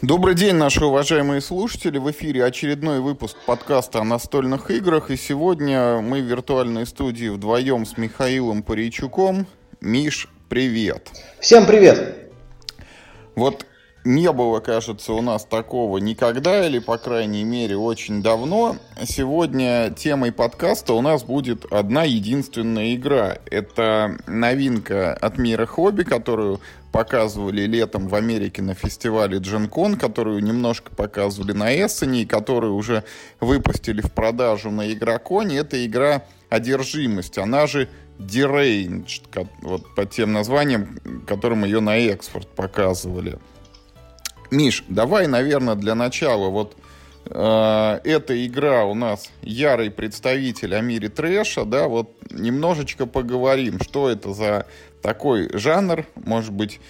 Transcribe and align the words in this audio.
Добрый 0.00 0.36
день, 0.36 0.54
наши 0.54 0.84
уважаемые 0.84 1.40
слушатели. 1.40 1.98
В 1.98 2.08
эфире 2.12 2.44
очередной 2.44 3.00
выпуск 3.00 3.36
подкаста 3.46 3.98
о 3.98 4.04
настольных 4.04 4.70
играх. 4.70 5.10
И 5.10 5.16
сегодня 5.16 6.00
мы 6.00 6.22
в 6.22 6.24
виртуальной 6.24 6.86
студии 6.86 7.28
вдвоем 7.28 7.84
с 7.84 7.96
Михаилом 7.98 8.62
Паричуком. 8.62 9.48
Миш, 9.80 10.28
привет. 10.48 11.10
Всем 11.40 11.66
привет. 11.66 12.30
Вот 13.34 13.66
не 14.04 14.32
было, 14.32 14.60
кажется, 14.60 15.12
у 15.12 15.20
нас 15.20 15.44
такого 15.44 15.98
никогда, 15.98 16.66
или, 16.66 16.78
по 16.78 16.96
крайней 16.96 17.42
мере, 17.42 17.76
очень 17.76 18.22
давно. 18.22 18.76
Сегодня 19.04 19.90
темой 19.90 20.30
подкаста 20.30 20.94
у 20.94 21.00
нас 21.00 21.24
будет 21.24 21.64
одна 21.72 22.04
единственная 22.04 22.94
игра. 22.94 23.36
Это 23.50 24.16
новинка 24.26 25.12
от 25.12 25.38
мира 25.38 25.66
хобби, 25.66 26.04
которую 26.04 26.60
показывали 26.92 27.62
летом 27.62 28.08
в 28.08 28.14
Америке 28.14 28.62
на 28.62 28.74
фестивале 28.74 29.38
GenCon, 29.38 29.96
которую 29.96 30.42
немножко 30.42 30.90
показывали 30.90 31.52
на 31.52 31.74
Эссене, 31.74 32.22
и 32.22 32.26
которую 32.26 32.74
уже 32.74 33.04
выпустили 33.40 34.00
в 34.00 34.12
продажу 34.12 34.70
на 34.70 34.92
Игроконе. 34.92 35.58
Это 35.58 35.84
игра 35.84 36.24
«Одержимость». 36.48 37.38
Она 37.38 37.66
же 37.66 37.88
Deranged, 38.18 39.48
вот 39.62 39.94
по 39.94 40.04
тем 40.04 40.32
названиям, 40.32 40.98
которым 41.26 41.64
ее 41.64 41.80
на 41.80 41.98
экспорт 41.98 42.48
показывали. 42.48 43.38
Миш, 44.50 44.84
давай, 44.88 45.26
наверное, 45.26 45.76
для 45.76 45.94
начала 45.94 46.48
вот 46.48 46.74
э, 47.26 48.00
эта 48.04 48.46
игра 48.46 48.84
у 48.84 48.94
нас 48.94 49.30
ярый 49.42 49.90
представитель 49.90 50.74
о 50.74 50.80
мире 50.80 51.10
трэша, 51.10 51.64
да, 51.64 51.86
вот 51.86 52.10
немножечко 52.30 53.06
поговорим, 53.06 53.78
что 53.80 54.08
это 54.08 54.32
за 54.32 54.66
такой 55.02 55.48
жанр, 55.56 56.06
может 56.16 56.52
быть, 56.52 56.80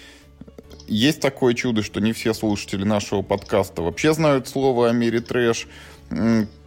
есть 0.87 1.21
такое 1.21 1.53
чудо, 1.53 1.83
что 1.83 1.99
не 1.99 2.13
все 2.13 2.33
слушатели 2.33 2.83
нашего 2.83 3.21
подкаста 3.21 3.81
вообще 3.81 4.13
знают 4.13 4.47
слово 4.47 4.89
о 4.89 4.91
мире 4.91 5.21
трэш, 5.21 5.67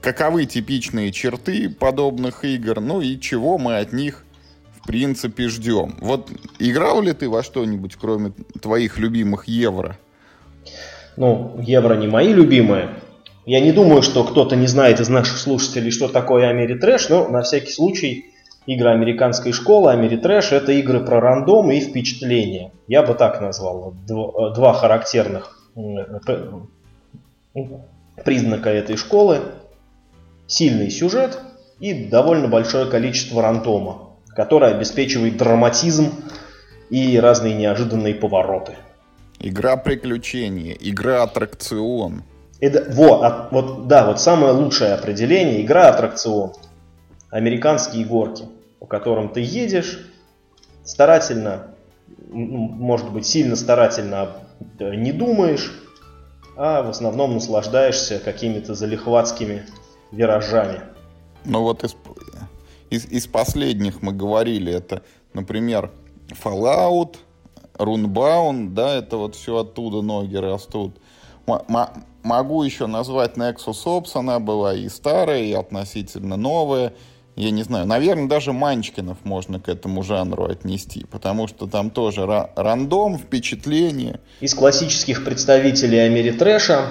каковы 0.00 0.46
типичные 0.46 1.12
черты 1.12 1.68
подобных 1.68 2.44
игр, 2.44 2.80
ну 2.80 3.00
и 3.00 3.18
чего 3.18 3.58
мы 3.58 3.78
от 3.78 3.92
них 3.92 4.24
в 4.80 4.86
принципе 4.86 5.48
ждем. 5.48 5.96
Вот 6.00 6.30
играл 6.58 7.02
ли 7.02 7.12
ты 7.12 7.28
во 7.28 7.42
что-нибудь, 7.42 7.96
кроме 7.96 8.32
твоих 8.60 8.98
любимых 8.98 9.46
евро? 9.48 9.98
Ну, 11.16 11.60
евро 11.60 11.94
не 11.94 12.06
мои 12.06 12.32
любимые. 12.32 12.90
Я 13.44 13.60
не 13.60 13.72
думаю, 13.72 14.02
что 14.02 14.24
кто-то 14.24 14.54
не 14.54 14.68
знает 14.68 15.00
из 15.00 15.08
наших 15.08 15.38
слушателей, 15.38 15.90
что 15.90 16.08
такое 16.08 16.48
Америтрэш, 16.48 17.08
но 17.08 17.28
на 17.28 17.42
всякий 17.42 17.72
случай 17.72 18.31
игры 18.66 18.90
американской 18.90 19.52
школы, 19.52 19.92
Америтрэш– 19.92 20.52
это 20.52 20.72
игры 20.72 21.00
про 21.00 21.20
рандом 21.20 21.70
и 21.70 21.80
впечатления. 21.80 22.72
Я 22.88 23.02
бы 23.02 23.14
так 23.14 23.40
назвал. 23.40 23.94
Два 24.06 24.72
характерных 24.72 25.58
признака 28.24 28.70
этой 28.70 28.96
школы. 28.96 29.40
Сильный 30.46 30.90
сюжет 30.90 31.38
и 31.80 32.04
довольно 32.04 32.48
большое 32.48 32.86
количество 32.86 33.42
рандома, 33.42 34.10
которое 34.28 34.74
обеспечивает 34.74 35.36
драматизм 35.36 36.12
и 36.90 37.18
разные 37.18 37.54
неожиданные 37.54 38.14
повороты. 38.14 38.72
Игра 39.38 39.76
приключения, 39.76 40.76
игра 40.78 41.22
аттракцион. 41.22 42.22
Это, 42.60 42.86
вот, 42.92 43.22
а, 43.24 43.48
вот, 43.50 43.88
да, 43.88 44.06
вот 44.06 44.20
самое 44.20 44.52
лучшее 44.52 44.92
определение. 44.94 45.62
Игра 45.62 45.88
аттракцион. 45.88 46.52
Американские 47.32 48.04
горки, 48.04 48.44
по 48.78 48.84
которым 48.84 49.30
ты 49.30 49.40
едешь, 49.40 50.06
старательно, 50.84 51.68
ну, 52.28 52.58
может 52.68 53.10
быть, 53.10 53.24
сильно 53.24 53.56
старательно 53.56 54.32
не 54.78 55.12
думаешь, 55.12 55.72
а 56.58 56.82
в 56.82 56.90
основном 56.90 57.32
наслаждаешься 57.32 58.18
какими-то 58.18 58.74
залихватскими 58.74 59.64
виражами. 60.10 60.82
Ну 61.46 61.62
вот 61.62 61.82
из, 61.84 61.96
из, 62.90 63.06
из 63.06 63.26
последних 63.26 64.02
мы 64.02 64.12
говорили, 64.12 64.70
это, 64.70 65.02
например, 65.32 65.90
Fallout, 66.44 67.16
Рунбаун, 67.78 68.74
да, 68.74 68.96
это 68.96 69.16
вот 69.16 69.36
все 69.36 69.56
оттуда 69.60 70.02
ноги 70.02 70.36
растут. 70.36 70.98
М- 71.46 71.88
могу 72.22 72.62
еще 72.62 72.86
назвать 72.86 73.38
Nexus 73.38 73.86
Ops, 73.86 74.10
она 74.12 74.38
была 74.38 74.74
и 74.74 74.90
старая, 74.90 75.42
и 75.42 75.52
относительно 75.54 76.36
новая. 76.36 76.92
Я 77.34 77.50
не 77.50 77.62
знаю, 77.62 77.86
наверное, 77.86 78.28
даже 78.28 78.52
Манчкинов 78.52 79.18
можно 79.24 79.58
к 79.58 79.68
этому 79.68 80.02
жанру 80.02 80.44
отнести, 80.44 81.06
потому 81.10 81.48
что 81.48 81.66
там 81.66 81.90
тоже 81.90 82.22
ра- 82.22 82.50
рандом, 82.56 83.16
впечатление. 83.16 84.20
Из 84.40 84.54
классических 84.54 85.24
представителей 85.24 86.00
Америтрэша 86.00 86.88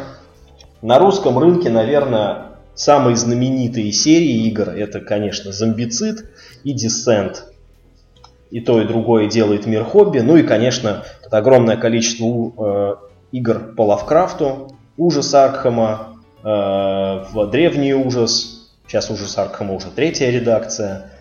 на 0.81 0.97
русском 0.97 1.37
рынке, 1.37 1.69
наверное, 1.69 2.57
самые 2.73 3.15
знаменитые 3.15 3.91
серии 3.91 4.47
игр 4.47 4.69
это, 4.69 4.99
конечно, 4.99 5.51
Зомбицид 5.51 6.25
и 6.63 6.73
Descent 6.73 7.35
и 8.49 8.59
то, 8.59 8.81
и 8.81 8.87
другое 8.87 9.29
делает 9.29 9.67
мир 9.67 9.83
хобби. 9.83 10.19
Ну 10.19 10.37
и, 10.37 10.43
конечно, 10.43 11.03
огромное 11.29 11.77
количество 11.77 12.25
э, 12.57 12.95
игр 13.31 13.75
по 13.75 13.85
Лавкрафту, 13.85 14.75
ужас 14.97 15.33
Аркхема, 15.33 16.17
э, 16.43 16.47
в 16.47 17.47
древний 17.51 17.93
ужас, 17.93 18.60
сейчас 18.91 19.09
ужас 19.09 19.37
Аркхема 19.37 19.73
уже 19.73 19.87
третья 19.89 20.29
редакция, 20.29 21.11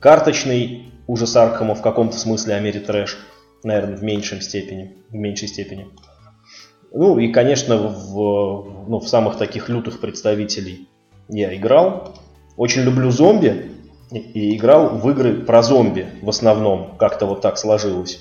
карточный 0.00 0.88
ужас 1.06 1.36
Аркхема 1.36 1.76
в 1.76 1.80
каком-то 1.80 2.18
смысле 2.18 2.56
Америтрэш, 2.56 3.16
наверное, 3.62 3.96
в 3.96 4.02
меньшем 4.02 4.40
степени, 4.40 4.96
в 5.08 5.14
меньшей 5.14 5.46
степени. 5.46 5.86
Ну 6.92 7.20
и, 7.20 7.28
конечно, 7.28 7.76
в, 7.76 8.88
ну, 8.88 8.98
в 8.98 9.06
самых 9.06 9.38
таких 9.38 9.68
лютых 9.68 10.00
представителей 10.00 10.88
я 11.28 11.54
играл. 11.54 12.16
Очень 12.56 12.82
люблю 12.82 13.12
зомби, 13.12 13.70
и 14.10 14.56
играл 14.56 14.88
в 14.88 15.08
игры 15.08 15.42
про 15.42 15.62
зомби 15.62 16.08
в 16.22 16.28
основном, 16.28 16.96
как-то 16.98 17.26
вот 17.26 17.40
так 17.40 17.56
сложилось. 17.56 18.18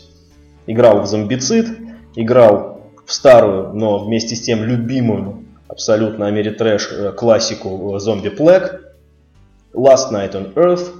Играл 0.68 1.02
в 1.02 1.08
зомбицид, 1.08 1.68
играл 2.16 2.82
в 3.04 3.12
старую, 3.12 3.74
но 3.74 3.98
вместе 3.98 4.36
с 4.36 4.42
тем 4.42 4.64
любимую 4.64 5.44
абсолютно 5.68 6.28
Америтрэш 6.28 6.92
э, 6.92 7.12
классику 7.14 7.98
Зомби 7.98 8.30
Плэг, 8.30 8.91
Last 9.74 10.12
Night 10.12 10.34
on 10.34 10.54
Earth, 10.56 10.92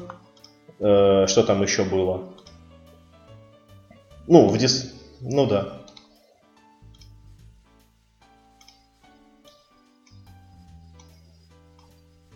э, 0.80 1.28
что 1.28 1.44
там 1.44 1.62
еще 1.62 1.84
было? 1.84 2.30
Ну, 4.28 4.48
в 4.48 4.58
дис... 4.58 4.94
Ну 5.20 5.46
да. 5.46 5.82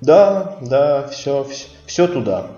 Да, 0.01 0.57
да, 0.61 1.07
все, 1.07 1.43
все, 1.45 1.67
все 1.85 2.07
туда. 2.07 2.51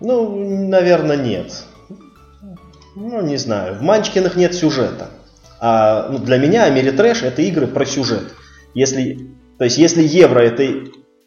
Ну, 0.00 0.68
наверное, 0.68 1.16
нет. 1.16 1.64
Ну, 2.96 3.22
не 3.22 3.36
знаю. 3.36 3.76
В 3.76 3.82
Манчкине 3.82 4.34
нет 4.34 4.54
сюжета. 4.54 5.10
А 5.60 6.08
ну, 6.10 6.18
для 6.18 6.38
меня 6.38 6.64
Америтрэш 6.64 7.22
это 7.22 7.42
игры 7.42 7.68
про 7.68 7.86
сюжет. 7.86 8.34
Если, 8.74 9.30
то 9.58 9.64
есть, 9.64 9.78
если 9.78 10.02
Евро 10.02 10.40
это, 10.40 10.64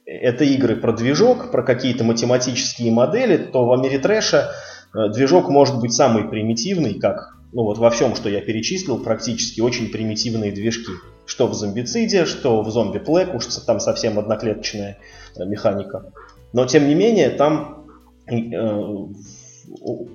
это 0.06 0.44
игры 0.44 0.76
про 0.76 0.92
движок, 0.92 1.52
про 1.52 1.64
какие-то 1.64 2.04
математические 2.04 2.92
модели, 2.92 3.38
то 3.38 3.66
в 3.66 3.72
Америтрэше 3.72 4.50
Э, 4.94 5.10
движок 5.10 5.50
может 5.50 5.80
быть 5.80 5.94
самый 5.94 6.24
примитивный, 6.24 6.96
как 7.00 7.36
ну 7.52 7.64
вот 7.64 7.78
во 7.78 7.90
всем, 7.90 8.16
что 8.16 8.30
я 8.30 8.42
перечислил, 8.42 9.00
практически 9.00 9.62
очень 9.62 9.90
примитивные 9.90 10.52
движки. 10.52 10.92
Что 11.26 11.48
в 11.48 11.54
зомбициде, 11.54 12.26
что 12.26 12.62
в 12.62 12.72
Zombie 12.72 12.98
Plague, 13.00 13.36
уж 13.36 13.46
там 13.46 13.80
совсем 13.80 14.18
одноклеточная 14.18 14.98
э, 15.36 15.46
механика. 15.46 16.12
Но 16.54 16.66
тем 16.66 16.88
не 16.88 16.96
менее, 16.96 17.30
там 17.30 17.86
э, 18.28 18.36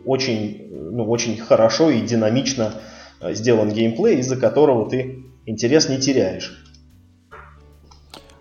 очень, 0.04 0.68
ну, 0.70 1.08
очень 1.08 1.38
хорошо 1.38 1.90
и 1.90 2.00
динамично 2.00 2.74
э, 3.20 3.34
сделан 3.34 3.70
геймплей, 3.70 4.18
из-за 4.18 4.36
которого 4.36 4.88
ты 4.88 5.24
интерес 5.46 5.88
не 5.88 5.98
теряешь. 5.98 6.60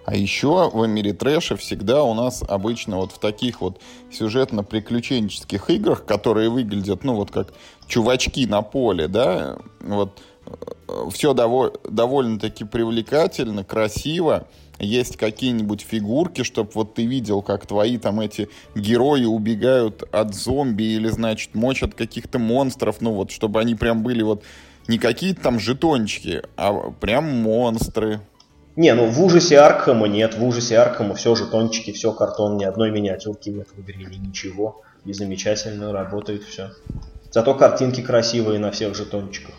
А 0.05 0.15
еще 0.15 0.69
в 0.69 0.85
мире 0.85 1.13
трэша 1.13 1.55
всегда 1.55 2.03
у 2.03 2.13
нас 2.13 2.43
обычно 2.45 2.97
вот 2.97 3.13
в 3.13 3.19
таких 3.19 3.61
вот 3.61 3.79
сюжетно-приключенческих 4.11 5.69
играх, 5.69 6.05
которые 6.05 6.49
выглядят, 6.49 7.03
ну 7.03 7.15
вот 7.15 7.31
как 7.31 7.53
чувачки 7.87 8.45
на 8.45 8.61
поле, 8.61 9.07
да, 9.07 9.57
вот 9.79 10.21
э, 10.45 11.09
все 11.11 11.33
доволь, 11.33 11.71
довольно-таки 11.89 12.65
привлекательно, 12.65 13.63
красиво. 13.63 14.47
Есть 14.79 15.17
какие-нибудь 15.17 15.81
фигурки, 15.81 16.43
чтобы 16.43 16.71
вот 16.73 16.95
ты 16.95 17.05
видел, 17.05 17.41
как 17.41 17.65
твои 17.65 17.97
там 17.97 18.19
эти 18.19 18.49
герои 18.75 19.25
убегают 19.25 20.03
от 20.11 20.33
зомби 20.33 20.83
или, 20.83 21.07
значит, 21.09 21.55
мочат 21.55 21.93
каких-то 21.93 22.39
монстров, 22.39 22.99
ну 22.99 23.13
вот, 23.13 23.31
чтобы 23.31 23.59
они 23.59 23.75
прям 23.75 24.03
были 24.03 24.23
вот 24.23 24.43
не 24.87 24.97
какие-то 24.97 25.41
там 25.41 25.59
жетончики, 25.59 26.41
а 26.57 26.91
прям 26.91 27.25
монстры. 27.25 28.19
Не, 28.75 28.93
ну 28.95 29.05
в 29.05 29.23
ужасе 29.23 29.59
Аркхема 29.59 30.07
нет, 30.07 30.35
в 30.35 30.43
ужасе 30.43 30.79
Аркхема 30.79 31.13
все 31.13 31.35
жетончики, 31.35 31.91
все 31.91 32.11
картон, 32.11 32.57
ни 32.57 32.63
одной 32.63 32.89
миниатюрки 32.89 33.49
нет 33.49 33.67
в 33.75 33.79
игре, 33.81 34.05
ни 34.05 34.27
ничего. 34.27 34.81
И 35.05 35.13
замечательно 35.13 35.91
работает 35.91 36.43
все. 36.43 36.71
Зато 37.29 37.53
картинки 37.55 38.01
красивые 38.01 38.57
на 38.59 38.71
всех 38.71 38.95
жетончиках. 38.95 39.53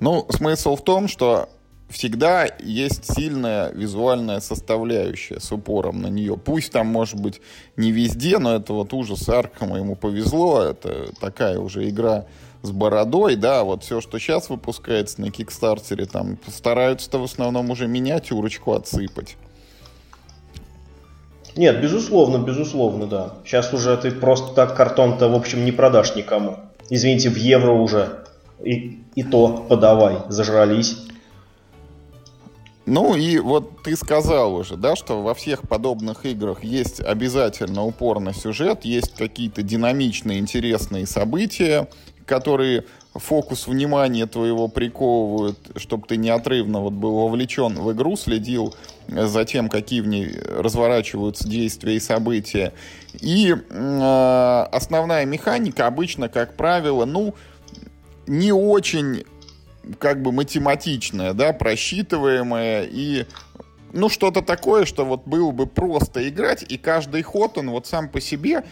Ну, 0.00 0.26
смысл 0.30 0.76
в 0.76 0.82
том, 0.82 1.08
что 1.08 1.48
всегда 1.88 2.46
есть 2.60 3.14
сильная 3.14 3.70
визуальная 3.72 4.40
составляющая 4.40 5.40
с 5.40 5.50
упором 5.52 6.02
на 6.02 6.08
нее. 6.08 6.36
Пусть 6.36 6.72
там, 6.72 6.86
может 6.86 7.20
быть, 7.20 7.40
не 7.76 7.92
везде, 7.92 8.38
но 8.38 8.56
это 8.56 8.72
вот 8.72 8.92
ужас 8.92 9.28
Аркхема 9.28 9.78
ему 9.78 9.96
повезло. 9.96 10.62
Это 10.62 11.08
такая 11.20 11.58
уже 11.58 11.88
игра 11.88 12.26
с 12.62 12.70
бородой, 12.70 13.36
да, 13.36 13.62
вот 13.64 13.84
все, 13.84 14.00
что 14.00 14.18
сейчас 14.18 14.50
выпускается 14.50 15.20
на 15.20 15.30
Кикстартере, 15.30 16.06
там 16.06 16.38
стараются-то 16.48 17.18
в 17.18 17.24
основном 17.24 17.70
уже 17.70 17.86
миниатюрочку 17.86 18.72
отсыпать. 18.72 19.36
Нет, 21.56 21.80
безусловно, 21.80 22.38
безусловно, 22.38 23.06
да. 23.06 23.34
Сейчас 23.44 23.72
уже 23.72 23.96
ты 23.96 24.10
просто 24.10 24.54
так 24.54 24.76
картон-то, 24.76 25.28
в 25.28 25.34
общем, 25.34 25.64
не 25.64 25.72
продашь 25.72 26.14
никому. 26.14 26.56
Извините, 26.90 27.30
в 27.30 27.36
евро 27.36 27.72
уже. 27.72 28.24
И, 28.64 29.02
и 29.14 29.22
то 29.22 29.66
подавай, 29.68 30.18
зажрались. 30.28 30.98
Ну 32.88 33.16
и 33.16 33.38
вот 33.38 33.82
ты 33.82 33.96
сказал 33.96 34.54
уже, 34.54 34.76
да, 34.76 34.96
что 34.96 35.22
во 35.22 35.34
всех 35.34 35.68
подобных 35.68 36.24
играх 36.24 36.64
есть 36.64 37.00
обязательно 37.00 37.84
упор 37.84 38.18
на 38.18 38.32
сюжет, 38.32 38.86
есть 38.86 39.14
какие-то 39.14 39.62
динамичные, 39.62 40.38
интересные 40.38 41.06
события, 41.06 41.86
которые 42.24 42.84
фокус 43.14 43.66
внимания 43.66 44.24
твоего 44.24 44.68
приковывают, 44.68 45.58
чтобы 45.76 46.06
ты 46.06 46.16
неотрывно 46.16 46.80
вот 46.80 46.94
был 46.94 47.14
вовлечен 47.14 47.74
в 47.78 47.92
игру, 47.92 48.16
следил 48.16 48.74
за 49.06 49.44
тем, 49.44 49.68
какие 49.68 50.00
в 50.00 50.06
ней 50.06 50.34
разворачиваются 50.46 51.46
действия 51.46 51.96
и 51.96 52.00
события. 52.00 52.72
И 53.20 53.54
э, 53.54 54.66
основная 54.72 55.26
механика 55.26 55.86
обычно, 55.86 56.30
как 56.30 56.56
правило, 56.56 57.04
ну, 57.04 57.34
не 58.26 58.52
очень 58.52 59.24
как 59.98 60.22
бы 60.22 60.32
математичная, 60.32 61.32
да, 61.32 61.52
просчитываемая 61.52 62.84
и 62.84 63.26
ну, 63.92 64.08
что-то 64.08 64.42
такое, 64.42 64.84
что 64.84 65.04
вот 65.04 65.26
было 65.26 65.50
бы 65.50 65.66
просто 65.66 66.28
играть, 66.28 66.64
и 66.68 66.76
каждый 66.76 67.22
ход, 67.22 67.58
он 67.58 67.70
вот 67.70 67.86
сам 67.86 68.08
по 68.08 68.20
себе, 68.20 68.64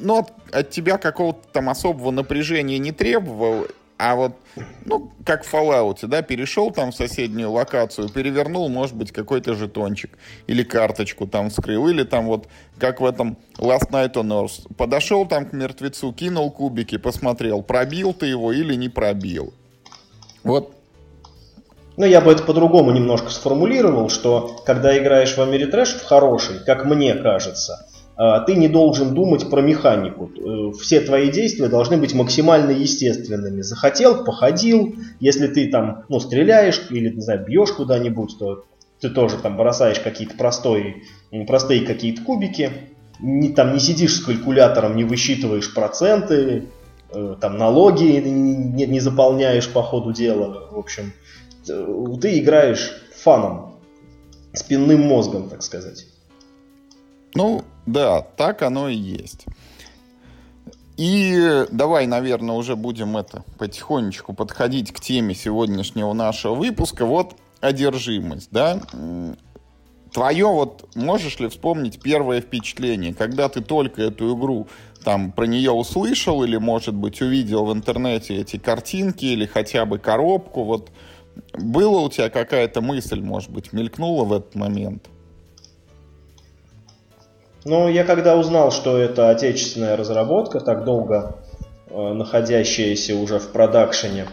ну, 0.00 0.18
от, 0.18 0.32
от 0.52 0.70
тебя 0.70 0.98
какого-то 0.98 1.46
там 1.52 1.68
особого 1.68 2.10
напряжения 2.10 2.78
не 2.78 2.92
требовал, 2.92 3.66
а 3.96 4.16
вот, 4.16 4.36
ну, 4.84 5.12
как 5.24 5.44
в 5.44 5.54
Fallout, 5.54 6.06
да, 6.08 6.22
перешел 6.22 6.72
там 6.72 6.90
в 6.90 6.96
соседнюю 6.96 7.52
локацию, 7.52 8.08
перевернул, 8.08 8.68
может 8.68 8.96
быть, 8.96 9.12
какой-то 9.12 9.54
жетончик, 9.54 10.18
или 10.48 10.64
карточку 10.64 11.28
там 11.28 11.50
вскрыл, 11.50 11.88
или 11.88 12.02
там 12.02 12.26
вот, 12.26 12.48
как 12.78 13.00
в 13.00 13.04
этом 13.04 13.38
Last 13.56 13.90
Night 13.90 14.14
on 14.14 14.28
Earth, 14.28 14.74
подошел 14.74 15.26
там 15.26 15.46
к 15.46 15.52
мертвецу, 15.52 16.12
кинул 16.12 16.50
кубики, 16.50 16.98
посмотрел, 16.98 17.62
пробил 17.62 18.12
ты 18.12 18.26
его 18.26 18.52
или 18.52 18.74
не 18.74 18.88
пробил. 18.88 19.54
Вот 20.44 20.74
ну, 21.96 22.06
я 22.06 22.20
бы 22.20 22.32
это 22.32 22.42
по-другому 22.42 22.90
немножко 22.90 23.30
сформулировал, 23.30 24.08
что 24.08 24.56
когда 24.66 24.98
играешь 24.98 25.36
в 25.36 25.40
Америтрэш 25.40 25.94
в 25.94 26.04
хороший, 26.04 26.56
как 26.64 26.84
мне 26.84 27.14
кажется, 27.14 27.86
а, 28.16 28.40
ты 28.40 28.56
не 28.56 28.68
должен 28.68 29.14
думать 29.14 29.48
про 29.48 29.60
механику. 29.60 30.30
Э, 30.36 30.72
все 30.80 31.00
твои 31.00 31.30
действия 31.30 31.68
должны 31.68 31.96
быть 31.96 32.14
максимально 32.14 32.70
естественными. 32.70 33.62
Захотел, 33.62 34.24
походил. 34.24 34.94
Если 35.20 35.46
ты 35.48 35.68
там, 35.68 36.04
ну, 36.08 36.20
стреляешь 36.20 36.80
или, 36.90 37.10
не 37.10 37.20
знаю, 37.20 37.44
бьешь 37.44 37.72
куда-нибудь, 37.72 38.38
то 38.38 38.64
ты 39.00 39.10
тоже 39.10 39.36
там 39.38 39.56
бросаешь 39.56 39.98
какие-то 39.98 40.36
простые, 40.36 41.02
простые 41.46 41.84
какие-то 41.84 42.22
кубики. 42.22 42.70
Не, 43.20 43.50
там 43.50 43.72
не 43.72 43.80
сидишь 43.80 44.16
с 44.16 44.24
калькулятором, 44.24 44.96
не 44.96 45.04
высчитываешь 45.04 45.72
проценты, 45.72 46.64
там 47.40 47.58
налоги 47.58 48.04
не, 48.04 48.86
не 48.86 49.00
заполняешь 49.00 49.68
по 49.72 49.82
ходу 49.82 50.12
дела. 50.12 50.68
В 50.70 50.78
общем, 50.78 51.12
Э, 51.68 52.16
ты 52.20 52.38
играешь 52.38 52.92
фаном, 53.14 53.76
спинным 54.52 55.02
мозгом, 55.02 55.48
так 55.48 55.62
сказать. 55.62 56.06
Ну, 57.34 57.62
да, 57.86 58.20
так 58.20 58.62
оно 58.62 58.88
и 58.88 58.96
есть. 58.96 59.46
И 60.96 61.66
давай, 61.72 62.06
наверное, 62.06 62.54
уже 62.54 62.76
будем 62.76 63.16
это 63.16 63.42
потихонечку 63.58 64.32
подходить 64.32 64.92
к 64.92 65.00
теме 65.00 65.34
сегодняшнего 65.34 66.12
нашего 66.12 66.54
выпуска. 66.54 67.04
Вот 67.04 67.34
одержимость, 67.60 68.48
да? 68.52 68.80
Твое 70.12 70.46
вот, 70.46 70.88
можешь 70.94 71.40
ли 71.40 71.48
вспомнить 71.48 72.00
первое 72.00 72.40
впечатление, 72.40 73.12
когда 73.12 73.48
ты 73.48 73.60
только 73.60 74.02
эту 74.02 74.38
игру 74.38 74.68
там 75.04 75.32
про 75.32 75.44
нее 75.46 75.70
услышал 75.70 76.42
или, 76.42 76.56
может 76.56 76.94
быть, 76.94 77.20
увидел 77.20 77.66
в 77.66 77.72
интернете 77.72 78.36
эти 78.36 78.56
картинки 78.56 79.26
или 79.26 79.46
хотя 79.46 79.84
бы 79.84 79.98
коробку, 79.98 80.64
вот 80.64 80.90
было 81.52 82.00
у 82.00 82.08
тебя 82.08 82.30
какая-то 82.30 82.80
мысль, 82.80 83.20
может 83.20 83.50
быть, 83.50 83.72
мелькнула 83.72 84.24
в 84.24 84.32
этот 84.32 84.54
момент? 84.54 85.06
Ну, 87.64 87.88
я 87.88 88.04
когда 88.04 88.36
узнал, 88.36 88.72
что 88.72 88.98
это 88.98 89.30
отечественная 89.30 89.96
разработка, 89.96 90.60
так 90.60 90.84
долго 90.84 91.36
э, 91.88 92.12
находящаяся 92.12 93.16
уже 93.16 93.38
в 93.38 93.52
продакшене, 93.52 94.26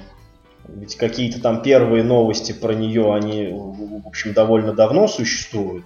ведь 0.67 0.95
какие-то 0.95 1.41
там 1.41 1.61
первые 1.61 2.03
новости 2.03 2.51
про 2.51 2.73
нее, 2.73 3.13
они, 3.13 3.49
в 3.51 4.07
общем, 4.07 4.33
довольно 4.33 4.73
давно 4.73 5.07
существуют. 5.07 5.85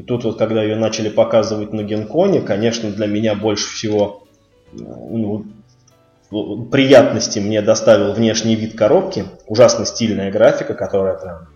И 0.00 0.02
тут 0.02 0.24
вот, 0.24 0.38
когда 0.38 0.62
ее 0.62 0.76
начали 0.76 1.10
показывать 1.10 1.74
на 1.74 1.82
Генконе, 1.82 2.40
конечно, 2.40 2.90
для 2.90 3.06
меня 3.06 3.34
больше 3.34 3.70
всего 3.70 4.22
ну, 4.72 5.44
приятности 6.72 7.38
мне 7.38 7.60
доставил 7.60 8.14
внешний 8.14 8.54
вид 8.54 8.78
коробки. 8.78 9.26
Ужасно 9.46 9.84
стильная 9.84 10.32
графика, 10.32 10.72
которая 10.72 11.18
прям, 11.18 11.48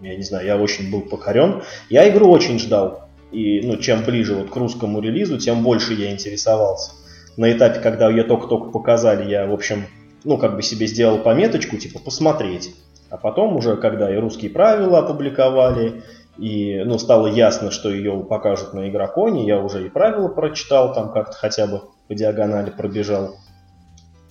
я 0.00 0.14
не 0.14 0.22
знаю, 0.22 0.46
я 0.46 0.56
очень 0.56 0.92
был 0.92 1.00
покорен. 1.00 1.64
Я 1.90 2.08
игру 2.08 2.30
очень 2.30 2.60
ждал. 2.60 3.08
И 3.32 3.62
ну, 3.62 3.76
чем 3.78 4.04
ближе 4.04 4.36
вот 4.36 4.50
к 4.50 4.54
русскому 4.54 5.00
релизу, 5.00 5.36
тем 5.36 5.64
больше 5.64 5.94
я 5.94 6.12
интересовался. 6.12 6.92
На 7.36 7.50
этапе, 7.50 7.80
когда 7.80 8.08
ее 8.08 8.22
только-только 8.22 8.70
показали, 8.70 9.28
я, 9.28 9.44
в 9.44 9.52
общем, 9.52 9.86
ну, 10.22 10.38
как 10.38 10.54
бы 10.54 10.62
себе 10.62 10.86
сделал 10.86 11.18
пометочку, 11.18 11.78
типа, 11.78 11.98
посмотреть. 11.98 12.76
А 13.10 13.16
потом 13.16 13.56
уже, 13.56 13.76
когда 13.76 14.14
и 14.14 14.18
русские 14.18 14.52
правила 14.52 15.00
опубликовали, 15.00 16.04
и, 16.38 16.82
ну, 16.84 16.98
стало 16.98 17.26
ясно, 17.26 17.70
что 17.70 17.90
ее 17.90 18.20
покажут 18.20 18.72
на 18.72 18.88
Игроконе, 18.88 19.46
я 19.46 19.60
уже 19.60 19.86
и 19.86 19.90
правила 19.90 20.28
прочитал, 20.28 20.94
там 20.94 21.12
как-то 21.12 21.36
хотя 21.36 21.66
бы 21.66 21.82
по 22.06 22.14
диагонали 22.14 22.70
пробежал. 22.70 23.36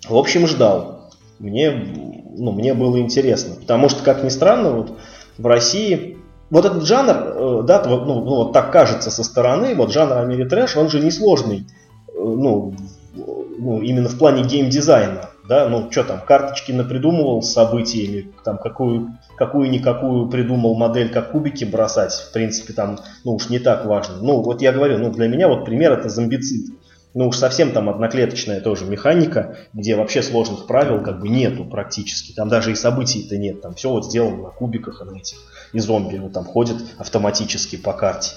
В 0.08 0.16
общем, 0.16 0.48
ждал. 0.48 1.12
Мне, 1.40 1.72
ну, 1.72 2.52
мне 2.52 2.74
было 2.74 2.98
интересно. 3.00 3.56
Потому 3.56 3.90
что, 3.90 4.04
как 4.04 4.24
ни 4.24 4.30
странно, 4.30 4.72
вот 4.72 4.98
в 5.38 5.46
России 5.46 6.18
вот 6.50 6.66
этот 6.66 6.86
жанр, 6.86 7.16
э, 7.16 7.64
да, 7.66 7.84
ну, 7.86 8.06
ну, 8.06 8.36
вот 8.36 8.54
так 8.54 8.72
кажется 8.72 9.12
со 9.12 9.24
стороны, 9.24 9.76
вот 9.76 9.92
жанр 9.92 10.18
Америтрэш, 10.18 10.78
он 10.78 10.90
же 10.90 11.02
несложный, 11.02 11.68
э, 12.08 12.12
ну, 12.16 12.74
ну, 13.14 13.82
именно 13.82 14.08
в 14.08 14.18
плане 14.18 14.44
геймдизайна, 14.44 15.32
да, 15.48 15.68
ну, 15.70 15.92
что 15.92 16.04
там, 16.04 16.22
карточки 16.22 16.72
напридумывал 16.72 17.42
событий 17.42 18.04
или 18.04 18.32
там 18.44 18.58
какую, 18.58 19.18
какую-никакую 19.38 20.30
придумал 20.30 20.76
модель, 20.76 21.10
как 21.10 21.32
кубики 21.32 21.66
бросать, 21.66 22.14
в 22.14 22.34
принципе, 22.34 22.74
там, 22.74 23.00
ну, 23.24 23.36
уж 23.36 23.50
не 23.50 23.60
так 23.60 23.86
важно. 23.86 24.18
Ну, 24.22 24.42
вот 24.42 24.62
я 24.62 24.72
говорю, 24.72 24.98
ну, 24.98 25.12
для 25.12 25.28
меня 25.28 25.48
вот 25.48 25.66
пример 25.66 25.94
это 25.94 26.10
зомбицид 26.10 26.68
ну 27.18 27.30
уж 27.30 27.38
совсем 27.38 27.72
там 27.72 27.90
одноклеточная 27.90 28.62
тоже 28.62 28.86
механика, 28.86 29.58
где 29.74 29.96
вообще 29.96 30.22
сложных 30.22 30.68
правил 30.68 31.02
как 31.02 31.20
бы 31.20 31.30
нету 31.30 31.66
практически. 31.66 32.34
Там 32.34 32.48
даже 32.48 32.72
и 32.72 32.76
событий-то 32.76 33.38
нет. 33.38 33.60
Там 33.62 33.74
все 33.74 33.90
вот 33.90 34.06
сделано 34.06 34.44
на 34.44 34.50
кубиках 34.50 35.02
на 35.04 35.18
этих. 35.18 35.38
И 35.74 35.80
зомби 35.80 36.18
вот 36.18 36.34
там 36.34 36.46
ходят 36.46 36.78
автоматически 37.00 37.76
по 37.76 37.94
карте. 37.94 38.36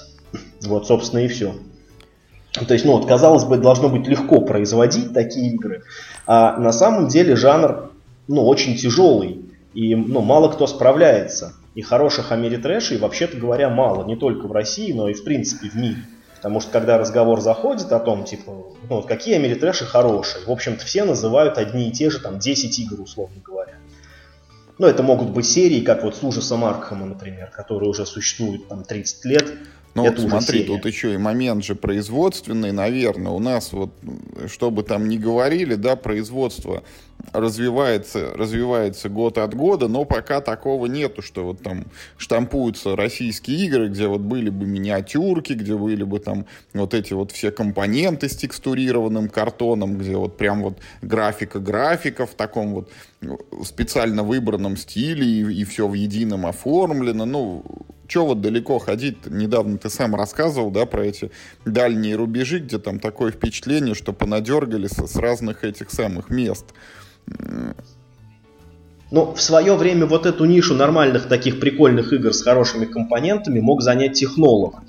Вот, 0.63 0.87
собственно, 0.87 1.19
и 1.19 1.27
все. 1.27 1.53
То 2.53 2.73
есть, 2.73 2.83
ну 2.83 2.93
вот, 2.93 3.07
казалось 3.07 3.43
бы, 3.43 3.57
должно 3.57 3.87
быть 3.87 4.07
легко 4.07 4.41
производить 4.41 5.13
такие 5.13 5.53
игры. 5.53 5.83
А 6.25 6.57
на 6.57 6.71
самом 6.71 7.07
деле 7.07 7.35
жанр, 7.35 7.91
ну, 8.27 8.45
очень 8.45 8.75
тяжелый. 8.75 9.45
И, 9.73 9.95
ну, 9.95 10.21
мало 10.21 10.49
кто 10.49 10.67
справляется. 10.67 11.53
И 11.75 11.81
хороших 11.81 12.31
америтрэшей, 12.31 12.97
вообще-то 12.97 13.37
говоря, 13.37 13.69
мало. 13.69 14.05
Не 14.05 14.15
только 14.15 14.47
в 14.47 14.51
России, 14.51 14.91
но 14.91 15.09
и, 15.09 15.13
в 15.13 15.23
принципе, 15.23 15.69
в 15.69 15.75
мире. 15.75 16.03
Потому 16.41 16.59
что 16.59 16.71
когда 16.71 16.97
разговор 16.97 17.39
заходит 17.39 17.91
о 17.91 17.99
том, 17.99 18.23
типа, 18.23 18.51
ну 18.89 18.95
вот 18.95 19.05
какие 19.05 19.35
Америтрэши 19.35 19.85
хорошие, 19.85 20.43
в 20.43 20.49
общем-то 20.49 20.83
все 20.83 21.03
называют 21.03 21.59
одни 21.59 21.87
и 21.87 21.91
те 21.91 22.09
же, 22.09 22.19
там, 22.19 22.39
10 22.39 22.79
игр, 22.79 22.99
условно 22.99 23.39
говоря. 23.45 23.75
Ну, 24.79 24.87
это 24.87 25.03
могут 25.03 25.29
быть 25.29 25.45
серии, 25.45 25.81
как 25.81 26.03
вот 26.03 26.15
с 26.15 26.23
ужасом 26.23 26.65
Аркхема, 26.65 27.05
например, 27.05 27.51
которые 27.51 27.91
уже 27.91 28.07
существуют 28.07 28.67
там 28.67 28.83
30 28.83 29.25
лет. 29.25 29.53
Ну, 29.93 30.05
это 30.05 30.21
смотри, 30.21 30.63
тут 30.63 30.85
еще 30.85 31.13
и 31.13 31.17
момент 31.17 31.63
же 31.63 31.75
производственный, 31.75 32.71
наверное. 32.71 33.31
У 33.31 33.39
нас 33.39 33.73
вот, 33.73 33.91
что 34.47 34.71
бы 34.71 34.83
там 34.83 35.09
ни 35.09 35.17
говорили, 35.17 35.75
да, 35.75 35.95
производство 35.95 36.83
развивается, 37.33 38.31
развивается 38.33 39.09
год 39.09 39.37
от 39.37 39.53
года, 39.53 39.87
но 39.87 40.05
пока 40.05 40.41
такого 40.41 40.85
нету, 40.85 41.21
что 41.21 41.45
вот 41.45 41.61
там 41.61 41.85
штампуются 42.17 42.95
российские 42.95 43.65
игры, 43.65 43.89
где 43.89 44.07
вот 44.07 44.21
были 44.21 44.49
бы 44.49 44.65
миниатюрки, 44.65 45.53
где 45.53 45.75
были 45.75 46.03
бы 46.03 46.19
там 46.19 46.45
вот 46.73 46.93
эти 46.93 47.13
вот 47.13 47.31
все 47.31 47.51
компоненты 47.51 48.29
с 48.29 48.35
текстурированным 48.35 49.29
картоном, 49.29 49.97
где 49.97 50.15
вот 50.15 50.37
прям 50.37 50.63
вот 50.63 50.79
графика-графика 51.01 52.25
в 52.25 52.33
таком 52.33 52.73
вот 52.73 52.91
специально 53.63 54.23
выбранном 54.23 54.77
стиле 54.77 55.25
и, 55.25 55.61
и 55.61 55.63
все 55.63 55.87
в 55.87 55.93
едином 55.93 56.45
оформлено. 56.45 57.25
Ну, 57.25 57.63
что 58.11 58.25
вот 58.25 58.41
далеко 58.41 58.77
ходить? 58.77 59.25
Недавно 59.25 59.77
ты 59.77 59.89
сам 59.89 60.15
рассказывал, 60.15 60.69
да, 60.69 60.85
про 60.85 61.05
эти 61.05 61.31
дальние 61.65 62.15
рубежи, 62.15 62.59
где 62.59 62.77
там 62.77 62.99
такое 62.99 63.31
впечатление, 63.31 63.95
что 63.95 64.11
понадергали 64.11 64.87
с, 64.87 65.15
разных 65.15 65.63
этих 65.63 65.89
самых 65.91 66.29
мест. 66.29 66.65
Ну, 69.11 69.33
в 69.33 69.41
свое 69.41 69.75
время 69.77 70.07
вот 70.07 70.25
эту 70.25 70.43
нишу 70.43 70.75
нормальных 70.75 71.29
таких 71.29 71.61
прикольных 71.61 72.11
игр 72.11 72.33
с 72.33 72.41
хорошими 72.41 72.85
компонентами 72.85 73.61
мог 73.61 73.81
занять 73.81 74.13
технолог, 74.13 74.81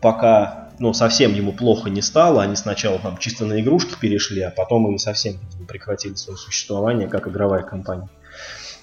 пока 0.00 0.70
ну, 0.78 0.94
совсем 0.94 1.34
ему 1.34 1.52
плохо 1.52 1.90
не 1.90 2.00
стало. 2.00 2.42
Они 2.42 2.56
сначала 2.56 2.98
там 2.98 3.18
чисто 3.18 3.44
на 3.44 3.60
игрушки 3.60 3.94
перешли, 4.00 4.40
а 4.40 4.50
потом 4.50 4.94
и 4.94 4.98
совсем 4.98 5.34
прекратили 5.68 6.14
свое 6.14 6.38
существование 6.38 7.08
как 7.08 7.28
игровая 7.28 7.62
компания. 7.62 8.08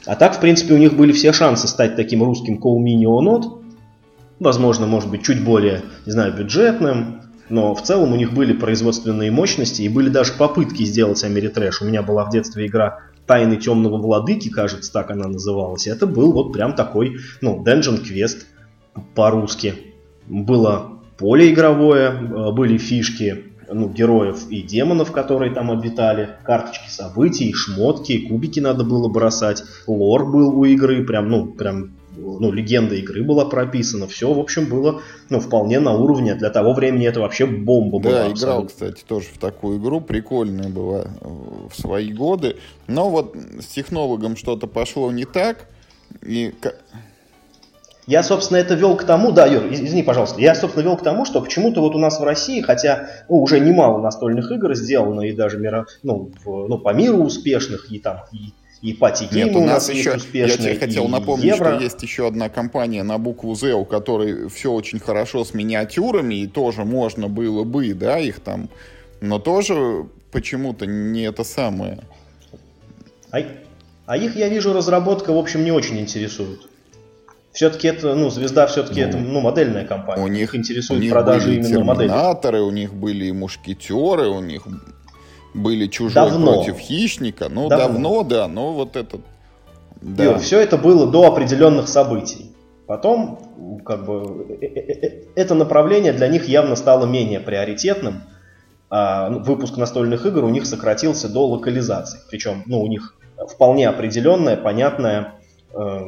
А 0.06 0.16
так, 0.16 0.36
в 0.36 0.40
принципе, 0.40 0.76
у 0.76 0.78
них 0.78 0.96
были 0.96 1.12
все 1.14 1.34
шансы 1.34 1.68
стать 1.68 1.96
таким 1.96 2.24
русским 2.24 2.60
Call 2.60 2.78
Me 2.78 2.96
Neonot, 2.96 3.57
возможно, 4.40 4.88
может 4.88 5.10
быть, 5.10 5.24
чуть 5.24 5.44
более, 5.44 5.84
не 6.06 6.12
знаю, 6.12 6.34
бюджетным, 6.34 7.22
но 7.50 7.74
в 7.74 7.82
целом 7.82 8.14
у 8.14 8.16
них 8.16 8.34
были 8.34 8.54
производственные 8.54 9.32
мощности 9.32 9.82
и 9.82 9.90
были 9.90 10.10
даже 10.10 10.34
попытки 10.34 10.84
сделать 10.84 11.24
Америтрэш. 11.24 11.82
У 11.82 11.86
меня 11.86 12.02
была 12.02 12.26
в 12.26 12.30
детстве 12.30 12.68
игра 12.68 13.00
Тайны 13.26 13.58
темного 13.58 13.98
владыки, 13.98 14.50
кажется, 14.50 14.92
так 14.92 15.12
она 15.12 15.28
называлась. 15.28 15.88
Это 15.88 16.08
был 16.08 16.32
вот 16.32 16.54
прям 16.54 16.74
такой, 16.74 17.18
ну, 17.42 17.62
Dungeon 17.64 18.02
Quest 18.02 18.46
по-русски. 19.16 19.74
Было 20.28 21.02
поле 21.18 21.52
игровое, 21.52 22.10
э, 22.10 22.52
были 22.52 22.78
фишки 22.78 23.44
ну, 23.72 23.90
героев 23.90 24.50
и 24.50 24.62
демонов, 24.62 25.12
которые 25.12 25.54
там 25.54 25.72
обитали, 25.72 26.30
карточки 26.46 26.90
событий, 26.90 27.54
шмотки, 27.54 28.28
кубики 28.28 28.60
надо 28.60 28.84
было 28.84 29.10
бросать, 29.10 29.64
лор 29.88 30.26
был 30.26 30.58
у 30.58 30.64
игры, 30.66 31.04
прям, 31.04 31.30
ну, 31.30 31.48
прям 31.48 31.92
ну, 32.18 32.52
легенда 32.52 32.96
игры 32.96 33.24
была 33.24 33.46
прописана, 33.46 34.08
все, 34.08 34.34
в 34.34 34.40
общем, 34.40 34.66
было 34.66 35.02
ну, 35.30 35.40
вполне 35.40 35.80
на 35.80 35.94
уровне. 35.94 36.36
Для 36.36 36.50
того 36.50 36.74
времени 36.74 37.08
это 37.08 37.20
вообще 37.20 37.46
бомба 37.46 38.00
была. 38.00 38.24
Да, 38.24 38.32
играл, 38.32 38.66
кстати, 38.66 39.04
тоже 39.08 39.28
в 39.34 39.38
такую 39.38 39.80
игру, 39.80 40.02
прикольная 40.02 40.70
была 40.70 41.06
э, 41.06 41.28
в 41.70 41.80
свои 41.80 42.12
годы. 42.12 42.58
Но 42.88 43.10
вот 43.10 43.36
с 43.60 43.68
технологом 43.68 44.36
что-то 44.36 44.68
пошло 44.68 45.12
не 45.12 45.26
так, 45.26 45.68
и... 46.22 46.54
Я, 48.06 48.24
собственно, 48.24 48.58
это 48.58 48.74
вел 48.74 48.96
к 48.96 49.04
тому, 49.04 49.34
да, 49.34 49.46
Юр, 49.48 49.66
извини, 49.70 50.02
пожалуйста, 50.02 50.40
я, 50.40 50.56
собственно, 50.56 50.84
вел 50.84 50.96
к 50.96 51.04
тому, 51.04 51.26
что 51.26 51.42
почему-то 51.42 51.82
вот 51.82 51.94
у 51.94 52.00
нас 52.00 52.22
в 52.22 52.24
России, 52.24 52.62
хотя 52.62 53.10
ну, 53.28 53.42
уже 53.42 53.60
немало 53.60 54.02
настольных 54.02 54.50
игр 54.50 54.74
сделано, 54.76 55.22
и 55.22 55.34
даже 55.34 55.58
мира, 55.58 55.88
ну, 56.04 56.32
в, 56.46 56.68
ну, 56.70 56.78
по 56.78 56.94
миру 56.94 57.18
успешных, 57.18 57.92
и 57.92 58.00
там, 58.00 58.24
и 58.32 58.54
и 58.82 58.94
Нет, 59.32 59.56
у 59.56 59.66
нас, 59.66 59.90
еще, 59.90 60.18
я 60.34 60.50
тебе 60.50 60.76
хотел 60.76 61.08
напомнить, 61.08 61.46
евро. 61.46 61.76
что 61.76 61.84
есть 61.84 62.04
еще 62.04 62.28
одна 62.28 62.48
компания 62.50 63.04
на 63.04 63.18
букву 63.18 63.56
Z, 63.56 63.74
у 63.74 63.86
которой 63.86 64.50
все 64.50 64.72
очень 64.72 65.00
хорошо 65.00 65.44
с 65.44 65.54
миниатюрами, 65.54 66.36
и 66.36 66.48
тоже 66.48 66.84
можно 66.84 67.28
было 67.28 67.64
бы, 67.64 67.94
да, 67.94 68.20
их 68.20 68.40
там, 68.40 68.70
но 69.20 69.40
тоже 69.40 70.06
почему-то 70.32 70.86
не 70.86 71.24
это 71.24 71.44
самое. 71.44 72.00
А, 73.32 73.40
а 74.06 74.18
их, 74.18 74.36
я 74.36 74.48
вижу, 74.48 74.74
разработка, 74.74 75.34
в 75.34 75.38
общем, 75.38 75.64
не 75.64 75.72
очень 75.72 76.00
интересует. 76.00 76.62
Все-таки 77.52 77.88
это, 77.88 78.14
ну, 78.14 78.30
звезда 78.30 78.68
все-таки 78.68 79.02
ну, 79.02 79.08
это, 79.08 79.18
ну, 79.18 79.40
модельная 79.42 79.86
компания. 79.86 80.24
У 80.24 80.28
них, 80.28 80.54
их 80.54 80.56
интересует 80.56 81.00
у 81.00 81.04
них 81.04 81.12
продажи 81.12 81.48
были 81.48 81.56
именно 81.56 81.84
модели. 81.84 82.60
у 82.60 82.70
них 82.70 82.94
были 82.94 83.26
и 83.26 83.32
мушкетеры, 83.32 84.28
у 84.28 84.42
них 84.42 84.68
были 85.54 85.88
чужой 85.88 86.14
давно. 86.14 86.54
против 86.54 86.78
хищника. 86.78 87.50
Ну, 87.50 87.68
давно, 87.70 87.88
давно 87.88 88.24
да, 88.24 88.48
но 88.48 88.74
вот 88.74 88.96
этот... 88.96 89.22
Да. 90.02 90.24
Юр, 90.24 90.40
все 90.40 90.60
это 90.60 90.78
было 90.78 91.08
до 91.08 91.26
определенных 91.28 91.88
событий. 91.88 92.52
Потом, 92.88 93.82
как 93.86 94.06
бы, 94.06 94.46
э, 94.62 94.66
э, 94.66 95.08
э, 95.08 95.24
это 95.36 95.56
направление 95.56 96.14
для 96.14 96.30
них 96.30 96.48
явно 96.48 96.76
стало 96.76 97.06
менее 97.06 97.42
приоритетным. 97.42 98.24
А 98.90 99.30
ну, 99.30 99.40
выпуск 99.40 99.76
настольных 99.76 100.26
игр 100.26 100.46
у 100.46 100.50
них 100.50 100.66
сократился 100.66 101.28
до 101.28 101.46
локализации. 101.48 102.20
Причем, 102.30 102.64
ну, 102.66 102.82
у 102.82 102.88
них 102.88 103.18
вполне 103.50 103.90
определенная, 103.90 104.56
понятная 104.56 105.34
э, 105.74 106.02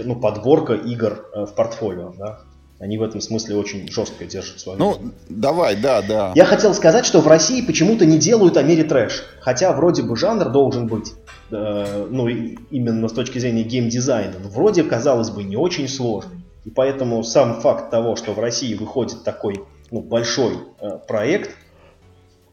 ну, 0.00 0.16
подборка 0.16 0.74
игр 0.74 1.24
в 1.32 1.54
портфолио. 1.54 2.12
Да? 2.18 2.40
Они 2.80 2.96
в 2.96 3.02
этом 3.02 3.20
смысле 3.20 3.56
очень 3.56 3.90
жестко 3.90 4.24
держат 4.24 4.60
свою. 4.60 4.78
Ну, 4.78 4.98
давай, 5.28 5.74
да, 5.74 6.00
да. 6.00 6.32
Я 6.36 6.44
хотел 6.44 6.74
сказать, 6.74 7.04
что 7.04 7.20
в 7.20 7.26
России 7.26 7.60
почему-то 7.60 8.06
не 8.06 8.18
делают 8.18 8.56
о 8.56 8.62
мире 8.62 8.84
трэш. 8.84 9.24
Хотя 9.40 9.72
вроде 9.72 10.02
бы 10.02 10.16
жанр 10.16 10.50
должен 10.50 10.86
быть, 10.86 11.14
э, 11.50 12.06
ну, 12.08 12.28
именно 12.28 13.08
с 13.08 13.12
точки 13.12 13.40
зрения 13.40 13.64
геймдизайна, 13.64 14.34
вроде, 14.44 14.84
казалось 14.84 15.30
бы, 15.30 15.42
не 15.42 15.56
очень 15.56 15.88
сложный. 15.88 16.38
И 16.64 16.70
поэтому 16.70 17.24
сам 17.24 17.60
факт 17.60 17.90
того, 17.90 18.14
что 18.14 18.32
в 18.32 18.38
России 18.38 18.74
выходит 18.74 19.24
такой 19.24 19.64
ну, 19.90 20.00
большой 20.00 20.58
э, 20.80 20.98
проект 21.08 21.50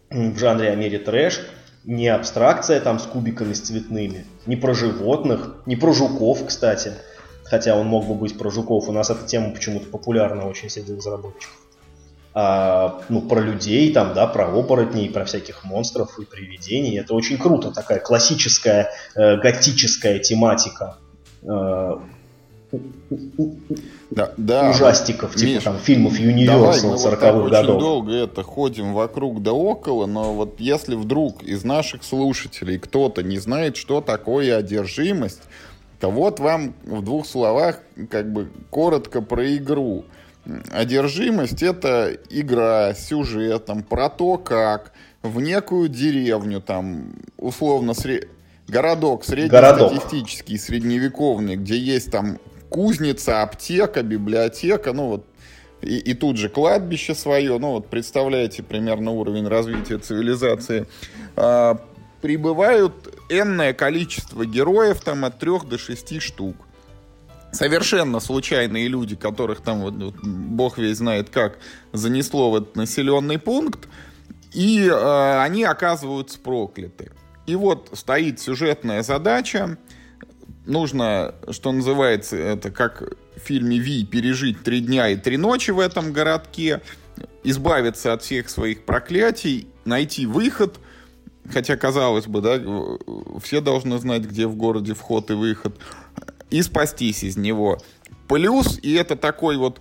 в 0.09 0.37
жанре 0.37 0.69
о 0.69 0.75
мире 0.75 0.97
трэш, 0.97 1.41
не 1.83 2.07
абстракция 2.07 2.79
там 2.79 2.97
с 2.97 3.03
кубиками 3.03 3.53
с 3.53 3.61
цветными, 3.61 4.25
не 4.47 4.55
про 4.55 4.73
животных, 4.73 5.57
не 5.65 5.75
про 5.75 5.93
жуков, 5.93 6.45
кстати, 6.47 6.93
хотя 7.45 7.75
он 7.75 7.87
мог 7.87 8.05
бы 8.05 8.15
быть 8.15 8.37
про 8.37 8.49
жуков. 8.49 8.89
У 8.89 8.91
нас 8.91 9.09
эта 9.09 9.25
тема 9.25 9.51
почему-то 9.51 9.85
популярна 9.87 10.47
очень 10.47 10.69
среди 10.69 10.93
разработчиков. 10.93 11.61
А, 12.33 13.01
ну, 13.07 13.21
про 13.21 13.39
людей, 13.39 13.93
там, 13.93 14.13
да, 14.13 14.27
про 14.27 14.47
оборотней, 14.47 15.09
про 15.09 15.23
всяких 15.23 15.63
монстров 15.63 16.19
и 16.19 16.25
привидений. 16.25 16.99
Это 16.99 17.13
очень 17.13 17.37
круто, 17.37 17.71
такая 17.71 17.99
классическая 17.99 18.89
э, 19.15 19.37
готическая 19.37 20.19
тематика. 20.19 20.97
Э, 21.43 21.97
да, 24.11 24.33
да. 24.37 24.69
ужастиков, 24.71 25.35
типа 25.35 25.49
Миш, 25.49 25.63
там 25.63 25.77
фильмов 25.77 26.19
Universal 26.19 26.95
40-х 26.95 27.31
вот 27.31 27.51
годов. 27.51 27.75
Очень 27.75 27.79
долго 27.79 28.11
это 28.13 28.43
ходим 28.43 28.93
вокруг 28.93 29.41
да 29.41 29.53
около, 29.53 30.05
но 30.05 30.33
вот 30.33 30.59
если 30.59 30.95
вдруг 30.95 31.43
из 31.43 31.63
наших 31.63 32.03
слушателей 32.03 32.79
кто-то 32.79 33.23
не 33.23 33.37
знает, 33.37 33.77
что 33.77 34.01
такое 34.01 34.57
одержимость, 34.57 35.41
то 35.99 36.11
вот 36.11 36.39
вам 36.39 36.73
в 36.83 37.01
двух 37.01 37.25
словах 37.25 37.79
как 38.09 38.31
бы 38.31 38.51
коротко 38.69 39.21
про 39.21 39.55
игру. 39.55 40.05
Одержимость— 40.71 41.63
это 41.63 42.17
игра 42.29 42.93
с 42.93 43.07
сюжетом 43.07 43.81
про 43.83 44.09
то, 44.09 44.37
как 44.37 44.93
в 45.23 45.41
некую 45.41 45.89
деревню, 45.89 46.61
там, 46.61 47.13
условно, 47.37 47.93
сре... 47.93 48.27
городок 48.67 49.25
среднестатистический, 49.25 50.53
городок. 50.53 50.65
средневековный, 50.65 51.55
где 51.55 51.77
есть 51.77 52.11
там 52.11 52.37
кузница, 52.69 53.41
аптека, 53.41 54.03
библиотека, 54.03 54.93
ну 54.93 55.07
вот, 55.07 55.25
и, 55.81 55.97
и 55.97 56.13
тут 56.13 56.37
же 56.37 56.49
кладбище 56.49 57.15
свое, 57.15 57.57
ну 57.57 57.71
вот 57.71 57.87
представляете 57.87 58.63
примерно 58.63 59.11
уровень 59.11 59.47
развития 59.47 59.97
цивилизации, 59.97 60.85
а, 61.35 61.79
прибывают 62.21 63.14
энное 63.29 63.73
количество 63.73 64.45
героев, 64.45 65.01
там 65.01 65.25
от 65.25 65.39
3 65.39 65.59
до 65.65 65.77
6 65.77 66.21
штук. 66.21 66.55
Совершенно 67.51 68.19
случайные 68.19 68.87
люди, 68.87 69.15
которых 69.15 69.61
там, 69.61 69.81
вот, 69.81 69.93
вот, 69.93 70.15
бог 70.23 70.77
весь 70.77 70.97
знает 70.97 71.29
как, 71.29 71.57
занесло 71.93 72.51
в 72.51 72.55
этот 72.57 72.75
населенный 72.75 73.39
пункт, 73.39 73.87
и 74.53 74.87
э, 74.87 75.39
они 75.41 75.63
оказываются 75.63 76.37
прокляты. 76.39 77.11
И 77.45 77.55
вот 77.55 77.89
стоит 77.93 78.41
сюжетная 78.41 79.03
задача, 79.03 79.77
нужно, 80.65 81.35
что 81.51 81.71
называется, 81.71 82.35
это 82.35 82.71
как 82.71 83.03
в 83.35 83.39
фильме 83.39 83.77
Ви, 83.77 84.03
пережить 84.05 84.63
три 84.63 84.81
дня 84.81 85.09
и 85.09 85.15
три 85.15 85.37
ночи 85.37 85.71
в 85.71 85.79
этом 85.79 86.11
городке, 86.11 86.81
избавиться 87.43 88.11
от 88.11 88.21
всех 88.21 88.49
своих 88.49 88.83
проклятий, 88.83 89.67
найти 89.85 90.25
выход– 90.25 90.77
хотя 91.51 91.77
казалось 91.77 92.27
бы, 92.27 92.41
да, 92.41 92.61
все 93.41 93.61
должны 93.61 93.97
знать, 93.97 94.23
где 94.23 94.47
в 94.47 94.55
городе 94.55 94.93
вход 94.93 95.31
и 95.31 95.33
выход, 95.33 95.77
и 96.49 96.61
спастись 96.61 97.23
из 97.23 97.37
него. 97.37 97.79
Плюс, 98.27 98.79
и 98.81 98.93
это 98.93 99.15
такой 99.15 99.57
вот 99.57 99.79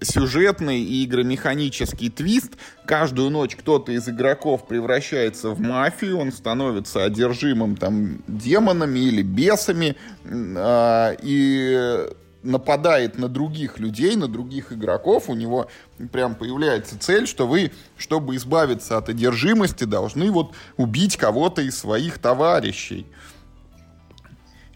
сюжетный 0.00 0.80
и 0.80 1.04
игромеханический 1.04 2.10
твист. 2.10 2.52
Каждую 2.86 3.30
ночь 3.30 3.56
кто-то 3.56 3.92
из 3.92 4.08
игроков 4.08 4.66
превращается 4.66 5.50
в 5.50 5.60
мафию, 5.60 6.18
он 6.18 6.32
становится 6.32 7.04
одержимым 7.04 7.76
там 7.76 8.22
демонами 8.26 8.98
или 8.98 9.22
бесами, 9.22 9.96
э, 10.24 11.16
и 11.22 12.06
нападает 12.46 13.18
на 13.18 13.28
других 13.28 13.78
людей, 13.78 14.16
на 14.16 14.28
других 14.28 14.72
игроков, 14.72 15.28
у 15.28 15.34
него 15.34 15.68
прям 16.12 16.34
появляется 16.34 16.98
цель, 16.98 17.26
что 17.26 17.46
вы, 17.46 17.72
чтобы 17.96 18.36
избавиться 18.36 18.96
от 18.96 19.08
одержимости, 19.08 19.84
должны 19.84 20.30
вот 20.30 20.52
убить 20.76 21.16
кого-то 21.16 21.62
из 21.62 21.78
своих 21.78 22.18
товарищей 22.18 23.06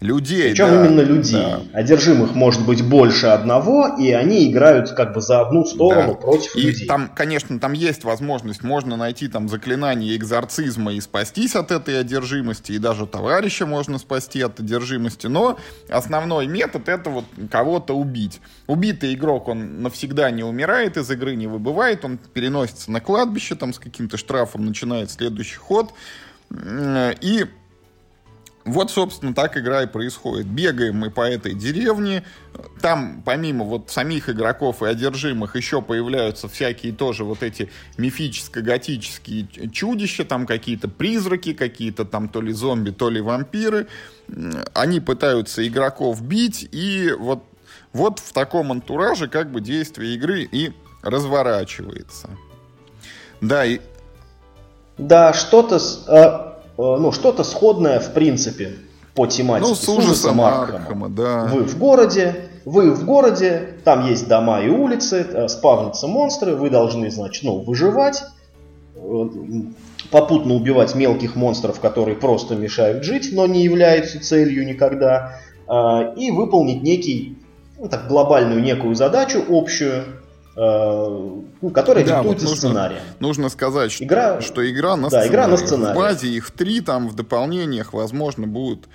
людей. 0.01 0.51
Причем 0.51 0.71
да, 0.71 0.87
именно 0.87 1.01
людей. 1.03 1.33
Да. 1.33 1.61
Одержимых 1.75 2.35
может 2.35 2.65
быть 2.65 2.83
больше 2.83 3.27
одного, 3.27 3.97
и 3.99 4.11
они 4.11 4.51
играют 4.51 4.91
как 4.93 5.13
бы 5.13 5.21
за 5.21 5.43
одну 5.43 5.65
сторону 5.67 6.15
да. 6.15 6.15
против 6.15 6.57
и 6.57 6.63
людей. 6.63 6.87
Там, 6.87 7.11
конечно, 7.15 7.61
там 7.61 7.75
есть 7.75 8.05
возможность, 8.05 8.63
можно 8.63 8.97
найти 8.97 9.29
там 9.29 9.49
заклинание 9.49 10.17
экзорцизма 10.17 10.95
и 10.95 11.01
спастись 11.01 11.55
от 11.55 11.71
этой 11.71 12.01
одержимости, 12.01 12.73
и 12.73 12.79
даже 12.79 13.07
товарища 13.07 13.67
можно 13.67 13.99
спасти 13.99 14.41
от 14.41 14.59
одержимости, 14.59 15.27
но 15.27 15.59
основной 15.89 16.47
метод 16.47 16.89
это 16.89 17.11
вот 17.11 17.27
кого-то 17.51 17.95
убить. 17.95 18.41
Убитый 18.67 19.15
игрок, 19.15 19.49
он 19.49 19.83
навсегда 19.83 20.31
не 20.31 20.43
умирает, 20.43 20.97
из 20.97 21.11
игры 21.11 21.37
не 21.37 21.47
выбывает, 21.47 22.05
он 22.05 22.17
переносится 22.17 22.91
на 22.91 23.01
кладбище, 23.01 23.55
там 23.55 23.75
с 23.75 23.79
каким-то 23.79 24.17
штрафом 24.17 24.65
начинает 24.65 25.11
следующий 25.11 25.57
ход, 25.57 25.93
и 26.51 27.47
вот, 28.65 28.91
собственно, 28.91 29.35
так 29.35 29.57
игра 29.57 29.85
и 29.85 29.87
происходит. 29.87 30.47
Бегаем 30.47 30.97
мы 30.97 31.11
по 31.11 31.23
этой 31.23 31.55
деревне. 31.55 32.25
Там, 32.83 33.23
помимо 33.25 33.65
вот 33.65 33.91
самих 33.91 34.29
игроков 34.29 34.83
и 34.83 34.87
одержимых, 34.87 35.57
еще 35.57 35.81
появляются 35.81 36.47
всякие 36.47 36.93
тоже 36.93 37.25
вот 37.25 37.43
эти 37.43 37.71
мифическо-готические 37.97 39.71
чудища, 39.71 40.25
там 40.27 40.47
какие-то 40.47 40.89
призраки, 40.89 41.55
какие-то 41.55 42.05
там 42.05 42.29
то 42.29 42.43
ли 42.43 42.53
зомби, 42.53 42.91
то 42.91 43.09
ли 43.09 43.23
вампиры. 43.23 43.87
Они 44.75 45.01
пытаются 45.01 45.67
игроков 45.67 46.21
бить, 46.23 46.69
и 46.71 47.15
вот, 47.19 47.43
вот 47.95 48.19
в 48.19 48.33
таком 48.35 48.73
антураже 48.73 49.29
как 49.29 49.51
бы 49.51 49.63
действие 49.63 50.15
игры 50.15 50.43
и 50.43 50.73
разворачивается. 51.03 52.29
Да, 53.41 53.65
и... 53.65 53.81
Да, 54.99 55.33
что-то... 55.33 55.81
Э, 56.09 56.50
ну, 56.99 57.13
что-то 57.13 57.45
сходное, 57.45 58.01
в 58.01 58.13
принципе, 58.13 58.73
по 59.15 59.27
тематике. 59.27 59.69
Ну, 59.69 59.75
с 59.75 59.89
Ужасом 59.89 60.41
Аркхэма. 60.41 60.79
Аркхэма, 60.79 61.09
да. 61.09 61.45
Вы 61.53 61.65
в 61.65 61.79
городе, 61.79 62.49
вы 62.65 62.93
в 62.93 63.05
городе, 63.05 63.75
там 63.85 64.07
есть 64.07 64.29
дома 64.29 64.61
и 64.63 64.69
улицы, 64.69 65.27
э, 65.29 65.49
спавнятся 65.49 66.07
монстры, 66.07 66.55
вы 66.55 66.71
должны, 66.71 67.11
значит, 67.11 67.45
ну, 67.45 67.61
выживать, 67.61 68.23
э, 68.97 69.29
попутно 70.11 70.55
убивать 70.55 70.95
мелких 70.95 71.37
монстров, 71.37 71.81
которые 71.81 72.17
просто 72.17 72.57
мешают 72.57 73.05
жить, 73.05 73.31
но 73.33 73.47
не 73.47 73.63
являются 73.63 74.21
целью 74.21 74.67
никогда, 74.67 75.37
и 76.17 76.33
выполнить 76.33 76.83
некий, 76.83 77.39
ну, 77.79 77.89
так, 77.89 78.09
глобальную 78.09 78.61
некую 78.61 78.97
задачу 78.97 79.41
общую, 79.49 80.03
Э, 80.57 81.41
ну, 81.63 81.71
которая 81.71 82.05
да, 82.05 82.17
диктуется 82.17 82.47
вот 82.47 82.51
нужно, 82.55 82.69
сценарием. 82.69 83.03
Нужно 83.19 83.49
сказать, 83.49 83.93
что 83.93 84.05
игра, 84.05 84.41
что 84.41 84.71
игра 84.71 84.97
на 84.97 85.11
да, 85.11 85.27
Игра 85.27 85.47
на 85.47 85.57
сценарий. 85.57 85.95
В 85.95 85.97
базе 85.97 86.29
их 86.29 86.51
три, 86.51 86.81
там 86.81 87.09
в 87.09 87.15
дополнениях, 87.15 87.93
возможно, 87.93 88.47
будут 88.47 88.89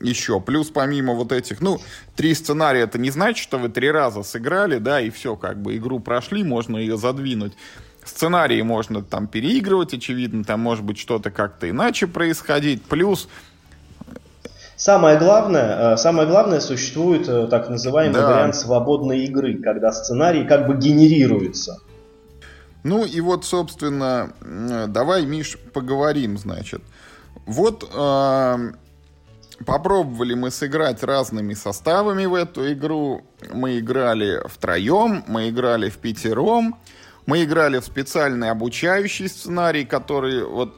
еще. 0.00 0.40
Плюс 0.40 0.70
помимо 0.70 1.14
вот 1.14 1.32
этих, 1.32 1.60
ну, 1.60 1.78
три 2.16 2.34
сценария, 2.34 2.82
это 2.82 2.98
не 2.98 3.10
значит, 3.10 3.42
что 3.42 3.58
вы 3.58 3.68
три 3.68 3.90
раза 3.90 4.22
сыграли, 4.22 4.78
да, 4.78 5.00
и 5.00 5.10
все, 5.10 5.36
как 5.36 5.60
бы 5.60 5.76
игру 5.76 5.98
прошли, 6.00 6.44
можно 6.44 6.76
ее 6.76 6.98
задвинуть. 6.98 7.54
Сценарии 8.04 8.60
можно 8.62 9.02
там 9.02 9.26
переигрывать, 9.26 9.94
очевидно, 9.94 10.44
там 10.44 10.60
может 10.60 10.84
быть 10.84 10.98
что-то 10.98 11.30
как-то 11.30 11.68
иначе 11.68 12.06
происходить. 12.06 12.82
Плюс 12.82 13.28
Самое 14.76 15.18
главное, 15.18 15.92
э, 15.92 15.96
самое 15.98 16.26
главное, 16.26 16.58
существует 16.60 17.28
э, 17.28 17.48
так 17.48 17.68
называемый 17.68 18.18
да. 18.18 18.26
вариант 18.26 18.56
свободной 18.56 19.26
игры, 19.26 19.60
когда 19.62 19.92
сценарий 19.92 20.44
как 20.46 20.66
бы 20.66 20.74
генерируется. 20.74 21.80
Ну 22.82 23.04
и 23.04 23.20
вот, 23.20 23.44
собственно, 23.44 24.32
давай, 24.88 25.26
Миш, 25.26 25.58
поговорим, 25.72 26.38
значит. 26.38 26.82
Вот 27.46 27.88
э, 27.92 28.72
попробовали 29.66 30.34
мы 30.34 30.50
сыграть 30.50 31.02
разными 31.02 31.54
составами 31.54 32.26
в 32.26 32.34
эту 32.34 32.72
игру. 32.72 33.22
Мы 33.52 33.78
играли 33.78 34.40
втроем, 34.46 35.24
мы 35.26 35.50
играли 35.50 35.90
в 35.90 35.98
пятером. 35.98 36.76
Мы 37.26 37.44
играли 37.44 37.78
в 37.78 37.84
специальный 37.84 38.50
обучающий 38.50 39.28
сценарий, 39.28 39.84
который 39.84 40.42
вот 40.42 40.74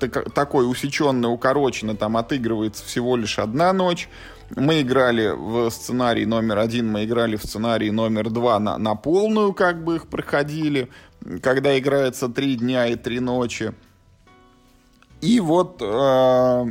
э, 0.00 0.08
такой 0.34 0.70
усеченный, 0.70 1.30
укороченный, 1.30 1.96
там 1.96 2.16
отыгрывается 2.16 2.84
всего 2.84 3.16
лишь 3.16 3.38
одна 3.38 3.72
ночь. 3.72 4.08
Мы 4.56 4.80
играли 4.80 5.28
в 5.28 5.68
сценарий 5.70 6.26
номер 6.26 6.58
один, 6.58 6.90
мы 6.90 7.04
играли 7.04 7.36
в 7.36 7.44
сценарий 7.44 7.90
номер 7.90 8.30
два 8.30 8.58
на, 8.58 8.78
на 8.78 8.94
полную, 8.94 9.52
как 9.52 9.84
бы 9.84 9.96
их 9.96 10.06
проходили, 10.06 10.88
когда 11.42 11.78
играется 11.78 12.28
три 12.28 12.56
дня 12.56 12.86
и 12.86 12.96
три 12.96 13.20
ночи. 13.20 13.72
И 15.20 15.40
вот 15.40 15.82
э, 15.82 16.64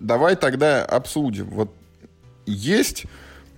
давай 0.00 0.36
тогда 0.36 0.84
обсудим. 0.84 1.48
Вот 1.50 1.72
есть 2.46 3.06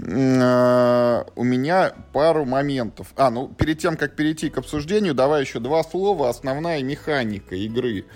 Э, 0.03 1.25
у 1.37 1.45
меня 1.45 1.93
пару 2.13 2.45
моментов. 2.45 3.09
А, 3.17 3.31
ну, 3.31 3.49
перед 3.49 3.79
тем, 3.79 3.97
как 3.97 4.17
перейти 4.17 4.49
к 4.51 4.59
обсуждению, 4.59 5.15
давай 5.15 5.43
еще 5.43 5.61
два 5.61 5.83
слова. 5.83 6.29
Основная 6.29 6.83
механика 6.83 7.55
игры. 7.55 8.07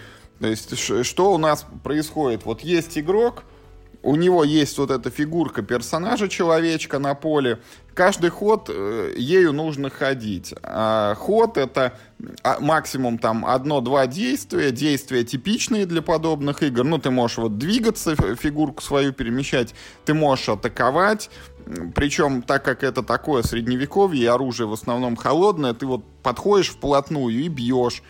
То 0.41 0.47
есть, 0.47 0.77
что 0.79 1.33
у 1.33 1.39
нас 1.39 1.67
происходит? 1.83 2.45
Вот 2.45 2.61
есть 2.61 2.99
игрок, 2.99 3.45
у 4.05 4.17
него 4.17 4.45
есть 4.45 4.77
вот 4.79 4.91
эта 4.91 5.11
фигурка 5.11 5.63
персонажа 5.63 6.29
человечка 6.29 6.99
на 6.99 7.15
поле. 7.15 7.61
Каждый 7.95 8.29
ход 8.29 8.69
э, 8.69 9.15
ею 9.17 9.53
нужно 9.53 9.89
ходить. 9.89 10.55
А 10.63 11.15
ход 11.15 11.57
это 11.57 11.97
а, 12.43 12.59
максимум 12.61 13.19
там 13.19 13.47
одно-два 13.47 14.07
действия, 14.07 14.73
действия 14.73 15.25
типичные 15.25 15.87
для 15.87 16.03
подобных 16.03 16.63
игр. 16.63 16.85
Ну, 16.85 16.99
ты 16.99 17.11
можешь 17.11 17.39
вот 17.39 17.57
двигаться, 17.57 18.15
фигурку 18.37 18.83
свою 18.83 19.13
перемещать, 19.13 19.75
ты 20.05 20.13
можешь 20.13 20.51
атаковать. 20.51 21.31
Причем, 21.95 22.43
так 22.43 22.63
как 22.63 22.83
это 22.85 23.03
такое 23.03 23.43
средневековье, 23.43 24.25
и 24.25 24.27
оружие 24.27 24.67
в 24.67 24.73
основном 24.75 25.17
холодное, 25.17 25.73
ты 25.73 25.87
вот 25.87 26.05
подходишь 26.23 26.69
вплотную 26.69 27.31
и 27.31 27.49
бьешь. 27.49 28.03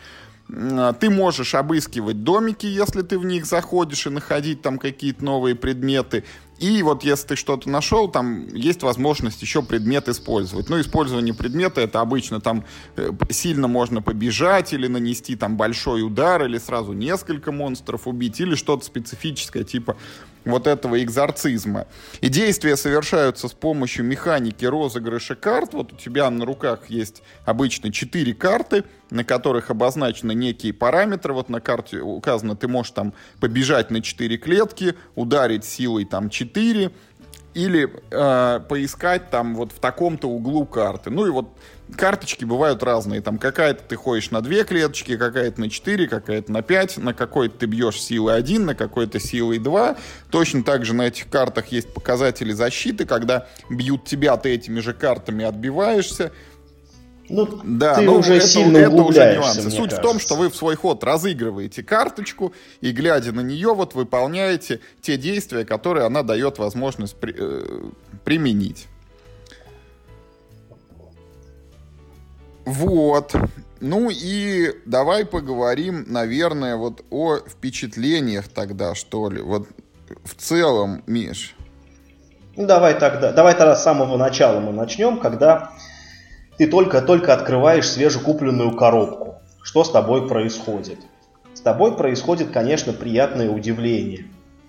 А, 0.53 0.93
ты 0.93 1.09
можешь 1.09 1.55
обыскивать 1.55 2.23
домики, 2.23 2.65
если 2.65 3.01
ты 3.01 3.17
в 3.17 3.25
них 3.25 3.45
заходишь 3.45 4.05
и 4.07 4.09
находить 4.09 4.61
там 4.61 4.77
какие-то 4.77 5.23
новые 5.23 5.55
предметы. 5.55 6.23
И 6.59 6.81
вот 6.83 7.03
если 7.03 7.29
ты 7.29 7.35
что-то 7.35 7.69
нашел, 7.69 8.07
там 8.07 8.47
есть 8.53 8.81
возможность 8.81 9.41
еще 9.41 9.61
предмет 9.61 10.07
использовать. 10.07 10.69
Ну, 10.69 10.79
использование 10.79 11.33
предмета 11.33 11.81
это 11.81 11.99
обычно 11.99 12.39
там 12.39 12.63
э, 12.95 13.11
сильно 13.29 13.67
можно 13.67 14.01
побежать 14.01 14.71
или 14.71 14.87
нанести 14.87 15.35
там 15.35 15.57
большой 15.57 16.01
удар, 16.03 16.45
или 16.45 16.57
сразу 16.57 16.93
несколько 16.93 17.51
монстров 17.51 18.07
убить, 18.07 18.39
или 18.39 18.55
что-то 18.55 18.85
специфическое, 18.85 19.65
типа 19.65 19.97
вот 20.45 20.67
этого 20.67 21.01
экзорцизма. 21.03 21.87
И 22.21 22.29
действия 22.29 22.77
совершаются 22.77 23.47
с 23.47 23.53
помощью 23.53 24.05
механики 24.05 24.65
розыгрыша 24.65 25.35
карт. 25.35 25.73
Вот 25.73 25.93
у 25.93 25.95
тебя 25.95 26.29
на 26.29 26.45
руках 26.45 26.89
есть 26.89 27.21
обычно 27.45 27.91
4 27.91 28.33
карты, 28.33 28.83
на 29.09 29.23
которых 29.23 29.69
обозначены 29.69 30.33
некие 30.33 30.73
параметры. 30.73 31.33
Вот 31.33 31.49
на 31.49 31.61
карте 31.61 31.99
указано, 31.99 32.55
ты 32.55 32.67
можешь 32.67 32.91
там 32.91 33.13
побежать 33.39 33.91
на 33.91 34.01
4 34.01 34.37
клетки, 34.37 34.95
ударить 35.15 35.65
силой 35.65 36.05
там 36.05 36.29
4, 36.29 36.91
или 37.55 37.89
э, 38.11 38.59
поискать 38.67 39.29
там 39.31 39.55
вот 39.55 39.71
в 39.71 39.79
таком-то 39.79 40.27
углу 40.27 40.65
карты. 40.65 41.09
Ну 41.09 41.25
и 41.25 41.29
вот 41.29 41.47
карточки 41.97 42.43
бывают 42.43 42.83
разные. 42.83 43.21
Там 43.21 43.37
какая-то 43.37 43.81
ты 43.87 43.95
ходишь 43.95 44.29
на 44.29 44.41
две 44.41 44.65
клеточки, 44.65 45.15
какая-то 45.15 45.61
на 45.61 45.69
четыре, 45.69 46.07
какая-то 46.07 46.51
на 46.51 46.61
пять, 46.61 46.97
на 46.97 47.13
какой-то 47.13 47.59
ты 47.59 47.65
бьешь 47.65 48.01
силой 48.01 48.35
один, 48.35 48.65
на 48.65 48.75
какой-то 48.75 49.21
силой 49.21 49.59
два. 49.59 49.95
Точно 50.29 50.63
так 50.63 50.83
же 50.83 50.93
на 50.93 51.03
этих 51.03 51.29
картах 51.29 51.67
есть 51.67 51.93
показатели 51.93 52.51
защиты, 52.51 53.05
когда 53.05 53.47
бьют 53.69 54.03
тебя, 54.03 54.35
ты 54.35 54.49
этими 54.49 54.81
же 54.81 54.93
картами 54.93 55.45
отбиваешься. 55.45 56.33
Ну, 57.27 57.61
да, 57.63 57.95
ты 57.95 58.01
ну, 58.01 58.17
уже 58.17 58.35
это, 58.35 58.47
сильно 58.47 58.77
это 58.77 58.95
уже 58.95 59.35
нюансы. 59.35 59.61
Суть 59.63 59.75
кажется. 59.75 59.97
в 59.97 60.01
том, 60.01 60.19
что 60.19 60.35
вы 60.35 60.49
в 60.49 60.55
свой 60.55 60.75
ход 60.75 61.03
разыгрываете 61.03 61.83
карточку 61.83 62.53
и, 62.81 62.91
глядя 62.91 63.31
на 63.31 63.41
нее, 63.41 63.73
вот 63.73 63.95
выполняете 63.95 64.79
те 65.01 65.17
действия, 65.17 65.65
которые 65.65 66.05
она 66.05 66.21
дает 66.21 66.59
возможность 66.59 67.15
при, 67.15 67.33
э, 67.37 67.81
применить. 68.23 68.87
Вот. 72.65 73.35
Ну 73.79 74.09
и 74.11 74.71
давай 74.85 75.25
поговорим, 75.25 76.05
наверное, 76.07 76.75
вот 76.75 77.03
о 77.09 77.37
впечатлениях 77.37 78.47
тогда, 78.47 78.95
что 78.95 79.29
ли. 79.29 79.41
Вот 79.41 79.67
в 80.23 80.35
целом, 80.35 81.03
Миш. 81.07 81.55
Ну, 82.55 82.65
давай 82.65 82.97
тогда, 82.97 83.31
давай 83.31 83.53
тогда 83.53 83.75
с 83.75 83.83
самого 83.83 84.17
начала 84.17 84.59
мы 84.59 84.71
начнем, 84.71 85.19
когда 85.19 85.71
ты 86.57 86.67
только-только 86.67 87.33
открываешь 87.33 87.89
свежекупленную 87.89 88.75
коробку. 88.75 89.35
Что 89.61 89.83
с 89.83 89.91
тобой 89.91 90.27
происходит? 90.27 90.99
С 91.53 91.61
тобой 91.61 91.95
происходит, 91.95 92.51
конечно, 92.51 92.93
приятное 92.93 93.49
удивление. 93.49 94.25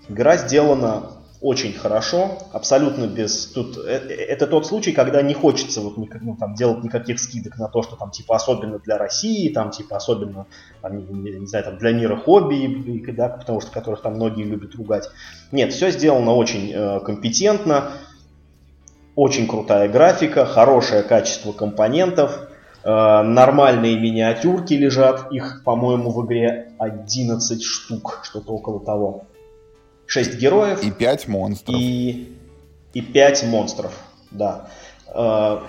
Игра 0.09 0.37
сделана 0.37 1.17
очень 1.41 1.75
хорошо, 1.75 2.39
абсолютно 2.53 3.07
без... 3.07 3.47
Тут, 3.49 3.77
э, 3.77 4.03
э, 4.09 4.15
это 4.15 4.47
тот 4.47 4.67
случай, 4.67 4.93
когда 4.93 5.21
не 5.21 5.35
хочется 5.35 5.81
вот 5.81 5.99
никак, 5.99 6.23
ну, 6.23 6.37
там, 6.37 6.55
делать 6.55 6.83
никаких 6.83 7.21
скидок 7.21 7.59
на 7.59 7.69
то, 7.69 7.83
что 7.83 7.97
там 7.97 8.11
типа 8.11 8.37
особенно 8.37 8.79
для 8.79 8.97
России, 8.97 9.53
там 9.53 9.71
типа 9.71 9.97
особенно 9.99 10.47
там, 10.81 10.97
не, 10.97 11.33
не 11.33 11.47
знаю, 11.47 11.65
там, 11.67 11.79
для 11.79 11.93
мира 11.93 12.17
хобби, 12.17 13.05
да, 13.13 13.29
потому 13.29 13.61
что 13.61 13.71
которых 13.71 14.01
там 14.01 14.15
многие 14.15 14.45
любят 14.45 14.75
ругать. 14.77 15.11
Нет, 15.53 15.73
все 15.73 15.91
сделано 15.91 16.33
очень 16.33 16.73
э, 16.73 17.01
компетентно, 17.01 17.93
очень 19.17 19.49
крутая 19.49 19.89
графика, 19.89 20.45
хорошее 20.45 21.03
качество 21.03 21.53
компонентов, 21.53 22.39
э, 22.85 22.89
нормальные 23.23 23.99
миниатюрки 23.99 24.75
лежат, 24.75 25.33
их, 25.33 25.63
по-моему, 25.65 26.11
в 26.11 26.25
игре 26.27 26.73
11 26.79 27.65
штук, 27.65 28.21
что-то 28.23 28.53
около 28.53 28.85
того. 28.85 29.25
6 30.07 30.39
героев. 30.39 30.85
И 30.85 30.91
5 30.91 31.29
монстров. 31.29 31.75
И, 31.81 32.37
и 32.93 33.01
5 33.01 33.45
монстров, 33.45 33.93
да. 34.31 34.69
Э, 35.09 35.61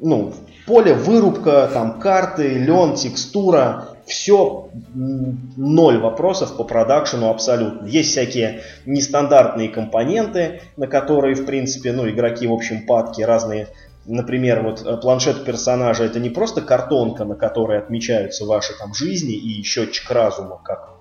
ну, 0.00 0.32
поле, 0.66 0.94
вырубка, 0.94 1.68
там 1.72 2.00
карты, 2.00 2.48
лен, 2.48 2.94
текстура, 2.94 3.90
все 4.06 4.68
ноль 4.94 5.98
вопросов 5.98 6.56
по 6.56 6.64
продакшену 6.64 7.28
абсолютно. 7.28 7.86
Есть 7.86 8.10
всякие 8.10 8.62
нестандартные 8.86 9.68
компоненты, 9.68 10.62
на 10.76 10.86
которые, 10.86 11.34
в 11.34 11.46
принципе, 11.46 11.92
ну, 11.92 12.08
игроки, 12.08 12.46
в 12.46 12.52
общем, 12.52 12.86
падки 12.86 13.22
разные. 13.22 13.68
Например, 14.04 14.62
вот 14.62 14.84
э, 14.84 14.96
планшет 14.96 15.44
персонажа 15.44 16.04
это 16.04 16.18
не 16.18 16.30
просто 16.30 16.60
картонка, 16.60 17.24
на 17.24 17.36
которой 17.36 17.78
отмечаются 17.78 18.44
ваши 18.44 18.76
там 18.76 18.92
жизни 18.94 19.34
и 19.34 19.62
счетчик 19.62 20.10
разума, 20.10 20.60
как 20.64 20.92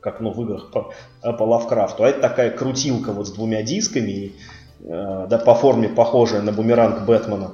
как 0.00 0.20
ну, 0.20 0.32
в 0.32 0.42
играх 0.42 0.70
по, 0.70 0.92
по 1.22 1.42
Лавкрафту, 1.42 2.04
а 2.04 2.08
это 2.08 2.20
такая 2.20 2.50
крутилка 2.50 3.12
вот 3.12 3.28
с 3.28 3.32
двумя 3.32 3.62
дисками, 3.62 4.32
э, 4.80 5.26
да, 5.28 5.38
по 5.38 5.54
форме 5.54 5.88
похожая 5.88 6.42
на 6.42 6.52
бумеранг 6.52 7.04
Бэтмена. 7.04 7.52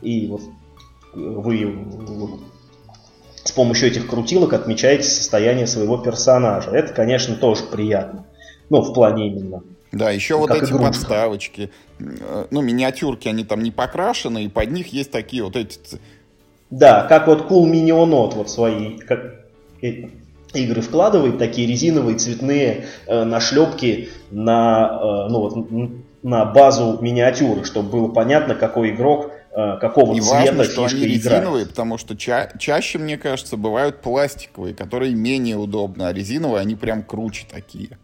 И 0.00 0.28
вот 0.28 0.42
вы 1.12 1.76
с 3.48 3.52
помощью 3.52 3.88
этих 3.88 4.06
крутилок 4.06 4.52
отмечаете 4.52 5.04
состояние 5.04 5.66
своего 5.66 5.96
персонажа. 5.96 6.70
Это, 6.70 6.92
конечно, 6.92 7.34
тоже 7.34 7.62
приятно. 7.64 8.26
Ну, 8.68 8.82
в 8.82 8.92
плане 8.92 9.28
именно. 9.28 9.62
Да, 9.90 10.10
еще 10.10 10.36
вот 10.36 10.50
эти 10.50 10.64
игрушка. 10.64 10.88
подставочки. 10.88 11.70
Э, 11.98 12.44
ну, 12.50 12.60
миниатюрки, 12.60 13.26
они 13.26 13.44
там 13.44 13.62
не 13.62 13.70
покрашены, 13.70 14.44
и 14.44 14.48
под 14.48 14.70
них 14.70 14.88
есть 14.88 15.10
такие 15.10 15.42
вот 15.42 15.56
эти... 15.56 15.78
Да, 16.68 17.06
как 17.08 17.26
вот 17.26 17.50
Cool 17.50 17.64
Minionot 17.70 18.34
вот 18.34 18.50
свои, 18.50 18.98
как 18.98 19.46
игры 19.80 20.82
вкладывает 20.82 21.38
такие 21.38 21.66
резиновые 21.66 22.18
цветные 22.18 22.84
э, 23.06 23.24
нашлепки 23.24 24.10
на, 24.30 24.90
э, 24.90 25.30
ну, 25.30 25.40
вот, 25.40 25.90
на 26.22 26.44
базу 26.44 26.98
миниатюры, 27.00 27.64
чтобы 27.64 27.88
было 27.88 28.08
понятно, 28.08 28.54
какой 28.54 28.90
игрок 28.90 29.30
э, 29.30 29.37
какого 29.52 30.14
и 30.14 30.20
цвета 30.20 30.34
важно, 30.34 30.64
что 30.64 30.84
они 30.84 31.04
резиновые, 31.04 31.66
потому 31.66 31.98
что 31.98 32.16
ча- 32.16 32.52
чаще, 32.58 32.98
мне 32.98 33.18
кажется, 33.18 33.56
бывают 33.56 34.02
пластиковые, 34.02 34.74
которые 34.74 35.14
менее 35.14 35.56
удобны, 35.56 36.04
а 36.04 36.12
резиновые, 36.12 36.60
они 36.60 36.74
прям 36.74 37.02
круче 37.02 37.46
такие. 37.50 37.98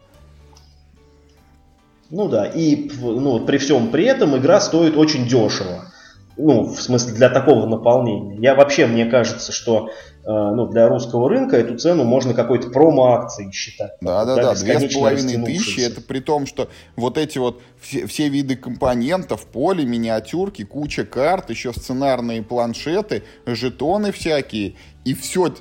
Ну 2.09 2.27
да, 2.27 2.45
и 2.45 2.89
ну, 2.99 3.45
при 3.45 3.57
всем 3.57 3.89
при 3.89 4.05
этом 4.05 4.37
игра 4.37 4.59
стоит 4.59 4.95
очень 4.97 5.27
дешево. 5.27 5.91
Ну, 6.37 6.63
в 6.63 6.81
смысле, 6.81 7.13
для 7.13 7.29
такого 7.29 7.65
наполнения. 7.65 8.37
Я 8.39 8.55
вообще, 8.55 8.85
мне 8.87 9.05
кажется, 9.05 9.53
что 9.53 9.89
Э, 9.89 10.14
ну, 10.27 10.67
для 10.67 10.87
русского 10.87 11.29
рынка 11.29 11.55
эту 11.55 11.77
цену 11.77 12.03
можно 12.03 12.33
какой-то 12.33 12.69
промо-акцией 12.69 13.51
считать. 13.51 13.91
Да, 14.01 14.25
да, 14.25 14.35
да, 14.35 14.55
две 14.55 14.79
с 14.79 14.93
половиной 14.93 15.45
тысячи, 15.45 15.81
это 15.81 16.01
при 16.01 16.19
том, 16.19 16.47
что 16.47 16.67
вот 16.95 17.17
эти 17.19 17.37
вот 17.37 17.61
все, 17.79 18.07
все 18.07 18.27
виды 18.27 18.55
компонентов, 18.55 19.45
поле, 19.45 19.85
миниатюрки, 19.85 20.63
куча 20.63 21.05
карт, 21.05 21.51
еще 21.51 21.73
сценарные 21.73 22.41
планшеты, 22.41 23.23
жетоны 23.45 24.11
всякие, 24.11 24.75
и 25.03 25.13
все 25.13 25.53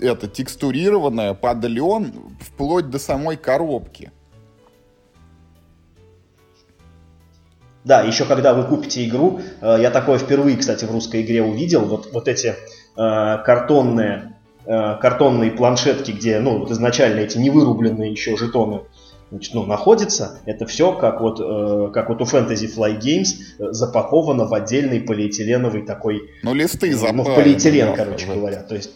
это 0.00 0.26
текстурированное 0.26 1.34
под 1.34 1.64
лен, 1.64 2.12
вплоть 2.40 2.90
до 2.90 2.98
самой 2.98 3.36
коробки. 3.36 4.10
Да, 7.84 8.02
еще 8.02 8.24
когда 8.24 8.54
вы 8.54 8.64
купите 8.64 9.06
игру, 9.08 9.40
э, 9.60 9.78
я 9.80 9.90
такое 9.90 10.18
впервые, 10.18 10.56
кстати, 10.56 10.84
в 10.84 10.90
русской 10.92 11.22
игре 11.22 11.42
увидел, 11.42 11.84
вот, 11.84 12.12
вот 12.12 12.28
эти 12.28 12.46
Э, 12.48 12.81
картонные, 12.96 14.34
э, 14.66 14.96
картонные 15.00 15.50
планшетки, 15.50 16.12
где 16.12 16.38
ну, 16.40 16.58
вот 16.58 16.70
изначально 16.70 17.20
эти 17.20 17.38
невырубленные 17.38 18.10
еще 18.10 18.36
жетоны 18.36 18.82
значит, 19.32 19.54
ну, 19.54 19.64
находятся, 19.64 20.40
это 20.44 20.66
все 20.66 20.92
как 20.92 21.22
вот, 21.22 21.40
э, 21.40 21.90
как 21.92 22.10
вот 22.10 22.20
у 22.20 22.24
Fantasy 22.24 22.68
Fly 22.76 23.00
Games 23.00 23.72
запаковано 23.72 24.44
в 24.44 24.52
отдельный 24.52 25.00
полиэтиленовый 25.00 25.82
такой... 25.82 26.30
Ну, 26.42 26.52
листы 26.52 26.94
Ну, 26.94 27.22
в 27.22 27.34
полиэтилен, 27.34 27.88
да, 27.88 27.96
короче 27.96 28.26
да. 28.26 28.34
говоря. 28.34 28.62
То 28.62 28.74
есть, 28.74 28.90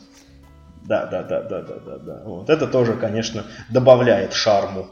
да, 0.84 1.06
да, 1.06 1.22
да, 1.22 1.42
да, 1.42 1.62
да, 1.62 1.74
да, 1.84 1.98
да. 1.98 2.22
Вот 2.24 2.50
это 2.50 2.66
тоже, 2.66 2.92
конечно, 2.94 3.46
добавляет 3.70 4.34
шарму. 4.34 4.88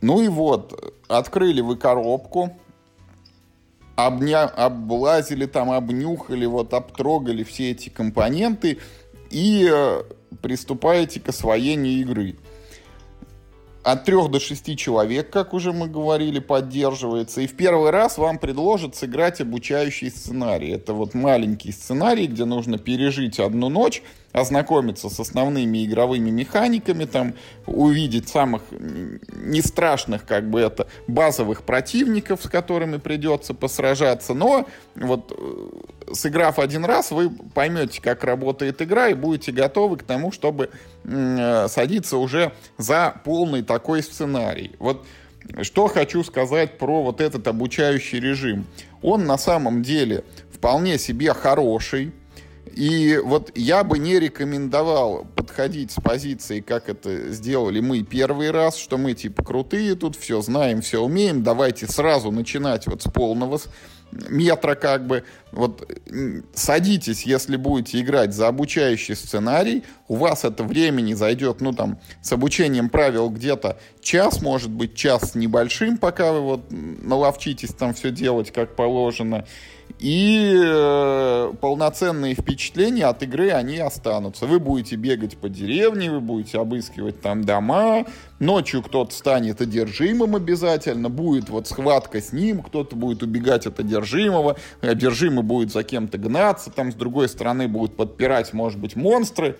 Ну 0.00 0.22
и 0.22 0.28
вот, 0.28 0.94
открыли 1.08 1.60
вы 1.60 1.76
коробку, 1.76 2.50
обня... 3.96 4.44
облазили 4.44 5.46
там, 5.46 5.70
обнюхали, 5.70 6.46
вот 6.46 6.74
обтрогали 6.74 7.42
все 7.42 7.70
эти 7.70 7.88
компоненты 7.88 8.78
и 9.30 9.68
э, 9.72 10.02
приступаете 10.42 11.20
к 11.20 11.28
освоению 11.28 12.00
игры. 12.00 12.36
От 13.82 14.04
трех 14.04 14.30
до 14.30 14.40
шести 14.40 14.78
человек, 14.78 15.28
как 15.28 15.52
уже 15.52 15.74
мы 15.74 15.88
говорили, 15.88 16.38
поддерживается. 16.38 17.42
И 17.42 17.46
в 17.46 17.54
первый 17.54 17.90
раз 17.90 18.16
вам 18.16 18.38
предложат 18.38 18.96
сыграть 18.96 19.42
обучающий 19.42 20.10
сценарий. 20.10 20.70
Это 20.70 20.94
вот 20.94 21.12
маленький 21.12 21.70
сценарий, 21.70 22.26
где 22.26 22.46
нужно 22.46 22.78
пережить 22.78 23.38
одну 23.38 23.68
ночь, 23.68 24.02
ознакомиться 24.34 25.08
с 25.08 25.20
основными 25.20 25.86
игровыми 25.86 26.28
механиками, 26.30 27.04
там, 27.04 27.34
увидеть 27.66 28.28
самых 28.28 28.62
не 28.70 29.62
страшных, 29.62 30.26
как 30.26 30.50
бы 30.50 30.60
это, 30.60 30.88
базовых 31.06 31.62
противников, 31.62 32.42
с 32.42 32.48
которыми 32.48 32.96
придется 32.96 33.54
посражаться, 33.54 34.34
но 34.34 34.66
вот 34.96 35.32
э, 35.38 36.14
сыграв 36.14 36.58
один 36.58 36.84
раз, 36.84 37.12
вы 37.12 37.30
поймете, 37.30 38.02
как 38.02 38.24
работает 38.24 38.82
игра 38.82 39.08
и 39.08 39.14
будете 39.14 39.52
готовы 39.52 39.98
к 39.98 40.02
тому, 40.02 40.32
чтобы 40.32 40.70
э, 41.04 41.68
садиться 41.68 42.16
уже 42.16 42.52
за 42.76 43.14
полный 43.24 43.62
такой 43.62 44.02
сценарий. 44.02 44.72
Вот 44.80 45.06
что 45.62 45.86
хочу 45.86 46.24
сказать 46.24 46.78
про 46.78 47.02
вот 47.02 47.20
этот 47.20 47.46
обучающий 47.46 48.18
режим. 48.18 48.66
Он 49.00 49.26
на 49.26 49.38
самом 49.38 49.84
деле 49.84 50.24
вполне 50.50 50.98
себе 50.98 51.34
хороший, 51.34 52.12
и 52.72 53.20
вот 53.22 53.52
я 53.54 53.84
бы 53.84 53.98
не 53.98 54.18
рекомендовал 54.18 55.26
подходить 55.36 55.92
с 55.92 56.00
позиции, 56.00 56.60
как 56.60 56.88
это 56.88 57.30
сделали 57.30 57.80
мы 57.80 58.02
первый 58.02 58.50
раз, 58.50 58.76
что 58.76 58.98
мы 58.98 59.14
типа 59.14 59.44
крутые 59.44 59.94
тут, 59.94 60.16
все 60.16 60.40
знаем, 60.40 60.80
все 60.80 61.00
умеем, 61.02 61.42
давайте 61.42 61.86
сразу 61.86 62.30
начинать 62.30 62.86
вот 62.86 63.02
с 63.02 63.10
полного 63.10 63.60
метра 64.28 64.74
как 64.74 65.06
бы. 65.06 65.24
Вот 65.52 65.88
садитесь, 66.54 67.24
если 67.24 67.56
будете 67.56 68.00
играть 68.00 68.34
за 68.34 68.48
обучающий 68.48 69.14
сценарий, 69.14 69.84
у 70.08 70.16
вас 70.16 70.44
это 70.44 70.64
времени 70.64 71.14
зайдет, 71.14 71.60
ну 71.60 71.72
там, 71.72 72.00
с 72.22 72.32
обучением 72.32 72.88
правил 72.88 73.30
где-то 73.30 73.78
час, 74.00 74.42
может 74.42 74.70
быть, 74.70 74.94
час 74.94 75.34
небольшим, 75.34 75.98
пока 75.98 76.32
вы 76.32 76.40
вот 76.40 76.64
наловчитесь 76.70 77.74
там 77.74 77.94
все 77.94 78.10
делать 78.10 78.52
как 78.52 78.74
положено 78.74 79.46
и 79.98 80.52
э, 80.54 81.52
полноценные 81.60 82.34
впечатления 82.34 83.06
от 83.06 83.22
игры, 83.22 83.50
они 83.50 83.78
останутся. 83.78 84.46
Вы 84.46 84.58
будете 84.58 84.96
бегать 84.96 85.38
по 85.38 85.48
деревне, 85.48 86.10
вы 86.10 86.20
будете 86.20 86.58
обыскивать 86.58 87.20
там 87.20 87.44
дома, 87.44 88.04
ночью 88.38 88.82
кто-то 88.82 89.14
станет 89.14 89.60
одержимым 89.60 90.36
обязательно, 90.36 91.08
будет 91.08 91.48
вот 91.48 91.68
схватка 91.68 92.20
с 92.20 92.32
ним, 92.32 92.62
кто-то 92.62 92.96
будет 92.96 93.22
убегать 93.22 93.66
от 93.66 93.80
одержимого, 93.80 94.56
одержимый 94.80 95.44
будет 95.44 95.72
за 95.72 95.82
кем-то 95.84 96.18
гнаться, 96.18 96.70
там 96.70 96.92
с 96.92 96.94
другой 96.94 97.28
стороны 97.28 97.68
будут 97.68 97.96
подпирать, 97.96 98.52
может 98.52 98.78
быть, 98.78 98.96
монстры. 98.96 99.56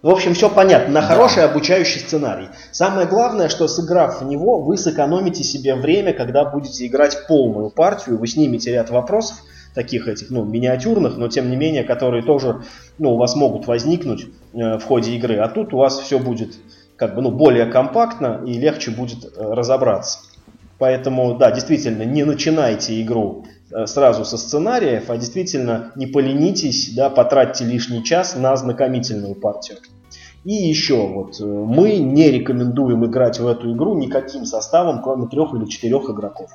В 0.00 0.10
общем, 0.10 0.34
все 0.34 0.48
понятно. 0.48 0.94
На 0.94 1.02
хороший 1.02 1.42
да. 1.42 1.50
обучающий 1.50 2.00
сценарий. 2.00 2.48
Самое 2.70 3.08
главное, 3.08 3.48
что 3.48 3.66
сыграв 3.66 4.20
в 4.20 4.24
него, 4.24 4.60
вы 4.60 4.76
сэкономите 4.76 5.42
себе 5.42 5.74
время, 5.74 6.12
когда 6.12 6.44
будете 6.44 6.86
играть 6.86 7.26
полную 7.26 7.70
партию, 7.70 8.16
вы 8.16 8.28
снимете 8.28 8.70
ряд 8.70 8.90
вопросов, 8.90 9.38
таких 9.74 10.06
этих, 10.06 10.30
ну, 10.30 10.44
миниатюрных, 10.44 11.16
но 11.16 11.26
тем 11.26 11.50
не 11.50 11.56
менее, 11.56 11.82
которые 11.82 12.22
тоже, 12.22 12.62
ну, 12.98 13.14
у 13.14 13.16
вас 13.16 13.34
могут 13.34 13.66
возникнуть 13.66 14.26
э, 14.52 14.78
в 14.78 14.84
ходе 14.84 15.16
игры. 15.16 15.38
А 15.38 15.48
тут 15.48 15.74
у 15.74 15.78
вас 15.78 15.98
все 15.98 16.20
будет, 16.20 16.54
как 16.96 17.16
бы, 17.16 17.22
ну, 17.22 17.32
более 17.32 17.66
компактно 17.66 18.40
и 18.46 18.52
легче 18.52 18.92
будет 18.92 19.24
э, 19.24 19.30
разобраться. 19.36 20.20
Поэтому, 20.78 21.36
да, 21.36 21.50
действительно, 21.50 22.04
не 22.04 22.22
начинайте 22.22 23.02
игру 23.02 23.46
сразу 23.86 24.24
со 24.24 24.36
сценариев, 24.36 25.10
а 25.10 25.16
действительно 25.16 25.92
не 25.94 26.06
поленитесь, 26.06 26.94
да, 26.94 27.10
потратьте 27.10 27.64
лишний 27.64 28.04
час 28.04 28.34
на 28.36 28.52
ознакомительную 28.52 29.34
партию. 29.34 29.78
И 30.44 30.52
еще, 30.52 31.06
вот, 31.06 31.40
э, 31.40 31.44
мы 31.44 31.98
не 31.98 32.30
рекомендуем 32.30 33.04
играть 33.04 33.38
в 33.38 33.46
эту 33.46 33.72
игру 33.74 33.98
никаким 33.98 34.44
составом, 34.44 35.02
кроме 35.02 35.28
трех 35.28 35.52
или 35.54 35.66
четырех 35.66 36.08
игроков. 36.08 36.50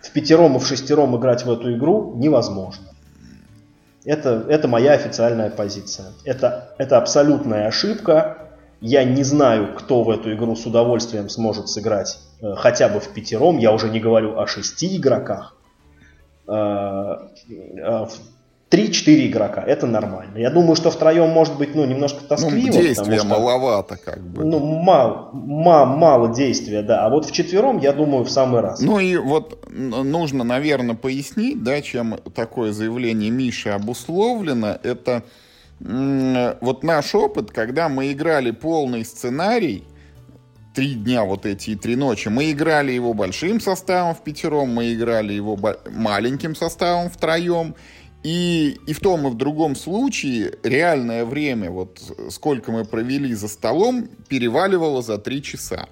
В 0.00 0.10
пятером 0.12 0.56
и 0.56 0.58
в 0.58 0.66
шестером 0.66 1.16
играть 1.16 1.44
в 1.44 1.50
эту 1.50 1.76
игру 1.76 2.14
невозможно. 2.16 2.86
Это, 4.04 4.46
это 4.48 4.66
моя 4.66 4.92
официальная 4.92 5.50
позиция. 5.50 6.06
Это, 6.24 6.74
это 6.78 6.96
абсолютная 6.96 7.66
ошибка. 7.66 8.48
Я 8.80 9.04
не 9.04 9.24
знаю, 9.24 9.74
кто 9.74 10.02
в 10.02 10.08
эту 10.08 10.32
игру 10.32 10.56
с 10.56 10.64
удовольствием 10.64 11.28
сможет 11.28 11.68
сыграть 11.68 12.18
э, 12.40 12.54
хотя 12.56 12.88
бы 12.88 13.00
в 13.00 13.08
пятером. 13.08 13.58
Я 13.58 13.72
уже 13.72 13.90
не 13.90 14.00
говорю 14.00 14.38
о 14.38 14.46
шести 14.46 14.96
игроках. 14.96 15.59
Э, 16.50 17.28
э, 17.48 18.06
3-4 18.70 19.26
игрока, 19.26 19.62
это 19.62 19.86
нормально. 19.86 20.38
Я 20.38 20.50
думаю, 20.50 20.76
что 20.76 20.90
втроем 20.90 21.30
может 21.30 21.58
быть 21.58 21.74
ну, 21.74 21.84
немножко 21.84 22.22
тоскливо. 22.22 22.66
Ну, 22.66 22.72
действия 22.72 23.18
что, 23.18 23.26
маловато 23.26 23.96
как 23.96 24.20
бы. 24.20 24.44
Ну, 24.44 24.60
мало, 24.60 25.30
мало, 25.32 25.86
мало 25.86 26.34
действия, 26.34 26.82
да. 26.82 27.04
А 27.04 27.10
вот 27.10 27.26
в 27.26 27.32
четвером, 27.32 27.78
я 27.78 27.92
думаю, 27.92 28.24
в 28.24 28.30
самый 28.30 28.60
раз. 28.60 28.80
Ну 28.80 29.00
и 29.00 29.16
вот 29.16 29.68
нужно, 29.68 30.44
наверное, 30.44 30.94
пояснить, 30.94 31.64
да, 31.64 31.82
чем 31.82 32.16
такое 32.34 32.72
заявление 32.72 33.30
Миши 33.30 33.70
обусловлено. 33.70 34.78
Это 34.84 35.24
вот 35.80 36.84
наш 36.84 37.14
опыт, 37.14 37.50
когда 37.50 37.88
мы 37.88 38.12
играли 38.12 38.52
полный 38.52 39.04
сценарий, 39.04 39.84
три 40.74 40.94
дня 40.94 41.24
вот 41.24 41.46
эти 41.46 41.70
и 41.70 41.76
три 41.76 41.96
ночи. 41.96 42.28
Мы 42.28 42.52
играли 42.52 42.92
его 42.92 43.14
большим 43.14 43.60
составом 43.60 44.14
в 44.14 44.22
пятером, 44.22 44.68
мы 44.70 44.92
играли 44.92 45.32
его 45.32 45.58
маленьким 45.90 46.54
составом 46.54 47.10
втроем. 47.10 47.74
И, 48.22 48.78
и 48.86 48.92
в 48.92 49.00
том, 49.00 49.26
и 49.26 49.30
в 49.30 49.34
другом 49.34 49.74
случае 49.74 50.58
реальное 50.62 51.24
время, 51.24 51.70
вот 51.70 52.00
сколько 52.28 52.70
мы 52.70 52.84
провели 52.84 53.32
за 53.32 53.48
столом, 53.48 54.08
переваливало 54.28 55.00
за 55.00 55.16
три 55.16 55.42
часа. 55.42 55.88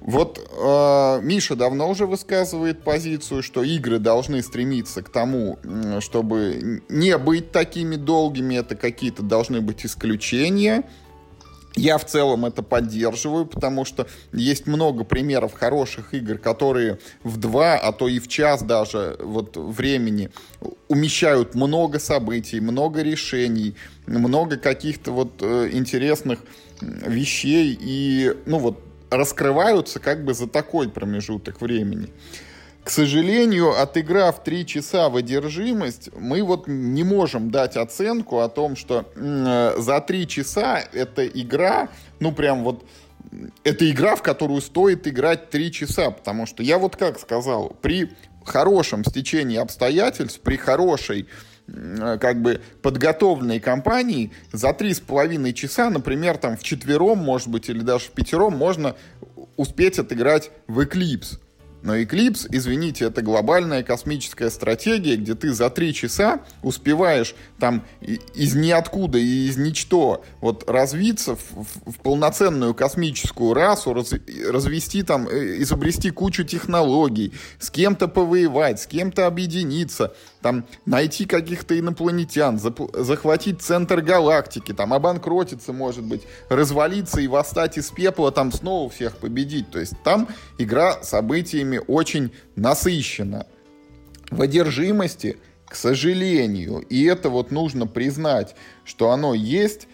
Вот 0.00 0.38
э, 0.38 1.20
Миша 1.22 1.54
давно 1.54 1.88
уже 1.88 2.06
высказывает 2.06 2.82
позицию, 2.82 3.42
что 3.42 3.62
игры 3.62 3.98
должны 3.98 4.42
стремиться 4.42 5.02
к 5.02 5.08
тому, 5.08 5.58
чтобы 6.00 6.82
не 6.90 7.16
быть 7.16 7.52
такими 7.52 7.96
долгими, 7.96 8.56
это 8.56 8.74
какие-то 8.74 9.22
должны 9.22 9.62
быть 9.62 9.86
исключения. 9.86 10.82
Я 11.76 11.98
в 11.98 12.04
целом 12.04 12.44
это 12.44 12.62
поддерживаю, 12.62 13.46
потому 13.46 13.84
что 13.84 14.06
есть 14.32 14.66
много 14.66 15.02
примеров 15.02 15.54
хороших 15.54 16.14
игр, 16.14 16.38
которые 16.38 16.98
в 17.24 17.36
два, 17.36 17.74
а 17.74 17.92
то 17.92 18.06
и 18.06 18.20
в 18.20 18.28
час 18.28 18.62
даже 18.62 19.16
вот 19.18 19.56
времени 19.56 20.30
умещают 20.86 21.56
много 21.56 21.98
событий, 21.98 22.60
много 22.60 23.02
решений, 23.02 23.74
много 24.06 24.56
каких-то 24.56 25.10
вот 25.10 25.42
э, 25.42 25.70
интересных 25.72 26.38
вещей 26.80 27.76
и, 27.80 28.32
ну 28.46 28.58
вот, 28.58 28.80
раскрываются 29.10 29.98
как 29.98 30.24
бы 30.24 30.32
за 30.32 30.46
такой 30.46 30.88
промежуток 30.88 31.60
времени. 31.60 32.08
К 32.84 32.90
сожалению, 32.90 33.80
отыграв 33.80 34.44
три 34.44 34.66
часа 34.66 35.08
в 35.08 35.16
одержимость, 35.16 36.10
мы 36.14 36.42
вот 36.42 36.68
не 36.68 37.02
можем 37.02 37.50
дать 37.50 37.78
оценку 37.78 38.40
о 38.40 38.50
том, 38.50 38.76
что 38.76 39.10
э, 39.16 39.74
за 39.78 40.00
три 40.02 40.28
часа 40.28 40.84
эта 40.92 41.26
игра, 41.26 41.88
ну 42.20 42.30
прям 42.30 42.62
вот, 42.62 42.84
это 43.64 43.90
игра, 43.90 44.16
в 44.16 44.22
которую 44.22 44.60
стоит 44.60 45.08
играть 45.08 45.48
три 45.48 45.72
часа, 45.72 46.10
потому 46.10 46.44
что 46.44 46.62
я 46.62 46.76
вот 46.76 46.96
как 46.96 47.18
сказал, 47.18 47.74
при 47.80 48.10
хорошем 48.44 49.02
стечении 49.02 49.56
обстоятельств, 49.56 50.40
при 50.40 50.56
хорошей 50.56 51.26
как 51.66 52.42
бы 52.42 52.60
подготовленной 52.82 53.60
компании 53.60 54.30
за 54.52 54.74
три 54.74 54.92
с 54.92 55.00
половиной 55.00 55.54
часа, 55.54 55.88
например, 55.88 56.36
там 56.36 56.58
в 56.58 56.62
четвером, 56.62 57.16
может 57.16 57.48
быть, 57.48 57.70
или 57.70 57.80
даже 57.80 58.04
в 58.04 58.10
пятером 58.10 58.54
можно 58.54 58.94
успеть 59.56 59.98
отыграть 59.98 60.50
в 60.66 60.80
Eclipse. 60.80 61.38
Но 61.84 61.98
Eclipse, 61.98 62.46
извините, 62.50 63.04
это 63.04 63.20
глобальная 63.20 63.82
космическая 63.82 64.48
стратегия, 64.48 65.16
где 65.16 65.34
ты 65.34 65.52
за 65.52 65.68
три 65.68 65.92
часа 65.92 66.40
успеваешь 66.62 67.34
там 67.58 67.84
из 68.00 68.54
ниоткуда 68.54 69.18
и 69.18 69.48
из 69.48 69.58
ничто 69.58 70.24
вот 70.40 70.68
развиться 70.68 71.36
в, 71.36 71.42
в, 71.84 72.00
полноценную 72.02 72.72
космическую 72.72 73.52
расу, 73.52 73.92
раз, 73.92 74.14
развести 74.48 75.02
там, 75.02 75.28
э, 75.28 75.60
изобрести 75.60 76.08
кучу 76.08 76.42
технологий, 76.44 77.34
с 77.58 77.70
кем-то 77.70 78.08
повоевать, 78.08 78.80
с 78.80 78.86
кем-то 78.86 79.26
объединиться, 79.26 80.14
там 80.44 80.66
найти 80.84 81.24
каких-то 81.24 81.78
инопланетян, 81.78 82.58
захватить 82.58 83.62
центр 83.62 84.02
галактики, 84.02 84.74
там 84.74 84.92
обанкротиться, 84.92 85.72
может 85.72 86.04
быть, 86.04 86.20
развалиться 86.50 87.22
и 87.22 87.28
восстать 87.28 87.78
из 87.78 87.90
пепла, 87.90 88.30
там 88.30 88.52
снова 88.52 88.90
всех 88.90 89.16
победить. 89.16 89.70
То 89.70 89.80
есть 89.80 89.94
там 90.04 90.28
игра 90.58 91.02
событиями 91.02 91.80
очень 91.86 92.30
насыщена. 92.56 93.46
В 94.30 94.42
одержимости, 94.42 95.38
к 95.64 95.74
сожалению, 95.74 96.80
и 96.90 97.04
это 97.04 97.30
вот 97.30 97.50
нужно 97.50 97.86
признать, 97.86 98.54
что 98.84 99.12
оно 99.12 99.32
есть, 99.32 99.88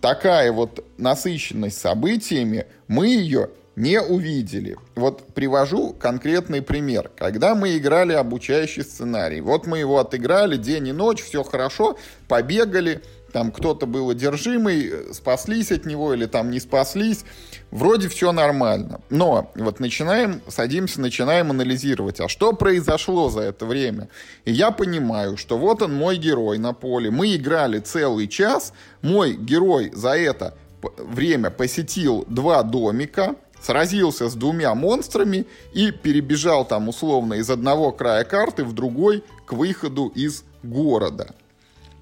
такая 0.00 0.52
вот 0.52 0.84
насыщенность 0.98 1.80
событиями, 1.80 2.66
мы 2.86 3.08
ее 3.08 3.50
не 3.76 4.00
увидели. 4.00 4.76
Вот 4.94 5.22
привожу 5.34 5.92
конкретный 5.92 6.62
пример. 6.62 7.10
Когда 7.14 7.54
мы 7.54 7.76
играли 7.76 8.14
обучающий 8.14 8.82
сценарий, 8.82 9.42
вот 9.42 9.66
мы 9.66 9.78
его 9.78 9.98
отыграли 9.98 10.56
день 10.56 10.88
и 10.88 10.92
ночь, 10.92 11.22
все 11.22 11.42
хорошо, 11.44 11.98
побегали, 12.26 13.02
там 13.32 13.52
кто-то 13.52 13.84
был 13.84 14.08
одержимый, 14.08 15.12
спаслись 15.12 15.70
от 15.70 15.84
него 15.84 16.14
или 16.14 16.24
там 16.24 16.50
не 16.50 16.58
спаслись, 16.58 17.26
вроде 17.70 18.08
все 18.08 18.32
нормально. 18.32 19.02
Но 19.10 19.52
вот 19.54 19.78
начинаем, 19.78 20.40
садимся, 20.48 21.02
начинаем 21.02 21.50
анализировать, 21.50 22.18
а 22.20 22.28
что 22.28 22.54
произошло 22.54 23.28
за 23.28 23.42
это 23.42 23.66
время? 23.66 24.08
И 24.46 24.52
я 24.52 24.70
понимаю, 24.70 25.36
что 25.36 25.58
вот 25.58 25.82
он 25.82 25.94
мой 25.94 26.16
герой 26.16 26.56
на 26.56 26.72
поле, 26.72 27.10
мы 27.10 27.36
играли 27.36 27.78
целый 27.78 28.26
час, 28.26 28.72
мой 29.02 29.34
герой 29.34 29.90
за 29.92 30.16
это 30.16 30.54
время 30.96 31.50
посетил 31.50 32.24
два 32.28 32.62
домика, 32.62 33.36
сразился 33.60 34.28
с 34.28 34.34
двумя 34.34 34.74
монстрами 34.74 35.46
и 35.72 35.90
перебежал 35.90 36.64
там 36.64 36.88
условно 36.88 37.34
из 37.34 37.50
одного 37.50 37.92
края 37.92 38.24
карты 38.24 38.64
в 38.64 38.72
другой 38.72 39.24
к 39.46 39.52
выходу 39.52 40.08
из 40.08 40.44
города. 40.62 41.34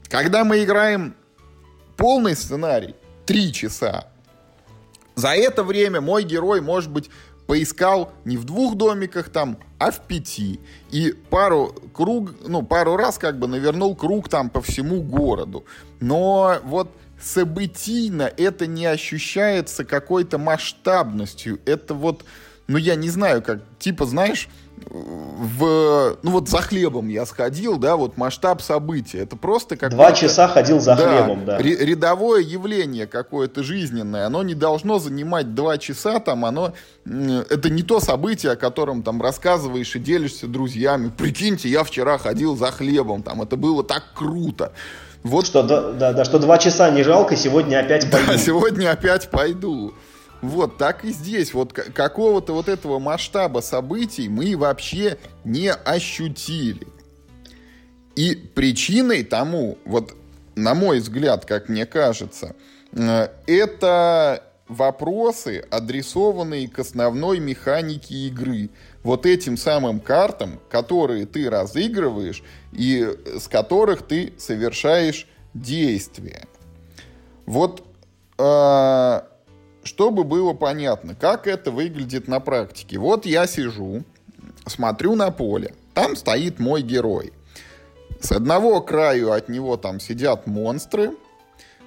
Когда 0.08 0.44
мы 0.44 0.62
играем 0.62 1.14
полный 1.96 2.36
сценарий, 2.36 2.94
три 3.26 3.52
часа, 3.52 4.08
за 5.14 5.34
это 5.34 5.62
время 5.62 6.00
мой 6.00 6.24
герой, 6.24 6.60
может 6.60 6.90
быть, 6.90 7.10
поискал 7.46 8.12
не 8.24 8.36
в 8.36 8.44
двух 8.44 8.74
домиках 8.74 9.28
там, 9.28 9.58
а 9.78 9.90
в 9.90 10.00
пяти. 10.00 10.60
И 10.90 11.12
пару 11.30 11.74
круг, 11.92 12.30
ну, 12.46 12.62
пару 12.62 12.96
раз 12.96 13.18
как 13.18 13.38
бы 13.38 13.46
навернул 13.46 13.94
круг 13.94 14.28
там 14.28 14.50
по 14.50 14.60
всему 14.60 15.02
городу. 15.02 15.64
Но 16.00 16.58
вот 16.64 16.90
событийно 17.20 18.30
это 18.36 18.66
не 18.66 18.86
ощущается 18.86 19.84
какой-то 19.84 20.38
масштабностью. 20.38 21.60
Это 21.64 21.94
вот, 21.94 22.24
ну, 22.66 22.76
я 22.78 22.94
не 22.94 23.10
знаю, 23.10 23.42
как, 23.42 23.60
типа, 23.78 24.06
знаешь, 24.06 24.48
в, 24.86 26.18
ну 26.22 26.30
вот 26.30 26.48
за 26.48 26.58
хлебом 26.58 27.08
я 27.08 27.24
сходил, 27.26 27.78
да, 27.78 27.96
вот 27.96 28.16
масштаб 28.16 28.60
события. 28.60 29.18
Это 29.18 29.36
просто 29.36 29.76
как 29.76 29.90
Два 29.90 30.12
часа 30.12 30.48
ходил 30.48 30.80
за 30.80 30.96
да, 30.96 31.24
хлебом, 31.24 31.44
да. 31.44 31.58
Рядовое 31.58 32.42
явление 32.42 33.06
какое-то 33.06 33.62
жизненное, 33.62 34.26
оно 34.26 34.42
не 34.42 34.54
должно 34.54 34.98
занимать 34.98 35.54
два 35.54 35.78
часа, 35.78 36.20
там, 36.20 36.44
оно, 36.44 36.74
это 37.04 37.70
не 37.70 37.82
то 37.82 38.00
событие, 38.00 38.52
о 38.52 38.56
котором 38.56 39.02
там 39.02 39.22
рассказываешь 39.22 39.94
и 39.96 39.98
делишься 39.98 40.46
друзьями. 40.46 41.10
Прикиньте, 41.16 41.68
я 41.68 41.84
вчера 41.84 42.18
ходил 42.18 42.56
за 42.56 42.70
хлебом, 42.70 43.22
там, 43.22 43.42
это 43.42 43.56
было 43.56 43.84
так 43.84 44.04
круто. 44.14 44.72
Вот 45.24 45.46
что, 45.46 45.62
да, 45.62 45.92
да, 45.92 46.12
да, 46.12 46.24
что 46.24 46.38
два 46.38 46.58
часа 46.58 46.90
не 46.90 47.02
жалко, 47.02 47.34
сегодня 47.34 47.80
опять 47.80 48.10
пойду. 48.10 48.26
Да, 48.26 48.38
сегодня 48.38 48.90
опять 48.90 49.30
пойду. 49.30 49.94
Вот 50.42 50.76
так 50.76 51.06
и 51.06 51.12
здесь. 51.12 51.54
Вот 51.54 51.72
какого-то 51.72 52.52
вот 52.52 52.68
этого 52.68 52.98
масштаба 52.98 53.60
событий 53.60 54.28
мы 54.28 54.54
вообще 54.54 55.16
не 55.44 55.72
ощутили. 55.72 56.86
И 58.14 58.34
причиной 58.34 59.24
тому, 59.24 59.78
вот 59.86 60.12
на 60.54 60.74
мой 60.74 61.00
взгляд, 61.00 61.46
как 61.46 61.70
мне 61.70 61.86
кажется, 61.86 62.54
э, 62.92 63.28
это 63.46 64.44
вопросы, 64.68 65.64
адресованные 65.70 66.68
к 66.68 66.78
основной 66.78 67.38
механике 67.38 68.14
игры. 68.28 68.68
Вот 69.04 69.26
этим 69.26 69.56
самым 69.56 70.00
картам, 70.00 70.58
которые 70.68 71.26
ты 71.26 71.48
разыгрываешь 71.48 72.42
и 72.72 73.06
с 73.38 73.46
которых 73.46 74.02
ты 74.02 74.32
совершаешь 74.38 75.28
действия. 75.52 76.48
Вот 77.46 77.84
э, 78.38 79.20
чтобы 79.84 80.24
было 80.24 80.54
понятно, 80.54 81.14
как 81.14 81.46
это 81.46 81.70
выглядит 81.70 82.26
на 82.26 82.40
практике. 82.40 82.98
Вот 82.98 83.26
я 83.26 83.46
сижу, 83.46 84.02
смотрю 84.66 85.14
на 85.14 85.30
поле, 85.30 85.74
там 85.92 86.16
стоит 86.16 86.58
мой 86.58 86.82
герой. 86.82 87.32
С 88.20 88.32
одного 88.32 88.80
краю 88.80 89.32
от 89.32 89.50
него 89.50 89.76
там 89.76 90.00
сидят 90.00 90.46
монстры, 90.46 91.10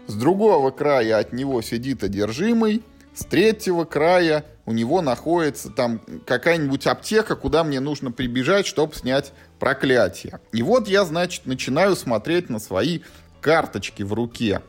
с 0.06 0.14
другого 0.14 0.70
края 0.70 1.18
от 1.18 1.34
него 1.34 1.62
сидит 1.64 2.04
одержимый, 2.04 2.84
с 3.18 3.26
третьего 3.26 3.84
края 3.84 4.46
у 4.68 4.74
него 4.74 5.02
находится 5.02 5.72
там 5.72 6.00
какая-нибудь 6.28 6.86
аптека, 6.86 7.36
куда 7.36 7.64
мне 7.64 7.80
нужно 7.80 8.12
прибежать, 8.12 8.68
чтобы 8.68 8.94
снять 8.94 9.34
проклятие. 9.58 10.40
И 10.54 10.62
вот 10.62 10.88
я, 10.88 11.04
значит, 11.04 11.48
начинаю 11.48 11.96
смотреть 11.96 12.52
на 12.52 12.60
свои 12.60 13.00
карточки 13.42 14.04
в 14.04 14.14
руке. 14.14 14.62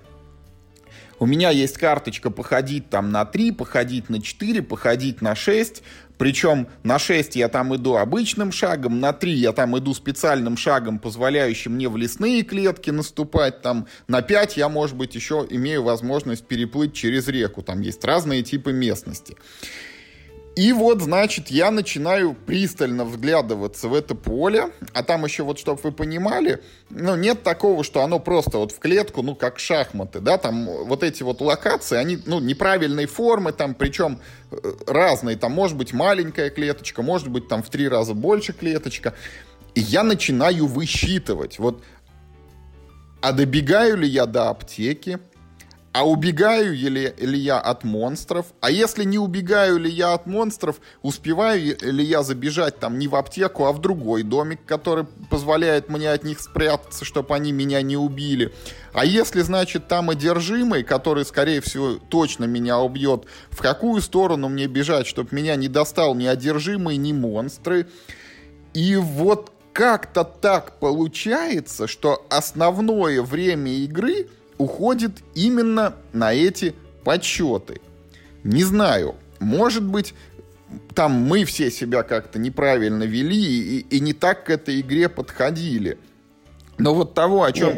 У 1.18 1.26
меня 1.26 1.50
есть 1.50 1.76
карточка 1.76 2.30
походить 2.30 2.88
там 2.88 3.10
на 3.10 3.26
3, 3.26 3.52
походить 3.52 4.08
на 4.08 4.22
4, 4.22 4.62
походить 4.62 5.20
на 5.20 5.34
6. 5.34 5.82
Причем 6.18 6.66
на 6.82 6.98
6 6.98 7.36
я 7.36 7.48
там 7.48 7.74
иду 7.74 7.96
обычным 7.96 8.52
шагом, 8.52 9.00
на 9.00 9.12
3 9.12 9.32
я 9.32 9.52
там 9.52 9.78
иду 9.78 9.94
специальным 9.94 10.56
шагом, 10.56 10.98
позволяющим 10.98 11.74
мне 11.74 11.88
в 11.88 11.96
лесные 11.96 12.42
клетки 12.42 12.90
наступать. 12.90 13.62
Там 13.62 13.86
на 14.08 14.20
5 14.20 14.56
я, 14.56 14.68
может 14.68 14.96
быть, 14.96 15.14
еще 15.14 15.46
имею 15.48 15.84
возможность 15.84 16.44
переплыть 16.46 16.92
через 16.92 17.28
реку. 17.28 17.62
Там 17.62 17.80
есть 17.80 18.04
разные 18.04 18.42
типы 18.42 18.72
местности. 18.72 19.36
И 20.58 20.72
вот, 20.72 21.00
значит, 21.02 21.52
я 21.52 21.70
начинаю 21.70 22.34
пристально 22.34 23.04
вглядываться 23.04 23.86
в 23.86 23.94
это 23.94 24.16
поле, 24.16 24.72
а 24.92 25.04
там 25.04 25.24
еще 25.24 25.44
вот, 25.44 25.60
чтобы 25.60 25.80
вы 25.84 25.92
понимали, 25.92 26.60
ну, 26.90 27.14
нет 27.14 27.44
такого, 27.44 27.84
что 27.84 28.02
оно 28.02 28.18
просто 28.18 28.58
вот 28.58 28.72
в 28.72 28.80
клетку, 28.80 29.22
ну, 29.22 29.36
как 29.36 29.60
шахматы, 29.60 30.18
да, 30.18 30.36
там 30.36 30.66
вот 30.66 31.04
эти 31.04 31.22
вот 31.22 31.40
локации, 31.40 31.96
они, 31.96 32.18
ну, 32.26 32.40
неправильной 32.40 33.06
формы, 33.06 33.52
там, 33.52 33.72
причем 33.72 34.18
э, 34.50 34.56
разные, 34.88 35.36
там, 35.36 35.52
может 35.52 35.76
быть, 35.76 35.92
маленькая 35.92 36.50
клеточка, 36.50 37.02
может 37.02 37.28
быть, 37.28 37.46
там, 37.46 37.62
в 37.62 37.70
три 37.70 37.86
раза 37.86 38.14
больше 38.14 38.52
клеточка, 38.52 39.14
и 39.76 39.80
я 39.80 40.02
начинаю 40.02 40.66
высчитывать, 40.66 41.60
вот, 41.60 41.84
а 43.20 43.30
добегаю 43.30 43.98
ли 43.98 44.08
я 44.08 44.26
до 44.26 44.50
аптеки, 44.50 45.20
а 45.92 46.06
убегаю 46.06 46.74
ли, 46.74 47.14
ли 47.18 47.38
я 47.38 47.58
от 47.58 47.82
монстров? 47.82 48.46
А 48.60 48.70
если 48.70 49.04
не 49.04 49.18
убегаю 49.18 49.78
ли 49.78 49.90
я 49.90 50.12
от 50.12 50.26
монстров, 50.26 50.80
успеваю 51.02 51.76
ли 51.80 52.04
я 52.04 52.22
забежать 52.22 52.78
там 52.78 52.98
не 52.98 53.08
в 53.08 53.16
аптеку, 53.16 53.64
а 53.64 53.72
в 53.72 53.80
другой 53.80 54.22
домик, 54.22 54.60
который 54.66 55.04
позволяет 55.30 55.88
мне 55.88 56.10
от 56.10 56.24
них 56.24 56.40
спрятаться, 56.40 57.04
чтобы 57.04 57.34
они 57.34 57.52
меня 57.52 57.80
не 57.80 57.96
убили? 57.96 58.52
А 58.92 59.04
если, 59.04 59.40
значит, 59.40 59.88
там 59.88 60.10
одержимый, 60.10 60.82
который, 60.82 61.24
скорее 61.24 61.62
всего, 61.62 61.94
точно 61.94 62.44
меня 62.44 62.78
убьет, 62.78 63.24
в 63.50 63.62
какую 63.62 64.02
сторону 64.02 64.48
мне 64.48 64.66
бежать, 64.66 65.06
чтобы 65.06 65.30
меня 65.32 65.56
не 65.56 65.68
достал 65.68 66.14
ни 66.14 66.26
одержимый, 66.26 66.98
ни 66.98 67.12
монстры? 67.12 67.86
И 68.74 68.96
вот 68.96 69.52
как-то 69.72 70.24
так 70.24 70.78
получается, 70.80 71.86
что 71.86 72.26
основное 72.28 73.22
время 73.22 73.72
игры— 73.72 74.28
уходит 74.58 75.12
именно 75.34 75.94
на 76.12 76.34
эти 76.34 76.74
подсчеты. 77.04 77.80
Не 78.44 78.64
знаю, 78.64 79.14
может 79.40 79.84
быть, 79.84 80.14
там 80.94 81.12
мы 81.12 81.44
все 81.44 81.70
себя 81.70 82.02
как-то 82.02 82.38
неправильно 82.38 83.04
вели 83.04 83.36
и, 83.36 83.78
и 83.80 84.00
не 84.00 84.12
так 84.12 84.44
к 84.44 84.50
этой 84.50 84.80
игре 84.80 85.08
подходили. 85.08 85.98
Но 86.76 86.94
вот 86.94 87.14
того, 87.14 87.44
о 87.44 87.52
чем, 87.52 87.76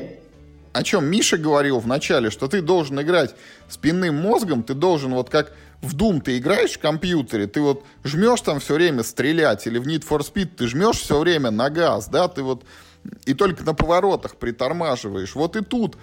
о 0.73 0.83
чем 0.83 1.07
Миша 1.07 1.39
говорил 1.39 1.79
в 1.79 1.87
начале, 1.87 2.31
что 2.31 2.49
ты 2.49 2.61
должен 2.61 3.01
играть 3.01 3.35
спинным 3.69 4.17
мозгом, 4.17 4.63
ты 4.63 4.75
должен 4.75 5.15
вот 5.15 5.31
как 5.31 5.53
в 5.81 5.97
Doom 5.97 6.21
ты 6.21 6.39
играешь 6.39 6.73
в 6.73 6.79
компьютере, 6.79 7.47
ты 7.47 7.61
вот 7.61 7.85
жмешь 8.05 8.43
там 8.43 8.61
все 8.61 8.75
время 8.75 9.03
стрелять, 9.03 9.67
или 9.67 9.79
в 9.79 9.87
Need 9.87 10.07
for 10.07 10.21
Speed 10.21 10.57
ты 10.57 10.67
жмешь 10.67 10.99
все 10.99 11.19
время 11.19 11.51
на 11.51 11.71
газ, 11.71 12.09
да, 12.09 12.29
ты 12.29 12.43
вот 12.43 12.65
и 13.25 13.33
только 13.33 13.65
на 13.65 13.75
поворотах 13.75 14.37
притормаживаешь. 14.37 15.35
Вот 15.35 15.57
и 15.57 15.65
тут 15.65 15.97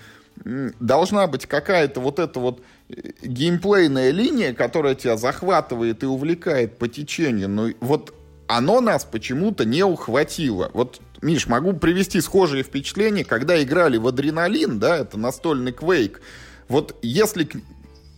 должна 0.79 1.27
быть 1.27 1.45
какая-то 1.45 1.99
вот 1.99 2.19
эта 2.19 2.39
вот 2.39 2.61
э, 2.89 3.11
геймплейная 3.21 4.11
линия, 4.11 4.53
которая 4.53 4.95
тебя 4.95 5.17
захватывает 5.17 6.03
и 6.03 6.05
увлекает 6.05 6.77
по 6.77 6.87
течению. 6.87 7.49
Но 7.49 7.69
вот 7.79 8.13
оно 8.47 8.81
нас 8.81 9.05
почему-то 9.05 9.65
не 9.65 9.83
ухватило. 9.83 10.71
Вот, 10.73 11.01
Миш, 11.21 11.47
могу 11.47 11.73
привести 11.73 12.21
схожие 12.21 12.63
впечатления, 12.63 13.25
когда 13.25 13.61
играли 13.61 13.97
в 13.97 14.07
адреналин, 14.07 14.79
да, 14.79 14.97
это 14.97 15.17
настольный 15.17 15.73
квейк. 15.73 16.21
Вот 16.69 16.95
если 17.01 17.47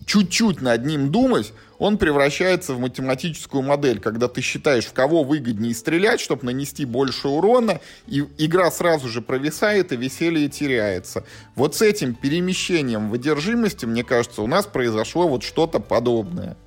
чуть-чуть 0.05 0.61
над 0.61 0.85
ним 0.85 1.11
думать, 1.11 1.53
он 1.79 1.97
превращается 1.97 2.73
в 2.73 2.79
математическую 2.79 3.63
модель, 3.63 3.99
когда 3.99 4.27
ты 4.27 4.41
считаешь, 4.41 4.85
в 4.85 4.93
кого 4.93 5.23
выгоднее 5.23 5.73
стрелять, 5.73 6.19
чтобы 6.19 6.45
нанести 6.45 6.85
больше 6.85 7.29
урона, 7.29 7.79
и 8.05 8.25
игра 8.37 8.69
сразу 8.69 9.07
же 9.07 9.21
провисает, 9.21 9.93
и 9.93 9.95
веселье 9.95 10.49
теряется. 10.49 11.23
Вот 11.55 11.75
с 11.75 11.81
этим 11.81 12.13
перемещением 12.13 13.09
в 13.09 13.13
одержимости, 13.13 13.85
мне 13.85 14.03
кажется, 14.03 14.41
у 14.41 14.47
нас 14.47 14.65
произошло 14.65 15.27
вот 15.27 15.43
что-то 15.43 15.79
подобное. 15.79 16.57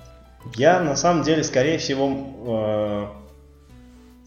Я, 0.56 0.80
на 0.80 0.96
самом 0.96 1.22
деле, 1.22 1.44
скорее 1.44 1.78
всего, 1.78 2.08
э, 2.46 3.06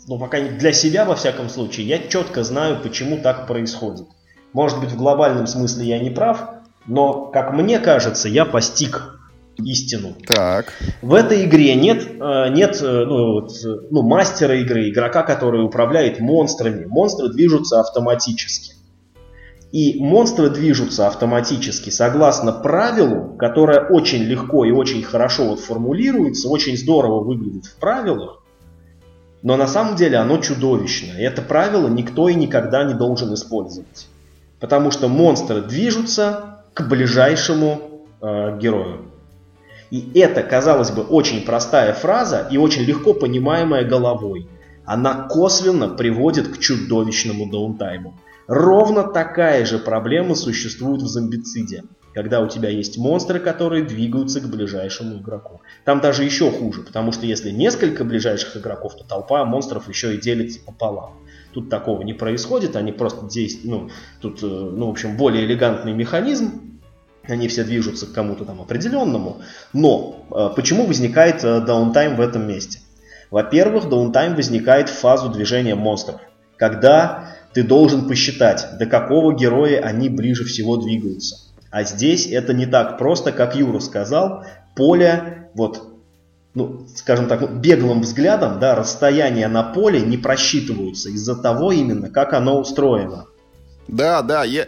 ну, 0.07 0.19
пока 0.19 0.39
для 0.39 0.71
себя, 0.71 1.03
во 1.03 1.15
всяком 1.15 1.49
случае, 1.49 1.87
я 1.87 2.07
четко 2.07 2.43
знаю, 2.43 2.79
почему 2.81 3.21
так 3.21 3.47
происходит. 3.47 4.07
Может 4.53 4.79
быть, 4.79 4.91
в 4.91 4.97
глобальном 4.97 5.47
смысле 5.47 5.85
я 5.85 5.99
не 5.99 6.11
прав, 6.11 6.41
но, 6.85 7.25
как 7.25 7.51
мне 7.53 7.79
кажется, 7.79 8.29
я 8.29 8.45
постиг 8.45 9.14
истину. 9.57 10.15
Так. 10.27 10.73
В 11.01 11.13
этой 11.13 11.45
игре 11.45 11.75
нет, 11.75 12.07
э, 12.19 12.49
нет 12.49 12.79
э, 12.81 13.05
ну, 13.05 13.33
вот, 13.33 13.51
ну, 13.89 14.01
мастера 14.01 14.55
игры, 14.55 14.89
игрока, 14.89 15.23
который 15.23 15.63
управляет 15.63 16.19
монстрами. 16.19 16.85
Монстры 16.85 17.29
движутся 17.29 17.79
автоматически. 17.79 18.73
И 19.71 19.99
монстры 19.99 20.49
движутся 20.49 21.07
автоматически 21.07 21.89
согласно 21.89 22.53
правилу, 22.53 23.35
которое 23.37 23.81
очень 23.81 24.23
легко 24.23 24.63
и 24.63 24.71
очень 24.71 25.03
хорошо 25.03 25.49
вот 25.49 25.59
формулируется, 25.59 26.47
очень 26.47 26.77
здорово 26.77 27.23
выглядит 27.23 27.65
в 27.65 27.75
правилах, 27.77 28.41
но 29.41 29.57
на 29.57 29.67
самом 29.67 29.95
деле 29.95 30.17
оно 30.17 30.37
чудовищно. 30.37 31.19
И 31.19 31.23
это 31.23 31.41
правило 31.41 31.87
никто 31.87 32.29
и 32.29 32.35
никогда 32.35 32.83
не 32.83 32.93
должен 32.93 33.33
использовать. 33.33 34.07
Потому 34.59 34.91
что 34.91 35.07
монстры 35.07 35.61
движутся 35.61 36.63
к 36.73 36.87
ближайшему 36.87 38.07
э, 38.21 38.57
герою. 38.57 39.11
И 39.91 40.11
это, 40.19 40.43
казалось 40.43 40.91
бы, 40.91 41.03
очень 41.03 41.45
простая 41.45 41.93
фраза 41.93 42.47
и 42.51 42.57
очень 42.57 42.83
легко 42.83 43.13
понимаемая 43.13 43.85
головой. 43.85 44.47
Она 44.85 45.27
косвенно 45.27 45.89
приводит 45.89 46.47
к 46.47 46.59
чудовищному 46.59 47.49
даунтайму. 47.49 48.15
Ровно 48.47 49.03
такая 49.03 49.65
же 49.65 49.79
проблема 49.79 50.35
существует 50.35 51.01
в 51.01 51.07
зомбициде, 51.07 51.83
когда 52.13 52.41
у 52.41 52.47
тебя 52.47 52.69
есть 52.69 52.97
монстры, 52.97 53.39
которые 53.39 53.83
двигаются 53.83 54.39
к 54.39 54.47
ближайшему 54.47 55.17
игроку. 55.17 55.61
Там 55.83 55.99
даже 55.99 56.23
еще 56.23 56.51
хуже, 56.51 56.81
потому 56.81 57.11
что 57.11 57.25
если 57.25 57.49
несколько 57.49 58.03
ближайших 58.03 58.57
игроков, 58.57 58.95
то 58.95 59.03
толпа 59.03 59.43
монстров 59.45 59.89
еще 59.89 60.13
и 60.13 60.21
делится 60.21 60.59
пополам. 60.63 61.13
Тут 61.53 61.69
такого 61.69 62.03
не 62.03 62.13
происходит, 62.13 62.75
они 62.75 62.91
просто 62.91 63.27
действуют, 63.27 63.65
ну, 63.65 63.89
тут, 64.21 64.43
э, 64.43 64.45
ну, 64.45 64.87
в 64.87 64.89
общем, 64.91 65.17
более 65.17 65.45
элегантный 65.45 65.93
механизм, 65.93 66.74
они 67.29 67.47
все 67.47 67.63
движутся 67.63 68.07
к 68.07 68.13
кому-то 68.13 68.45
там 68.45 68.61
определенному. 68.61 69.41
Но 69.73 70.25
э, 70.31 70.49
почему 70.55 70.85
возникает 70.85 71.43
э, 71.43 71.61
даунтайм 71.61 72.15
в 72.15 72.21
этом 72.21 72.47
месте? 72.47 72.79
Во-первых, 73.31 73.89
downtime 73.89 74.35
возникает 74.35 74.89
в 74.89 74.93
фазу 74.97 75.29
движения 75.29 75.75
монстров, 75.75 76.21
когда 76.57 77.35
ты 77.53 77.63
должен 77.63 78.07
посчитать, 78.07 78.77
до 78.77 78.85
какого 78.85 79.33
героя 79.33 79.81
они 79.81 80.09
ближе 80.09 80.43
всего 80.45 80.77
двигаются. 80.77 81.37
А 81.71 81.83
здесь 81.83 82.27
это 82.27 82.53
не 82.53 82.65
так 82.65 82.97
просто, 82.97 83.31
как 83.31 83.55
Юра 83.55 83.79
сказал. 83.79 84.45
Поле, 84.75 85.49
вот, 85.53 85.83
ну, 86.53 86.85
скажем 86.95 87.27
так, 87.27 87.59
беглым 87.59 88.01
взглядом, 88.01 88.59
да, 88.59 88.75
расстояния 88.75 89.47
на 89.47 89.63
поле 89.63 90.01
не 90.01 90.17
просчитываются 90.17 91.09
из-за 91.09 91.35
того 91.35 91.71
именно, 91.71 92.09
как 92.09 92.33
оно 92.33 92.59
устроено. 92.59 93.25
Да, 93.87 94.21
да, 94.21 94.43
я, 94.43 94.67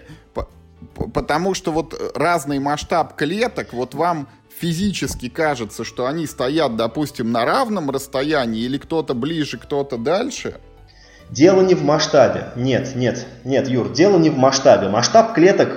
потому 1.13 1.53
что 1.53 1.71
вот 1.71 1.93
разный 2.15 2.59
масштаб 2.59 3.15
клеток, 3.15 3.73
вот 3.73 3.93
вам 3.93 4.27
физически 4.59 5.29
кажется, 5.29 5.83
что 5.83 6.07
они 6.07 6.25
стоят, 6.25 6.75
допустим, 6.75 7.31
на 7.31 7.45
равном 7.45 7.89
расстоянии, 7.89 8.61
или 8.61 8.77
кто-то 8.77 9.13
ближе, 9.13 9.57
кто-то 9.57 9.97
дальше? 9.97 10.59
Дело 11.29 11.61
не 11.61 11.75
в 11.75 11.83
масштабе. 11.83 12.49
Нет, 12.55 12.95
нет, 12.95 13.25
нет, 13.43 13.67
Юр, 13.67 13.91
дело 13.91 14.17
не 14.17 14.29
в 14.29 14.37
масштабе. 14.37 14.87
Масштаб 14.87 15.33
клеток, 15.33 15.69
э, 15.69 15.75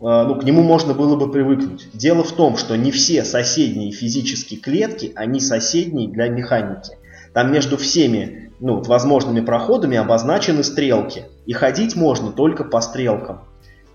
ну, 0.00 0.36
к 0.36 0.44
нему 0.44 0.62
можно 0.62 0.94
было 0.94 1.16
бы 1.16 1.30
привыкнуть. 1.30 1.88
Дело 1.92 2.22
в 2.22 2.32
том, 2.32 2.56
что 2.56 2.76
не 2.76 2.92
все 2.92 3.24
соседние 3.24 3.90
физические 3.90 4.60
клетки, 4.60 5.12
они 5.16 5.40
соседние 5.40 6.08
для 6.08 6.28
механики. 6.28 6.96
Там 7.34 7.52
между 7.52 7.76
всеми 7.76 8.52
ну, 8.60 8.80
возможными 8.82 9.40
проходами 9.40 9.96
обозначены 9.96 10.62
стрелки. 10.62 11.24
И 11.46 11.52
ходить 11.52 11.96
можно 11.96 12.30
только 12.30 12.64
по 12.64 12.80
стрелкам. 12.80 13.47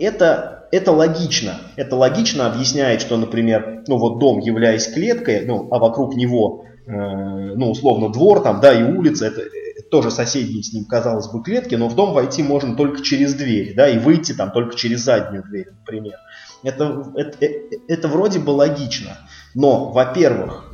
Это, 0.04 0.68
это 0.72 0.92
логично. 0.92 1.56
Это 1.78 1.96
логично 1.96 2.46
объясняет, 2.48 3.00
что, 3.02 3.16
например, 3.16 3.84
ну 3.88 3.98
вот 3.98 4.20
дом, 4.20 4.40
являясь 4.40 4.88
клеткой, 4.88 5.46
ну, 5.46 5.70
а 5.72 5.80
вокруг 5.80 6.16
него, 6.16 6.66
э, 6.86 6.92
ну, 6.92 7.72
условно, 7.72 8.10
двор 8.10 8.42
там, 8.42 8.60
да, 8.60 8.74
и 8.74 8.84
улица, 8.84 9.28
это, 9.28 9.44
тоже 9.90 10.12
соседние 10.12 10.64
с 10.64 10.74
ним, 10.74 10.86
казалось 10.86 11.28
бы, 11.28 11.44
клетки, 11.44 11.76
но 11.76 11.88
в 11.88 11.96
дом 11.96 12.14
войти 12.14 12.42
можно 12.42 12.76
только 12.76 13.04
через 13.04 13.36
дверь, 13.36 13.76
да, 13.76 13.88
и 13.88 14.00
выйти 14.00 14.34
там 14.34 14.52
только 14.52 14.76
через 14.76 15.02
заднюю 15.02 15.44
дверь, 15.44 15.70
например. 15.80 16.16
Это, 16.64 17.06
это, 17.16 17.38
это 17.88 18.08
вроде 18.08 18.40
бы 18.40 18.50
логично, 18.50 19.20
но, 19.54 19.92
во-первых, 19.92 20.74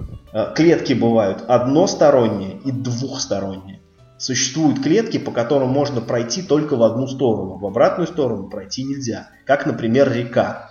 клетки 0.56 0.94
бывают 0.94 1.44
односторонние 1.48 2.60
и 2.64 2.72
двухсторонние. 2.72 3.79
Существуют 4.20 4.84
клетки, 4.84 5.18
по 5.18 5.32
которым 5.32 5.70
можно 5.70 6.02
пройти 6.02 6.44
только 6.44 6.76
в 6.76 6.84
одну 6.84 7.08
сторону, 7.08 7.58
в 7.58 7.66
обратную 7.66 8.08
сторону 8.08 8.50
пройти 8.50 8.84
нельзя, 8.84 9.30
как, 9.46 9.66
например, 9.66 10.12
река 10.12 10.70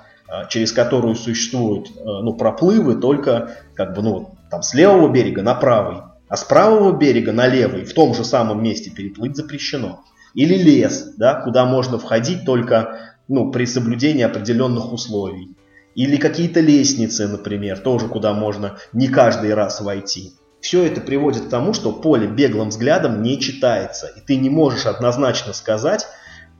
через 0.49 0.73
которую 0.73 1.15
существуют 1.15 1.89
ну, 2.05 2.35
проплывы 2.35 2.97
только 2.97 3.57
как 3.75 3.95
бы, 3.95 4.03
ну, 4.03 4.35
там 4.51 4.63
с 4.63 4.75
левого 4.75 5.11
берега 5.11 5.43
на 5.43 5.55
правый, 5.55 6.03
а 6.29 6.37
с 6.37 6.45
правого 6.45 6.97
берега 6.97 7.33
на 7.33 7.47
левый 7.47 7.85
в 7.85 7.95
том 7.95 8.15
же 8.15 8.25
самом 8.25 8.63
месте 8.63 8.91
переплыть 8.91 9.37
запрещено. 9.37 10.05
Или 10.35 10.55
лес, 10.55 11.15
да, 11.17 11.41
куда 11.41 11.65
можно 11.65 11.99
входить 11.99 12.45
только 12.45 13.15
ну, 13.29 13.51
при 13.51 13.65
соблюдении 13.65 14.23
определенных 14.23 14.93
условий. 14.93 15.57
Или 15.95 16.17
какие-то 16.17 16.61
лестницы, 16.61 17.27
например, 17.27 17.79
тоже 17.79 18.07
куда 18.09 18.35
можно 18.35 18.77
не 18.93 19.09
каждый 19.09 19.55
раз 19.55 19.81
войти. 19.81 20.35
Все 20.61 20.85
это 20.85 21.01
приводит 21.01 21.45
к 21.45 21.49
тому, 21.49 21.73
что 21.73 21.93
поле 21.93 22.27
беглым 22.27 22.71
взглядом 22.71 23.23
не 23.23 23.41
читается, 23.41 24.09
и 24.09 24.21
ты 24.21 24.37
не 24.37 24.51
можешь 24.51 24.87
однозначно 24.87 25.53
сказать, 25.53 26.07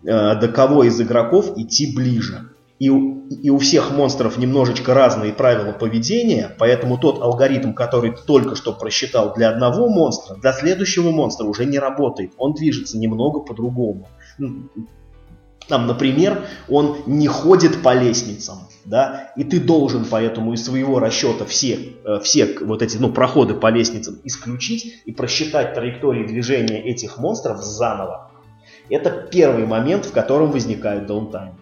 э, 0.05 0.07
до 0.07 0.49
кого 0.49 0.85
из 0.85 1.01
игроков 1.01 1.57
идти 1.57 1.95
ближе 1.95 2.51
и, 2.79 2.87
и 2.87 3.51
у 3.51 3.59
всех 3.59 3.91
монстров 3.91 4.39
немножечко 4.39 4.95
разные 4.95 5.33
правила 5.33 5.73
поведения, 5.73 6.55
поэтому 6.59 6.97
тот 6.97 7.21
алгоритм, 7.21 7.73
который 7.73 8.13
ты 8.13 8.23
только 8.23 8.55
что 8.55 8.73
просчитал 8.73 9.35
для 9.35 9.51
одного 9.51 9.89
монстра, 9.89 10.37
для 10.37 10.53
следующего 10.53 11.11
монстра 11.11 11.45
уже 11.45 11.65
не 11.65 11.79
работает. 11.79 12.33
Он 12.39 12.55
движется 12.55 12.99
немного 12.99 13.41
по-другому. 13.41 14.09
Там, 15.67 15.87
например, 15.87 16.47
он 16.69 16.99
не 17.07 17.27
ходит 17.27 17.83
по 17.83 17.95
лестницам, 17.95 18.69
да, 18.89 19.33
и 19.37 19.45
ты 19.45 19.61
должен 19.61 20.07
поэтому 20.07 20.55
из 20.55 20.65
своего 20.65 20.99
расчета 20.99 21.45
все, 21.45 21.95
э, 22.05 22.21
все 22.23 22.57
вот 22.61 22.83
эти 22.83 22.97
ну, 22.97 23.13
проходы 23.13 23.55
по 23.55 23.69
лестницам 23.69 24.19
исключить 24.25 25.03
и 25.05 25.13
просчитать 25.13 25.75
траектории 25.75 26.27
движения 26.27 26.83
этих 26.83 27.19
монстров 27.19 27.63
заново. 27.63 28.31
Это 28.89 29.11
первый 29.11 29.67
момент, 29.67 30.07
в 30.07 30.13
котором 30.13 30.51
возникает 30.51 31.07
даунтайм. 31.07 31.59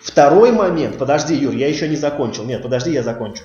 Второй 0.00 0.52
момент, 0.52 0.96
подожди, 0.96 1.34
Юр, 1.34 1.54
я 1.54 1.68
еще 1.68 1.86
не 1.86 1.96
закончил. 1.96 2.44
Нет, 2.44 2.62
подожди, 2.62 2.92
я 2.92 3.02
закончу. 3.02 3.44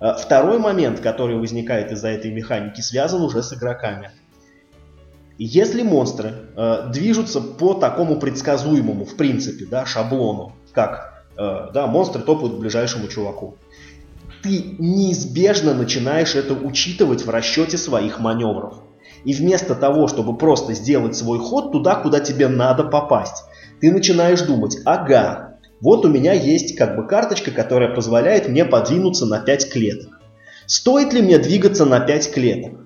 Э, 0.00 0.12
второй 0.18 0.58
момент, 0.58 1.00
который 1.00 1.36
возникает 1.36 1.90
из-за 1.90 2.08
этой 2.08 2.30
механики, 2.30 2.82
связан 2.82 3.22
уже 3.22 3.42
с 3.42 3.54
игроками. 3.54 4.10
Если 5.38 5.82
монстры 5.82 6.34
э, 6.54 6.90
движутся 6.92 7.40
по 7.40 7.72
такому 7.72 8.16
предсказуемому, 8.16 9.06
в 9.06 9.16
принципе, 9.16 9.64
да, 9.64 9.86
шаблону, 9.86 10.52
как 10.72 11.13
да, 11.36 11.86
монстры 11.86 12.22
топают 12.22 12.54
к 12.54 12.58
ближайшему 12.58 13.08
чуваку, 13.08 13.56
ты 14.42 14.76
неизбежно 14.78 15.74
начинаешь 15.74 16.34
это 16.34 16.54
учитывать 16.54 17.24
в 17.24 17.30
расчете 17.30 17.78
своих 17.78 18.20
маневров. 18.20 18.74
И 19.24 19.32
вместо 19.32 19.74
того, 19.74 20.06
чтобы 20.06 20.36
просто 20.36 20.74
сделать 20.74 21.16
свой 21.16 21.38
ход 21.38 21.72
туда, 21.72 21.94
куда 21.96 22.20
тебе 22.20 22.48
надо 22.48 22.84
попасть, 22.84 23.44
ты 23.80 23.90
начинаешь 23.90 24.42
думать, 24.42 24.78
ага, 24.84 25.58
вот 25.80 26.04
у 26.04 26.08
меня 26.08 26.32
есть 26.32 26.76
как 26.76 26.96
бы 26.96 27.06
карточка, 27.06 27.50
которая 27.50 27.94
позволяет 27.94 28.48
мне 28.48 28.64
подвинуться 28.64 29.26
на 29.26 29.40
5 29.40 29.72
клеток. 29.72 30.20
Стоит 30.66 31.12
ли 31.12 31.22
мне 31.22 31.38
двигаться 31.38 31.84
на 31.84 32.00
5 32.00 32.32
клеток? 32.32 32.80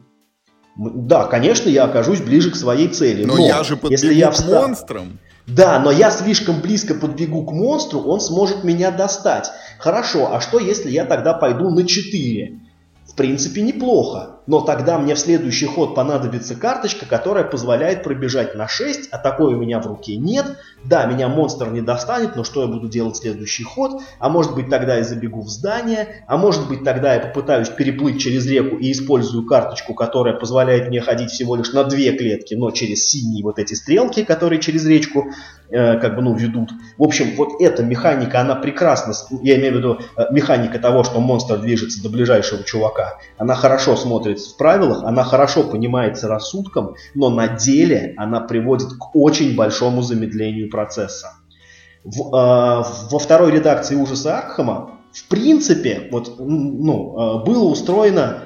Да, 0.77 1.25
конечно, 1.25 1.69
я 1.69 1.85
окажусь 1.85 2.21
ближе 2.21 2.53
к 2.53 2.57
своей 2.57 2.89
цели. 2.89 3.25
Но, 3.25 3.35
но 3.37 3.47
я 3.47 3.65
же 3.65 3.79
если 3.91 4.15
я 4.15 4.31
встал... 4.31 4.63
к 4.63 4.67
монстрам. 4.69 5.19
Да, 5.49 5.79
но 5.79 5.91
я 5.91 6.11
слишком 6.11 6.61
близко 6.61 6.95
подбегу 6.95 7.45
к 7.47 7.53
монстру, 7.53 8.01
он 8.01 8.21
сможет 8.21 8.65
меня 8.65 8.91
достать. 8.91 9.51
Хорошо, 9.79 10.35
а 10.35 10.43
что 10.43 10.59
если 10.59 10.91
я 10.91 11.07
тогда 11.07 11.33
пойду 11.33 11.71
на 11.71 11.87
4? 11.87 12.61
В 13.07 13.15
принципе, 13.15 13.63
неплохо. 13.63 14.41
Но 14.47 14.61
тогда 14.61 14.99
мне 14.99 15.15
в 15.15 15.19
следующий 15.19 15.65
ход 15.65 15.95
понадобится 15.95 16.55
карточка, 16.55 17.07
которая 17.07 17.45
позволяет 17.45 18.03
пробежать 18.03 18.55
на 18.55 18.69
6, 18.69 19.09
а 19.11 19.19
такой 19.19 19.55
у 19.55 19.57
меня 19.57 19.81
в 19.81 19.87
руке 19.87 20.17
нет. 20.17 20.59
Да, 20.85 21.07
меня 21.07 21.29
монстр 21.29 21.71
не 21.71 21.81
достанет, 21.81 22.37
но 22.37 22.45
что 22.45 22.63
я 22.63 22.69
буду 22.69 22.89
делать 22.89 23.17
следующий 23.17 23.65
ход? 23.65 24.01
А 24.21 24.29
может 24.29 24.55
быть 24.55 24.71
тогда 24.71 24.97
я 24.97 25.05
забегу 25.05 25.43
в 25.43 25.49
здание, 25.49 26.25
а 26.29 26.37
может 26.37 26.69
быть 26.69 26.85
тогда 26.85 27.15
я 27.15 27.21
попытаюсь 27.21 27.69
переплыть 27.69 28.21
через 28.21 28.47
реку 28.47 28.77
и 28.77 28.93
использую 28.93 29.45
карточку, 29.45 29.95
которая 29.95 30.35
позволяет 30.35 30.89
мне 30.89 31.01
ходить 31.01 31.31
всего 31.31 31.57
лишь 31.57 31.73
на 31.73 31.83
две 31.85 32.13
клетки, 32.13 32.55
но 32.55 32.71
через 32.71 33.09
синие 33.09 33.43
вот 33.43 33.59
эти 33.59 33.75
стрелки, 33.75 34.23
которые 34.23 34.61
через 34.61 34.87
речку 34.87 35.27
э, 35.69 35.99
как 35.99 36.15
бы 36.15 36.23
ну 36.23 36.35
ведут. 36.35 36.71
В 36.97 37.03
общем, 37.03 37.35
вот 37.37 37.61
эта 37.61 37.83
механика, 37.83 38.41
она 38.41 38.55
прекрасна, 38.55 39.15
я 39.43 39.57
имею 39.57 39.75
в 39.75 39.77
виду 39.79 39.99
э, 40.17 40.27
механика 40.31 40.79
того, 40.79 41.03
что 41.03 41.21
монстр 41.21 41.59
движется 41.59 42.01
до 42.03 42.09
ближайшего 42.09 42.63
чувака, 42.63 43.19
она 43.37 43.57
хорошо 43.57 43.97
смотрит 43.97 44.39
в 44.39 44.57
правилах, 44.57 45.03
она 45.03 45.25
хорошо 45.25 45.65
понимается 45.65 46.29
рассудком, 46.29 46.95
но 47.15 47.31
на 47.31 47.49
деле 47.49 48.15
она 48.17 48.41
приводит 48.41 48.93
к 48.93 49.17
очень 49.17 49.57
большому 49.57 50.03
замедлению 50.03 50.68
процесса. 50.69 51.33
В, 52.05 52.21
э, 52.21 53.11
во 53.11 53.19
второй 53.19 53.53
редакции 53.53 53.95
ужаса 53.95 54.39
Архама 54.39 54.99
в 55.13 55.29
принципе 55.29 56.09
вот, 56.11 56.39
ну, 56.39 57.41
э, 57.41 57.45
было 57.45 57.65
устроено 57.65 58.45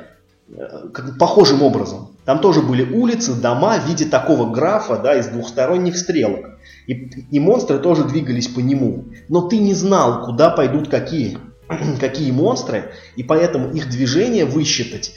э, 0.49 0.89
как, 0.93 1.19
похожим 1.19 1.63
образом. 1.63 2.17
Там 2.25 2.39
тоже 2.39 2.63
были 2.63 2.85
улицы, 2.85 3.35
дома 3.35 3.79
в 3.79 3.89
виде 3.89 4.05
такого 4.05 4.51
графа 4.51 4.99
да, 4.99 5.17
из 5.19 5.27
двухсторонних 5.27 5.97
стрелок. 5.97 6.59
И, 6.87 6.93
и 6.93 7.41
монстры 7.41 7.79
тоже 7.79 8.05
двигались 8.05 8.49
по 8.49 8.61
нему. 8.61 9.07
Но 9.29 9.43
ты 9.49 9.59
не 9.59 9.75
знал, 9.75 10.25
куда 10.25 10.51
пойдут 10.51 10.89
какие, 10.89 11.39
какие 12.01 12.31
монстры, 12.31 12.93
и 13.17 13.23
поэтому 13.23 13.71
их 13.73 13.91
движение 13.91 14.45
высчитать 14.45 15.13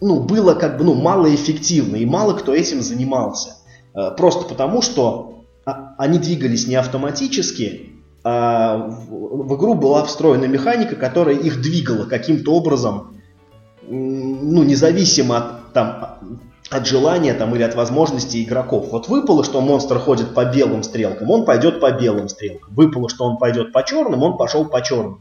ну, 0.00 0.20
было 0.20 0.54
как 0.54 0.76
бы 0.76 0.84
ну, 0.84 0.94
малоэффективно, 0.94 1.96
и 1.96 2.04
мало 2.04 2.34
кто 2.34 2.54
этим 2.54 2.82
занимался. 2.82 3.56
Э, 3.94 4.10
просто 4.16 4.44
потому, 4.44 4.82
что 4.82 5.33
они 5.64 6.18
двигались 6.18 6.66
не 6.66 6.76
автоматически, 6.76 7.90
а 8.22 8.76
в 8.76 9.56
игру 9.56 9.74
была 9.74 10.04
встроена 10.04 10.46
механика, 10.46 10.96
которая 10.96 11.36
их 11.36 11.60
двигала 11.60 12.06
каким-то 12.06 12.54
образом, 12.54 13.14
ну, 13.86 14.62
независимо 14.62 15.36
от 15.36 15.72
там, 15.74 16.18
от 16.70 16.86
желания 16.86 17.34
там, 17.34 17.54
или 17.54 17.62
от 17.62 17.74
возможностей 17.74 18.42
игроков. 18.42 18.88
Вот 18.90 19.08
выпало, 19.08 19.44
что 19.44 19.60
монстр 19.60 19.98
ходит 19.98 20.34
по 20.34 20.44
белым 20.44 20.82
стрелкам, 20.82 21.30
он 21.30 21.44
пойдет 21.44 21.80
по 21.80 21.92
белым 21.92 22.28
стрелкам. 22.28 22.74
Выпало, 22.74 23.08
что 23.08 23.24
он 23.24 23.36
пойдет 23.36 23.72
по 23.72 23.84
черным, 23.84 24.22
он 24.22 24.38
пошел 24.38 24.64
по 24.64 24.80
черным. 24.80 25.20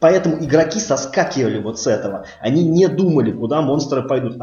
Поэтому 0.00 0.42
игроки 0.42 0.80
соскакивали 0.80 1.60
вот 1.60 1.78
с 1.78 1.86
этого. 1.86 2.26
Они 2.40 2.64
не 2.64 2.88
думали, 2.88 3.30
куда 3.30 3.62
монстры 3.62 4.02
пойдут. 4.02 4.38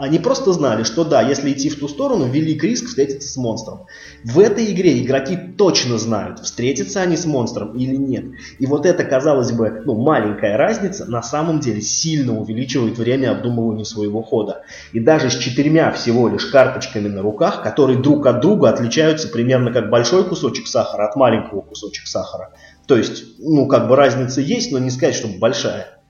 Они 0.00 0.18
просто 0.18 0.54
знали, 0.54 0.82
что 0.82 1.04
да, 1.04 1.20
если 1.20 1.52
идти 1.52 1.68
в 1.68 1.78
ту 1.78 1.86
сторону, 1.86 2.24
велик 2.24 2.64
риск 2.64 2.86
встретиться 2.86 3.28
с 3.28 3.36
монстром. 3.36 3.84
В 4.24 4.40
этой 4.40 4.72
игре 4.72 4.98
игроки 5.02 5.36
точно 5.36 5.98
знают, 5.98 6.40
встретятся 6.40 7.02
они 7.02 7.18
с 7.18 7.26
монстром 7.26 7.76
или 7.76 7.96
нет. 7.96 8.24
И 8.58 8.64
вот 8.64 8.86
эта, 8.86 9.04
казалось 9.04 9.52
бы, 9.52 9.82
ну, 9.84 10.00
маленькая 10.00 10.56
разница 10.56 11.04
на 11.04 11.22
самом 11.22 11.60
деле 11.60 11.82
сильно 11.82 12.34
увеличивает 12.40 12.96
время 12.96 13.32
обдумывания 13.32 13.84
своего 13.84 14.22
хода. 14.22 14.62
И 14.94 15.00
даже 15.00 15.28
с 15.28 15.36
четырьмя 15.36 15.92
всего 15.92 16.30
лишь 16.30 16.46
карточками 16.46 17.08
на 17.08 17.20
руках, 17.20 17.62
которые 17.62 17.98
друг 17.98 18.26
от 18.26 18.40
друга 18.40 18.70
отличаются 18.70 19.28
примерно 19.28 19.70
как 19.70 19.90
большой 19.90 20.24
кусочек 20.24 20.66
сахара 20.66 21.08
от 21.08 21.16
маленького 21.16 21.60
кусочка 21.60 22.06
сахара. 22.06 22.54
То 22.86 22.96
есть, 22.96 23.38
ну, 23.38 23.66
как 23.66 23.86
бы 23.86 23.96
разница 23.96 24.40
есть, 24.40 24.72
но 24.72 24.78
не 24.78 24.88
сказать, 24.88 25.14
что 25.14 25.28
большая. 25.28 26.00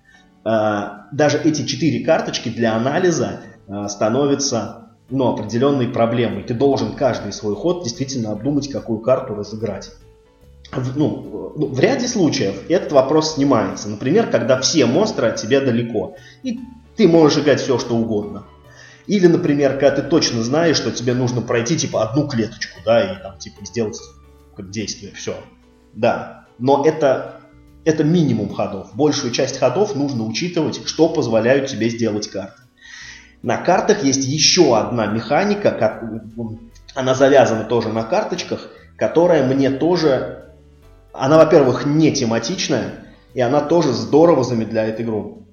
А, 0.45 1.09
даже 1.11 1.39
эти 1.39 1.67
четыре 1.67 2.05
карточки 2.05 2.49
для 2.49 2.77
анализа 2.77 3.41
становится 3.89 4.91
ну, 5.11 5.29
определенной 5.29 5.89
проблемой. 5.89 6.43
Ты 6.43 6.55
должен 6.55 6.95
каждый 6.95 7.33
свой 7.33 7.55
ход 7.55 7.85
действительно 7.85 8.33
обдумать, 8.33 8.71
какую 8.71 9.01
карту 9.01 9.35
разыграть. 9.35 9.93
Ну, 10.95 11.53
ну, 11.57 11.67
в 11.67 11.81
ряде 11.81 12.07
случаев 12.07 12.55
этот 12.69 12.93
вопрос 12.93 13.35
снимается. 13.35 13.89
Например, 13.89 14.31
когда 14.31 14.61
все 14.61 14.87
монстры 14.87 15.29
от 15.29 15.37
тебя 15.37 15.61
далеко. 15.61 16.17
И 16.43 16.61
ты 16.97 17.09
можешь 17.09 17.39
играть 17.39 17.61
все, 17.61 17.79
что 17.79 17.97
угодно. 17.97 18.45
Или, 19.07 19.27
например, 19.27 19.73
когда 19.79 19.91
ты 19.91 20.03
точно 20.03 20.43
знаешь, 20.43 20.77
что 20.77 20.93
тебе 20.93 21.15
нужно 21.15 21.41
пройти 21.41 21.77
типа 21.77 22.05
одну 22.09 22.29
клеточку, 22.29 22.81
да, 22.85 23.13
и 23.13 23.23
там 23.23 23.39
типа 23.39 23.65
сделать 23.65 23.99
действие, 24.59 25.13
все. 25.15 25.35
Да. 25.95 26.47
Но 26.59 26.85
это, 26.85 27.41
это 27.85 28.05
минимум 28.05 28.53
ходов. 28.55 28.95
Большую 28.95 29.33
часть 29.33 29.59
ходов 29.59 29.97
нужно 29.97 30.25
учитывать, 30.25 30.87
что 30.87 31.09
позволяют 31.09 31.69
тебе 31.69 31.89
сделать 31.89 32.29
карты. 32.29 32.63
На 33.43 33.57
картах 33.57 34.05
есть 34.05 34.25
еще 34.25 34.77
одна 34.77 35.07
механика, 35.07 35.71
как, 35.71 36.05
она 36.95 37.15
завязана 37.15 37.65
тоже 37.65 37.89
на 37.89 38.03
карточках, 38.03 38.69
которая 38.97 39.47
мне 39.47 39.71
тоже, 39.71 40.53
она, 41.13 41.39
во-первых, 41.39 41.87
не 41.87 42.13
тематичная, 42.13 43.07
и 43.33 43.41
она 43.41 43.61
тоже 43.61 43.93
здорово 43.93 44.45
замедляет 44.45 45.01
игру. 45.01 45.47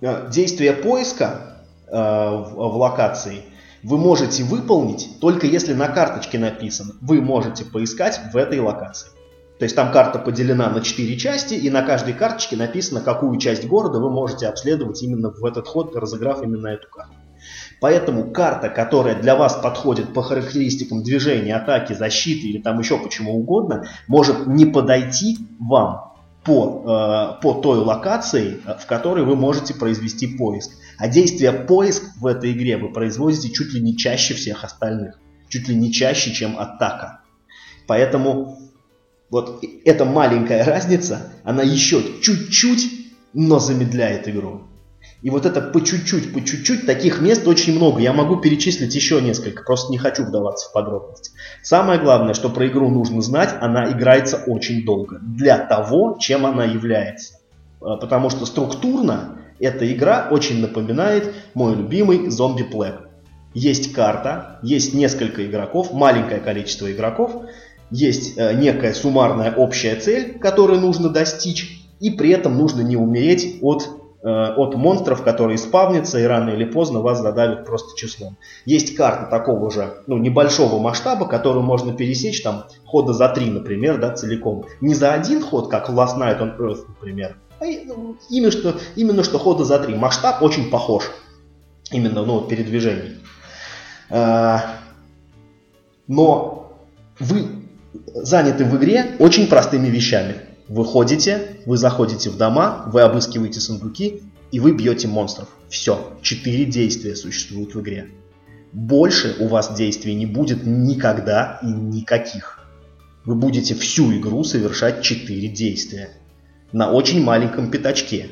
Э, 0.00 0.28
действие 0.30 0.74
поиска 0.74 1.62
э, 1.86 1.92
в, 1.92 2.54
в 2.54 2.76
локации 2.76 3.42
вы 3.82 3.96
можете 3.96 4.44
выполнить 4.44 5.18
только 5.20 5.46
если 5.46 5.72
на 5.72 5.88
карточке 5.88 6.38
написано. 6.38 6.94
Вы 7.00 7.20
можете 7.20 7.64
поискать 7.64 8.20
в 8.32 8.36
этой 8.36 8.60
локации. 8.60 9.08
То 9.58 9.64
есть 9.64 9.74
там 9.74 9.90
карта 9.92 10.18
поделена 10.18 10.70
на 10.70 10.80
4 10.80 11.16
части, 11.16 11.54
и 11.54 11.68
на 11.68 11.82
каждой 11.82 12.14
карточке 12.14 12.56
написано, 12.56 13.00
какую 13.00 13.38
часть 13.38 13.66
города 13.66 13.98
вы 13.98 14.10
можете 14.10 14.46
обследовать 14.46 15.02
именно 15.02 15.30
в 15.30 15.44
этот 15.44 15.66
ход, 15.66 15.96
разыграв 15.96 16.42
именно 16.42 16.68
эту 16.68 16.88
карту. 16.88 17.14
Поэтому 17.80 18.30
карта, 18.30 18.68
которая 18.68 19.20
для 19.20 19.36
вас 19.36 19.54
подходит 19.54 20.12
по 20.12 20.22
характеристикам 20.22 21.02
движения, 21.02 21.56
атаки, 21.56 21.92
защиты 21.92 22.48
или 22.48 22.60
там 22.60 22.78
еще 22.78 22.98
почему 22.98 23.36
угодно, 23.36 23.86
может 24.06 24.46
не 24.46 24.66
подойти 24.66 25.38
вам 25.58 26.14
по, 26.44 26.82
э, 27.38 27.42
по 27.42 27.54
той 27.54 27.78
локации, 27.78 28.60
в 28.80 28.86
которой 28.86 29.24
вы 29.24 29.36
можете 29.36 29.74
произвести 29.74 30.26
поиск. 30.26 30.70
А 30.98 31.08
действие 31.08 31.52
поиск 31.52 32.02
в 32.16 32.26
этой 32.26 32.52
игре 32.52 32.76
вы 32.76 32.92
производите 32.92 33.50
чуть 33.50 33.72
ли 33.74 33.80
не 33.80 33.96
чаще 33.96 34.34
всех 34.34 34.64
остальных. 34.64 35.18
Чуть 35.48 35.68
ли 35.68 35.76
не 35.76 35.92
чаще, 35.92 36.32
чем 36.32 36.58
атака. 36.58 37.20
Поэтому 37.86 38.67
вот 39.30 39.64
эта 39.84 40.04
маленькая 40.04 40.64
разница, 40.64 41.32
она 41.44 41.62
еще 41.62 42.02
чуть-чуть, 42.22 42.88
но 43.34 43.58
замедляет 43.58 44.28
игру. 44.28 44.62
И 45.20 45.30
вот 45.30 45.46
это 45.46 45.60
по 45.60 45.80
чуть-чуть, 45.80 46.32
по 46.32 46.44
чуть-чуть, 46.44 46.86
таких 46.86 47.20
мест 47.20 47.46
очень 47.48 47.74
много. 47.74 48.00
Я 48.00 48.12
могу 48.12 48.36
перечислить 48.36 48.94
еще 48.94 49.20
несколько, 49.20 49.64
просто 49.64 49.90
не 49.90 49.98
хочу 49.98 50.24
вдаваться 50.24 50.68
в 50.68 50.72
подробности. 50.72 51.32
Самое 51.62 51.98
главное, 52.00 52.34
что 52.34 52.48
про 52.48 52.68
игру 52.68 52.88
нужно 52.88 53.20
знать, 53.20 53.54
она 53.60 53.90
играется 53.90 54.44
очень 54.46 54.84
долго. 54.84 55.18
Для 55.20 55.58
того, 55.58 56.18
чем 56.20 56.46
она 56.46 56.64
является. 56.64 57.34
А, 57.80 57.96
потому 57.96 58.30
что 58.30 58.46
структурно 58.46 59.38
эта 59.58 59.92
игра 59.92 60.28
очень 60.30 60.60
напоминает 60.60 61.34
мой 61.54 61.74
любимый 61.74 62.30
зомби 62.30 62.62
Плэг. 62.62 63.08
Есть 63.54 63.92
карта, 63.92 64.60
есть 64.62 64.94
несколько 64.94 65.44
игроков, 65.44 65.92
маленькое 65.92 66.38
количество 66.38 66.92
игроков, 66.92 67.46
есть 67.90 68.36
э, 68.36 68.54
некая 68.54 68.94
суммарная 68.94 69.54
общая 69.54 69.96
цель, 69.96 70.38
которую 70.38 70.80
нужно 70.80 71.08
достичь, 71.08 71.84
и 72.00 72.10
при 72.10 72.30
этом 72.30 72.56
нужно 72.56 72.82
не 72.82 72.96
умереть 72.96 73.58
от 73.62 73.88
Э, 74.20 74.52
от 74.56 74.74
монстров, 74.74 75.22
которые 75.22 75.58
спавнятся 75.58 76.18
и 76.18 76.24
рано 76.24 76.50
или 76.50 76.64
поздно 76.64 77.00
вас 77.00 77.20
задавят 77.22 77.64
просто 77.64 77.96
числом. 77.96 78.36
Есть 78.64 78.96
карта 78.96 79.26
такого 79.30 79.70
же, 79.70 79.94
ну, 80.08 80.18
небольшого 80.18 80.80
масштаба, 80.80 81.28
которую 81.28 81.62
можно 81.62 81.92
пересечь 81.92 82.42
там 82.42 82.64
хода 82.84 83.12
за 83.12 83.28
три, 83.28 83.48
например, 83.48 84.00
да, 84.00 84.12
целиком. 84.12 84.66
Не 84.80 84.94
за 84.94 85.12
один 85.12 85.40
ход, 85.40 85.70
как 85.70 85.88
Last 85.88 86.18
Night 86.18 86.40
on 86.40 86.58
Earth, 86.58 86.84
например, 86.88 87.36
а 87.60 87.64
ну, 87.86 88.16
именно 88.28 88.50
что, 88.50 88.74
именно 88.96 89.22
что 89.22 89.38
хода 89.38 89.64
за 89.64 89.78
три. 89.78 89.94
Масштаб 89.94 90.42
очень 90.42 90.68
похож. 90.68 91.10
Именно, 91.92 92.24
ну, 92.24 92.40
передвижений. 92.40 93.18
Э, 94.10 94.58
но 96.08 96.72
вы 97.20 97.57
заняты 98.14 98.64
в 98.64 98.76
игре 98.76 99.16
очень 99.18 99.46
простыми 99.46 99.88
вещами. 99.88 100.36
Вы 100.68 100.84
ходите, 100.84 101.56
вы 101.66 101.76
заходите 101.76 102.30
в 102.30 102.36
дома, 102.36 102.84
вы 102.92 103.00
обыскиваете 103.00 103.60
сундуки 103.60 104.22
и 104.50 104.60
вы 104.60 104.72
бьете 104.72 105.08
монстров. 105.08 105.48
Все, 105.68 106.12
четыре 106.22 106.64
действия 106.64 107.16
существуют 107.16 107.74
в 107.74 107.80
игре. 107.80 108.08
Больше 108.72 109.36
у 109.38 109.48
вас 109.48 109.74
действий 109.74 110.14
не 110.14 110.26
будет 110.26 110.66
никогда 110.66 111.58
и 111.62 111.66
никаких. 111.66 112.66
Вы 113.24 113.34
будете 113.34 113.74
всю 113.74 114.12
игру 114.16 114.44
совершать 114.44 115.02
четыре 115.02 115.48
действия 115.48 116.10
на 116.72 116.90
очень 116.90 117.22
маленьком 117.22 117.70
пятачке. 117.70 118.28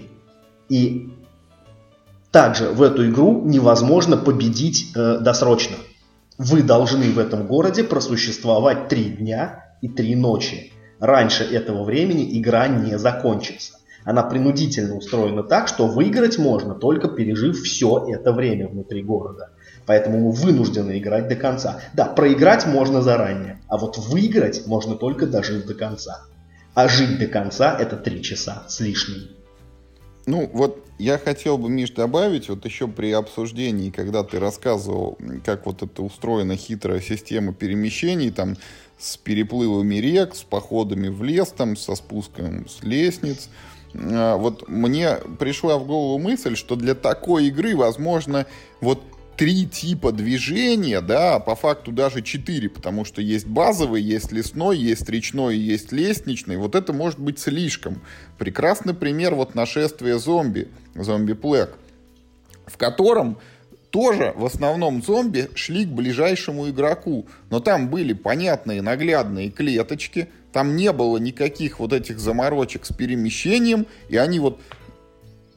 И 0.68 1.10
также 2.30 2.70
в 2.70 2.82
эту 2.82 3.08
игру 3.08 3.42
невозможно 3.44 4.16
победить 4.16 4.92
э, 4.94 5.18
досрочно. 5.20 5.76
Вы 6.38 6.62
должны 6.62 7.10
в 7.10 7.18
этом 7.18 7.46
городе 7.46 7.82
просуществовать 7.82 8.88
три 8.88 9.04
дня 9.04 9.64
и 9.80 9.88
три 9.88 10.14
ночи. 10.14 10.72
Раньше 11.00 11.44
этого 11.44 11.84
времени 11.84 12.38
игра 12.38 12.68
не 12.68 12.98
закончится. 12.98 13.78
Она 14.04 14.22
принудительно 14.22 14.96
устроена 14.96 15.42
так, 15.42 15.66
что 15.66 15.88
выиграть 15.88 16.38
можно, 16.38 16.74
только 16.74 17.08
пережив 17.08 17.60
все 17.62 18.06
это 18.08 18.32
время 18.32 18.68
внутри 18.68 19.02
города. 19.02 19.50
Поэтому 19.84 20.20
мы 20.20 20.32
вынуждены 20.32 20.98
играть 20.98 21.28
до 21.28 21.34
конца. 21.34 21.80
Да, 21.92 22.04
проиграть 22.04 22.66
можно 22.66 23.02
заранее, 23.02 23.60
а 23.68 23.78
вот 23.78 23.98
выиграть 23.98 24.66
можно 24.66 24.94
только 24.94 25.26
дожив 25.26 25.66
до 25.66 25.74
конца. 25.74 26.22
А 26.74 26.88
жить 26.88 27.18
до 27.18 27.26
конца 27.26 27.76
это 27.76 27.96
три 27.96 28.22
часа 28.22 28.64
с 28.68 28.78
лишним. 28.80 29.30
Ну, 30.26 30.48
вот 30.52 30.85
я 30.98 31.18
хотел 31.18 31.58
бы, 31.58 31.68
Миш, 31.68 31.90
добавить, 31.90 32.48
вот 32.48 32.64
еще 32.64 32.88
при 32.88 33.12
обсуждении, 33.12 33.90
когда 33.90 34.22
ты 34.22 34.38
рассказывал, 34.38 35.18
как 35.44 35.66
вот 35.66 35.82
это 35.82 36.02
устроена 36.02 36.56
хитрая 36.56 37.00
система 37.00 37.52
перемещений, 37.52 38.30
там, 38.30 38.56
с 38.98 39.16
переплывами 39.16 39.96
рек, 39.96 40.34
с 40.34 40.42
походами 40.42 41.08
в 41.08 41.22
лес, 41.22 41.52
там, 41.54 41.76
со 41.76 41.94
спуском 41.94 42.66
с 42.68 42.82
лестниц. 42.82 43.50
А, 43.94 44.36
вот 44.36 44.68
мне 44.68 45.16
пришла 45.38 45.78
в 45.78 45.86
голову 45.86 46.18
мысль, 46.18 46.56
что 46.56 46.76
для 46.76 46.94
такой 46.94 47.46
игры, 47.48 47.76
возможно, 47.76 48.46
вот 48.80 49.02
три 49.36 49.66
типа 49.66 50.12
движения, 50.12 51.00
да, 51.00 51.38
по 51.38 51.54
факту 51.54 51.92
даже 51.92 52.22
четыре, 52.22 52.68
потому 52.68 53.04
что 53.04 53.20
есть 53.20 53.46
базовый, 53.46 54.02
есть 54.02 54.32
лесной, 54.32 54.78
есть 54.78 55.08
речной, 55.08 55.56
есть 55.56 55.92
лестничный. 55.92 56.56
Вот 56.56 56.74
это 56.74 56.92
может 56.92 57.18
быть 57.18 57.38
слишком. 57.38 58.00
Прекрасный 58.38 58.94
пример 58.94 59.34
вот 59.34 59.54
нашествия 59.54 60.18
зомби, 60.18 60.68
зомби-плек, 60.94 61.76
в 62.66 62.76
котором 62.76 63.38
тоже 63.90 64.32
в 64.36 64.44
основном 64.44 65.02
зомби 65.02 65.48
шли 65.54 65.84
к 65.84 65.88
ближайшему 65.88 66.68
игроку. 66.68 67.26
Но 67.50 67.60
там 67.60 67.88
были 67.88 68.12
понятные 68.12 68.82
наглядные 68.82 69.50
клеточки, 69.50 70.28
там 70.52 70.76
не 70.76 70.92
было 70.92 71.18
никаких 71.18 71.78
вот 71.78 71.92
этих 71.92 72.18
заморочек 72.18 72.86
с 72.86 72.92
перемещением, 72.92 73.86
и 74.08 74.16
они 74.16 74.40
вот 74.40 74.60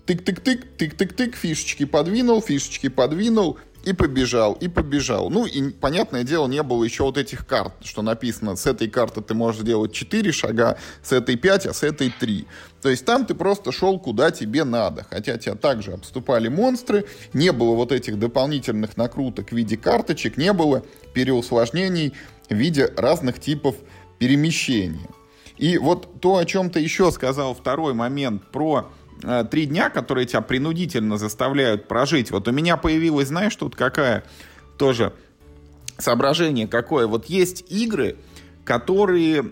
тык-тык-тык, 0.05 0.65
тык-тык-тык, 0.77 1.35
фишечки 1.35 1.85
подвинул, 1.85 2.41
фишечки 2.41 2.89
подвинул, 2.89 3.59
и 3.83 3.93
побежал, 3.93 4.53
и 4.53 4.67
побежал. 4.67 5.29
Ну, 5.29 5.45
и, 5.45 5.69
понятное 5.71 6.23
дело, 6.23 6.47
не 6.47 6.61
было 6.63 6.83
еще 6.83 7.03
вот 7.03 7.17
этих 7.17 7.47
карт, 7.47 7.73
что 7.81 8.01
написано, 8.01 8.55
с 8.55 8.65
этой 8.65 8.89
карты 8.89 9.21
ты 9.21 9.33
можешь 9.33 9.61
сделать 9.61 9.93
4 9.93 10.31
шага, 10.31 10.77
с 11.01 11.11
этой 11.11 11.35
5, 11.35 11.67
а 11.67 11.73
с 11.73 11.83
этой 11.83 12.09
3. 12.09 12.45
То 12.81 12.89
есть 12.89 13.05
там 13.05 13.25
ты 13.25 13.35
просто 13.35 13.71
шел 13.71 13.99
куда 13.99 14.31
тебе 14.31 14.63
надо. 14.63 15.05
Хотя 15.09 15.37
тебя 15.37 15.55
также 15.55 15.93
обступали 15.93 16.47
монстры, 16.47 17.05
не 17.33 17.51
было 17.51 17.75
вот 17.75 17.91
этих 17.91 18.19
дополнительных 18.19 18.97
накруток 18.97 19.49
в 19.49 19.55
виде 19.55 19.77
карточек, 19.77 20.37
не 20.37 20.53
было 20.53 20.83
переусложнений 21.13 22.13
в 22.49 22.55
виде 22.55 22.91
разных 22.95 23.39
типов 23.39 23.75
перемещения. 24.17 25.09
И 25.57 25.77
вот 25.77 26.21
то, 26.21 26.37
о 26.37 26.45
чем 26.45 26.69
ты 26.69 26.79
еще 26.79 27.11
сказал, 27.11 27.53
второй 27.53 27.93
момент 27.93 28.43
про 28.51 28.89
три 29.49 29.65
дня, 29.65 29.89
которые 29.89 30.25
тебя 30.25 30.41
принудительно 30.41 31.17
заставляют 31.17 31.87
прожить. 31.87 32.31
Вот 32.31 32.47
у 32.47 32.51
меня 32.51 32.77
появилась, 32.77 33.27
знаешь, 33.27 33.55
тут 33.55 33.75
какая 33.75 34.23
тоже 34.77 35.13
соображение 35.97 36.67
какое. 36.67 37.07
Вот 37.07 37.25
есть 37.25 37.65
игры, 37.69 38.17
которые 38.63 39.43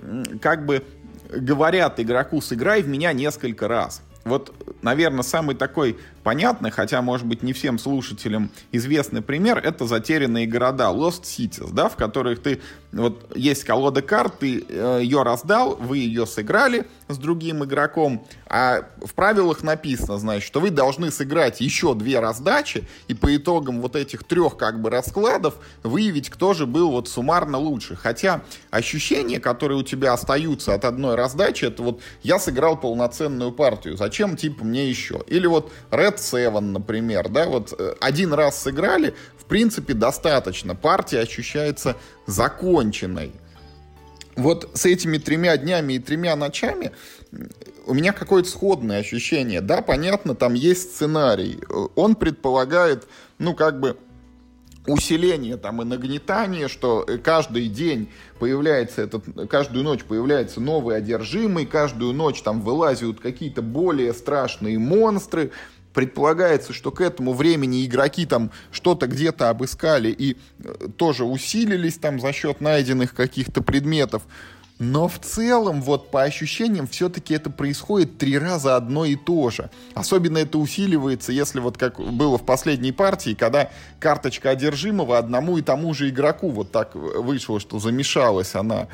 как 0.41 0.65
бы 0.65 0.84
говорят 1.30 1.99
игроку, 1.99 2.41
сыграй 2.41 2.82
в 2.82 2.88
меня 2.88 3.13
несколько 3.13 3.68
раз. 3.68 4.01
Вот, 4.28 4.53
наверное, 4.82 5.24
самый 5.24 5.55
такой 5.55 5.97
понятный, 6.24 6.70
хотя, 6.70 7.01
может 7.01 7.26
быть, 7.26 7.43
не 7.43 7.53
всем 7.53 7.80
слушателям 7.80 8.51
известный 8.74 9.22
пример, 9.22 9.57
это 9.57 9.86
затерянные 9.86 10.45
города, 10.45 10.86
Lost 10.86 11.24
Cities, 11.24 11.72
да, 11.72 11.88
в 11.88 11.95
которых 11.95 12.41
ты, 12.41 12.59
вот, 12.91 13.32
есть 13.36 13.63
колода 13.63 14.01
карт, 14.01 14.39
ты 14.39 14.65
э, 14.68 14.99
ее 15.01 15.24
раздал, 15.24 15.78
вы 15.78 15.99
ее 15.99 16.26
сыграли 16.26 16.88
с 17.07 17.18
другим 17.18 17.63
игроком, 17.63 18.28
а 18.49 18.85
в 19.03 19.13
правилах 19.13 19.63
написано, 19.63 20.17
значит, 20.17 20.47
что 20.47 20.59
вы 20.59 20.71
должны 20.71 21.11
сыграть 21.11 21.61
еще 21.61 21.93
две 21.93 22.19
раздачи, 22.19 22.87
и 23.07 23.13
по 23.13 23.35
итогам 23.35 23.81
вот 23.81 23.95
этих 23.95 24.23
трех, 24.23 24.57
как 24.57 24.81
бы, 24.81 24.89
раскладов 24.89 25.55
выявить, 25.83 26.29
кто 26.29 26.53
же 26.53 26.65
был 26.65 26.91
вот 26.91 27.09
суммарно 27.09 27.57
лучше. 27.57 27.95
Хотя 27.95 28.41
ощущения, 28.69 29.39
которые 29.39 29.77
у 29.77 29.83
тебя 29.83 30.13
остаются 30.13 30.73
от 30.73 30.85
одной 30.85 31.15
раздачи, 31.15 31.65
это 31.65 31.83
вот 31.83 32.01
я 32.23 32.39
сыграл 32.39 32.77
полноценную 32.77 33.51
партию, 33.51 33.97
зачем, 33.97 34.37
типа, 34.37 34.63
мне 34.63 34.89
еще? 34.89 35.23
Или 35.27 35.47
вот 35.47 35.71
Red 35.91 36.17
7, 36.17 36.59
например, 36.59 37.29
да, 37.29 37.47
вот 37.47 37.73
э, 37.77 37.95
один 37.99 38.33
раз 38.33 38.61
сыграли, 38.61 39.13
в 39.37 39.45
принципе, 39.45 39.93
достаточно. 39.93 40.75
Партия 40.75 41.19
ощущается 41.19 41.95
законченной. 42.25 43.33
Вот 44.37 44.69
с 44.75 44.85
этими 44.85 45.17
тремя 45.17 45.57
днями 45.57 45.93
и 45.93 45.99
тремя 45.99 46.35
ночами 46.35 46.91
у 47.86 47.93
меня 47.93 48.13
какое-то 48.13 48.49
сходное 48.49 48.99
ощущение. 48.99 49.61
Да, 49.61 49.82
понятно, 49.82 50.36
там 50.36 50.53
есть 50.53 50.93
сценарий. 50.93 51.59
Он 51.95 52.15
предполагает, 52.15 53.07
ну, 53.38 53.53
как 53.53 53.80
бы, 53.80 53.97
усиление 54.88 55.57
там 55.57 55.82
и 55.82 55.86
нагнетание, 55.86 56.67
что 56.67 57.05
каждый 57.23 57.67
день 57.67 58.09
появляется 58.39 59.01
этот, 59.01 59.25
каждую 59.49 59.84
ночь 59.84 60.03
появляется 60.03 60.61
новый 60.61 60.95
одержимый, 60.95 61.65
каждую 61.65 62.13
ночь 62.13 62.41
там 62.41 62.61
вылазят 62.61 63.19
какие-то 63.19 63.61
более 63.61 64.13
страшные 64.13 64.80
монстры, 64.80 65.51
предполагается, 65.93 66.73
что 66.73 66.91
к 66.91 67.01
этому 67.01 67.34
времени 67.34 67.86
игроки 67.86 68.25
там 68.25 68.51
что-то 68.71 69.07
где-то 69.07 69.49
обыскали 69.49 70.09
и 70.09 70.38
э, 70.63 70.89
тоже 70.95 71.25
усилились 71.25 71.97
там 71.97 72.19
за 72.19 72.34
счет 72.34 72.61
найденных 72.61 73.15
каких-то 73.15 73.63
предметов. 73.63 74.21
Но 74.80 75.07
в 75.07 75.17
целом, 75.19 75.82
вот 75.82 76.11
по 76.11 76.23
ощущениям, 76.23 76.88
все-таки 76.88 77.34
это 77.34 77.49
происходит 77.49 78.17
три 78.19 78.38
раза 78.38 78.75
одно 78.75 79.05
и 79.05 79.15
то 79.15 79.49
же. 79.49 79.71
Особенно 79.95 80.38
это 80.38 80.59
усиливается, 80.59 81.32
если 81.32 81.59
вот 81.59 81.78
как 81.78 81.99
было 81.99 82.38
в 82.38 82.45
последней 82.45 82.91
партии, 82.91 83.34
когда 83.34 83.71
карточка 83.99 84.51
одержимого 84.51 85.17
одному 85.17 85.57
и 85.57 85.63
тому 85.63 85.93
же 85.95 86.09
игроку 86.09 86.51
вот 86.51 86.71
так 86.71 86.93
вышло, 86.93 87.59
что 87.59 87.80
замешалась 87.80 88.53
она. 88.53 88.88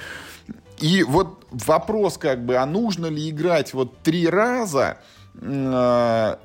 И 0.80 1.04
вот 1.04 1.46
вопрос 1.52 2.18
как 2.18 2.46
бы, 2.46 2.56
а 2.56 2.66
нужно 2.66 3.08
ли 3.08 3.30
играть 3.30 3.74
вот 3.74 3.98
три 4.00 4.28
раза, 4.28 4.98
э, 5.36 6.36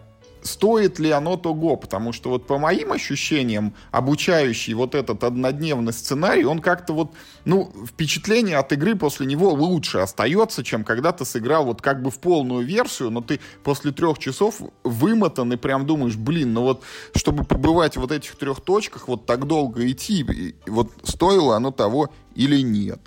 стоит 0.42 0.98
ли 0.98 1.10
оно 1.10 1.36
того, 1.36 1.76
потому 1.76 2.12
что 2.12 2.30
вот 2.30 2.46
по 2.46 2.58
моим 2.58 2.92
ощущениям, 2.92 3.74
обучающий 3.90 4.74
вот 4.74 4.94
этот 4.94 5.24
однодневный 5.24 5.92
сценарий, 5.92 6.44
он 6.44 6.60
как-то 6.60 6.92
вот, 6.92 7.12
ну, 7.44 7.72
впечатление 7.86 8.58
от 8.58 8.72
игры 8.72 8.96
после 8.96 9.26
него 9.26 9.50
лучше 9.50 9.98
остается, 9.98 10.64
чем 10.64 10.84
когда 10.84 11.12
ты 11.12 11.24
сыграл 11.24 11.64
вот 11.64 11.82
как 11.82 12.02
бы 12.02 12.10
в 12.10 12.18
полную 12.18 12.66
версию, 12.66 13.10
но 13.10 13.20
ты 13.20 13.40
после 13.62 13.92
трех 13.92 14.18
часов 14.18 14.60
вымотан 14.84 15.52
и 15.52 15.56
прям 15.56 15.86
думаешь, 15.86 16.16
блин, 16.16 16.52
ну 16.52 16.62
вот, 16.62 16.82
чтобы 17.14 17.44
побывать 17.44 17.96
в 17.96 18.08
вот 18.08 18.12
этих 18.12 18.36
трех 18.36 18.60
точках, 18.60 19.08
вот 19.08 19.26
так 19.26 19.46
долго 19.46 19.90
идти, 19.90 20.54
вот 20.66 20.90
стоило 21.04 21.56
оно 21.56 21.70
того 21.70 22.10
или 22.34 22.60
нет? 22.62 23.00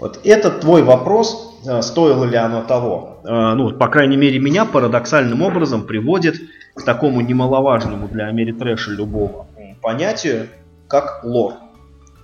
Вот 0.00 0.20
этот 0.24 0.62
твой 0.62 0.82
вопрос, 0.82 1.60
э, 1.64 1.80
стоило 1.80 2.24
ли 2.24 2.36
оно 2.36 2.62
того, 2.62 3.20
э, 3.22 3.54
ну, 3.54 3.70
по 3.70 3.86
крайней 3.86 4.16
мере, 4.16 4.40
меня 4.40 4.64
парадоксальным 4.64 5.42
образом 5.42 5.86
приводит 5.86 6.40
к 6.74 6.84
такому 6.84 7.20
немаловажному 7.20 8.08
для 8.08 8.26
Америтрэша 8.28 8.92
любого 8.92 9.46
понятию, 9.82 10.48
как 10.88 11.24
лор. 11.24 11.54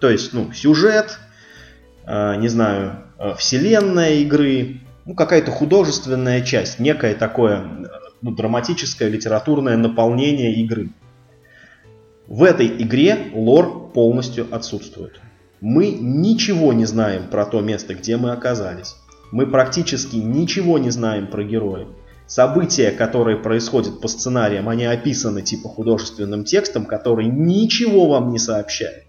То 0.00 0.08
есть, 0.08 0.32
ну, 0.32 0.52
сюжет, 0.52 1.18
э, 2.06 2.36
не 2.36 2.48
знаю, 2.48 3.02
вселенная 3.36 4.14
игры, 4.14 4.80
ну, 5.04 5.14
какая-то 5.14 5.50
художественная 5.50 6.40
часть, 6.42 6.78
некое 6.78 7.14
такое 7.14 7.64
ну, 8.22 8.30
драматическое, 8.30 9.08
литературное 9.08 9.76
наполнение 9.76 10.54
игры. 10.54 10.90
В 12.26 12.44
этой 12.44 12.66
игре 12.66 13.30
лор 13.32 13.90
полностью 13.92 14.46
отсутствует. 14.54 15.20
Мы 15.60 15.90
ничего 15.90 16.72
не 16.72 16.84
знаем 16.84 17.26
про 17.28 17.44
то 17.44 17.60
место, 17.60 17.94
где 17.94 18.16
мы 18.16 18.30
оказались. 18.30 18.94
Мы 19.32 19.46
практически 19.46 20.16
ничего 20.16 20.78
не 20.78 20.90
знаем 20.90 21.26
про 21.26 21.42
героя. 21.42 21.86
События, 22.28 22.90
которые 22.90 23.38
происходят 23.38 24.02
по 24.02 24.06
сценариям, 24.06 24.68
они 24.68 24.84
описаны 24.84 25.40
типа 25.40 25.70
художественным 25.70 26.44
текстом, 26.44 26.84
который 26.84 27.26
ничего 27.26 28.06
вам 28.06 28.30
не 28.30 28.38
сообщает. 28.38 29.04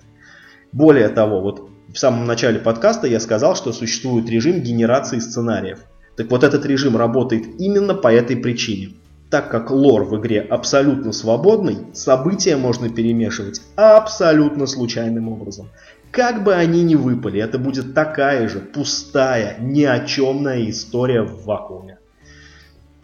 Более 0.72 1.10
того, 1.10 1.42
вот 1.42 1.70
в 1.94 2.00
самом 2.00 2.26
начале 2.26 2.60
подкаста 2.60 3.08
я 3.08 3.20
сказал, 3.20 3.58
что 3.58 3.74
существует 3.74 4.30
режим 4.30 4.62
генерации 4.62 5.20
сценариев. 5.20 5.80
Так 6.16 6.32
вот 6.32 6.46
этот 6.46 6.66
режим 6.66 6.96
работает 6.96 7.60
именно 7.60 7.94
по 7.94 8.08
этой 8.08 8.38
причине. 8.38 8.94
Так 9.30 9.52
как 9.52 9.70
лор 9.70 10.06
в 10.06 10.18
игре 10.18 10.40
абсолютно 10.40 11.12
свободный, 11.12 11.94
события 11.94 12.56
можно 12.56 12.88
перемешивать 12.88 13.62
абсолютно 13.76 14.66
случайным 14.66 15.28
образом. 15.28 15.68
Как 16.12 16.46
бы 16.46 16.54
они 16.54 16.84
ни 16.84 16.96
выпали, 16.96 17.42
это 17.42 17.60
будет 17.60 17.94
такая 17.94 18.48
же 18.48 18.60
пустая, 18.60 19.58
ни 19.60 19.84
о 19.84 20.06
чемная 20.06 20.70
история 20.70 21.24
в 21.24 21.44
вакууме. 21.44 21.99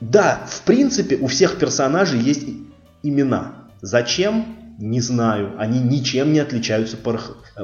Да, 0.01 0.45
в 0.47 0.61
принципе, 0.63 1.15
у 1.17 1.27
всех 1.27 1.57
персонажей 1.57 2.19
есть 2.19 2.45
имена. 3.03 3.69
Зачем? 3.81 4.57
Не 4.77 4.99
знаю. 4.99 5.53
Они 5.57 5.79
ничем 5.79 6.33
не 6.33 6.39
отличаются 6.39 6.97
по, 6.97 7.19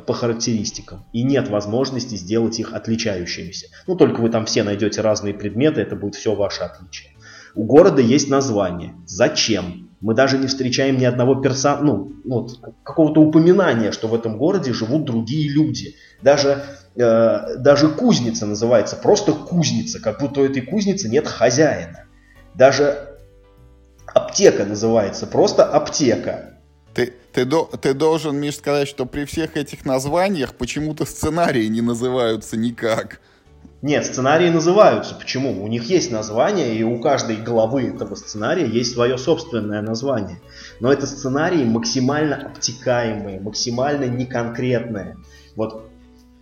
по 0.06 0.14
характеристикам. 0.14 1.06
И 1.12 1.24
нет 1.24 1.50
возможности 1.50 2.16
сделать 2.16 2.60
их 2.60 2.74
отличающимися. 2.74 3.68
Ну, 3.88 3.96
только 3.96 4.22
вы 4.22 4.30
там 4.30 4.46
все 4.46 4.64
найдете 4.64 5.02
разные 5.02 5.34
предметы, 5.34 5.82
это 5.82 5.96
будет 5.96 6.16
все 6.16 6.36
ваше 6.36 6.64
отличие. 6.64 7.12
У 7.54 7.66
города 7.66 8.02
есть 8.02 8.30
название. 8.30 8.94
Зачем? 9.06 9.90
Мы 10.00 10.16
даже 10.16 10.38
не 10.38 10.48
встречаем 10.48 10.98
ни 10.98 11.06
одного 11.06 11.36
персона, 11.36 11.82
ну, 11.82 12.14
вот, 12.26 12.60
какого-то 12.84 13.22
упоминания, 13.22 13.92
что 13.92 14.08
в 14.08 14.16
этом 14.16 14.38
городе 14.38 14.74
живут 14.74 15.06
другие 15.06 15.52
люди. 15.52 15.96
Даже, 16.24 16.64
э, 16.96 17.58
даже 17.58 17.90
кузница 17.90 18.48
называется 18.48 18.96
просто 18.96 19.34
кузница, 19.34 20.02
как 20.02 20.20
будто 20.20 20.42
у 20.42 20.46
этой 20.46 20.62
кузницы 20.62 21.08
нет 21.08 21.28
хозяина. 21.28 22.06
Даже 22.56 23.18
аптека 24.08 24.66
называется 24.66 25.28
просто 25.28 25.66
аптека. 25.66 26.58
Ты, 26.94 27.14
ты, 27.32 27.46
до, 27.46 27.70
ты 27.82 27.94
должен, 27.94 28.38
Миш, 28.38 28.58
сказать, 28.58 28.88
что 28.88 29.06
при 29.06 29.26
всех 29.26 29.56
этих 29.56 29.86
названиях 29.86 30.56
почему-то 30.56 31.06
сценарии 31.06 31.68
не 31.68 31.82
называются 31.82 32.58
никак. 32.58 33.22
Нет, 33.82 34.06
сценарии 34.06 34.50
называются. 34.50 35.16
Почему? 35.16 35.64
У 35.64 35.68
них 35.68 35.86
есть 35.86 36.12
название, 36.12 36.76
и 36.76 36.84
у 36.84 37.00
каждой 37.00 37.38
главы 37.38 37.88
этого 37.88 38.14
сценария 38.14 38.68
есть 38.68 38.94
свое 38.94 39.18
собственное 39.18 39.82
название. 39.82 40.40
Но 40.80 40.92
это 40.94 41.08
сценарии 41.08 41.64
максимально 41.64 42.36
обтекаемые, 42.36 43.40
максимально 43.40 44.06
неконкретные. 44.06 45.18
Вот 45.56 45.90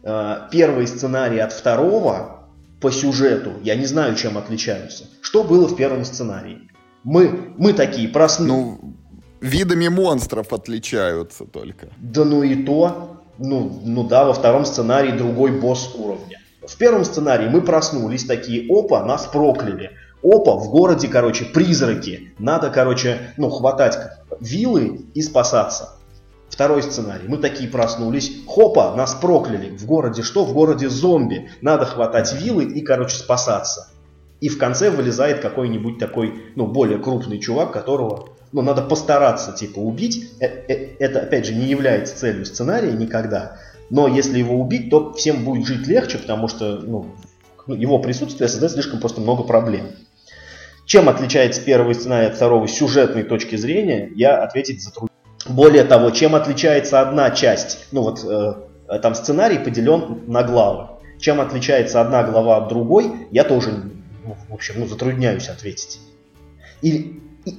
э, 0.03 0.35
первый 0.51 0.85
сценарий 0.87 1.39
от 1.39 1.53
второго 1.53 2.38
по 2.79 2.91
сюжету, 2.91 3.53
я 3.63 3.75
не 3.75 3.85
знаю, 3.85 4.15
чем 4.15 4.37
отличаются. 4.37 5.05
Что 5.21 5.43
было 5.43 5.67
в 5.67 5.75
первом 5.75 6.05
сценарии? 6.05 6.69
Мы, 7.03 7.53
мы 7.57 7.73
такие 7.73 8.07
проснулись. 8.07 8.51
Ну, 8.51 8.95
видами 9.41 9.87
монстров 9.87 10.53
отличаются 10.53 11.45
только. 11.45 11.89
Да 11.97 12.25
ну 12.25 12.43
и 12.43 12.63
то. 12.63 13.21
Ну, 13.37 13.81
ну 13.85 14.03
да, 14.03 14.25
во 14.25 14.33
втором 14.33 14.65
сценарии 14.65 15.11
другой 15.11 15.51
босс 15.51 15.93
уровня. 15.95 16.39
В 16.65 16.75
первом 16.77 17.05
сценарии 17.05 17.47
мы 17.47 17.61
проснулись 17.61 18.25
такие, 18.25 18.65
опа, 18.69 19.03
нас 19.05 19.27
прокляли. 19.27 19.91
Опа, 20.21 20.55
в 20.55 20.69
городе, 20.69 21.07
короче, 21.07 21.45
призраки. 21.45 22.33
Надо, 22.37 22.69
короче, 22.69 23.33
ну, 23.37 23.49
хватать 23.49 23.97
вилы 24.41 25.05
и 25.13 25.21
спасаться. 25.21 25.95
Второй 26.59 26.83
сценарий. 26.83 27.25
Мы 27.25 27.37
такие 27.37 27.69
проснулись. 27.69 28.33
Хопа, 28.45 28.93
нас 28.93 29.15
прокляли. 29.15 29.69
В 29.69 29.85
городе 29.85 30.23
что? 30.23 30.43
В 30.43 30.51
городе 30.51 30.89
зомби. 30.89 31.49
Надо 31.61 31.85
хватать 31.85 32.33
вилы 32.33 32.65
и, 32.65 32.81
короче, 32.81 33.15
спасаться. 33.15 33.87
И 34.41 34.49
в 34.49 34.57
конце 34.57 34.89
вылезает 34.89 35.39
какой-нибудь 35.39 35.99
такой, 35.99 36.33
ну, 36.57 36.67
более 36.67 36.97
крупный 36.99 37.39
чувак, 37.39 37.71
которого, 37.71 38.31
ну, 38.51 38.61
надо 38.61 38.81
постараться, 38.81 39.53
типа, 39.53 39.79
убить. 39.79 40.33
Э, 40.41 40.47
э, 40.47 40.95
это, 40.99 41.21
опять 41.21 41.45
же, 41.45 41.55
не 41.55 41.65
является 41.67 42.17
целью 42.17 42.43
сценария 42.45 42.91
никогда. 42.91 43.55
Но 43.89 44.09
если 44.09 44.37
его 44.37 44.59
убить, 44.59 44.89
то 44.89 45.13
всем 45.13 45.45
будет 45.45 45.65
жить 45.65 45.87
легче, 45.87 46.17
потому 46.17 46.49
что 46.49 46.81
ну, 46.81 47.15
его 47.67 47.99
присутствие 47.99 48.49
создает 48.49 48.73
слишком 48.73 48.99
просто 48.99 49.21
много 49.21 49.43
проблем. 49.43 49.91
Чем 50.85 51.07
отличается 51.07 51.61
первый 51.61 51.95
сценарий 51.95 52.27
от 52.27 52.35
второго 52.35 52.67
с 52.67 52.73
сюжетной 52.73 53.23
точки 53.23 53.55
зрения, 53.55 54.11
я 54.13 54.43
ответить 54.43 54.83
затрудняюсь. 54.83 55.08
Более 55.49 55.83
того, 55.83 56.11
чем 56.11 56.35
отличается 56.35 57.01
одна 57.01 57.31
часть, 57.31 57.87
ну 57.91 58.03
вот 58.03 58.23
э, 58.23 58.99
там 58.99 59.15
сценарий 59.15 59.57
поделен 59.57 60.21
на 60.27 60.43
главы. 60.43 60.99
Чем 61.19 61.41
отличается 61.41 61.99
одна 61.99 62.23
глава 62.23 62.57
от 62.57 62.69
другой, 62.69 63.27
я 63.31 63.43
тоже, 63.43 63.71
ну, 64.25 64.37
в 64.47 64.53
общем, 64.53 64.75
ну, 64.77 64.87
затрудняюсь 64.87 65.49
ответить. 65.49 65.99
Или, 66.81 67.19
и, 67.45 67.57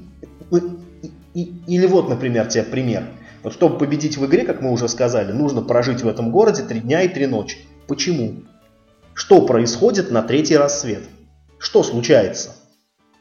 и, 0.53 1.13
и, 1.35 1.53
или 1.67 1.87
вот, 1.87 2.09
например, 2.09 2.47
тебе 2.47 2.63
пример. 2.63 3.05
Вот 3.43 3.53
чтобы 3.53 3.77
победить 3.77 4.17
в 4.17 4.25
игре, 4.25 4.45
как 4.45 4.63
мы 4.63 4.71
уже 4.71 4.89
сказали, 4.89 5.33
нужно 5.33 5.61
прожить 5.61 6.03
в 6.03 6.09
этом 6.09 6.31
городе 6.31 6.63
три 6.63 6.81
дня 6.81 7.03
и 7.03 7.09
три 7.09 7.27
ночи. 7.27 7.59
Почему? 7.87 8.45
Что 9.15 9.43
происходит 9.43 10.11
на 10.11 10.23
третий 10.23 10.57
рассвет? 10.57 11.03
Что 11.59 11.83
случается? 11.83 12.57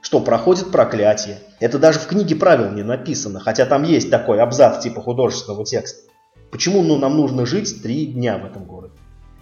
Что 0.01 0.21
проходит 0.21 0.71
проклятие? 0.71 1.39
Это 1.59 1.77
даже 1.77 1.99
в 1.99 2.07
книге 2.07 2.35
правил 2.35 2.71
не 2.71 2.83
написано, 2.83 3.39
хотя 3.39 3.65
там 3.65 3.83
есть 3.83 4.09
такой 4.09 4.41
абзац 4.41 4.81
типа 4.81 5.01
художественного 5.01 5.65
текста. 5.65 6.09
Почему 6.51 6.81
ну, 6.81 6.97
нам 6.97 7.17
нужно 7.17 7.45
жить 7.45 7.83
три 7.83 8.07
дня 8.07 8.37
в 8.37 8.45
этом 8.45 8.63
городе? 8.65 8.93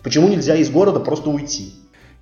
Почему 0.04 0.28
нельзя 0.28 0.56
из 0.56 0.70
города 0.70 1.00
просто 1.00 1.30
уйти? 1.30 1.74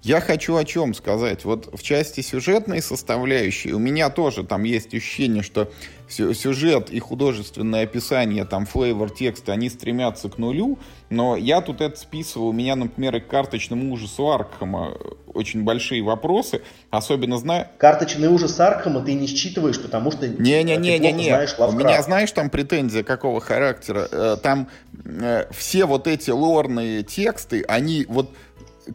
Я 0.02 0.22
хочу 0.22 0.56
о 0.56 0.64
чем 0.64 0.94
сказать. 0.94 1.46
Вот 1.46 1.70
в 1.74 1.82
части 1.82 2.22
сюжетной 2.22 2.82
составляющей 2.82 3.74
у 3.74 3.80
меня 3.80 4.12
тоже 4.12 4.44
там 4.44 4.64
есть 4.64 4.94
ощущение, 4.94 5.42
что 5.42 5.72
сюжет 6.08 6.90
и 6.90 7.00
художественное 7.00 7.84
описание, 7.84 8.46
там, 8.46 8.66
флейвор 8.66 9.10
текста, 9.10 9.54
они 9.54 9.70
стремятся 9.70 10.30
к 10.30 10.38
нулю, 10.38 10.78
но 11.10 11.36
я 11.36 11.62
тут 11.62 11.82
это 11.82 11.98
списывал, 11.98 12.50
у 12.50 12.54
меня, 12.54 12.76
например, 12.76 13.16
и 13.16 13.20
к 13.20 13.28
карточному 13.28 13.94
ужасу 13.94 14.32
Аркхема 14.32 14.98
очень 15.36 15.64
большие 15.64 16.02
вопросы, 16.02 16.62
особенно 16.90 17.38
знаю... 17.38 17.68
Карточный 17.78 18.30
ужас 18.30 18.60
Аркхема 18.60 19.02
ты 19.02 19.14
не 19.14 19.28
считываешь, 19.28 19.82
потому 19.82 20.12
что 20.12 20.28
Не-не-не-не-не, 20.28 21.48
у 21.60 21.72
меня, 21.74 22.02
знаешь, 22.02 22.32
там 22.32 22.50
претензия 22.50 23.04
какого 23.04 23.42
характера? 23.42 24.08
Э, 24.12 24.38
там 24.42 24.70
э, 25.04 25.46
все 25.52 25.86
вот 25.86 26.08
эти 26.08 26.32
лорные 26.32 27.04
тексты, 27.04 27.64
они 27.68 28.06
вот 28.08 28.32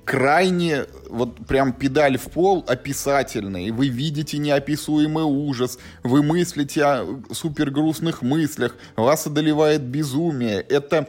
крайне, 0.05 0.87
вот 1.09 1.47
прям 1.47 1.73
педаль 1.73 2.17
в 2.19 2.31
пол 2.31 2.65
описательный. 2.67 3.71
Вы 3.71 3.89
видите 3.89 4.39
неописуемый 4.39 5.25
ужас, 5.25 5.79
вы 6.03 6.23
мыслите 6.23 6.85
о 6.85 7.21
супер 7.33 7.71
грустных 7.71 8.23
мыслях, 8.23 8.77
вас 8.97 9.27
одолевает 9.27 9.83
безумие. 9.83 10.61
Это 10.61 11.09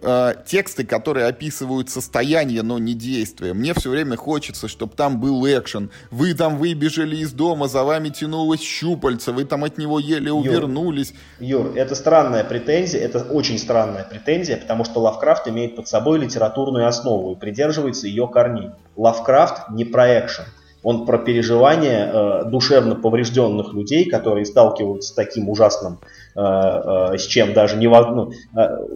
э, 0.00 0.34
тексты, 0.46 0.84
которые 0.84 1.26
описывают 1.26 1.90
состояние, 1.90 2.62
но 2.62 2.78
не 2.78 2.94
действие. 2.94 3.54
Мне 3.54 3.74
все 3.74 3.90
время 3.90 4.16
хочется, 4.16 4.68
чтобы 4.68 4.94
там 4.94 5.20
был 5.20 5.44
экшен. 5.46 5.90
Вы 6.10 6.34
там 6.34 6.58
выбежали 6.58 7.16
из 7.16 7.32
дома, 7.32 7.68
за 7.68 7.84
вами 7.84 8.08
тянулось 8.08 8.60
щупальце, 8.60 9.32
вы 9.32 9.44
там 9.44 9.64
от 9.64 9.78
него 9.78 9.98
еле 9.98 10.32
увернулись. 10.32 11.14
Юр, 11.40 11.66
Юр, 11.66 11.76
это 11.76 11.94
странная 11.94 12.44
претензия, 12.44 13.00
это 13.00 13.20
очень 13.20 13.58
странная 13.58 14.04
претензия, 14.04 14.56
потому 14.56 14.84
что 14.84 15.00
Лавкрафт 15.00 15.48
имеет 15.48 15.76
под 15.76 15.88
собой 15.88 16.18
литературную 16.18 16.86
основу 16.86 17.32
и 17.32 17.38
придерживается 17.38 18.06
ее 18.06 18.28
корней. 18.28 18.70
Лавкрафт 18.96 19.70
не 19.70 19.84
про 19.84 20.20
экшен. 20.20 20.44
Он 20.84 21.06
про 21.06 21.16
переживания 21.16 22.10
э, 22.12 22.44
душевно 22.44 22.94
поврежденных 22.94 23.72
людей, 23.72 24.04
которые 24.04 24.44
сталкиваются 24.44 25.12
с 25.12 25.14
таким 25.14 25.48
ужасным, 25.48 25.98
э, 26.36 26.40
э, 26.40 27.18
с 27.18 27.22
чем 27.26 27.54
даже 27.54 27.78
невозможно, 27.78 28.30
ну, 28.52 28.60
э, 28.60 28.86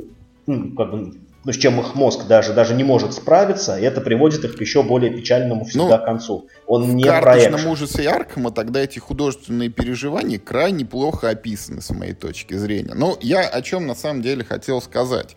ну, 0.49 0.75
как 0.75 0.91
бы, 0.91 1.15
ну, 1.45 1.53
с 1.53 1.57
чем 1.57 1.79
их 1.79 1.95
мозг 1.95 2.27
даже, 2.27 2.55
даже 2.55 2.75
не 2.75 2.85
может 2.85 3.13
справиться, 3.13 3.79
и 3.79 3.83
это 3.83 4.01
приводит 4.01 4.45
их 4.45 4.57
к 4.57 4.61
еще 4.61 4.83
более 4.83 5.13
печальному 5.13 5.65
всегда 5.67 5.99
ну, 5.99 6.05
концу. 6.05 6.49
Он 6.67 6.97
не 6.97 7.05
в 7.05 7.07
карточном 7.07 7.67
ужасе 7.67 8.09
Аркхема 8.09 8.51
тогда 8.51 8.81
эти 8.81 8.99
художественные 8.99 9.69
переживания 9.69 10.39
крайне 10.39 10.85
плохо 10.85 11.29
описаны, 11.29 11.83
с 11.83 11.91
моей 11.91 12.15
точки 12.15 12.55
зрения. 12.55 12.95
Но 12.95 13.17
я 13.21 13.47
о 13.47 13.63
чем 13.63 13.87
на 13.87 13.95
самом 13.95 14.23
деле 14.23 14.43
хотел 14.43 14.81
сказать. 14.81 15.37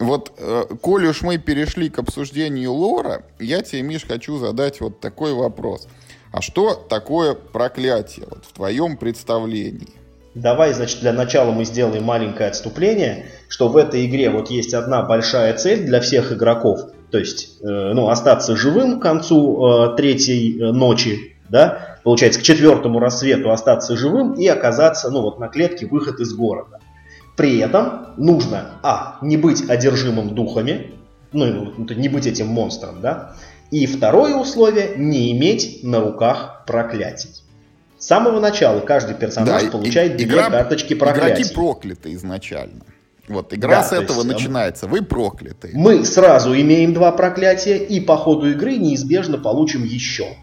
Вот, 0.00 0.32
э, 0.38 0.64
коли 0.80 1.06
уж 1.06 1.22
мы 1.22 1.38
перешли 1.38 1.90
к 1.90 1.98
обсуждению 1.98 2.72
лора, 2.72 3.24
я 3.38 3.62
тебе, 3.62 3.82
Миш, 3.82 4.04
хочу 4.06 4.38
задать 4.38 4.80
вот 4.80 5.00
такой 5.00 5.34
вопрос. 5.34 5.86
А 6.32 6.40
что 6.40 6.74
такое 6.74 7.34
проклятие 7.34 8.26
вот, 8.28 8.44
в 8.46 8.52
твоем 8.52 8.96
представлении? 8.96 10.05
Давай, 10.36 10.74
значит, 10.74 11.00
для 11.00 11.14
начала 11.14 11.50
мы 11.50 11.64
сделаем 11.64 12.04
маленькое 12.04 12.50
отступление, 12.50 13.24
что 13.48 13.68
в 13.68 13.76
этой 13.78 14.04
игре 14.04 14.28
вот 14.28 14.50
есть 14.50 14.74
одна 14.74 15.02
большая 15.02 15.54
цель 15.56 15.86
для 15.86 15.98
всех 16.02 16.30
игроков, 16.30 16.90
то 17.10 17.16
есть, 17.16 17.56
э, 17.62 17.64
ну, 17.64 18.10
остаться 18.10 18.54
живым 18.54 19.00
к 19.00 19.02
концу 19.02 19.94
э, 19.94 19.96
третьей 19.96 20.60
э, 20.60 20.72
ночи, 20.72 21.38
да, 21.48 21.96
получается, 22.04 22.40
к 22.40 22.42
четвертому 22.42 22.98
рассвету 22.98 23.50
остаться 23.50 23.96
живым 23.96 24.34
и 24.34 24.46
оказаться, 24.46 25.08
ну, 25.08 25.22
вот 25.22 25.38
на 25.38 25.48
клетке 25.48 25.86
выход 25.86 26.20
из 26.20 26.34
города. 26.34 26.80
При 27.34 27.56
этом 27.58 28.08
нужно, 28.18 28.72
а, 28.82 29.16
не 29.22 29.38
быть 29.38 29.66
одержимым 29.70 30.34
духами, 30.34 30.90
ну, 31.32 31.72
не 31.78 32.10
быть 32.10 32.26
этим 32.26 32.48
монстром, 32.48 33.00
да, 33.00 33.36
и 33.70 33.86
второе 33.86 34.36
условие, 34.36 34.96
не 34.98 35.32
иметь 35.32 35.80
на 35.82 36.00
руках 36.00 36.64
проклятий. 36.66 37.30
С 38.06 38.08
самого 38.08 38.38
начала 38.38 38.78
каждый 38.78 39.16
персонаж 39.16 39.64
да, 39.64 39.68
получает 39.68 40.12
и, 40.12 40.24
две 40.26 40.36
игра, 40.36 40.48
карточки 40.48 40.94
проклятий. 40.94 41.42
Игроки 41.42 41.54
прокляты 41.56 42.14
изначально. 42.14 42.84
Вот, 43.26 43.52
игра 43.52 43.78
да, 43.78 43.82
с 43.82 43.92
этого 43.92 44.18
есть, 44.18 44.28
начинается. 44.28 44.86
Вы 44.86 45.02
прокляты. 45.02 45.72
Мы 45.74 46.04
сразу 46.04 46.54
имеем 46.54 46.94
два 46.94 47.10
проклятия, 47.10 47.78
и 47.78 47.98
по 47.98 48.16
ходу 48.16 48.48
игры 48.48 48.76
неизбежно 48.76 49.38
получим 49.38 49.82
еще. 49.82 50.36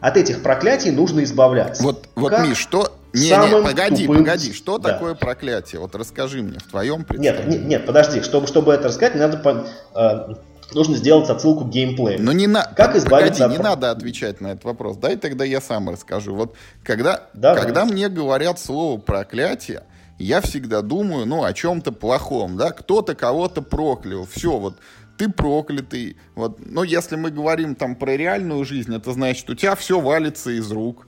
От 0.00 0.16
этих 0.16 0.42
проклятий 0.42 0.90
нужно 0.90 1.22
избавляться. 1.22 1.80
Вот, 1.84 2.08
вот 2.16 2.36
Миш, 2.40 2.58
что... 2.58 2.92
Не, 3.12 3.28
не, 3.28 3.62
погоди, 3.62 4.06
тупым... 4.06 4.24
погоди, 4.24 4.52
что 4.52 4.78
да. 4.78 4.94
такое 4.94 5.14
проклятие? 5.14 5.80
Вот 5.80 5.94
расскажи 5.94 6.42
мне 6.42 6.58
в 6.58 6.68
твоем 6.68 7.04
представлении. 7.04 7.58
Нет, 7.58 7.66
нет, 7.68 7.86
подожди, 7.86 8.20
чтобы, 8.20 8.48
чтобы 8.48 8.72
это 8.72 8.88
рассказать, 8.88 9.14
надо 9.14 9.64
э, 9.94 10.34
нужно 10.74 10.96
сделать 10.96 11.28
отсылку 11.28 11.64
к 11.64 11.70
геймплею. 11.70 12.22
Но 12.22 12.32
не 12.32 12.46
на... 12.46 12.62
Как 12.62 12.96
избавиться 12.96 13.44
Погоди, 13.44 13.54
от... 13.54 13.58
не 13.58 13.58
надо 13.58 13.90
отвечать 13.90 14.40
на 14.40 14.48
этот 14.48 14.64
вопрос. 14.64 14.96
Дай 14.96 15.16
тогда 15.16 15.44
я 15.44 15.60
сам 15.60 15.88
расскажу. 15.88 16.34
Вот 16.34 16.56
когда, 16.82 17.28
когда 17.34 17.84
мне 17.84 18.08
говорят 18.08 18.58
слово 18.58 18.98
проклятие, 19.00 19.82
я 20.18 20.40
всегда 20.40 20.82
думаю, 20.82 21.26
ну, 21.26 21.44
о 21.44 21.52
чем-то 21.52 21.92
плохом, 21.92 22.56
да, 22.56 22.72
кто-то 22.72 23.14
кого-то 23.14 23.62
проклял, 23.62 24.26
все, 24.30 24.58
вот, 24.58 24.76
ты 25.16 25.30
проклятый, 25.30 26.16
вот, 26.34 26.58
но 26.64 26.84
если 26.84 27.16
мы 27.16 27.30
говорим 27.30 27.74
там 27.74 27.96
про 27.96 28.16
реальную 28.16 28.64
жизнь, 28.66 28.94
это 28.94 29.12
значит, 29.12 29.48
у 29.48 29.54
тебя 29.54 29.74
все 29.74 29.98
валится 29.98 30.50
из 30.50 30.70
рук, 30.70 31.06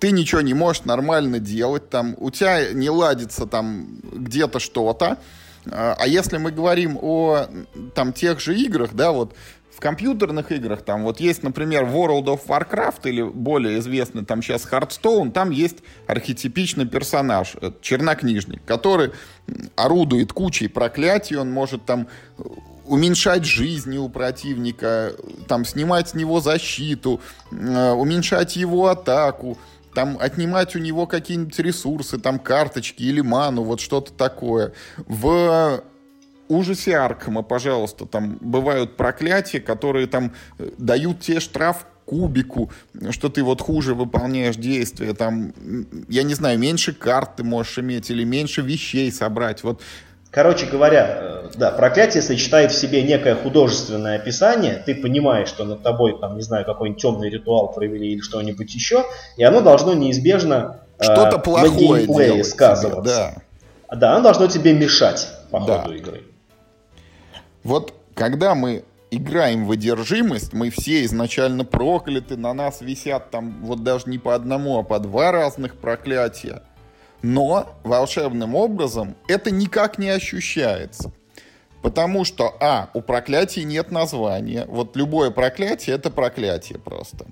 ты 0.00 0.10
ничего 0.10 0.40
не 0.40 0.54
можешь 0.54 0.84
нормально 0.84 1.38
делать, 1.38 1.90
там, 1.90 2.16
у 2.18 2.30
тебя 2.30 2.72
не 2.72 2.90
ладится 2.90 3.46
там 3.46 4.00
где-то 4.12 4.58
что-то, 4.58 5.18
а, 5.72 5.96
а 5.98 6.06
если 6.06 6.38
мы 6.38 6.50
говорим 6.50 6.98
о 7.00 7.46
там 7.94 8.12
тех 8.12 8.40
же 8.40 8.56
играх, 8.58 8.94
да, 8.94 9.12
вот 9.12 9.34
в 9.78 9.80
компьютерных 9.80 10.50
играх, 10.50 10.82
там 10.82 11.04
вот 11.04 11.20
есть, 11.20 11.44
например, 11.44 11.84
World 11.84 12.24
of 12.24 12.40
Warcraft 12.48 13.08
или 13.08 13.22
более 13.22 13.78
известный 13.78 14.24
там 14.24 14.42
сейчас 14.42 14.66
Hearthstone, 14.66 15.30
там 15.30 15.50
есть 15.50 15.78
архетипичный 16.08 16.84
персонаж, 16.84 17.54
э, 17.60 17.70
чернокнижник, 17.80 18.64
который 18.64 19.12
орудует 19.76 20.32
кучей 20.32 20.66
проклятий, 20.66 21.36
он 21.36 21.52
может 21.52 21.84
там 21.84 22.08
уменьшать 22.88 23.44
жизни 23.44 23.98
у 23.98 24.08
противника, 24.08 25.12
там 25.46 25.64
снимать 25.64 26.08
с 26.08 26.14
него 26.14 26.40
защиту, 26.40 27.20
э, 27.52 27.90
уменьшать 27.92 28.56
его 28.56 28.88
атаку, 28.88 29.58
там 29.98 30.16
отнимать 30.20 30.76
у 30.76 30.78
него 30.78 31.08
какие-нибудь 31.08 31.58
ресурсы, 31.58 32.18
там 32.18 32.38
карточки 32.38 33.02
или 33.02 33.20
ману, 33.20 33.64
вот 33.64 33.80
что-то 33.80 34.12
такое. 34.12 34.72
В 34.96 35.82
ужасе 36.46 36.96
Аркхема, 36.96 37.42
пожалуйста, 37.42 38.06
там 38.06 38.38
бывают 38.40 38.96
проклятия, 38.96 39.58
которые 39.58 40.06
там 40.06 40.34
э, 40.60 40.70
дают 40.78 41.18
тебе 41.18 41.40
штраф 41.40 41.84
кубику, 42.04 42.70
что 43.10 43.28
ты 43.28 43.42
вот 43.42 43.60
хуже 43.60 43.96
выполняешь 43.96 44.54
действия, 44.54 45.14
там, 45.14 45.52
я 46.08 46.22
не 46.22 46.34
знаю, 46.34 46.60
меньше 46.60 46.92
карт 46.92 47.34
ты 47.34 47.42
можешь 47.42 47.80
иметь 47.80 48.08
или 48.08 48.22
меньше 48.22 48.62
вещей 48.62 49.10
собрать. 49.10 49.64
Вот 49.64 49.82
Короче 50.30 50.66
говоря, 50.66 51.06
э, 51.08 51.48
да, 51.54 51.70
проклятие 51.70 52.22
сочетает 52.22 52.70
в 52.72 52.74
себе 52.74 53.02
некое 53.02 53.34
художественное 53.34 54.16
описание, 54.16 54.82
ты 54.84 54.94
понимаешь, 54.94 55.48
что 55.48 55.64
над 55.64 55.82
тобой, 55.82 56.18
там, 56.20 56.36
не 56.36 56.42
знаю, 56.42 56.66
какой-нибудь 56.66 57.00
темный 57.00 57.30
ритуал 57.30 57.72
провели 57.72 58.12
или 58.12 58.20
что-нибудь 58.20 58.74
еще, 58.74 59.04
и 59.36 59.44
оно 59.44 59.62
должно 59.62 59.94
неизбежно 59.94 60.80
э, 60.98 61.04
что-то 61.04 61.38
э, 61.38 61.40
плохое 61.40 61.70
на 61.70 61.76
геймплее 61.76 62.44
сказываться. 62.44 63.42
Да. 63.90 63.96
да, 63.96 64.14
оно 64.14 64.24
должно 64.24 64.48
тебе 64.48 64.74
мешать 64.74 65.28
по 65.50 65.60
да. 65.60 65.80
ходу 65.80 65.94
игры. 65.94 66.24
Вот 67.62 67.94
когда 68.14 68.54
мы 68.54 68.84
играем 69.10 69.66
в 69.66 69.70
одержимость, 69.70 70.52
мы 70.52 70.70
все 70.70 71.04
изначально 71.04 71.64
прокляты, 71.64 72.36
на 72.36 72.52
нас 72.52 72.80
висят 72.82 73.30
там 73.30 73.62
вот 73.62 73.82
даже 73.82 74.10
не 74.10 74.18
по 74.18 74.34
одному, 74.34 74.78
а 74.78 74.82
по 74.82 74.98
два 74.98 75.32
разных 75.32 75.76
проклятия. 75.76 76.62
Но 77.22 77.78
волшебным 77.82 78.54
образом 78.54 79.16
это 79.26 79.50
никак 79.50 79.98
не 79.98 80.08
ощущается. 80.08 81.12
Потому 81.82 82.24
что, 82.24 82.56
а, 82.60 82.90
у 82.94 83.00
проклятий 83.00 83.64
нет 83.64 83.90
названия. 83.90 84.66
Вот 84.68 84.96
любое 84.96 85.30
проклятие 85.30 85.94
это 85.96 86.10
проклятие 86.10 86.78
просто. 86.78 87.26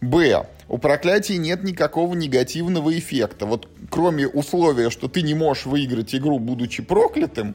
Б. 0.00 0.46
У 0.68 0.78
проклятий 0.78 1.38
нет 1.38 1.64
никакого 1.64 2.14
негативного 2.14 2.96
эффекта. 2.98 3.46
Вот 3.46 3.68
кроме 3.90 4.26
условия, 4.26 4.90
что 4.90 5.08
ты 5.08 5.22
не 5.22 5.34
можешь 5.34 5.66
выиграть 5.66 6.14
игру, 6.14 6.38
будучи 6.38 6.82
проклятым, 6.82 7.54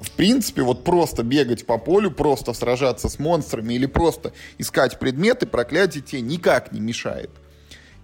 в 0.00 0.10
принципе, 0.12 0.62
вот 0.62 0.84
просто 0.84 1.22
бегать 1.22 1.64
по 1.64 1.78
полю, 1.78 2.10
просто 2.10 2.52
сражаться 2.52 3.08
с 3.08 3.18
монстрами 3.18 3.74
или 3.74 3.86
просто 3.86 4.32
искать 4.58 4.98
предметы, 4.98 5.46
проклятие 5.46 6.02
тебе 6.02 6.20
никак 6.20 6.72
не 6.72 6.80
мешает. 6.80 7.30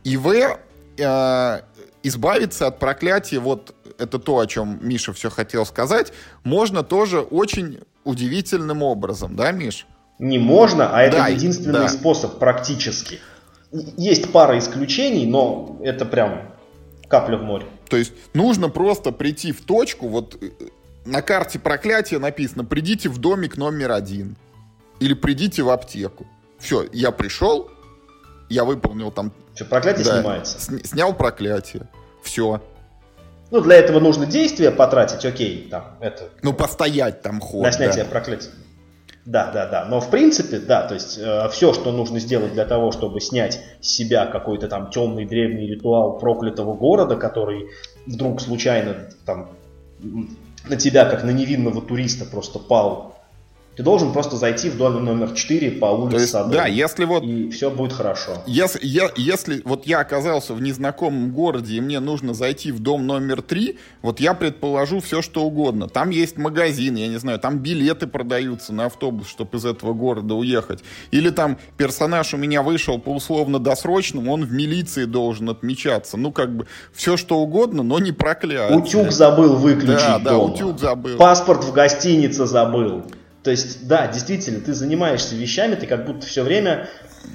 И 0.04 0.16
В. 0.16 0.58
Э, 0.98 1.60
избавиться 2.02 2.66
от 2.66 2.78
проклятия, 2.78 3.38
вот 3.38 3.74
это 3.98 4.18
то, 4.18 4.38
о 4.38 4.46
чем 4.46 4.78
Миша 4.82 5.12
все 5.12 5.30
хотел 5.30 5.66
сказать, 5.66 6.12
можно 6.44 6.82
тоже 6.82 7.20
очень 7.20 7.80
удивительным 8.04 8.82
образом, 8.82 9.36
да, 9.36 9.52
Миш? 9.52 9.86
Не 10.18 10.38
можно, 10.38 10.96
а 10.96 11.02
это 11.02 11.18
да, 11.18 11.28
единственный 11.28 11.80
да. 11.80 11.88
способ 11.88 12.38
практически. 12.38 13.20
Есть 13.96 14.32
пара 14.32 14.58
исключений, 14.58 15.26
но 15.26 15.78
это 15.82 16.06
прям 16.06 16.54
капля 17.08 17.36
в 17.36 17.42
море. 17.42 17.66
То 17.88 17.96
есть 17.96 18.12
нужно 18.32 18.68
просто 18.68 19.12
прийти 19.12 19.52
в 19.52 19.60
точку, 19.62 20.08
вот 20.08 20.38
э, 20.40 20.50
на 21.04 21.22
карте 21.22 21.58
проклятия 21.58 22.18
написано, 22.18 22.64
придите 22.64 23.08
в 23.08 23.18
домик 23.18 23.56
номер 23.56 23.92
один. 23.92 24.36
Или 24.98 25.12
придите 25.12 25.62
в 25.62 25.68
аптеку. 25.70 26.26
Все, 26.58 26.86
я 26.92 27.10
пришел, 27.10 27.70
я 28.48 28.64
выполнил 28.64 29.10
там... 29.10 29.32
Что, 29.56 29.64
проклятие 29.64 30.04
да, 30.04 30.20
снимается? 30.20 30.60
Снял 30.84 31.14
проклятие. 31.14 31.88
Все. 32.22 32.60
Ну, 33.50 33.60
для 33.60 33.76
этого 33.76 34.00
нужно 34.00 34.26
действие 34.26 34.70
потратить, 34.70 35.24
окей, 35.24 35.68
там, 35.70 35.96
это... 36.00 36.28
Ну, 36.42 36.52
постоять 36.52 37.22
там 37.22 37.40
ход, 37.40 37.62
На 37.62 37.72
снятие 37.72 38.04
да. 38.04 38.10
проклятия. 38.10 38.50
Да, 39.24 39.50
да, 39.50 39.66
да. 39.66 39.84
Но 39.86 40.00
в 40.00 40.10
принципе, 40.10 40.58
да, 40.58 40.86
то 40.86 40.94
есть 40.94 41.18
э, 41.18 41.48
все, 41.50 41.72
что 41.72 41.90
нужно 41.90 42.20
сделать 42.20 42.52
для 42.52 42.64
того, 42.64 42.92
чтобы 42.92 43.20
снять 43.20 43.60
с 43.80 43.88
себя 43.88 44.26
какой-то 44.26 44.68
там 44.68 44.90
темный 44.90 45.24
древний 45.24 45.66
ритуал 45.66 46.18
проклятого 46.18 46.74
города, 46.74 47.16
который 47.16 47.70
вдруг 48.06 48.40
случайно 48.40 49.08
там 49.24 49.50
на 50.68 50.76
тебя, 50.76 51.06
как 51.06 51.24
на 51.24 51.30
невинного 51.30 51.82
туриста, 51.82 52.24
просто 52.24 52.58
пал 52.58 53.05
Ты 53.76 53.82
должен 53.82 54.12
просто 54.14 54.36
зайти 54.36 54.70
в 54.70 54.78
дом 54.78 55.04
номер 55.04 55.32
4 55.32 55.72
по 55.72 55.86
улице 55.86 56.20
есть, 56.20 56.32
Садовой. 56.32 56.56
Да, 56.56 56.66
если 56.66 57.04
вот... 57.04 57.22
И 57.24 57.50
все 57.50 57.70
будет 57.70 57.92
хорошо. 57.92 58.42
Если, 58.46 58.80
я, 58.82 59.10
если 59.16 59.60
вот 59.66 59.86
я 59.86 60.00
оказался 60.00 60.54
в 60.54 60.62
незнакомом 60.62 61.30
городе, 61.30 61.76
и 61.76 61.80
мне 61.82 62.00
нужно 62.00 62.32
зайти 62.32 62.72
в 62.72 62.80
дом 62.80 63.06
номер 63.06 63.42
3, 63.42 63.78
вот 64.00 64.18
я 64.18 64.32
предположу 64.32 65.00
все, 65.00 65.20
что 65.20 65.42
угодно. 65.42 65.88
Там 65.88 66.08
есть 66.08 66.38
магазин, 66.38 66.94
я 66.94 67.06
не 67.08 67.18
знаю, 67.18 67.38
там 67.38 67.58
билеты 67.58 68.06
продаются 68.06 68.72
на 68.72 68.86
автобус, 68.86 69.28
чтобы 69.28 69.58
из 69.58 69.66
этого 69.66 69.92
города 69.92 70.34
уехать. 70.34 70.82
Или 71.10 71.28
там 71.28 71.58
персонаж 71.76 72.32
у 72.32 72.38
меня 72.38 72.62
вышел 72.62 72.98
по 72.98 73.10
условно-досрочному, 73.10 74.32
он 74.32 74.46
в 74.46 74.52
милиции 74.52 75.04
должен 75.04 75.50
отмечаться. 75.50 76.16
Ну, 76.16 76.32
как 76.32 76.56
бы, 76.56 76.66
все 76.94 77.18
что 77.18 77.40
угодно, 77.40 77.82
но 77.82 77.98
не 77.98 78.12
проклятие. 78.12 78.78
Утюг 78.78 79.12
забыл 79.12 79.56
выключить 79.56 79.98
Да, 79.98 80.18
дома. 80.18 80.30
да, 80.30 80.38
утюг 80.38 80.80
забыл. 80.80 81.18
Паспорт 81.18 81.62
в 81.62 81.72
гостинице 81.74 82.46
забыл. 82.46 83.04
То 83.46 83.52
есть, 83.52 83.86
да, 83.86 84.08
действительно, 84.08 84.60
ты 84.60 84.74
занимаешься 84.74 85.36
вещами, 85.36 85.76
ты 85.76 85.86
как 85.86 86.04
будто 86.04 86.26
все 86.26 86.42
время 86.42 86.88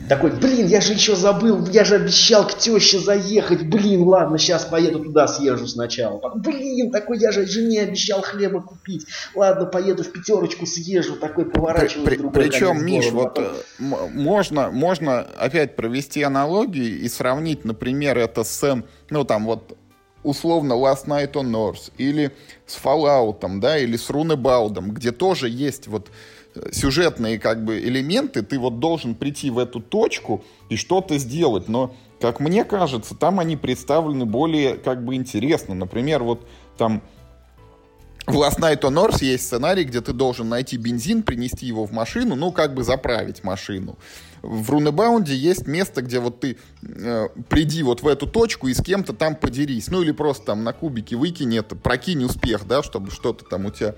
такой, 0.09 0.31
блин, 0.31 0.67
я 0.67 0.81
же 0.81 0.91
еще 0.91 1.15
забыл, 1.15 1.65
я 1.67 1.85
же 1.85 1.95
обещал 1.95 2.45
к 2.45 2.57
теще 2.57 2.99
заехать, 2.99 3.65
блин, 3.69 4.03
ладно, 4.03 4.37
сейчас 4.37 4.65
поеду 4.65 4.99
туда, 4.99 5.29
съезжу 5.29 5.67
сначала. 5.67 6.19
Блин, 6.35 6.91
такой, 6.91 7.17
я 7.17 7.31
же 7.31 7.45
жене 7.45 7.83
обещал 7.83 8.21
хлеба 8.21 8.59
купить, 8.61 9.05
ладно, 9.35 9.65
поеду 9.67 10.03
в 10.03 10.11
пятерочку 10.11 10.65
съезжу, 10.65 11.15
такой 11.15 11.45
поворачиваю 11.45 12.05
при, 12.05 12.17
при, 12.17 12.49
Причем, 12.49 12.85
Миш, 12.85 13.09
вот 13.11 13.35
потом... 13.35 13.45
Э, 13.79 14.09
можно, 14.11 14.69
можно 14.69 15.21
опять 15.21 15.77
провести 15.77 16.23
аналогию 16.23 16.99
и 16.99 17.07
сравнить, 17.07 17.63
например, 17.63 18.17
это 18.17 18.43
с, 18.43 18.83
ну 19.09 19.23
там 19.23 19.45
вот 19.45 19.77
условно 20.23 20.73
Last 20.73 21.05
Night 21.07 21.33
on 21.33 21.51
Earth, 21.51 21.91
или 21.97 22.31
с 22.65 22.77
Fallout, 22.77 23.59
да, 23.59 23.77
или 23.77 23.97
с 23.97 24.09
Runebaud, 24.09 24.91
где 24.91 25.11
тоже 25.11 25.49
есть 25.49 25.87
вот 25.87 26.09
э, 26.55 26.71
сюжетные 26.71 27.39
как 27.39 27.63
бы 27.63 27.79
элементы, 27.79 28.41
ты 28.41 28.59
вот 28.59 28.79
должен 28.79 29.15
прийти 29.15 29.49
в 29.49 29.59
эту 29.59 29.79
точку 29.79 30.43
и 30.69 30.75
что-то 30.75 31.17
сделать, 31.17 31.67
но, 31.67 31.93
как 32.19 32.39
мне 32.39 32.63
кажется, 32.63 33.15
там 33.15 33.39
они 33.39 33.57
представлены 33.57 34.25
более 34.25 34.75
как 34.75 35.03
бы 35.03 35.15
интересно. 35.15 35.75
Например, 35.75 36.23
вот 36.23 36.47
там 36.77 37.01
в 38.27 38.35
Last 38.35 38.59
Night 38.59 38.81
on 38.81 38.93
Earth 38.93 39.23
есть 39.23 39.45
сценарий, 39.45 39.83
где 39.83 40.01
ты 40.01 40.13
должен 40.13 40.47
найти 40.47 40.77
бензин, 40.77 41.23
принести 41.23 41.65
его 41.65 41.85
в 41.85 41.91
машину, 41.91 42.35
ну, 42.35 42.51
как 42.51 42.73
бы 42.73 42.83
заправить 42.83 43.43
машину. 43.43 43.97
В 44.41 44.69
Рунебаунде 44.71 45.35
есть 45.35 45.67
место, 45.67 46.01
где 46.01 46.19
вот 46.19 46.39
ты 46.39 46.57
э, 46.83 47.27
приди 47.49 47.83
вот 47.83 48.01
в 48.01 48.07
эту 48.07 48.27
точку 48.27 48.67
и 48.67 48.73
с 48.73 48.81
кем-то 48.81 49.13
там 49.13 49.35
подерись. 49.35 49.89
Ну, 49.89 50.01
или 50.01 50.11
просто 50.11 50.47
там 50.47 50.63
на 50.63 50.73
кубике 50.73 51.15
выкинь 51.15 51.55
это, 51.57 51.75
прокинь 51.75 52.23
успех, 52.23 52.67
да, 52.67 52.81
чтобы 52.81 53.11
что-то 53.11 53.45
там 53.45 53.65
у 53.65 53.71
тебя... 53.71 53.95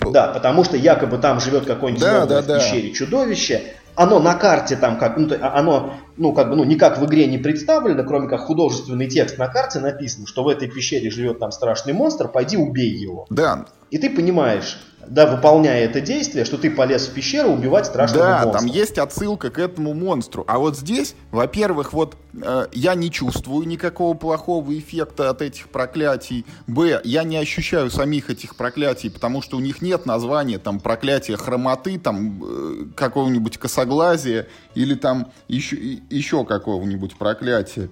Да, 0.00 0.28
потому 0.28 0.64
что 0.64 0.76
якобы 0.76 1.18
там 1.18 1.40
живет 1.40 1.66
какой-нибудь 1.66 2.02
да, 2.02 2.26
да, 2.26 2.42
в 2.42 2.46
да. 2.46 2.58
пещере 2.58 2.92
чудовище, 2.92 3.62
оно 3.94 4.18
на 4.20 4.34
карте 4.34 4.76
там 4.76 4.98
как, 4.98 5.16
ну, 5.16 5.28
а, 5.40 5.58
оно, 5.58 5.94
ну, 6.16 6.32
как 6.32 6.50
бы, 6.50 6.56
ну, 6.56 6.64
никак 6.64 6.98
в 6.98 7.06
игре 7.06 7.26
не 7.26 7.38
представлено, 7.38 8.04
кроме 8.04 8.28
как 8.28 8.40
художественный 8.40 9.08
текст 9.08 9.38
на 9.38 9.48
карте 9.48 9.80
написано, 9.80 10.26
что 10.26 10.44
в 10.44 10.48
этой 10.48 10.68
пещере 10.68 11.10
живет 11.10 11.38
там 11.38 11.50
страшный 11.50 11.92
монстр, 11.92 12.28
пойди 12.28 12.56
убей 12.56 12.90
его. 12.90 13.26
Да. 13.30 13.66
И 13.90 13.98
ты 13.98 14.10
понимаешь, 14.10 14.78
да, 15.08 15.26
выполняя 15.26 15.84
это 15.84 16.00
действие, 16.00 16.44
что 16.44 16.58
ты 16.58 16.70
полез 16.70 17.06
в 17.06 17.12
пещеру 17.12 17.50
убивать 17.50 17.86
страшного 17.86 18.24
да, 18.24 18.30
монстра. 18.30 18.52
Да, 18.52 18.58
там 18.58 18.66
есть 18.66 18.98
отсылка 18.98 19.50
к 19.50 19.58
этому 19.58 19.94
монстру. 19.94 20.44
А 20.46 20.58
вот 20.58 20.76
здесь, 20.76 21.14
во-первых, 21.30 21.92
вот 21.92 22.16
э, 22.40 22.66
я 22.72 22.94
не 22.94 23.10
чувствую 23.10 23.66
никакого 23.66 24.14
плохого 24.14 24.76
эффекта 24.76 25.30
от 25.30 25.42
этих 25.42 25.68
проклятий. 25.68 26.46
Б, 26.66 27.00
я 27.04 27.24
не 27.24 27.36
ощущаю 27.36 27.90
самих 27.90 28.30
этих 28.30 28.56
проклятий, 28.56 29.10
потому 29.10 29.42
что 29.42 29.56
у 29.56 29.60
них 29.60 29.82
нет 29.82 30.06
названия, 30.06 30.58
там, 30.58 30.80
проклятия 30.80 31.36
хромоты, 31.36 31.98
там, 31.98 32.42
э, 32.42 32.84
какого-нибудь 32.94 33.58
косоглазия 33.58 34.48
или 34.74 34.94
там 34.94 35.32
еще, 35.48 35.76
еще 36.10 36.44
какого-нибудь 36.44 37.16
проклятия. 37.16 37.90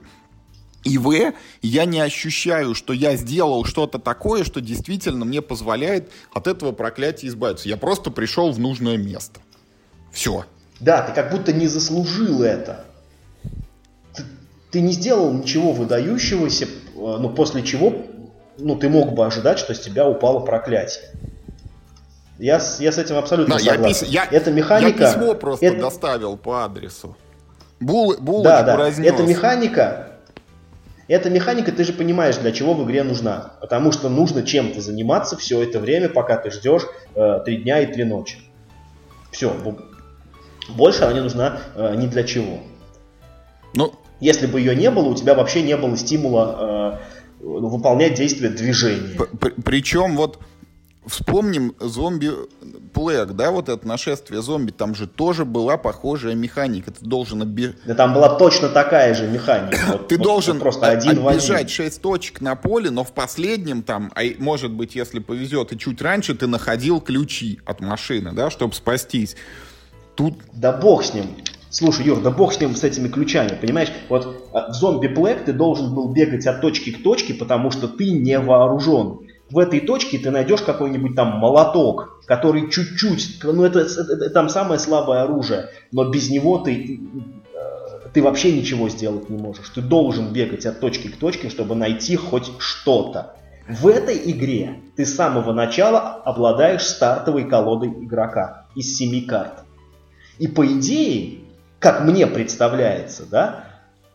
И 0.85 0.99
В, 0.99 1.33
я 1.63 1.85
не 1.85 2.01
ощущаю, 2.01 2.75
что 2.75 2.93
я 2.93 3.15
сделал 3.17 3.65
что-то 3.65 3.99
такое, 3.99 4.43
что 4.43 4.61
действительно 4.61 5.25
мне 5.25 5.41
позволяет 5.41 6.11
от 6.33 6.49
этого 6.49 6.73
проклятия 6.73 7.29
избавиться. 7.29 7.69
Я 7.69 7.77
просто 7.77 8.11
пришел 8.11 8.51
в 8.51 8.59
нужное 8.59 8.97
место. 8.97 9.41
Все. 10.11 10.45
Да, 10.81 11.03
ты 11.03 11.13
как 11.13 11.31
будто 11.31 11.53
не 11.53 11.69
заслужил 11.69 12.43
это. 12.43 12.85
Ты, 14.15 14.25
ты 14.73 14.81
не 14.81 14.93
сделал 14.93 15.33
ничего 15.33 15.73
выдающегося, 15.73 16.67
ну, 16.97 17.31
после 17.31 17.63
чего 17.63 18.05
ну, 18.59 18.77
ты 18.77 18.89
мог 18.89 19.15
бы 19.15 19.25
ожидать, 19.25 19.59
что 19.59 19.75
с 19.75 19.81
тебя 19.81 20.09
упало 20.09 20.41
проклятие. 20.41 21.05
Я, 22.43 22.61
я 22.81 22.91
с 22.91 22.99
этим 22.99 23.19
абсолютно 23.19 23.55
да, 23.55 23.61
согласен. 23.61 24.07
Я, 24.09 24.23
пис... 24.23 24.33
я, 24.33 24.39
это 24.39 24.51
механика... 24.51 25.05
Я 25.05 25.13
письмо 25.13 25.35
просто 25.35 25.65
это... 25.65 25.81
доставил 25.81 26.37
по 26.37 26.65
адресу. 26.65 27.17
Бул, 27.79 28.17
булочку 28.19 28.43
да, 28.43 28.63
да. 28.65 28.77
разнес. 28.77 29.13
Эта 29.13 29.23
механика 29.23 30.09
эта 31.07 31.31
механика, 31.31 31.71
ты 31.71 31.85
же 31.85 31.93
понимаешь, 31.93 32.39
для 32.39 32.51
чего 32.51 32.75
в 32.75 32.85
игре 32.85 33.05
нужна. 33.05 33.53
Потому 33.61 33.93
что 33.93 34.09
нужно 34.09 34.43
чем-то 34.43 34.81
заниматься 34.81 35.37
все 35.37 35.63
это 35.63 35.79
время, 35.79 36.09
пока 36.09 36.37
ты 36.37 36.51
ждешь 36.51 36.83
э, 37.15 37.41
дня 37.47 37.81
и 37.81 37.93
три 37.93 38.03
ночи. 38.03 38.39
Все. 39.31 39.55
Больше 40.71 41.05
она 41.05 41.13
не 41.13 41.21
нужна 41.21 41.61
э, 41.77 41.95
ни 41.97 42.07
для 42.07 42.25
чего. 42.25 42.59
Ну, 43.75 43.95
Если 44.19 44.47
бы 44.49 44.59
ее 44.59 44.75
не 44.75 44.91
было, 44.91 45.09
у 45.09 45.15
тебя 45.15 45.35
вообще 45.35 45.63
не 45.63 45.77
было 45.77 45.97
стимула 45.97 46.99
э, 47.41 47.45
выполнять 47.45 48.15
действия 48.15 48.49
движения. 48.49 49.17
Причем 49.65 50.17
вот 50.17 50.39
Вспомним 51.05 51.75
зомби 51.81 52.31
Плэг, 52.93 53.33
да, 53.33 53.51
вот 53.51 53.69
это 53.69 53.87
нашествие 53.89 54.41
зомби, 54.41 54.71
там 54.71 54.95
же 54.95 55.09
тоже 55.09 55.45
была 55.45 55.77
похожая 55.77 56.35
механика. 56.35 56.93
Ты 56.93 57.05
должен 57.05 57.43
оббежать. 57.43 57.77
Да 57.85 57.95
там 57.95 58.15
была 58.15 58.37
точно 58.37 58.69
такая 58.69 59.15
же 59.15 59.27
механика. 59.27 59.79
Вот, 59.93 60.09
Ты 60.09 60.17
вот, 60.17 60.25
должен 60.25 60.55
вот 60.55 60.63
просто 60.63 60.89
один 60.89 61.27
оббежать 61.27 61.71
6 61.71 62.01
точек 62.01 62.41
на 62.41 62.55
поле, 62.55 62.91
но 62.91 63.03
в 63.03 63.13
последнем 63.13 63.83
там, 63.83 64.13
а 64.15 64.21
может 64.39 64.71
быть, 64.71 64.95
если 64.95 65.19
повезет, 65.19 65.73
и 65.73 65.79
чуть 65.79 66.01
раньше 66.01 66.35
ты 66.35 66.47
находил 66.47 67.01
ключи 67.01 67.61
от 67.65 67.81
машины, 67.81 68.33
да, 68.33 68.51
чтобы 68.51 68.75
спастись. 68.75 69.35
Тут... 70.15 70.35
Да 70.53 70.73
бог 70.73 71.05
с 71.05 71.15
ним. 71.15 71.37
Слушай, 71.71 72.05
Юр, 72.07 72.21
да 72.21 72.31
бог 72.31 72.53
с 72.53 72.61
ним 72.61 72.77
с 72.77 72.85
этими 72.85 73.09
ключами, 73.09 73.59
понимаешь? 73.61 73.91
Вот 74.09 74.47
а, 74.53 74.71
в 74.71 74.75
зомби 74.75 75.09
Плэг 75.09 75.47
ты 75.47 75.53
должен 75.53 75.95
был 75.95 76.13
бегать 76.13 76.47
от 76.47 76.61
точки 76.61 76.93
к 76.93 77.03
точке, 77.03 77.35
потому 77.35 77.71
что 77.71 77.89
ты 77.89 78.13
не 78.13 78.39
вооружен 78.39 79.21
в 79.53 79.59
этой 79.59 79.81
точке 79.81 80.19
ты 80.19 80.31
найдешь 80.31 80.63
какой-нибудь 80.63 81.15
там 81.15 81.39
молоток, 81.39 82.23
который 82.25 82.71
чуть-чуть, 82.71 83.41
ну 83.45 83.65
это, 83.65 83.81
это, 83.81 84.13
это 84.15 84.31
там 84.31 84.49
самое 84.49 84.81
слабое 84.81 85.23
оружие, 85.23 85.69
но 85.93 86.09
без 86.09 86.31
него 86.31 86.59
ты, 86.59 87.01
э, 87.55 88.09
ты 88.15 88.23
вообще 88.23 88.53
ничего 88.53 88.89
сделать 88.89 89.29
не 89.29 89.37
можешь. 89.37 89.69
Ты 89.69 89.83
должен 89.83 90.33
бегать 90.33 90.65
от 90.65 90.81
точки 90.81 91.09
к 91.09 91.17
точке, 91.17 91.51
чтобы 91.51 91.75
найти 91.75 92.17
хоть 92.17 92.51
что-то. 92.59 93.37
В 93.69 93.87
этой 93.89 94.19
игре 94.31 94.81
ты 94.97 95.05
с 95.05 95.15
самого 95.15 95.53
начала 95.53 96.01
обладаешь 96.01 96.87
стартовой 96.87 97.45
колодой 97.45 97.91
игрока 97.91 98.67
из 98.75 98.97
семи 98.97 99.21
карт. 99.21 99.65
И 100.39 100.49
по 100.49 100.67
идее, 100.67 101.41
как 101.79 102.05
мне 102.05 102.27
представляется, 102.27 103.25
да, 103.31 103.65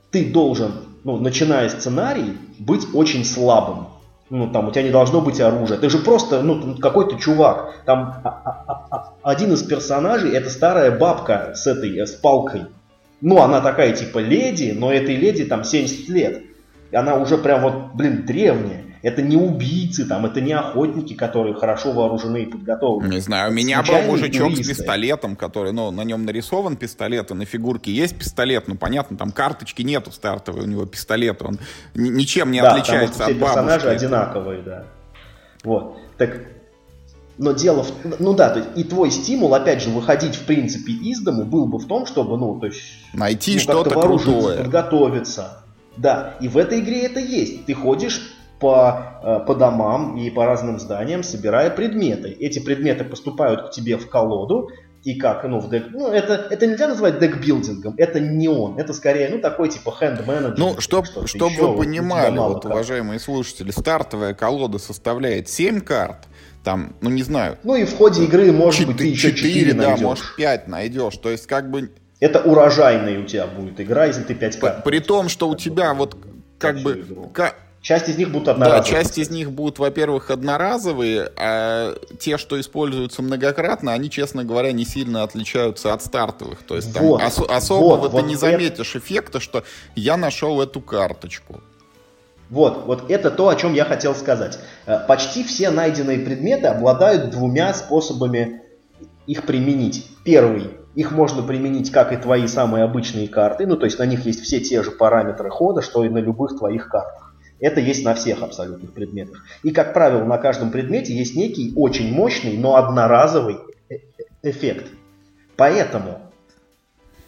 ты 0.10 0.26
должен, 0.26 0.72
ну, 1.04 1.18
начиная 1.18 1.70
сценарий, 1.70 2.38
быть 2.58 2.88
очень 2.94 3.24
слабым 3.24 3.90
ну, 4.30 4.50
там, 4.52 4.68
у 4.68 4.72
тебя 4.72 4.84
не 4.84 4.90
должно 4.90 5.22
быть 5.22 5.40
оружия. 5.40 5.78
Ты 5.78 5.90
же 5.90 6.00
просто, 6.00 6.42
ну, 6.42 6.76
какой-то 6.78 7.18
чувак. 7.18 7.82
Там 7.86 8.22
а, 8.24 8.30
а, 8.30 8.88
а, 8.92 9.14
один 9.24 9.54
из 9.54 9.64
персонажей 9.64 10.32
это 10.32 10.50
старая 10.50 10.92
бабка 10.92 11.54
с 11.56 11.66
этой, 11.66 12.06
с 12.06 12.12
палкой. 12.12 12.66
Ну, 13.22 13.42
она 13.42 13.62
такая 13.62 13.94
типа 13.94 14.20
леди, 14.20 14.76
но 14.78 14.92
этой 14.92 15.16
леди 15.16 15.46
там 15.46 15.64
70 15.64 16.10
лет. 16.10 16.44
И 16.92 16.96
она 16.96 17.16
уже 17.16 17.38
прям 17.38 17.62
вот, 17.62 17.96
блин, 17.96 18.26
древняя. 18.26 18.84
Это 19.02 19.22
не 19.22 19.38
убийцы, 19.38 20.06
там, 20.06 20.26
это 20.26 20.42
не 20.42 20.54
охотники, 20.54 21.14
которые 21.14 21.56
хорошо 21.56 21.92
вооружены 21.92 22.44
и 22.44 22.46
подготовлены. 22.46 23.14
Не 23.14 23.20
знаю, 23.20 23.52
у 23.52 23.54
меня 23.54 23.84
был 23.84 24.02
мужичок 24.02 24.52
туристы. 24.52 24.64
с 24.64 24.78
пистолетом, 24.78 25.36
который, 25.36 25.72
ну, 25.72 25.92
на 25.92 26.04
нем 26.04 26.26
нарисован 26.26 26.76
пистолет, 26.78 27.32
и 27.32 27.34
на 27.34 27.46
фигурке 27.46 27.92
есть 27.92 28.18
пистолет, 28.18 28.68
ну, 28.68 28.76
понятно, 28.76 29.18
там 29.18 29.32
карточки 29.32 29.82
нету 29.82 30.12
стартовой, 30.12 30.64
у 30.64 30.68
него 30.68 30.86
пистолет, 30.86 31.42
он 31.42 31.60
ничем 31.94 32.52
не 32.52 32.62
да, 32.62 32.72
отличается 32.72 33.26
от 33.26 33.38
бабушки. 33.38 33.56
персонажи 33.56 33.90
одинаковые, 33.90 34.62
да. 34.62 34.84
Вот, 35.64 35.98
так 36.18 36.42
но 37.38 37.52
дело 37.52 37.84
в... 37.84 37.92
Ну 38.20 38.34
да, 38.34 38.50
то 38.50 38.60
есть 38.60 38.72
и 38.76 38.84
твой 38.84 39.12
стимул, 39.12 39.54
опять 39.54 39.82
же, 39.82 39.90
выходить, 39.90 40.36
в 40.36 40.46
принципе, 40.46 40.92
из 40.92 41.22
дому 41.22 41.46
был 41.46 41.68
бы 41.68 41.78
в 41.78 41.86
том, 41.86 42.06
чтобы, 42.06 42.38
ну, 42.38 42.60
то 42.60 42.66
есть... 42.66 42.82
Найти 43.14 43.54
ну, 43.54 43.60
что-то 43.60 43.92
крутое. 43.92 44.58
Подготовиться. 44.58 45.64
Да, 45.98 46.36
и 46.40 46.48
в 46.48 46.58
этой 46.58 46.80
игре 46.80 47.04
это 47.04 47.20
есть. 47.20 47.66
Ты 47.66 47.74
ходишь 47.74 48.36
по, 48.60 49.20
э, 49.24 49.40
по 49.46 49.56
домам 49.56 50.18
и 50.18 50.30
по 50.30 50.46
разным 50.46 50.80
зданиям, 50.80 51.24
собирая 51.24 51.70
предметы. 51.70 52.30
Эти 52.30 52.60
предметы 52.60 53.04
поступают 53.04 53.70
к 53.70 53.72
тебе 53.72 53.98
в 53.98 54.10
колоду, 54.10 54.70
и 55.04 55.16
как, 55.16 55.44
ну, 55.46 55.60
в 55.60 55.70
дек, 55.70 55.86
ну, 55.92 56.10
это, 56.10 56.48
это 56.50 56.68
нельзя 56.68 56.88
назвать 56.88 57.20
декбилдингом, 57.20 57.94
это 57.98 58.20
не 58.20 58.50
он, 58.50 58.78
это 58.78 58.94
скорее, 58.94 59.30
ну, 59.30 59.40
такой 59.40 59.70
типа 59.70 59.92
хенд-менеджер. 59.92 60.58
Ну, 60.58 60.82
чтоб, 60.82 61.06
чтобы 61.26 61.56
вы 61.56 61.78
понимали, 61.78 62.38
вот, 62.38 62.66
уважаемые 62.66 63.20
слушатели, 63.20 63.72
стартовая 63.72 64.34
колода 64.34 64.80
составляет 64.80 65.48
7 65.48 65.80
карт, 65.80 66.28
там, 66.64 66.98
ну 67.00 67.10
не 67.10 67.24
знаю. 67.24 67.58
Ну 67.64 67.76
и 67.76 67.86
в 67.86 67.96
ходе 67.96 68.26
игры, 68.26 68.52
может 68.52 68.82
4, 68.82 68.88
быть, 68.88 68.98
ты 68.98 69.08
еще 69.08 69.34
4, 69.34 69.54
4 69.54 69.74
найдешь. 69.74 70.00
да, 70.00 70.06
может 70.06 70.36
5 70.36 70.68
найдешь. 70.68 71.18
То 71.18 71.30
есть 71.30 71.48
как 71.48 71.72
бы... 71.72 71.92
Это 72.20 72.42
урожайная 72.42 73.22
у 73.22 73.24
тебя 73.24 73.48
будет 73.48 73.80
игра, 73.80 74.08
если 74.08 74.24
ты 74.24 74.36
5 74.36 74.60
карт. 74.60 74.84
При 74.84 75.00
том, 75.00 75.30
что 75.30 75.48
у 75.48 75.56
тебя 75.56 75.94
вот 75.94 76.18
как 76.60 76.80
бы... 76.80 77.06
Часть 77.88 78.10
из 78.10 78.18
них 78.18 78.32
будут 78.32 78.50
одноразовые. 78.50 78.84
Да, 78.84 79.00
часть 79.00 79.18
из 79.18 79.30
них 79.30 79.50
будут, 79.50 79.80
во-первых, 79.80 80.30
одноразовые, 80.30 81.32
а 81.38 81.96
те, 82.20 82.38
что 82.38 82.60
используются 82.60 83.22
многократно, 83.22 83.94
они, 83.94 84.10
честно 84.10 84.44
говоря, 84.44 84.74
не 84.74 84.84
сильно 84.84 85.24
отличаются 85.24 85.94
от 85.94 86.04
стартовых. 86.04 86.64
То 86.64 86.76
есть 86.76 86.94
там 86.94 87.06
вот, 87.06 87.24
ос- 87.24 87.40
особого 87.48 87.96
вот, 87.96 88.12
ты 88.12 88.18
вот 88.18 88.26
не 88.26 88.36
заметишь 88.36 88.94
это... 88.94 89.00
эффекта, 89.06 89.40
что 89.40 89.64
я 89.96 90.18
нашел 90.18 90.62
эту 90.62 90.82
карточку. 90.82 91.62
Вот, 92.50 92.86
вот 92.88 93.10
это 93.10 93.32
то, 93.32 93.48
о 93.48 93.56
чем 93.56 93.74
я 93.74 93.86
хотел 93.86 94.14
сказать. 94.16 94.60
Э, 94.86 95.00
почти 95.08 95.46
все 95.46 95.70
найденные 95.70 96.20
предметы 96.20 96.68
обладают 96.68 97.30
двумя 97.30 97.74
способами 97.74 98.64
их 99.28 99.44
применить. 99.44 100.06
Первый, 100.26 100.72
их 100.96 101.12
можно 101.12 101.42
применить 101.42 101.90
как 101.92 102.12
и 102.12 102.18
твои 102.18 102.48
самые 102.48 102.84
обычные 102.84 103.30
карты, 103.30 103.66
ну 103.66 103.78
то 103.78 103.86
есть 103.86 103.98
на 103.98 104.06
них 104.06 104.26
есть 104.26 104.42
все 104.42 104.60
те 104.60 104.84
же 104.84 104.92
параметры 104.92 105.50
хода, 105.50 105.82
что 105.82 106.04
и 106.04 106.10
на 106.10 106.18
любых 106.18 106.58
твоих 106.58 106.90
картах. 106.90 107.27
Это 107.60 107.80
есть 107.80 108.06
на 108.06 108.14
всех 108.14 108.44
абсолютных 108.44 108.94
предметах. 108.94 109.44
И, 109.64 109.72
как 109.72 109.94
правило, 109.94 110.24
на 110.24 110.38
каждом 110.38 110.72
предмете 110.72 111.16
есть 111.16 111.36
некий 111.36 111.74
очень 111.76 112.14
мощный, 112.14 112.58
но 112.58 112.76
одноразовый 112.76 113.58
э, 113.90 113.96
э, 113.96 114.00
эффект. 114.44 114.88
Поэтому 115.56 116.20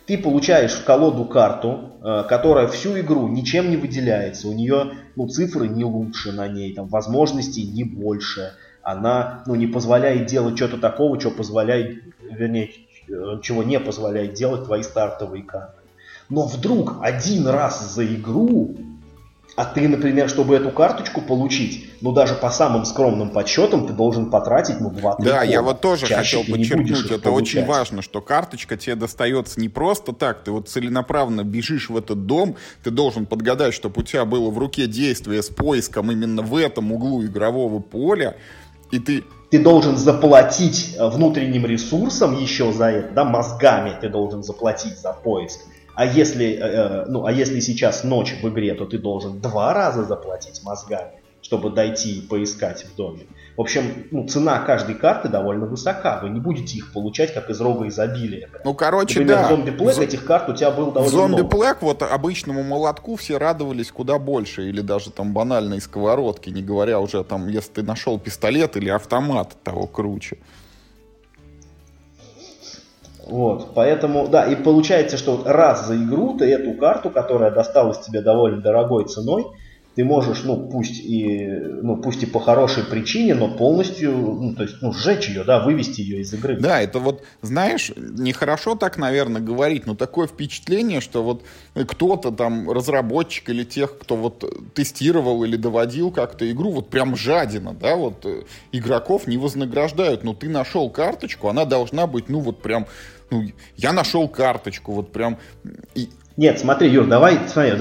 ты 0.05 0.17
получаешь 0.17 0.73
в 0.73 0.83
колоду 0.83 1.25
карту, 1.25 1.93
э, 2.03 2.23
которая 2.29 2.67
всю 2.67 2.99
игру 2.99 3.27
ничем 3.27 3.71
не 3.71 3.77
выделяется. 3.77 4.47
У 4.47 4.53
нее 4.53 4.91
ну, 5.15 5.27
цифры 5.27 5.67
не 5.67 5.83
лучше 5.83 6.31
на 6.31 6.47
ней, 6.47 6.73
там, 6.73 6.87
возможностей 6.87 7.67
не 7.67 7.83
больше. 7.83 8.53
Она 8.83 9.43
ну, 9.47 9.55
не 9.55 9.67
позволяет 9.67 10.27
делать 10.27 10.57
что-то 10.57 10.77
такого, 10.77 11.19
что 11.19 11.31
позволяет, 11.31 12.03
вернее, 12.21 12.71
чего 13.41 13.63
не 13.63 13.79
позволяет 13.79 14.33
делать 14.33 14.65
твои 14.65 14.83
стартовые 14.83 15.43
карты. 15.43 15.79
Но 16.29 16.45
вдруг 16.45 16.97
один 17.01 17.47
раз 17.47 17.93
за 17.93 18.05
игру 18.05 18.75
а 19.59 19.65
ты, 19.65 19.89
например, 19.89 20.29
чтобы 20.29 20.55
эту 20.55 20.69
карточку 20.71 21.19
получить, 21.19 21.89
ну 21.99 22.13
даже 22.13 22.33
по 22.33 22.49
самым 22.49 22.85
скромным 22.85 23.29
подсчетам, 23.29 23.85
ты 23.87 23.91
должен 23.91 24.29
потратить, 24.29 24.79
ну, 24.79 24.89
2 24.89 25.17
Да, 25.17 25.39
года. 25.39 25.43
я 25.43 25.61
вот 25.61 25.81
тоже 25.81 26.07
Чаще 26.07 26.37
хотел 26.37 26.55
подчеркнуть, 26.55 27.11
это 27.11 27.19
получать. 27.19 27.57
очень 27.57 27.65
важно, 27.67 28.01
что 28.01 28.21
карточка 28.21 28.77
тебе 28.77 28.95
достается 28.95 29.59
не 29.59 29.67
просто 29.67 30.13
так, 30.13 30.45
ты 30.45 30.51
вот 30.51 30.69
целенаправленно 30.69 31.43
бежишь 31.43 31.89
в 31.89 31.97
этот 31.97 32.25
дом, 32.25 32.55
ты 32.85 32.89
должен 32.89 33.25
подгадать, 33.25 33.73
чтобы 33.73 33.99
у 33.99 34.03
тебя 34.05 34.23
было 34.23 34.49
в 34.49 34.57
руке 34.57 34.87
действие 34.87 35.43
с 35.43 35.49
поиском 35.49 36.09
именно 36.09 36.41
в 36.41 36.55
этом 36.55 36.93
углу 36.93 37.25
игрового 37.25 37.81
поля, 37.81 38.37
и 38.91 38.99
ты 38.99 39.25
ты 39.51 39.59
должен 39.59 39.97
заплатить 39.97 40.95
внутренним 40.97 41.65
ресурсом 41.65 42.37
еще 42.39 42.71
за 42.71 42.85
это, 42.91 43.13
да, 43.13 43.23
мозгами 43.25 43.91
ты 43.99 44.07
должен 44.07 44.41
заплатить 44.41 44.97
за 44.99 45.11
поиск. 45.11 45.59
А 45.99 46.05
если, 46.05 46.53
э, 46.53 46.59
э, 46.59 47.05
ну, 47.09 47.25
а 47.25 47.31
если 47.33 47.59
сейчас 47.59 48.05
ночь 48.05 48.33
в 48.41 48.47
игре, 48.47 48.73
то 48.73 48.85
ты 48.85 48.97
должен 48.97 49.41
два 49.41 49.73
раза 49.73 50.05
заплатить 50.05 50.63
мозгами, 50.63 51.11
чтобы 51.41 51.71
дойти 51.71 52.19
и 52.19 52.21
поискать 52.21 52.85
в 52.85 52.95
доме. 52.95 53.23
В 53.57 53.61
общем, 53.61 54.05
ну, 54.09 54.25
цена 54.25 54.59
каждой 54.59 54.95
карты 54.95 55.27
довольно 55.27 55.65
высока. 55.65 56.21
Вы 56.23 56.29
не 56.29 56.39
будете 56.39 56.77
их 56.77 56.93
получать 56.93 57.33
как 57.33 57.49
из 57.49 57.59
рога 57.59 57.85
изобилия. 57.89 58.47
Ну, 58.63 58.73
короче, 58.75 59.19
Например, 59.19 59.41
да. 59.41 59.47
в 59.47 59.49
зомби 59.49 59.71
Плэк 59.71 59.99
этих 59.99 60.23
карт 60.23 60.47
у 60.47 60.55
тебя 60.55 60.71
было 60.71 60.93
довольно 60.93 61.09
в 61.09 61.11
зомби 61.11 61.41
много. 61.41 61.49
Плэк 61.49 61.81
вот 61.81 62.01
обычному 62.01 62.63
молотку 62.63 63.17
все 63.17 63.37
радовались 63.37 63.91
куда 63.91 64.17
больше. 64.19 64.69
Или 64.69 64.79
даже 64.79 65.11
там 65.11 65.33
банальной 65.33 65.81
сковородки, 65.81 66.49
не 66.49 66.61
говоря 66.61 67.01
уже 67.01 67.25
там, 67.25 67.49
если 67.49 67.73
ты 67.73 67.83
нашел 67.83 68.17
пистолет 68.17 68.77
или 68.77 68.87
автомат, 68.87 69.57
того 69.65 69.85
круче. 69.85 70.37
Вот, 73.29 73.73
поэтому, 73.75 74.27
да, 74.27 74.45
и 74.45 74.55
получается, 74.55 75.17
что 75.17 75.37
вот 75.37 75.47
раз 75.47 75.87
за 75.87 75.95
игру 75.95 76.37
ты 76.37 76.45
эту 76.45 76.73
карту, 76.73 77.09
которая 77.09 77.51
досталась 77.51 77.99
тебе 77.99 78.21
довольно 78.21 78.61
дорогой 78.61 79.05
ценой, 79.05 79.45
ты 79.99 80.05
можешь, 80.05 80.43
ну, 80.45 80.69
пусть 80.71 80.99
и, 80.99 81.45
ну, 81.45 81.97
пусть 81.97 82.23
и 82.23 82.25
по 82.25 82.39
хорошей 82.39 82.85
причине, 82.85 83.35
но 83.35 83.49
полностью, 83.49 84.11
ну, 84.13 84.55
то 84.55 84.63
есть, 84.63 84.75
ну, 84.81 84.93
сжечь 84.93 85.27
ее, 85.27 85.43
да, 85.43 85.59
вывести 85.59 85.99
ее 85.99 86.21
из 86.21 86.33
игры. 86.33 86.57
Да, 86.57 86.81
это 86.81 86.99
вот, 86.99 87.23
знаешь, 87.41 87.91
нехорошо 87.97 88.75
так, 88.75 88.97
наверное, 88.97 89.41
говорить, 89.41 89.85
но 89.87 89.95
такое 89.95 90.27
впечатление, 90.27 91.01
что 91.01 91.21
вот 91.21 91.43
кто-то 91.75 92.31
там, 92.31 92.71
разработчик 92.71 93.49
или 93.49 93.65
тех, 93.65 93.97
кто 93.97 94.15
вот 94.15 94.45
тестировал 94.73 95.43
или 95.43 95.57
доводил 95.57 96.11
как-то 96.11 96.49
игру, 96.49 96.71
вот 96.71 96.89
прям 96.89 97.17
жадина, 97.17 97.73
да, 97.73 97.97
вот 97.97 98.25
э, 98.25 98.43
игроков 98.71 99.27
не 99.27 99.37
вознаграждают, 99.37 100.23
но 100.23 100.33
ты 100.33 100.47
нашел 100.47 100.89
карточку, 100.89 101.49
она 101.49 101.65
должна 101.65 102.07
быть, 102.07 102.29
ну, 102.29 102.39
вот 102.39 102.61
прям, 102.61 102.87
ну, 103.31 103.45
я 103.77 103.93
нашел 103.93 104.27
карточку, 104.27 104.93
вот 104.93 105.11
прям, 105.11 105.37
и, 105.95 106.09
нет, 106.37 106.59
смотри, 106.59 106.89
Юр, 106.89 107.05
давай, 107.05 107.39
смотри, 107.47 107.73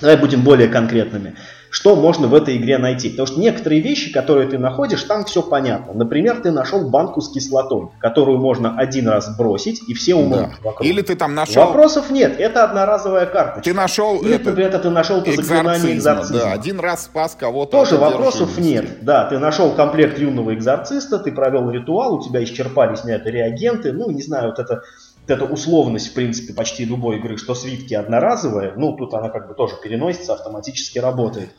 давай 0.00 0.16
будем 0.16 0.42
более 0.42 0.68
конкретными. 0.68 1.36
Что 1.72 1.96
можно 1.96 2.28
в 2.28 2.34
этой 2.34 2.58
игре 2.58 2.76
найти? 2.76 3.08
Потому 3.08 3.26
что 3.26 3.40
некоторые 3.40 3.80
вещи, 3.80 4.12
которые 4.12 4.46
ты 4.46 4.58
находишь, 4.58 5.02
там 5.04 5.24
все 5.24 5.40
понятно. 5.40 5.94
Например, 5.94 6.38
ты 6.38 6.50
нашел 6.50 6.86
банку 6.90 7.22
с 7.22 7.32
кислотой, 7.32 7.88
которую 7.98 8.36
можно 8.36 8.76
один 8.76 9.08
раз 9.08 9.34
бросить, 9.38 9.80
и 9.88 9.94
все 9.94 10.14
умрут 10.14 10.50
да. 10.50 10.56
вокруг. 10.62 10.86
Или 10.86 11.00
ты 11.00 11.16
там 11.16 11.34
нашел... 11.34 11.64
Вопросов 11.64 12.10
нет, 12.10 12.38
это 12.38 12.64
одноразовая 12.64 13.24
карточка. 13.24 13.62
Ты 13.62 13.72
нашел... 13.72 14.20
Или, 14.20 14.34
это... 14.34 14.50
например, 14.50 14.78
ты 14.78 14.90
нашел 14.90 15.22
это 15.22 15.32
заклинание 15.32 15.96
экзорцизма. 15.96 16.40
Да, 16.40 16.52
один 16.52 16.78
раз 16.78 17.04
спас 17.04 17.34
кого-то. 17.40 17.70
Тоже 17.70 17.96
вопросов 17.96 18.58
нет. 18.58 19.02
Да, 19.02 19.24
ты 19.24 19.38
нашел 19.38 19.70
комплект 19.70 20.18
юного 20.18 20.54
экзорциста, 20.54 21.20
ты 21.20 21.32
провел 21.32 21.70
ритуал, 21.70 22.16
у 22.16 22.22
тебя 22.22 22.44
исчерпались 22.44 23.02
на 23.04 23.12
это 23.12 23.30
реагенты, 23.30 23.94
ну, 23.94 24.10
не 24.10 24.22
знаю, 24.22 24.48
вот 24.48 24.58
это 24.58 24.82
эта 25.26 25.44
условность, 25.44 26.08
в 26.08 26.14
принципе, 26.14 26.52
почти 26.52 26.84
любой 26.84 27.18
игры, 27.18 27.36
что 27.36 27.54
свитки 27.54 27.94
одноразовые, 27.94 28.74
ну, 28.76 28.96
тут 28.96 29.14
она 29.14 29.28
как 29.28 29.48
бы 29.48 29.54
тоже 29.54 29.74
переносится, 29.82 30.34
автоматически 30.34 30.98
работает. 30.98 31.50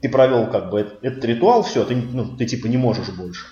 Ты 0.00 0.08
провел 0.08 0.48
как 0.48 0.70
бы 0.70 0.80
этот, 0.80 0.98
этот 1.02 1.24
ритуал, 1.24 1.62
все, 1.62 1.84
ты, 1.84 1.96
ну, 1.96 2.36
ты 2.36 2.46
типа 2.46 2.66
не 2.66 2.76
можешь 2.76 3.08
больше. 3.10 3.46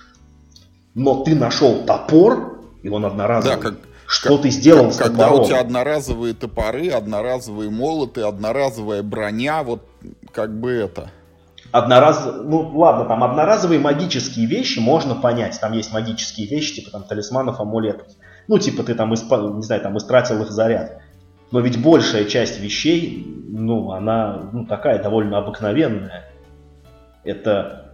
Но 0.93 1.23
ты 1.23 1.35
нашел 1.35 1.85
топор, 1.85 2.61
и 2.83 2.89
он 2.89 3.05
одноразовый. 3.05 3.55
Да, 3.55 3.61
как, 3.61 3.79
что 4.07 4.33
как, 4.33 4.41
ты 4.41 4.49
сделал 4.49 4.85
как, 4.85 4.93
с 4.93 4.97
Когда 4.97 5.25
топором? 5.25 5.43
у 5.43 5.47
тебя 5.47 5.59
одноразовые 5.61 6.33
топоры, 6.33 6.89
одноразовые 6.89 7.69
молоты, 7.69 8.21
одноразовая 8.21 9.03
броня, 9.03 9.63
вот 9.63 9.87
как 10.33 10.57
бы 10.59 10.71
это... 10.71 11.11
Однораз... 11.71 12.27
Ну 12.43 12.77
ладно, 12.77 13.05
там 13.05 13.23
одноразовые 13.23 13.79
магические 13.79 14.45
вещи 14.45 14.79
можно 14.79 15.15
понять. 15.15 15.57
Там 15.61 15.71
есть 15.71 15.93
магические 15.93 16.47
вещи, 16.47 16.75
типа 16.75 16.91
там 16.91 17.03
талисманов, 17.03 17.61
амулетов. 17.61 18.07
Ну, 18.51 18.59
типа 18.59 18.83
ты 18.83 18.95
там, 18.95 19.13
исп... 19.13 19.31
не 19.31 19.63
знаю, 19.63 19.81
там 19.81 19.97
истратил 19.97 20.41
их 20.41 20.51
заряд. 20.51 20.99
Но 21.51 21.61
ведь 21.61 21.81
большая 21.81 22.25
часть 22.25 22.59
вещей, 22.59 23.25
ну, 23.47 23.91
она 23.91 24.49
ну, 24.51 24.65
такая 24.65 25.01
довольно 25.01 25.37
обыкновенная. 25.37 26.25
Это, 27.23 27.93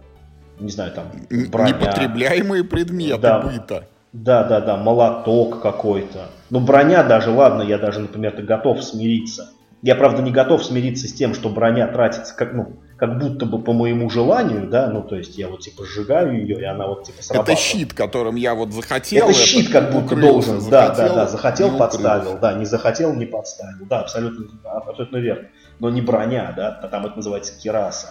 не 0.58 0.68
знаю, 0.68 0.90
там, 0.90 1.04
броня. 1.48 1.68
Непотребляемые 1.68 2.64
предметы 2.64 3.20
да, 3.20 3.38
быта. 3.38 3.86
Да, 4.12 4.42
да, 4.42 4.60
да, 4.60 4.76
молоток 4.76 5.62
какой-то. 5.62 6.26
Ну, 6.50 6.58
броня 6.58 7.04
даже, 7.04 7.30
ладно, 7.30 7.62
я 7.62 7.78
даже, 7.78 8.00
например, 8.00 8.34
готов 8.42 8.82
смириться. 8.82 9.50
Я, 9.80 9.94
правда, 9.94 10.22
не 10.22 10.32
готов 10.32 10.64
смириться 10.64 11.06
с 11.06 11.12
тем, 11.12 11.34
что 11.34 11.48
броня 11.48 11.86
тратится 11.86 12.34
как, 12.34 12.52
ну, 12.52 12.80
как 12.96 13.18
будто 13.20 13.46
бы 13.46 13.62
по 13.62 13.72
моему 13.72 14.10
желанию, 14.10 14.68
да, 14.68 14.90
ну, 14.90 15.02
то 15.02 15.14
есть 15.14 15.38
я 15.38 15.48
вот, 15.48 15.60
типа, 15.60 15.84
сжигаю 15.84 16.40
ее, 16.40 16.60
и 16.60 16.64
она 16.64 16.88
вот, 16.88 17.04
типа, 17.04 17.22
срабатывает. 17.22 17.58
Это 17.60 17.68
щит, 17.68 17.94
которым 17.94 18.34
я 18.34 18.56
вот 18.56 18.72
захотел. 18.72 19.28
Это, 19.28 19.38
это 19.38 19.46
щит 19.46 19.70
как 19.70 19.92
будто 19.92 20.16
должен, 20.16 20.60
захотел, 20.60 20.70
да, 20.70 20.94
да, 20.94 21.14
да, 21.14 21.26
захотел, 21.28 21.78
подставил, 21.78 22.38
да, 22.38 22.54
не 22.54 22.64
захотел, 22.64 23.14
не 23.14 23.26
подставил, 23.26 23.86
да, 23.86 24.00
абсолютно, 24.00 24.46
абсолютно 24.64 25.18
верно. 25.18 25.48
Но 25.78 25.90
не 25.90 26.02
броня, 26.02 26.52
да, 26.56 26.72
там 26.72 27.06
это 27.06 27.14
называется 27.14 27.52
кераса. 27.60 28.08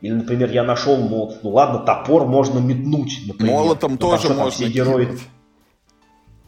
Или, 0.00 0.14
например, 0.14 0.50
я 0.50 0.64
нашел 0.64 0.96
мод, 0.96 1.40
ну 1.42 1.50
ладно, 1.50 1.80
топор 1.80 2.26
можно 2.26 2.58
метнуть, 2.58 3.20
например. 3.26 3.54
Молотом 3.54 3.98
тоже 3.98 4.32
можно 4.32 4.50
все 4.50 4.68
герои... 4.68 5.18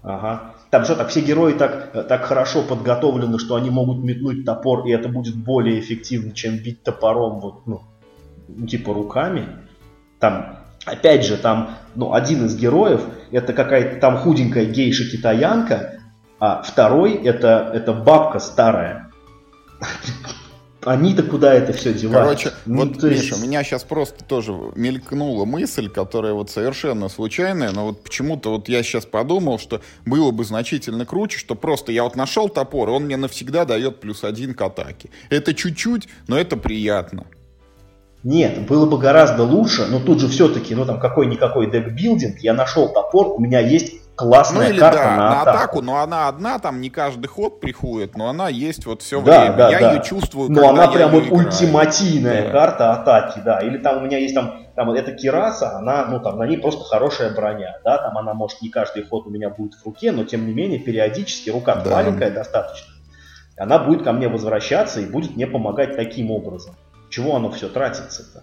Ага. 0.03 0.54
Там 0.75 0.85
что, 0.85 0.97
так 0.97 1.11
все 1.11 1.21
герои 1.21 1.53
так, 1.53 1.91
э, 1.93 2.03
так 2.03 2.25
хорошо 2.25 2.63
подготовлены, 2.63 3.39
что 3.39 3.55
они 3.55 3.71
могут 3.71 4.03
метнуть 4.03 4.45
топор, 4.45 4.85
и 4.89 4.91
это 4.91 5.09
будет 5.09 5.37
более 5.37 5.79
эффективно, 5.79 6.33
чем 6.33 6.57
бить 6.57 6.83
топором, 6.83 7.39
вот, 7.39 7.65
ну, 7.65 7.83
ну, 8.49 8.67
типа 8.67 8.93
руками. 8.93 9.47
Там, 10.19 10.59
опять 10.85 11.25
же, 11.25 11.37
там, 11.37 11.77
ну, 11.95 12.13
один 12.13 12.47
из 12.47 12.57
героев, 12.57 13.03
это 13.31 13.53
какая-то 13.53 14.01
там 14.01 14.17
худенькая 14.17 14.65
гейша-китаянка, 14.65 16.01
а 16.41 16.63
второй 16.63 17.13
это, 17.23 17.71
это 17.73 17.93
бабка 17.93 18.41
старая. 18.41 19.13
Они-то 20.85 21.23
куда 21.23 21.55
это 21.55 21.73
все 21.73 21.93
девают? 21.95 22.41
Короче, 22.41 22.53
ну, 22.67 22.87
вот, 22.87 23.03
есть... 23.03 23.25
Миша, 23.25 23.37
у 23.37 23.39
меня 23.39 23.65
сейчас 23.65 23.85
просто 23.85 24.25
тоже 24.25 24.53
мелькнула 24.75 25.45
мысль, 25.45 25.89
которая 25.89 26.35
вот 26.35 26.51
совершенно 26.51 27.09
случайная, 27.09 27.71
но 27.71 27.87
вот 27.87 28.03
почему-то 28.03 28.51
вот 28.51 28.69
я 28.69 28.83
сейчас 28.83 29.07
подумал, 29.07 29.59
что 29.59 29.81
было 30.05 30.31
бы 30.31 30.45
значительно 30.45 31.07
круче, 31.07 31.39
что 31.39 31.55
просто 31.55 31.93
я 31.93 32.05
вот 32.05 32.17
нашел 32.17 32.49
топор, 32.49 32.89
и 32.89 32.93
он 32.93 33.05
мне 33.05 33.17
навсегда 33.17 33.65
дает 33.65 34.01
плюс 34.01 34.25
один 34.25 34.55
к 34.55 34.61
атаке. 34.61 35.11
Это 35.31 35.55
чуть-чуть, 35.55 36.09
но 36.29 36.39
это 36.39 36.57
приятно. 36.57 37.27
Нет, 38.23 38.67
было 38.67 38.87
бы 38.87 38.97
гораздо 38.97 39.43
лучше, 39.43 39.87
но 39.87 40.01
тут 40.01 40.21
же 40.21 40.29
все-таки, 40.29 40.75
ну 40.75 40.87
там 40.87 40.99
какой-никакой 40.99 41.71
декбилдинг, 41.71 42.39
я 42.39 42.55
нашел 42.55 42.91
топор, 42.91 43.33
у 43.33 43.39
меня 43.39 43.61
есть 43.61 44.04
классная 44.17 44.69
ну, 44.69 44.71
или, 44.71 44.79
карта 44.81 44.99
да, 44.99 45.11
на, 45.11 45.17
на 45.17 45.43
атаку. 45.43 45.59
атаку, 45.59 45.83
но 45.83 45.97
она 45.99 46.29
одна, 46.29 46.59
там 46.59 46.81
не 46.81 46.91
каждый 46.91 47.27
ход 47.27 47.61
приходит, 47.61 48.17
но 48.17 48.29
она 48.29 48.49
есть 48.49 48.87
вот 48.87 49.03
все 49.03 49.21
Да, 49.21 49.41
время. 49.41 49.57
да, 49.57 49.71
я 49.71 49.81
да. 49.81 49.93
ее 49.95 50.03
чувствую, 50.03 50.51
Но 50.51 50.69
она 50.69 50.89
прям 50.89 51.11
вот 51.11 51.25
играю. 51.25 51.47
ультимативная 51.47 52.45
Да. 52.45 52.51
карта 52.51 52.93
атаки, 52.93 53.41
да. 53.45 53.59
Или 53.61 53.79
там 53.79 53.99
у 53.99 54.01
меня 54.07 54.19
есть 54.19 54.35
там, 54.35 54.55
там 54.77 54.91
эта 54.91 55.13
кираса, 55.13 55.77
она, 55.77 56.07
ну 56.07 56.21
там 56.21 56.39
на 56.39 56.47
ней 56.47 56.59
просто 56.59 56.85
хорошая 56.85 57.35
броня, 57.35 57.77
да, 57.85 57.99
там 57.99 58.17
она 58.19 58.35
может 58.35 58.63
не 58.63 58.69
каждый 58.71 59.05
ход 59.05 59.27
у 59.27 59.31
меня 59.31 59.51
будет 59.51 59.75
в 59.75 59.85
руке, 59.85 60.13
но 60.13 60.25
тем 60.25 60.47
не 60.47 60.53
менее 60.53 60.79
периодически 60.79 61.51
рука 61.51 61.75
Да. 61.77 61.91
маленькая 61.91 62.31
достаточно. 62.31 62.93
Она 63.57 63.79
будет 63.79 64.03
ко 64.03 64.13
мне 64.13 64.29
возвращаться 64.29 65.01
и 65.01 65.07
будет 65.07 65.37
мне 65.37 65.47
помогать 65.47 65.97
таким 65.97 66.31
образом. 66.31 66.75
Чего 67.11 67.37
оно 67.37 67.51
все 67.51 67.69
тратится-то? 67.69 68.43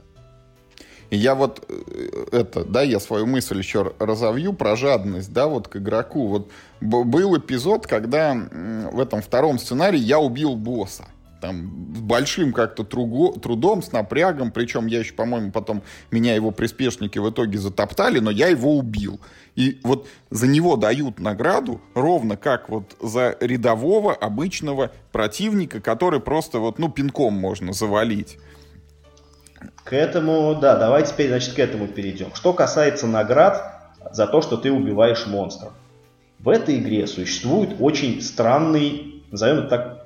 Я 1.12 1.36
вот 1.36 1.66
э, 1.68 2.26
это, 2.32 2.64
да, 2.64 2.82
я 2.84 3.02
свою 3.02 3.28
мысль 3.28 3.58
еще 3.58 3.94
разовью 4.00 4.54
про 4.54 4.78
жадность, 4.78 5.34
да, 5.34 5.48
вот 5.48 5.68
к 5.68 5.76
игроку. 5.76 6.28
Вот 6.28 6.50
был 6.80 7.38
эпизод, 7.38 7.86
когда 7.86 8.34
в 8.34 9.00
этом 9.00 9.22
втором 9.22 9.60
сценарии 9.60 10.00
я 10.00 10.20
убил 10.20 10.56
босса. 10.56 11.06
Там 11.42 11.94
с 11.96 12.00
большим 12.00 12.54
как-то 12.54 12.84
трудом, 12.84 13.82
с 13.82 13.92
напрягом, 13.92 14.52
причем 14.52 14.86
я 14.86 15.00
еще, 15.00 15.14
по-моему, 15.14 15.52
потом 15.52 15.82
меня 16.12 16.36
его 16.36 16.52
приспешники 16.52 17.18
в 17.18 17.30
итоге 17.30 17.58
затоптали, 17.58 18.20
но 18.20 18.32
я 18.32 18.48
его 18.48 18.78
убил. 18.78 19.20
И 19.56 19.80
вот 19.84 20.08
за 20.30 20.48
него 20.48 20.78
дают 20.78 21.20
награду 21.20 21.82
ровно 21.94 22.38
как 22.38 22.70
вот 22.70 22.96
за 23.02 23.36
рядового 23.42 24.14
обычного 24.14 24.92
противника, 25.12 25.82
который 25.82 26.22
просто 26.22 26.60
вот, 26.60 26.80
ну, 26.80 26.90
пинком 26.90 27.34
можно 27.34 27.74
завалить. 27.74 28.38
К 29.84 29.94
этому, 29.94 30.56
да, 30.56 30.76
давай 30.76 31.06
теперь, 31.06 31.30
значит, 31.30 31.54
к 31.54 31.60
этому 31.60 31.88
перейдем. 31.88 32.34
Что 32.36 32.54
касается 32.54 33.08
наград 33.08 33.82
за 34.12 34.28
то, 34.28 34.42
что 34.42 34.58
ты 34.58 34.72
убиваешь 34.72 35.26
монстров. 35.26 35.74
В 36.40 36.50
этой 36.50 36.78
игре 36.78 37.08
существует 37.08 37.76
очень 37.80 38.22
странный, 38.22 39.24
назовем 39.32 39.60
это 39.60 39.68
так, 39.68 40.06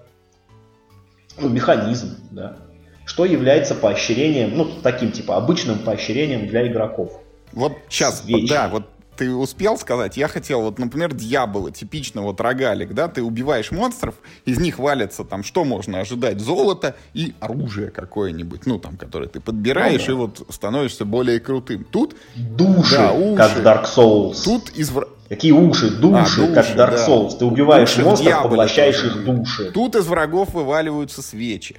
ну, 1.38 1.50
механизм, 1.50 2.18
да, 2.32 2.58
что 3.06 3.26
является 3.26 3.76
поощрением, 3.76 4.58
ну, 4.58 4.66
таким, 4.82 5.12
типа, 5.12 5.38
обычным 5.38 5.80
поощрением 5.80 6.48
для 6.48 6.68
игроков. 6.68 7.22
Вот 7.54 7.74
сейчас, 7.90 8.22
Свечи. 8.22 8.50
да, 8.50 8.68
вот 8.68 8.84
ты 9.18 9.32
успел 9.34 9.78
сказать, 9.78 10.18
я 10.18 10.28
хотел, 10.28 10.61
вот, 10.61 10.80
например, 10.80 11.13
дьявола, 11.13 11.72
типично 11.72 12.22
вот 12.22 12.39
рогалик, 12.41 12.93
да, 12.93 13.07
ты 13.07 13.22
убиваешь 13.24 13.72
монстров, 13.72 14.16
из 14.45 14.59
них 14.59 14.80
валится 14.80 15.24
там, 15.24 15.43
что 15.43 15.63
можно 15.63 15.99
ожидать, 15.99 16.39
золото 16.39 16.95
и 17.13 17.34
оружие 17.39 17.91
какое-нибудь, 17.91 18.66
ну, 18.66 18.80
там, 18.80 18.97
которое 18.97 19.28
ты 19.28 19.39
подбираешь, 19.39 20.01
Ну 20.01 20.07
да. 20.07 20.11
и 20.11 20.16
вот 20.16 20.45
становишься 20.49 21.05
более 21.05 21.39
крутым. 21.39 21.84
Тут, 21.86 22.16
Души, 22.36 22.95
Да, 22.97 23.13
уши. 23.13 23.36
как 23.38 23.57
Dark 23.57 23.86
Souls. 23.86 24.43
тут 24.43 24.72
извр... 24.76 25.07
Какие 25.30 25.53
уши? 25.53 25.89
Души, 25.89 26.43
А, 26.43 26.53
как 26.53 26.66
души, 26.66 26.74
в 26.74 26.78
Dark 26.78 26.91
да. 26.91 27.07
Souls. 27.07 27.38
Ты 27.38 27.45
убиваешь 27.45 27.89
Уши 27.93 28.01
в 28.01 28.05
монстров, 28.05 28.43
поглощаешь 28.43 28.99
тоже 29.01 29.07
их 29.20 29.26
души. 29.26 29.72
тут 29.72 29.95
из 29.95 30.05
врагов 30.05 30.53
вываливаются 30.53 31.22
свечи. 31.22 31.78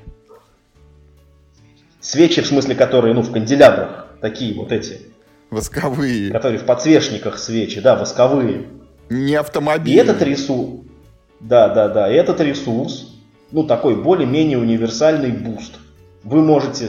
Свечи, 2.01 2.41
в 2.43 2.47
смысле, 2.47 2.75
которые, 2.75 3.15
ну, 3.15 3.23
в 3.23 3.33
канделябрах. 3.33 4.07
Такие 4.21 4.55
вот 4.55 4.73
эти. 4.73 5.01
Восковые, 5.51 6.33
Которые 6.33 6.59
в 6.59 6.65
подсвечниках 6.65 7.39
свечи, 7.39 7.81
да, 7.81 7.97
восковые. 7.97 8.67
не 9.11 9.33
И 9.33 9.35
автомобили. 9.35 10.01
этот 10.01 10.21
ресурс, 10.23 10.81
да, 11.41 11.69
да, 11.69 11.89
да, 11.89 12.11
и 12.11 12.15
этот 12.17 12.41
ресурс, 12.41 13.13
ну, 13.53 13.65
такой 13.65 13.95
более-менее 14.03 14.59
универсальный 14.59 15.31
буст. 15.31 15.75
Вы 16.25 16.43
можете 16.43 16.89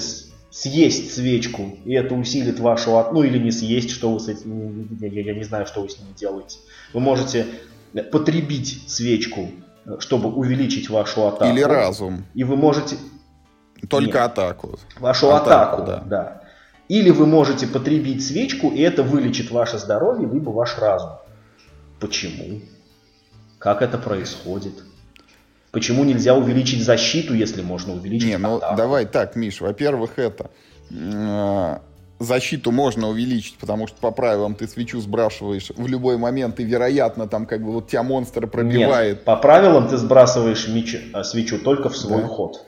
съесть 0.50 1.14
свечку, 1.14 1.78
и 1.86 1.94
это 1.94 2.16
усилит 2.16 2.60
вашу, 2.60 2.98
от- 2.98 3.14
ну, 3.14 3.22
или 3.22 3.38
не 3.38 3.52
съесть, 3.52 3.92
что 3.92 4.12
вы 4.12 4.20
с 4.20 4.28
этим, 4.28 4.88
я, 5.00 5.08
я- 5.08 5.36
не 5.36 5.44
знаю, 5.44 5.68
что 5.68 5.82
вы 5.82 5.90
с 5.90 6.00
ними 6.00 6.10
делаете. 6.16 6.58
Вы 6.94 7.00
можете 7.00 7.46
потребить 8.12 8.84
свечку, 8.88 9.52
чтобы 10.00 10.30
увеличить 10.34 10.90
вашу 10.90 11.28
атаку. 11.28 11.46
Или 11.54 11.62
разум. 11.62 12.26
И 12.34 12.44
вы 12.44 12.56
можете 12.56 12.98
Только 13.88 14.06
Нет. 14.18 14.32
атаку. 14.32 14.80
вашу 15.00 15.30
Атаку, 15.32 15.84
атаку, 15.84 15.86
да. 15.86 16.04
да. 16.08 16.42
Или 16.88 17.10
вы 17.10 17.26
можете 17.26 17.68
потребить 17.68 18.26
свечку, 18.26 18.70
и 18.70 18.82
это 18.82 19.04
вылечит 19.04 19.52
ваше 19.52 19.78
здоровье, 19.78 20.28
либо 20.32 20.50
ваш 20.52 20.78
разум. 20.78 21.12
Почему? 22.00 22.62
Как 23.60 23.82
это 23.82 23.98
происходит? 23.98 24.74
Почему 25.72 26.04
нельзя 26.06 26.34
увеличить 26.36 26.84
защиту, 26.84 27.34
если 27.34 27.62
можно 27.62 27.94
увеличить 27.94 28.28
Не, 28.28 28.38
ну 28.38 28.58
атаку? 28.58 28.78
давай 28.78 29.06
так, 29.06 29.36
Миш, 29.36 29.60
во-первых, 29.62 30.12
это 30.18 30.50
э, 30.90 31.78
защиту 32.20 32.72
можно 32.72 33.10
увеличить, 33.10 33.58
потому 33.58 33.88
что 33.88 33.98
по 34.00 34.12
правилам 34.12 34.56
ты 34.56 34.68
свечу 34.68 35.02
сбрасываешь 35.02 35.72
в 35.76 35.88
любой 35.88 36.18
момент, 36.18 36.60
и 36.60 36.64
вероятно 36.64 37.28
там 37.28 37.46
как 37.46 37.62
бы 37.64 37.74
вот 37.74 37.90
тебя 37.90 38.04
монстр 38.04 38.48
пробивает. 38.48 39.18
Нет, 39.18 39.24
по 39.26 39.36
правилам 39.36 39.90
ты 39.90 39.98
сбрасываешь 39.98 40.68
меч- 40.70 41.12
а, 41.14 41.24
свечу 41.26 41.60
только 41.60 41.90
в 41.90 41.98
свой 41.98 42.22
Да. 42.22 42.28
ход. 42.28 42.64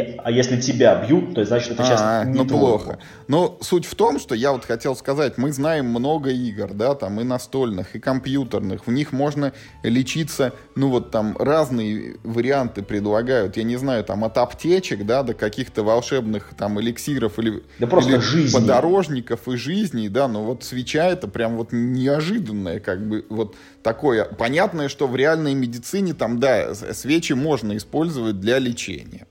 А 0.00 0.30
если 0.30 0.60
тебя 0.60 0.96
бьют, 1.04 1.34
то 1.34 1.44
значит 1.44 1.72
это 1.72 1.84
сейчас 1.84 2.00
А, 2.02 2.24
не 2.24 2.38
ну 2.38 2.46
плохо. 2.46 2.98
Но 3.28 3.58
суть 3.60 3.86
в 3.86 3.94
том, 3.94 4.18
что 4.18 4.34
я 4.34 4.52
вот 4.52 4.64
хотел 4.64 4.96
сказать, 4.96 5.38
мы 5.38 5.52
знаем 5.52 5.86
много 5.86 6.30
игр, 6.30 6.72
да, 6.72 6.94
там 6.94 7.20
и 7.20 7.24
настольных, 7.24 7.94
и 7.94 8.00
компьютерных. 8.00 8.86
В 8.86 8.90
них 8.90 9.12
можно 9.12 9.52
лечиться, 9.82 10.52
ну 10.74 10.88
вот 10.88 11.10
там 11.10 11.36
разные 11.38 12.16
варианты 12.24 12.82
предлагают. 12.82 13.56
Я 13.56 13.62
не 13.62 13.76
знаю, 13.76 14.04
там 14.04 14.24
от 14.24 14.36
аптечек, 14.38 15.06
да, 15.06 15.22
до 15.22 15.34
каких-то 15.34 15.82
волшебных 15.82 16.52
там 16.56 16.80
эликсиров 16.80 17.38
или, 17.38 17.62
Да 17.78 17.86
просто 17.86 18.12
или 18.12 18.18
жизни. 18.18 18.58
подорожников 18.58 19.48
и 19.48 19.56
жизней, 19.56 20.08
да, 20.08 20.28
но 20.28 20.44
вот 20.44 20.64
свеча 20.64 21.06
это 21.06 21.28
прям 21.28 21.56
вот 21.56 21.68
неожиданное, 21.72 22.80
как 22.80 23.06
бы 23.06 23.24
вот 23.28 23.56
такое. 23.82 24.24
Понятное, 24.24 24.88
что 24.88 25.06
в 25.06 25.14
реальной 25.14 25.54
медицине 25.54 26.14
там, 26.14 26.40
да, 26.40 26.74
свечи 26.74 27.34
можно 27.34 27.76
использовать 27.76 28.40
для 28.40 28.58
лечения. 28.58 29.26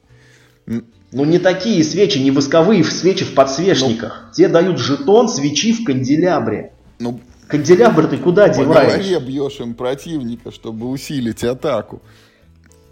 Ну 0.66 1.26
не 1.26 1.38
такие 1.38 1.84
свечи, 1.84 2.18
не 2.18 2.32
восковые 2.32 2.84
свечи 2.84 3.24
в 3.24 3.36
подсвечниках. 3.36 4.32
Те 4.34 4.47
дают 4.47 4.80
жетон 4.80 5.30
свечи 5.30 5.74
в 5.74 5.84
канделябре. 5.84 6.74
Ну, 6.99 7.20
Канделябр 7.47 8.07
ты 8.07 8.18
куда 8.18 8.47
По 8.47 8.53
деваешь? 8.55 8.93
голове 8.93 9.20
бьешь 9.20 9.59
им 9.59 9.76
противника, 9.76 10.51
чтобы 10.51 10.89
усилить 10.89 11.43
атаку. 11.43 12.01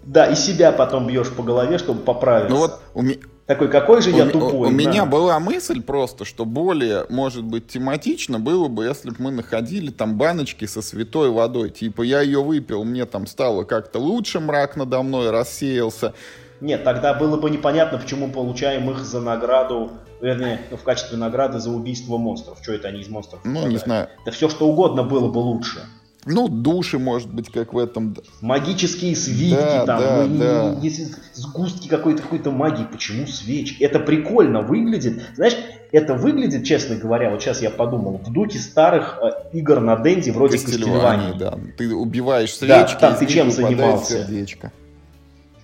Да, 0.04 0.26
и 0.26 0.36
себя 0.36 0.70
потом 0.72 1.06
бьешь 1.06 1.30
по 1.30 1.42
голове, 1.42 1.78
чтобы 1.78 2.00
поправиться. 2.00 2.54
Ну 2.54 2.60
вот 2.60 2.80
у, 2.94 3.02
ме- 3.02 3.18
Такой, 3.46 3.68
какой 3.68 4.02
же 4.02 4.10
у 4.12 4.16
я 4.16 4.24
ме- 4.24 4.30
тупой. 4.32 4.68
у 4.68 4.70
меня 4.70 5.04
да. 5.04 5.06
была 5.06 5.40
мысль 5.40 5.80
просто, 5.80 6.24
что 6.24 6.44
более, 6.44 7.06
может 7.08 7.44
быть, 7.44 7.68
тематично 7.68 8.38
было 8.38 8.68
бы, 8.68 8.84
если 8.84 9.10
бы 9.10 9.16
мы 9.18 9.30
находили 9.32 9.90
там 9.90 10.16
баночки 10.16 10.64
со 10.66 10.82
святой 10.82 11.30
водой. 11.30 11.70
Типа 11.70 12.02
я 12.02 12.20
ее 12.20 12.42
выпил, 12.42 12.84
мне 12.84 13.04
там 13.06 13.26
стало 13.26 13.64
как-то 13.64 13.98
лучше, 13.98 14.38
мрак 14.38 14.76
надо 14.76 15.02
мной 15.02 15.30
рассеялся. 15.30 16.14
Нет, 16.62 16.84
тогда 16.84 17.12
было 17.12 17.36
бы 17.36 17.50
непонятно, 17.50 17.98
почему 17.98 18.28
получаем 18.30 18.88
их 18.90 18.98
за 19.04 19.20
награду, 19.20 19.90
вернее, 20.20 20.60
ну, 20.70 20.76
в 20.76 20.82
качестве 20.84 21.18
награды 21.18 21.58
за 21.58 21.70
убийство 21.70 22.18
монстров. 22.18 22.58
Что 22.62 22.72
это 22.72 22.86
они 22.88 23.00
из 23.00 23.08
монстров? 23.08 23.40
Ну, 23.44 23.50
не 23.50 23.56
попадают? 23.56 23.82
знаю. 23.84 24.08
Да 24.24 24.30
все 24.30 24.48
что 24.48 24.68
угодно 24.68 25.02
было 25.02 25.28
бы 25.28 25.38
лучше. 25.38 25.80
Ну, 26.24 26.46
души, 26.46 27.00
может 27.00 27.34
быть, 27.34 27.50
как 27.50 27.72
в 27.74 27.78
этом. 27.78 28.16
Магические 28.40 29.16
свитки 29.16 29.56
Да, 29.56 29.86
там, 29.86 29.98
да, 30.00 30.24
ну, 30.28 30.38
да. 30.38 30.78
если 30.80 31.08
сгустки 31.34 31.88
какой-то 31.88 32.22
какой-то 32.22 32.52
магии, 32.52 32.84
почему 32.84 33.26
свечи? 33.26 33.82
Это 33.82 33.98
прикольно 33.98 34.60
выглядит. 34.60 35.20
Знаешь, 35.34 35.56
это 35.90 36.14
выглядит, 36.14 36.62
честно 36.64 36.94
говоря, 36.94 37.28
вот 37.30 37.42
сейчас 37.42 37.60
я 37.60 37.70
подумал, 37.70 38.20
в 38.24 38.32
духе 38.32 38.60
старых 38.60 39.18
э, 39.20 39.30
игр 39.58 39.80
на 39.80 39.96
Денде 39.96 40.30
вроде 40.30 40.58
Кастельвании, 40.58 41.36
да. 41.36 41.58
Ты 41.76 41.92
убиваешь 41.92 42.56
Да, 42.60 42.86
свечки, 42.86 43.00
там 43.00 43.14
из 43.14 43.18
ты 43.18 43.26
чем 43.26 43.50
занимался? 43.50 44.12
сердечко. 44.18 44.70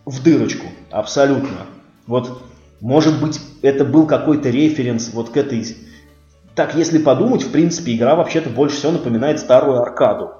В 0.08 0.22
дырочку, 0.22 0.66
абсолютно. 0.90 1.66
Вот, 2.06 2.40
может 2.80 3.20
быть, 3.20 3.38
это 3.60 3.84
был 3.84 4.06
какой-то 4.06 4.48
референс 4.48 5.10
вот 5.12 5.28
к 5.28 5.36
этой... 5.36 5.76
Так, 6.54 6.74
если 6.74 6.96
подумать, 6.96 7.42
в 7.42 7.52
принципе, 7.52 7.94
игра 7.94 8.16
вообще-то 8.16 8.48
больше 8.48 8.76
всего 8.76 8.92
напоминает 8.92 9.38
старую 9.38 9.82
аркаду. 9.82 10.30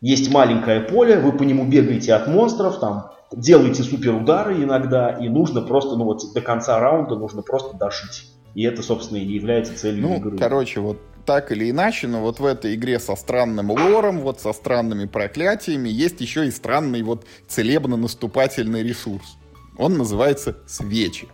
Есть 0.00 0.32
маленькое 0.32 0.80
поле, 0.80 1.20
вы 1.20 1.30
по 1.30 1.44
нему 1.44 1.66
бегаете 1.66 2.14
от 2.14 2.26
монстров, 2.26 2.80
там, 2.80 3.12
делаете 3.30 3.84
суперудары 3.84 4.60
иногда, 4.64 5.10
и 5.10 5.28
нужно 5.28 5.60
просто, 5.60 5.94
ну 5.94 6.02
вот, 6.02 6.22
до 6.34 6.40
конца 6.40 6.80
раунда 6.80 7.14
нужно 7.14 7.42
просто 7.42 7.76
дожить. 7.76 8.26
И 8.56 8.64
это, 8.64 8.82
собственно, 8.82 9.18
и 9.18 9.24
является 9.24 9.78
целью 9.78 10.02
Ну, 10.02 10.16
игры. 10.16 10.36
короче, 10.36 10.80
вот 10.80 10.98
так 11.30 11.52
или 11.52 11.70
иначе, 11.70 12.08
но 12.08 12.22
вот 12.22 12.40
в 12.40 12.44
этой 12.44 12.74
игре 12.74 12.98
со 12.98 13.14
странным 13.14 13.70
лором, 13.70 14.18
вот 14.18 14.40
со 14.40 14.52
странными 14.52 15.06
проклятиями, 15.06 15.88
есть 15.88 16.20
еще 16.20 16.44
и 16.48 16.50
странный 16.50 17.02
вот 17.02 17.24
целебно-наступательный 17.46 18.82
ресурс. 18.82 19.36
Он 19.78 19.96
называется 19.96 20.56
свечи. 20.66 21.28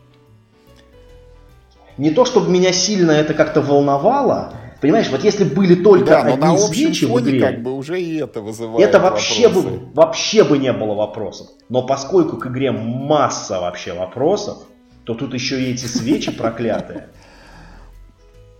Не 1.96 2.10
то, 2.10 2.26
чтобы 2.26 2.50
меня 2.50 2.74
сильно 2.74 3.12
это 3.12 3.32
как-то 3.32 3.62
волновало, 3.62 4.52
понимаешь, 4.82 5.08
вот 5.08 5.24
если 5.24 5.44
были 5.44 5.74
только 5.74 6.10
Да, 6.10 6.24
но 6.24 6.36
на 6.36 6.52
одни 6.52 6.62
общем 6.62 6.92
свечи 6.92 7.06
в 7.06 7.18
игре, 7.18 7.40
как 7.40 7.62
бы 7.62 7.72
уже 7.72 7.98
и 7.98 8.18
это 8.18 8.42
вызывает 8.42 8.86
Это 8.86 9.00
вообще 9.00 9.48
вопросы. 9.48 9.68
бы, 9.70 9.92
вообще 9.94 10.44
бы 10.44 10.58
не 10.58 10.74
было 10.74 10.92
вопросов. 10.92 11.46
Но 11.70 11.86
поскольку 11.86 12.36
к 12.36 12.48
игре 12.48 12.70
масса 12.70 13.60
вообще 13.60 13.94
вопросов, 13.94 14.58
то 15.04 15.14
тут 15.14 15.32
еще 15.32 15.58
и 15.58 15.72
эти 15.72 15.86
свечи 15.86 16.32
проклятые. 16.32 17.08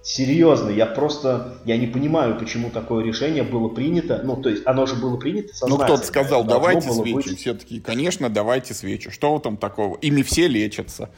Серьезно, 0.07 0.70
я 0.70 0.87
просто, 0.87 1.59
я 1.65 1.77
не 1.77 1.89
понимаю, 1.89 2.39
почему 2.39 2.70
такое 2.70 3.05
решение 3.05 3.43
было 3.43 3.66
принято. 3.66 4.23
Ну, 4.23 4.37
то 4.37 4.49
есть, 4.49 4.62
оно 4.65 4.87
же 4.87 4.95
было 4.95 5.16
принято 5.16 5.53
Ну, 5.66 5.77
кто-то 5.77 6.07
сказал, 6.07 6.45
давайте 6.45 6.93
свечи. 6.93 7.31
Быть... 7.31 7.41
Все 7.41 7.55
таки 7.55 7.81
конечно, 7.81 8.31
давайте 8.31 8.73
свечи. 8.73 9.11
Что 9.11 9.41
там 9.41 9.57
такого? 9.57 9.97
Ими 9.97 10.23
все 10.23 10.47
лечатся. 10.47 11.11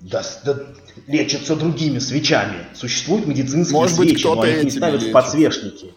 Да, 0.00 0.22
да 0.44 0.60
лечатся 1.08 1.56
другими 1.56 1.98
свечами. 1.98 2.68
Существуют 2.72 3.26
медицинские 3.26 3.80
Может 3.80 3.96
свечи, 3.96 4.14
быть, 4.14 4.24
но 4.24 4.40
они 4.40 4.64
не 4.66 4.70
ставят 4.70 5.00
лечит. 5.00 5.08
в 5.08 5.12
подсвечники. 5.12 5.94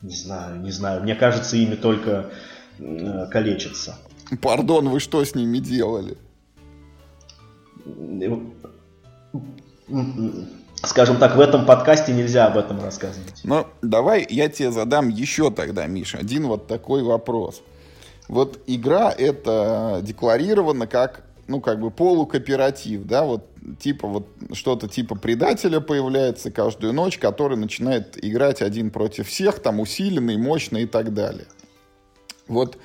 Не 0.00 0.16
знаю, 0.16 0.58
не 0.62 0.70
знаю. 0.70 1.02
Мне 1.02 1.14
кажется, 1.14 1.54
ими 1.58 1.74
только 1.74 2.30
э, 2.78 3.26
калечатся. 3.30 3.98
Пардон, 4.40 4.88
вы 4.88 5.00
что 5.00 5.22
с 5.22 5.34
ними 5.34 5.58
делали? 5.58 6.16
Скажем 10.82 11.16
так, 11.18 11.36
в 11.36 11.40
этом 11.40 11.64
подкасте 11.64 12.12
нельзя 12.12 12.46
об 12.46 12.56
этом 12.56 12.80
рассказывать. 12.82 13.40
Ну, 13.44 13.66
давай 13.82 14.26
я 14.28 14.48
тебе 14.48 14.70
задам 14.70 15.08
еще 15.08 15.50
тогда, 15.50 15.86
Миша, 15.86 16.18
один 16.18 16.46
вот 16.46 16.66
такой 16.66 17.02
вопрос. 17.02 17.62
Вот 18.28 18.60
игра 18.66 19.10
это 19.10 20.00
декларирована 20.02 20.86
как 20.86 21.22
ну, 21.48 21.60
как 21.60 21.80
бы 21.80 21.90
полукооператив, 21.90 23.04
да, 23.04 23.24
вот 23.24 23.48
типа 23.78 24.08
вот 24.08 24.28
что-то 24.52 24.88
типа 24.88 25.14
предателя 25.14 25.80
появляется 25.80 26.50
каждую 26.50 26.92
ночь, 26.92 27.18
который 27.18 27.56
начинает 27.56 28.22
играть 28.24 28.62
один 28.62 28.90
против 28.90 29.28
всех, 29.28 29.60
там 29.60 29.80
усиленный, 29.80 30.36
мощный 30.36 30.82
и 30.82 30.86
так 30.86 31.14
далее. 31.14 31.46
Вот 32.48 32.78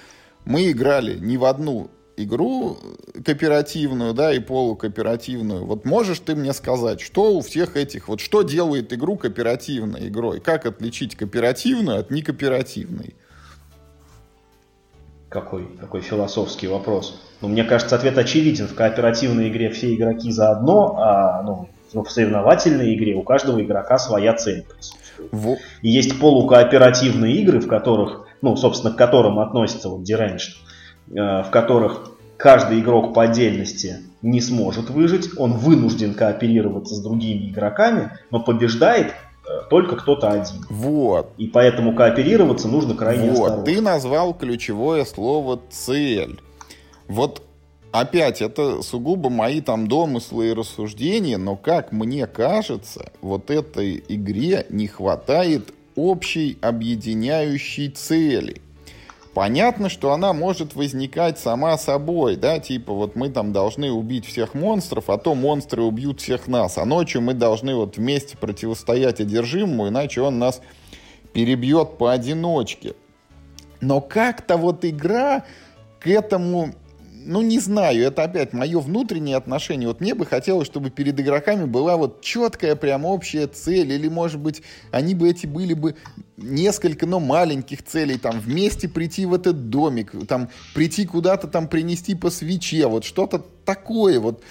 мы 0.45 0.69
играли 0.71 1.17
не 1.17 1.37
в 1.37 1.45
одну 1.45 1.89
игру 2.23 2.77
кооперативную, 3.25 4.13
да, 4.13 4.33
и 4.33 4.39
полукооперативную. 4.39 5.65
Вот 5.65 5.85
можешь 5.85 6.19
ты 6.19 6.35
мне 6.35 6.53
сказать, 6.53 7.01
что 7.01 7.33
у 7.33 7.41
всех 7.41 7.77
этих, 7.77 8.07
вот 8.07 8.19
что 8.19 8.41
делает 8.41 8.93
игру 8.93 9.17
кооперативной 9.17 10.07
игрой? 10.07 10.39
Как 10.39 10.65
отличить 10.65 11.15
кооперативную 11.15 11.99
от 11.99 12.11
некооперативной? 12.11 13.15
Какой, 15.29 15.65
какой 15.79 16.01
философский 16.01 16.67
вопрос. 16.67 17.21
Ну, 17.39 17.47
мне 17.47 17.63
кажется, 17.63 17.95
ответ 17.95 18.17
очевиден. 18.17 18.67
В 18.67 18.75
кооперативной 18.75 19.47
игре 19.47 19.69
все 19.69 19.95
игроки 19.95 20.29
заодно, 20.31 20.97
а 20.97 21.41
ну, 21.93 22.03
в 22.03 22.09
соревновательной 22.09 22.93
игре 22.95 23.15
у 23.15 23.23
каждого 23.23 23.61
игрока 23.61 23.97
своя 23.97 24.33
цель 24.33 24.63
присутствует. 24.63 25.59
И 25.81 25.89
есть 25.89 26.19
полукооперативные 26.19 27.35
игры, 27.37 27.59
в 27.59 27.67
которых, 27.67 28.27
ну, 28.41 28.55
собственно, 28.55 28.93
к 28.93 28.97
которым 28.97 29.39
относится 29.39 29.89
вот 29.89 30.01
Deranged, 30.01 30.51
в 31.07 31.49
которых 31.51 32.11
каждый 32.37 32.79
игрок 32.79 33.13
по 33.13 33.23
отдельности 33.23 33.97
не 34.21 34.41
сможет 34.41 34.89
выжить, 34.89 35.29
он 35.37 35.53
вынужден 35.53 36.13
кооперироваться 36.13 36.95
с 36.95 37.01
другими 37.01 37.49
игроками, 37.49 38.11
но 38.29 38.39
побеждает 38.39 39.13
Э, 39.51 39.61
только 39.69 39.95
кто-то 39.95 40.29
один. 40.29 40.65
Вот. 40.69 41.31
И 41.37 41.47
поэтому 41.47 41.95
кооперироваться 41.95 42.67
нужно 42.67 42.95
крайне 42.95 43.31
вот. 43.31 43.49
осторожно. 43.49 43.65
Ты 43.65 43.81
назвал 43.81 44.33
ключевое 44.33 45.05
слово 45.05 45.59
«цель». 45.69 46.39
Вот 47.07 47.41
опять, 47.91 48.41
это 48.41 48.81
сугубо 48.81 49.29
мои 49.29 49.61
там 49.61 49.87
домыслы 49.87 50.49
и 50.49 50.53
рассуждения, 50.53 51.37
но 51.37 51.55
как 51.55 51.91
мне 51.91 52.27
кажется, 52.27 53.11
вот 53.21 53.49
этой 53.49 54.03
игре 54.07 54.65
не 54.69 54.87
хватает 54.87 55.73
общей 55.95 56.57
объединяющей 56.61 57.89
цели. 57.89 58.61
Понятно, 59.33 59.87
что 59.87 60.11
она 60.11 60.33
может 60.33 60.75
возникать 60.75 61.39
сама 61.39 61.77
собой, 61.77 62.35
да, 62.35 62.59
типа 62.59 62.91
вот 62.91 63.15
мы 63.15 63.29
там 63.29 63.53
должны 63.53 63.89
убить 63.89 64.25
всех 64.25 64.53
монстров, 64.53 65.09
а 65.09 65.17
то 65.17 65.35
монстры 65.35 65.83
убьют 65.83 66.19
всех 66.19 66.47
нас, 66.47 66.77
а 66.77 66.83
ночью 66.83 67.21
мы 67.21 67.33
должны 67.33 67.73
вот 67.73 67.95
вместе 67.95 68.35
противостоять 68.35 69.21
одержимому, 69.21 69.87
иначе 69.87 70.21
он 70.21 70.37
нас 70.37 70.61
перебьет 71.31 71.97
поодиночке. 71.97 72.95
Но 73.79 74.01
как-то 74.01 74.57
вот 74.57 74.83
игра 74.83 75.45
к 76.01 76.07
этому 76.07 76.73
ну, 77.25 77.41
не 77.41 77.59
знаю, 77.59 78.03
это 78.03 78.23
опять 78.23 78.53
мое 78.53 78.79
внутреннее 78.79 79.37
отношение. 79.37 79.87
Вот 79.87 80.01
мне 80.01 80.13
бы 80.13 80.25
хотелось, 80.25 80.67
чтобы 80.67 80.89
перед 80.89 81.19
игроками 81.19 81.65
была 81.65 81.97
вот 81.97 82.21
четкая 82.21 82.75
прям 82.75 83.05
общая 83.05 83.47
цель, 83.47 83.91
или, 83.91 84.07
может 84.07 84.39
быть, 84.39 84.61
они 84.91 85.15
бы 85.15 85.29
эти 85.29 85.45
были 85.45 85.73
бы 85.73 85.95
несколько, 86.37 87.05
но 87.05 87.19
маленьких 87.19 87.83
целей, 87.83 88.17
там, 88.17 88.39
вместе 88.39 88.87
прийти 88.87 89.25
в 89.25 89.33
этот 89.33 89.69
домик, 89.69 90.13
там, 90.27 90.49
прийти 90.73 91.05
куда-то 91.05 91.47
там 91.47 91.67
принести 91.67 92.15
по 92.15 92.29
свече, 92.29 92.87
вот 92.87 93.03
что-то 93.03 93.45
такое 93.65 94.19
вот, 94.19 94.43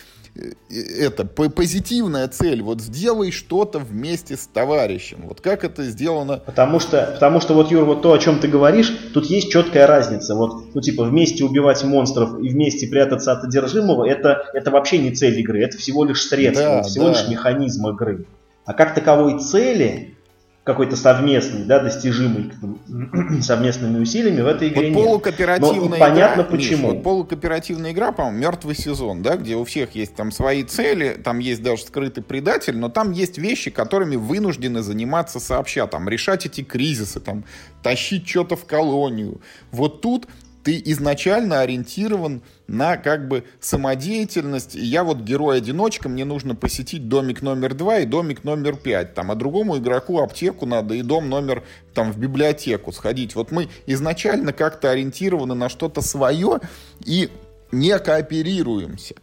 это 0.70 1.24
позитивная 1.24 2.28
цель. 2.28 2.62
Вот 2.62 2.80
сделай 2.80 3.30
что-то 3.30 3.78
вместе 3.78 4.36
с 4.36 4.46
товарищем. 4.46 5.22
Вот 5.24 5.40
как 5.40 5.64
это 5.64 5.84
сделано? 5.84 6.38
Потому 6.46 6.80
что, 6.80 7.10
потому 7.14 7.40
что 7.40 7.54
вот, 7.54 7.70
Юр, 7.70 7.84
вот 7.84 8.02
то, 8.02 8.12
о 8.12 8.18
чем 8.18 8.38
ты 8.38 8.48
говоришь, 8.48 8.92
тут 9.12 9.26
есть 9.26 9.50
четкая 9.50 9.86
разница. 9.86 10.34
Вот, 10.34 10.74
ну, 10.74 10.80
типа, 10.80 11.04
вместе 11.04 11.44
убивать 11.44 11.82
монстров 11.84 12.38
и 12.40 12.48
вместе 12.48 12.86
прятаться 12.86 13.32
от 13.32 13.44
одержимого, 13.44 14.04
это, 14.04 14.44
это 14.52 14.70
вообще 14.70 14.98
не 14.98 15.10
цель 15.12 15.38
игры, 15.40 15.62
это 15.62 15.78
всего 15.78 16.04
лишь 16.04 16.22
средство, 16.26 16.66
да, 16.66 16.82
всего 16.82 17.06
да. 17.06 17.12
лишь 17.12 17.28
механизм 17.28 17.88
игры. 17.88 18.26
А 18.64 18.72
как 18.72 18.94
таковой 18.94 19.38
цели 19.40 20.14
какой-то 20.62 20.94
совместный, 20.94 21.64
да, 21.64 21.80
достижимый 21.80 22.52
совместными 23.42 23.98
усилиями 23.98 24.42
в 24.42 24.46
этой 24.46 24.68
игре 24.68 24.92
вот 24.92 25.04
полукооперативная 25.04 25.80
нет. 25.80 25.90
Но 25.90 25.98
понятно 25.98 26.40
игра, 26.42 26.50
почему. 26.50 26.86
Миш, 26.88 26.94
вот 26.96 27.02
полукооперативная 27.02 27.92
игра, 27.92 28.12
по-моему, 28.12 28.38
мертвый 28.38 28.74
сезон, 28.74 29.22
да, 29.22 29.36
где 29.36 29.56
у 29.56 29.64
всех 29.64 29.94
есть 29.94 30.14
там 30.14 30.30
свои 30.30 30.62
цели, 30.62 31.18
там 31.22 31.38
есть 31.38 31.62
даже 31.62 31.82
скрытый 31.84 32.22
предатель, 32.22 32.76
но 32.76 32.90
там 32.90 33.12
есть 33.12 33.38
вещи, 33.38 33.70
которыми 33.70 34.16
вынуждены 34.16 34.82
заниматься 34.82 35.40
сообща, 35.40 35.86
там 35.86 36.08
решать 36.08 36.44
эти 36.44 36.62
кризисы, 36.62 37.20
там 37.20 37.44
тащить 37.82 38.28
что-то 38.28 38.56
в 38.56 38.66
колонию. 38.66 39.40
Вот 39.72 40.02
тут 40.02 40.26
ты 40.62 40.80
изначально 40.86 41.60
ориентирован 41.60 42.42
на 42.66 42.96
как 42.96 43.28
бы 43.28 43.44
самодеятельность. 43.60 44.74
Я 44.74 45.04
вот 45.04 45.18
герой-одиночка, 45.18 46.08
мне 46.08 46.24
нужно 46.24 46.54
посетить 46.54 47.08
домик 47.08 47.42
номер 47.42 47.74
два 47.74 47.98
и 47.98 48.06
домик 48.06 48.44
номер 48.44 48.76
пять. 48.76 49.14
Там, 49.14 49.30
а 49.30 49.34
другому 49.34 49.78
игроку 49.78 50.20
аптеку 50.20 50.66
надо 50.66 50.94
и 50.94 51.02
дом 51.02 51.28
номер 51.28 51.64
там 51.94 52.12
в 52.12 52.18
библиотеку 52.18 52.92
сходить. 52.92 53.34
Вот 53.34 53.50
мы 53.50 53.68
изначально 53.86 54.52
как-то 54.52 54.90
ориентированы 54.90 55.54
на 55.54 55.68
что-то 55.68 56.02
свое 56.02 56.60
и 57.04 57.30
не 57.72 57.98
кооперируемся. 57.98 59.14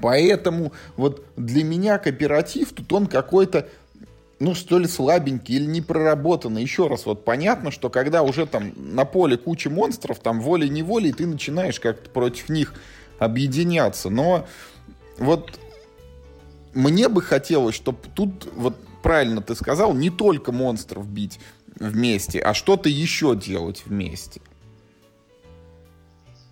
Поэтому 0.00 0.72
вот 0.96 1.24
для 1.36 1.62
меня 1.62 1.98
кооператив 1.98 2.72
тут 2.72 2.92
он 2.92 3.06
какой-то 3.06 3.68
ну, 4.40 4.54
что 4.54 4.78
ли, 4.78 4.88
слабенький 4.88 5.56
или 5.56 5.66
не 5.66 5.82
проработанный. 5.82 6.62
Еще 6.62 6.86
раз, 6.86 7.04
вот 7.04 7.24
понятно, 7.26 7.70
что 7.70 7.90
когда 7.90 8.22
уже 8.22 8.46
там 8.46 8.72
на 8.74 9.04
поле 9.04 9.36
куча 9.36 9.68
монстров, 9.68 10.18
там 10.18 10.40
волей-неволей 10.40 11.12
ты 11.12 11.26
начинаешь 11.26 11.78
как-то 11.78 12.08
против 12.08 12.48
них 12.48 12.74
объединяться. 13.18 14.08
Но 14.08 14.46
вот 15.18 15.60
мне 16.72 17.10
бы 17.10 17.20
хотелось, 17.20 17.74
чтобы 17.74 17.98
тут, 18.14 18.48
вот 18.56 18.76
правильно 19.02 19.42
ты 19.42 19.54
сказал, 19.54 19.92
не 19.92 20.08
только 20.08 20.52
монстров 20.52 21.06
бить 21.06 21.38
вместе, 21.78 22.40
а 22.40 22.54
что-то 22.54 22.88
еще 22.88 23.36
делать 23.36 23.82
вместе. 23.84 24.40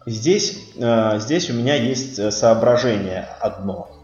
Здесь, 0.05 0.73
э, 0.77 1.20
здесь 1.20 1.51
у 1.51 1.55
меня 1.55 1.74
есть 1.74 2.19
э, 2.19 2.31
соображение 2.31 3.28
одно. 3.40 3.98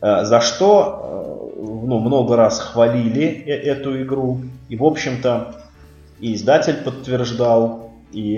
Э, 0.00 0.24
за 0.24 0.40
что 0.40 1.52
э, 1.56 1.60
ну, 1.60 1.98
много 1.98 2.36
раз 2.36 2.58
хвалили 2.60 3.24
э, 3.24 3.52
эту 3.52 4.00
игру. 4.02 4.40
И, 4.68 4.76
в 4.76 4.84
общем-то, 4.84 5.56
и 6.20 6.34
издатель 6.34 6.76
подтверждал, 6.76 7.90
и 8.12 8.34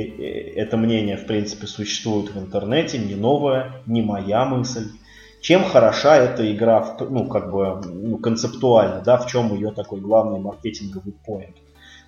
это 0.56 0.76
мнение, 0.76 1.16
в 1.16 1.26
принципе, 1.26 1.66
существует 1.66 2.34
в 2.34 2.38
интернете, 2.38 2.98
не 2.98 3.14
новое, 3.14 3.72
не 3.86 4.02
моя 4.02 4.44
мысль. 4.44 4.88
Чем 5.40 5.64
хороша 5.64 6.16
эта 6.16 6.50
игра, 6.54 6.96
ну, 7.00 7.26
как 7.26 7.50
бы, 7.50 7.80
ну, 7.84 8.18
концептуально, 8.18 9.00
да, 9.00 9.16
в 9.16 9.26
чем 9.26 9.52
ее 9.54 9.72
такой 9.72 10.00
главный 10.00 10.38
маркетинговый 10.38 11.14
поинт. 11.24 11.56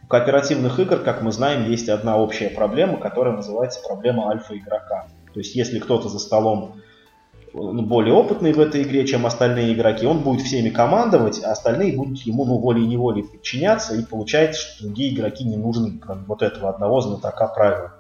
У 0.04 0.06
кооперативных 0.06 0.78
игр, 0.78 0.98
как 0.98 1.22
мы 1.22 1.32
знаем, 1.32 1.68
есть 1.68 1.88
одна 1.88 2.16
общая 2.16 2.50
проблема, 2.50 2.98
которая 2.98 3.34
называется 3.34 3.80
проблема 3.84 4.30
альфа-игрока. 4.30 5.06
То 5.32 5.40
есть, 5.40 5.56
если 5.56 5.80
кто-то 5.80 6.08
за 6.08 6.18
столом 6.20 6.76
более 7.54 8.14
опытный 8.14 8.52
в 8.52 8.60
этой 8.60 8.82
игре, 8.82 9.06
чем 9.06 9.26
остальные 9.26 9.74
игроки, 9.74 10.06
он 10.06 10.20
будет 10.20 10.42
всеми 10.42 10.70
командовать, 10.70 11.42
а 11.44 11.52
остальные 11.52 11.96
будут 11.96 12.18
ему 12.22 12.44
ну, 12.44 12.58
волей-неволей 12.58 13.22
подчиняться, 13.22 13.94
и 13.94 14.04
получается, 14.04 14.60
что 14.60 14.84
другие 14.84 15.14
игроки 15.14 15.44
не 15.44 15.56
нужны, 15.56 15.98
кроме 15.98 16.22
вот 16.26 16.42
этого 16.42 16.68
одного 16.68 17.00
знатока 17.00 17.46
правил. 17.46 17.90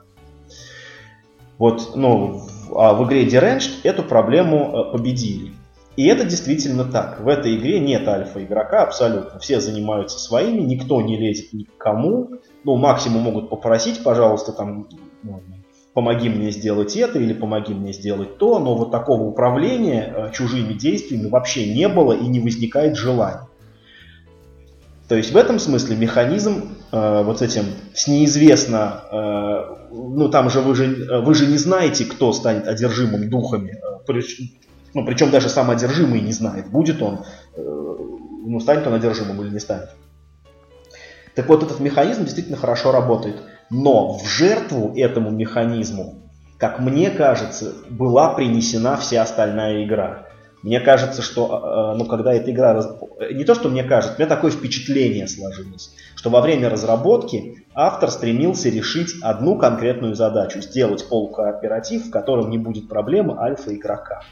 Вот, 1.58 1.92
ну, 1.94 2.42
а 2.74 2.94
в 2.94 3.06
игре 3.06 3.26
Deranged 3.26 3.80
эту 3.84 4.02
проблему 4.02 4.72
э, 4.72 4.92
победили. 4.92 5.52
И 5.96 6.06
это 6.06 6.24
действительно 6.24 6.84
так. 6.84 7.20
В 7.20 7.28
этой 7.28 7.56
игре 7.56 7.78
нет 7.78 8.08
альфа-игрока 8.08 8.82
абсолютно. 8.82 9.38
Все 9.38 9.60
занимаются 9.60 10.18
своими, 10.18 10.62
никто 10.62 11.00
не 11.00 11.16
лезет 11.16 11.52
ни 11.52 11.62
к 11.62 11.76
кому. 11.78 12.30
Ну, 12.64 12.74
максимум 12.74 13.22
могут 13.22 13.50
попросить, 13.50 14.02
пожалуйста, 14.02 14.50
там, 14.50 14.88
ну, 15.22 15.40
помоги 15.94 16.28
мне 16.28 16.50
сделать 16.50 16.96
это 16.96 17.18
или 17.18 17.32
помоги 17.32 17.72
мне 17.72 17.92
сделать 17.92 18.36
то, 18.36 18.58
но 18.58 18.74
вот 18.76 18.90
такого 18.90 19.22
управления 19.22 20.12
э, 20.14 20.32
чужими 20.32 20.74
действиями 20.74 21.28
вообще 21.28 21.72
не 21.72 21.88
было 21.88 22.12
и 22.12 22.26
не 22.26 22.40
возникает 22.40 22.96
желания. 22.96 23.48
То 25.08 25.14
есть 25.14 25.32
в 25.32 25.36
этом 25.36 25.60
смысле 25.60 25.96
механизм 25.96 26.76
э, 26.90 27.22
вот 27.22 27.42
этим 27.42 27.64
с 27.94 28.08
неизвестно, 28.08 29.04
э, 29.12 29.76
ну 29.92 30.28
там 30.28 30.50
же 30.50 30.60
вы 30.60 30.74
же 30.74 31.22
вы 31.22 31.34
же 31.34 31.46
не 31.46 31.58
знаете, 31.58 32.04
кто 32.04 32.32
станет 32.32 32.66
одержимым 32.66 33.30
духами, 33.30 33.78
э, 33.80 34.20
ну 34.94 35.06
причем 35.06 35.30
даже 35.30 35.48
сам 35.48 35.70
одержимый 35.70 36.20
не 36.20 36.32
знает, 36.32 36.70
будет 36.70 37.00
он, 37.02 37.20
э, 37.54 37.62
ну 37.62 38.58
станет 38.58 38.86
он 38.88 38.94
одержимым 38.94 39.40
или 39.42 39.50
не 39.50 39.60
станет. 39.60 39.90
Так 41.36 41.48
вот 41.48 41.62
этот 41.62 41.78
механизм 41.80 42.24
действительно 42.24 42.56
хорошо 42.56 42.90
работает. 42.90 43.36
Но 43.70 44.18
в 44.18 44.26
жертву 44.26 44.92
этому 44.96 45.30
механизму, 45.30 46.22
как 46.58 46.78
мне 46.78 47.10
кажется, 47.10 47.72
была 47.90 48.34
принесена 48.34 48.96
вся 48.96 49.22
остальная 49.22 49.84
игра. 49.84 50.26
Мне 50.62 50.80
кажется, 50.80 51.20
что 51.20 51.92
э, 51.94 51.98
ну, 51.98 52.06
когда 52.06 52.32
эта 52.32 52.50
игра... 52.50 52.82
Не 53.30 53.44
то, 53.44 53.54
что 53.54 53.68
мне 53.68 53.84
кажется, 53.84 54.16
у 54.16 54.18
меня 54.18 54.26
такое 54.26 54.50
впечатление 54.50 55.28
сложилось, 55.28 55.94
что 56.16 56.30
во 56.30 56.40
время 56.40 56.70
разработки 56.70 57.66
автор 57.74 58.10
стремился 58.10 58.70
решить 58.70 59.14
одну 59.20 59.58
конкретную 59.58 60.14
задачу. 60.14 60.62
Сделать 60.62 61.06
полукооператив, 61.06 62.06
в 62.06 62.10
котором 62.10 62.48
не 62.48 62.56
будет 62.56 62.88
проблемы 62.88 63.36
альфа-игрока. 63.38 64.22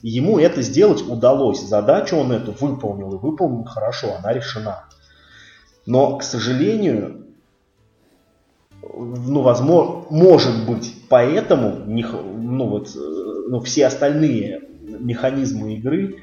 Ему 0.00 0.38
это 0.38 0.62
сделать 0.62 1.06
удалось. 1.06 1.60
Задачу 1.60 2.16
он 2.16 2.32
эту 2.32 2.52
выполнил 2.52 3.12
и 3.12 3.18
выполнил 3.18 3.64
хорошо, 3.64 4.16
она 4.18 4.32
решена. 4.32 4.84
Но, 5.84 6.16
к 6.16 6.22
сожалению, 6.22 7.21
ну, 8.82 9.42
возможно, 9.42 10.04
может 10.10 10.66
быть, 10.66 10.94
поэтому 11.08 11.84
ну, 11.86 12.66
вот, 12.68 12.88
э, 12.88 12.98
ну, 13.48 13.60
все 13.60 13.86
остальные 13.86 14.62
механизмы 14.82 15.74
игры 15.74 16.16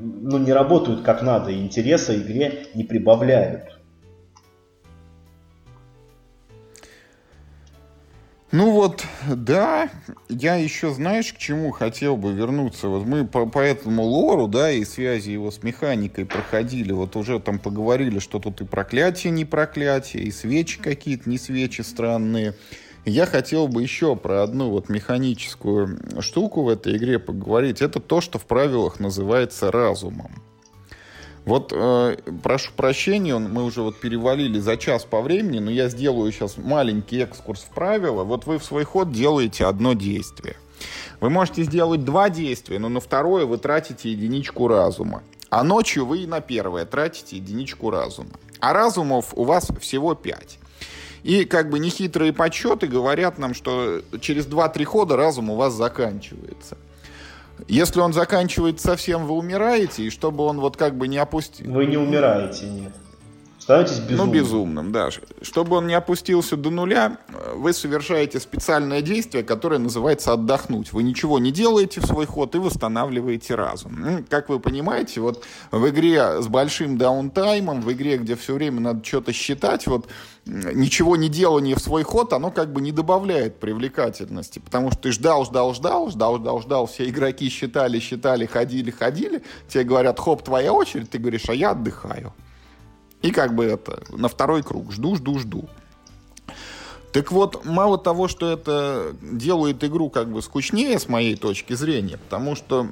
ну, 0.00 0.38
не 0.38 0.52
работают 0.52 1.02
как 1.02 1.22
надо, 1.22 1.50
и 1.50 1.60
интереса 1.60 2.16
игре 2.16 2.66
не 2.74 2.84
прибавляют. 2.84 3.69
Ну 8.52 8.72
вот, 8.72 9.04
да, 9.28 9.90
я 10.28 10.56
еще, 10.56 10.92
знаешь, 10.92 11.32
к 11.32 11.38
чему 11.38 11.70
хотел 11.70 12.16
бы 12.16 12.32
вернуться. 12.32 12.88
Вот 12.88 13.06
мы 13.06 13.24
по, 13.24 13.46
по 13.46 13.60
этому 13.60 14.02
лору, 14.02 14.48
да, 14.48 14.72
и 14.72 14.84
связи 14.84 15.30
его 15.30 15.52
с 15.52 15.62
механикой 15.62 16.24
проходили. 16.24 16.90
Вот 16.90 17.14
уже 17.14 17.38
там 17.38 17.60
поговорили, 17.60 18.18
что 18.18 18.40
тут 18.40 18.60
и 18.60 18.64
проклятие, 18.64 19.30
не 19.30 19.44
проклятие, 19.44 20.24
и 20.24 20.32
свечи 20.32 20.80
какие-то, 20.80 21.30
не 21.30 21.38
свечи 21.38 21.82
странные. 21.82 22.54
Я 23.04 23.24
хотел 23.26 23.68
бы 23.68 23.82
еще 23.82 24.16
про 24.16 24.42
одну 24.42 24.70
вот 24.70 24.88
механическую 24.88 26.00
штуку 26.20 26.64
в 26.64 26.68
этой 26.68 26.96
игре 26.96 27.20
поговорить. 27.20 27.80
Это 27.80 28.00
то, 28.00 28.20
что 28.20 28.40
в 28.40 28.46
правилах 28.46 28.98
называется 28.98 29.70
разумом. 29.70 30.42
Вот 31.44 31.72
э, 31.74 32.16
прошу 32.42 32.72
прощения, 32.76 33.38
мы 33.38 33.64
уже 33.64 33.82
вот 33.82 33.98
перевалили 33.98 34.58
за 34.58 34.76
час 34.76 35.04
по 35.04 35.22
времени, 35.22 35.58
но 35.58 35.70
я 35.70 35.88
сделаю 35.88 36.30
сейчас 36.32 36.58
маленький 36.58 37.18
экскурс 37.18 37.62
в 37.62 37.74
правила. 37.74 38.24
Вот 38.24 38.46
вы 38.46 38.58
в 38.58 38.64
свой 38.64 38.84
ход 38.84 39.10
делаете 39.10 39.64
одно 39.64 39.94
действие. 39.94 40.56
Вы 41.20 41.30
можете 41.30 41.62
сделать 41.62 42.04
два 42.04 42.30
действия, 42.30 42.78
но 42.78 42.88
на 42.88 43.00
второе 43.00 43.46
вы 43.46 43.58
тратите 43.58 44.10
единичку 44.10 44.68
разума. 44.68 45.22
А 45.48 45.64
ночью 45.64 46.06
вы 46.06 46.22
и 46.22 46.26
на 46.26 46.40
первое 46.40 46.84
тратите 46.84 47.36
единичку 47.36 47.90
разума. 47.90 48.30
А 48.60 48.72
разумов 48.72 49.32
у 49.34 49.44
вас 49.44 49.68
всего 49.80 50.14
пять. 50.14 50.58
И 51.22 51.44
как 51.44 51.68
бы 51.70 51.78
нехитрые 51.78 52.32
подсчеты 52.32 52.86
говорят 52.86 53.38
нам, 53.38 53.54
что 53.54 54.00
через 54.20 54.46
2-3 54.46 54.84
хода 54.84 55.16
разум 55.16 55.50
у 55.50 55.56
вас 55.56 55.74
заканчивается. 55.74 56.78
Если 57.68 58.00
он 58.00 58.12
заканчивает 58.12 58.80
совсем, 58.80 59.26
вы 59.26 59.34
умираете, 59.34 60.04
и 60.04 60.10
чтобы 60.10 60.44
он 60.44 60.60
вот 60.60 60.76
как 60.76 60.96
бы 60.96 61.08
не 61.08 61.18
опустил... 61.18 61.70
Вы 61.72 61.86
не 61.86 61.96
умираете, 61.96 62.66
нет. 62.66 62.92
Становитесь 63.70 64.00
безумным. 64.00 64.26
Ну, 64.26 64.32
безумным, 64.32 64.92
да. 64.92 65.10
Чтобы 65.42 65.76
он 65.76 65.86
не 65.86 65.94
опустился 65.94 66.56
до 66.56 66.70
нуля, 66.70 67.18
вы 67.54 67.72
совершаете 67.72 68.40
специальное 68.40 69.00
действие, 69.00 69.44
которое 69.44 69.78
называется 69.78 70.32
отдохнуть. 70.32 70.92
Вы 70.92 71.04
ничего 71.04 71.38
не 71.38 71.52
делаете 71.52 72.00
в 72.00 72.06
свой 72.06 72.26
ход 72.26 72.56
и 72.56 72.58
восстанавливаете 72.58 73.54
разум. 73.54 73.94
Ну, 74.00 74.24
как 74.28 74.48
вы 74.48 74.58
понимаете, 74.58 75.20
вот 75.20 75.44
в 75.70 75.88
игре 75.88 76.42
с 76.42 76.48
большим 76.48 76.98
даунтаймом, 76.98 77.80
в 77.80 77.92
игре, 77.92 78.18
где 78.18 78.34
все 78.34 78.54
время 78.54 78.80
надо 78.80 79.04
что-то 79.04 79.32
считать, 79.32 79.86
вот 79.86 80.08
ничего 80.46 81.14
не 81.14 81.28
делание 81.28 81.76
в 81.76 81.80
свой 81.80 82.02
ход, 82.02 82.32
оно 82.32 82.50
как 82.50 82.72
бы 82.72 82.80
не 82.80 82.90
добавляет 82.90 83.60
привлекательности, 83.60 84.58
потому 84.58 84.90
что 84.90 85.02
ты 85.02 85.12
ждал, 85.12 85.44
ждал, 85.44 85.74
ждал, 85.74 86.10
ждал, 86.10 86.38
ждал, 86.38 86.60
ждал, 86.60 86.86
все 86.86 87.08
игроки 87.08 87.48
считали, 87.48 88.00
считали, 88.00 88.46
ходили, 88.46 88.90
ходили, 88.90 89.44
тебе 89.68 89.84
говорят, 89.84 90.18
хоп, 90.18 90.42
твоя 90.42 90.72
очередь, 90.72 91.08
ты 91.10 91.18
говоришь, 91.18 91.48
а 91.48 91.54
я 91.54 91.70
отдыхаю. 91.70 92.34
И 93.22 93.30
как 93.30 93.54
бы 93.54 93.64
это, 93.64 94.02
на 94.10 94.28
второй 94.28 94.62
круг, 94.62 94.92
жду, 94.92 95.16
жду, 95.16 95.38
жду. 95.38 95.68
Так 97.12 97.32
вот, 97.32 97.64
мало 97.64 97.98
того, 97.98 98.28
что 98.28 98.50
это 98.50 99.14
делает 99.20 99.82
игру 99.82 100.10
как 100.10 100.30
бы 100.30 100.42
скучнее 100.42 100.98
с 100.98 101.08
моей 101.08 101.36
точки 101.36 101.72
зрения, 101.72 102.18
потому 102.18 102.54
что 102.54 102.86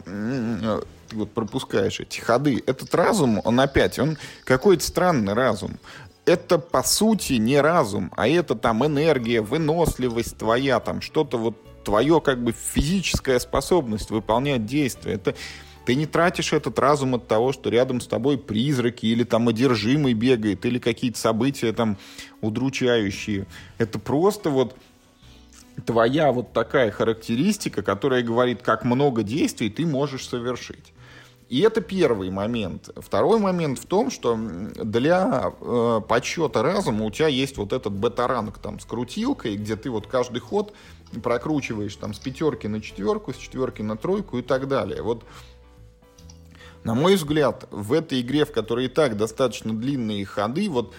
ты 1.09 1.17
вот 1.17 1.33
пропускаешь 1.33 2.01
эти 2.01 2.21
ходы. 2.21 2.63
Этот 2.67 2.95
разум, 2.95 3.41
он 3.45 3.61
опять, 3.61 3.99
он 3.99 4.19
какой-то 4.45 4.85
странный 4.85 5.35
разум. 5.35 5.79
Это 6.27 6.59
по 6.59 6.83
сути 6.83 7.35
не 7.35 7.61
разум, 7.61 8.13
а 8.17 8.29
это 8.29 8.55
там 8.55 8.85
энергия, 8.85 9.41
выносливость 9.41 10.37
твоя, 10.37 10.81
там 10.81 11.01
что-то 11.01 11.39
вот 11.39 11.57
твое 11.85 12.21
как 12.21 12.43
бы 12.43 12.53
физическая 12.53 13.39
способность 13.39 14.11
выполнять 14.11 14.67
действия. 14.67 15.15
Это 15.15 15.35
ты 15.89 15.95
не 15.95 16.05
тратишь 16.05 16.53
этот 16.53 16.79
разум 16.79 17.15
от 17.15 17.29
того, 17.29 17.51
что 17.51 17.71
рядом 17.71 18.03
с 18.03 18.07
тобой 18.07 18.37
призраки 18.37 19.07
или 19.07 19.25
там 19.25 19.49
одержимый 19.49 20.13
бегает, 20.13 20.67
или 20.67 20.79
какие-то 20.79 21.19
события 21.19 21.73
там 21.73 21.97
удручающие. 22.43 23.47
Это 23.79 23.99
просто 23.99 24.51
вот 24.51 24.77
твоя 25.87 26.31
вот 26.31 26.53
такая 26.53 26.91
характеристика, 26.91 27.81
которая 27.81 28.23
говорит, 28.23 28.61
как 28.61 28.85
много 28.85 29.23
действий 29.23 29.71
ты 29.71 29.87
можешь 29.87 30.29
совершить. 30.29 30.93
И 31.49 31.61
это 31.61 31.81
первый 31.81 32.29
момент. 32.29 32.91
Второй 32.95 33.39
момент 33.39 33.79
в 33.79 33.87
том, 33.87 34.11
что 34.11 34.37
для 34.37 35.55
э, 35.59 36.01
подсчета 36.07 36.63
разума 36.63 37.07
у 37.07 37.11
тебя 37.11 37.29
есть 37.29 37.57
вот 37.57 37.73
этот 37.73 37.95
бета-ранг 37.95 38.59
там 38.59 38.79
с 38.79 38.85
крутилкой, 38.85 39.57
где 39.57 39.75
ты 39.75 39.89
вот 39.89 40.07
каждый 40.07 40.41
ход 40.41 40.75
прокручиваешь 41.23 41.97
там 41.97 42.13
с 42.13 42.19
пятерки 42.19 42.69
на 42.69 42.83
четверку, 42.83 43.33
с 43.33 43.39
четверки 43.39 43.81
на 43.81 43.97
тройку 43.97 44.37
и 44.37 44.43
так 44.43 44.69
далее. 44.69 45.01
Вот 45.01 45.25
на 46.85 46.95
мой 46.95 47.17
взгляд, 47.17 47.67
в 47.71 47.93
этой 47.93 48.21
игре, 48.21 48.45
в 48.45 48.53
которой 48.53 48.87
и 48.87 48.89
так 48.89 49.17
достаточно 49.17 49.75
длинные 49.75 50.25
ходы, 50.25 50.69
вот 50.69 50.95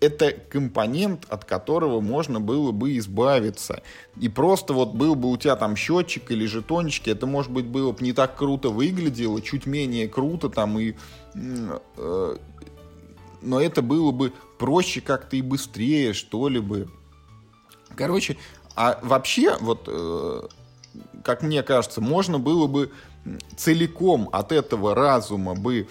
это 0.00 0.30
компонент, 0.30 1.26
от 1.28 1.44
которого 1.44 2.00
можно 2.00 2.40
было 2.40 2.70
бы 2.70 2.96
избавиться. 2.98 3.82
И 4.20 4.28
просто 4.28 4.72
вот 4.72 4.94
был 4.94 5.14
бы 5.14 5.30
у 5.30 5.36
тебя 5.36 5.56
там 5.56 5.76
счетчик 5.76 6.30
или 6.30 6.46
жетончики, 6.46 7.10
это, 7.10 7.26
может 7.26 7.50
быть, 7.50 7.66
было 7.66 7.92
бы 7.92 8.04
не 8.04 8.12
так 8.12 8.36
круто 8.36 8.68
выглядело, 8.70 9.40
чуть 9.42 9.66
менее 9.66 10.08
круто 10.08 10.48
там 10.48 10.78
и... 10.78 10.94
Э, 11.34 12.36
но 13.40 13.60
это 13.60 13.82
было 13.82 14.10
бы 14.10 14.32
проще 14.58 15.00
как-то 15.00 15.36
и 15.36 15.42
быстрее, 15.42 16.12
что 16.12 16.48
ли 16.48 16.60
бы. 16.60 16.88
Короче, 17.96 18.36
а 18.74 18.98
вообще, 19.02 19.56
вот, 19.60 19.84
э, 19.86 20.42
как 21.24 21.42
мне 21.42 21.62
кажется, 21.62 22.00
можно 22.00 22.38
было 22.38 22.66
бы 22.66 22.92
целиком 23.56 24.28
от 24.32 24.52
этого 24.52 24.94
разума 24.94 25.54
бы 25.54 25.88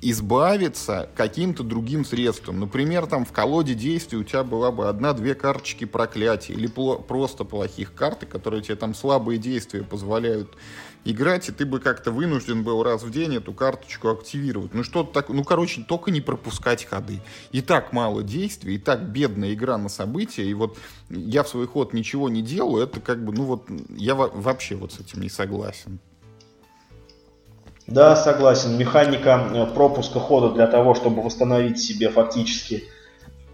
избавиться 0.00 1.10
каким-то 1.16 1.64
другим 1.64 2.04
средством. 2.04 2.60
Например, 2.60 3.06
там 3.06 3.24
в 3.24 3.32
колоде 3.32 3.74
действий 3.74 4.18
у 4.18 4.22
тебя 4.22 4.44
была 4.44 4.70
бы 4.70 4.88
одна-две 4.88 5.34
карточки 5.34 5.86
проклятия 5.86 6.52
или 6.52 6.68
просто 6.68 7.44
плохих 7.44 7.94
карты, 7.94 8.26
которые 8.26 8.62
тебе 8.62 8.76
там 8.76 8.94
слабые 8.94 9.38
действия 9.38 9.82
позволяют 9.82 10.56
играть, 11.04 11.48
и 11.48 11.52
ты 11.52 11.64
бы 11.64 11.80
как-то 11.80 12.12
вынужден 12.12 12.62
был 12.62 12.82
раз 12.82 13.02
в 13.02 13.10
день 13.10 13.34
эту 13.36 13.52
карточку 13.52 14.08
активировать. 14.08 14.72
Ну 14.72 14.84
что-то 14.84 15.12
так, 15.12 15.30
ну 15.30 15.42
короче, 15.42 15.82
только 15.82 16.12
не 16.12 16.20
пропускать 16.20 16.84
ходы. 16.84 17.20
И 17.50 17.60
так 17.60 17.92
мало 17.92 18.22
действий, 18.22 18.76
и 18.76 18.78
так 18.78 19.02
бедная 19.02 19.54
игра 19.54 19.78
на 19.78 19.88
события, 19.88 20.44
и 20.44 20.54
вот 20.54 20.78
я 21.08 21.42
в 21.42 21.48
свой 21.48 21.66
ход 21.66 21.92
ничего 21.92 22.28
не 22.28 22.42
делаю, 22.42 22.84
это 22.84 23.00
как 23.00 23.24
бы, 23.24 23.32
ну 23.32 23.44
вот, 23.44 23.68
я 23.88 24.14
вообще 24.14 24.76
вот 24.76 24.92
с 24.92 25.00
этим 25.00 25.22
не 25.22 25.28
согласен. 25.28 25.98
Да, 27.88 28.16
согласен. 28.16 28.76
Механика 28.76 29.48
э, 29.50 29.66
пропуска 29.74 30.20
хода 30.20 30.50
для 30.50 30.66
того, 30.66 30.94
чтобы 30.94 31.22
восстановить 31.22 31.80
себе 31.80 32.10
фактически, 32.10 32.84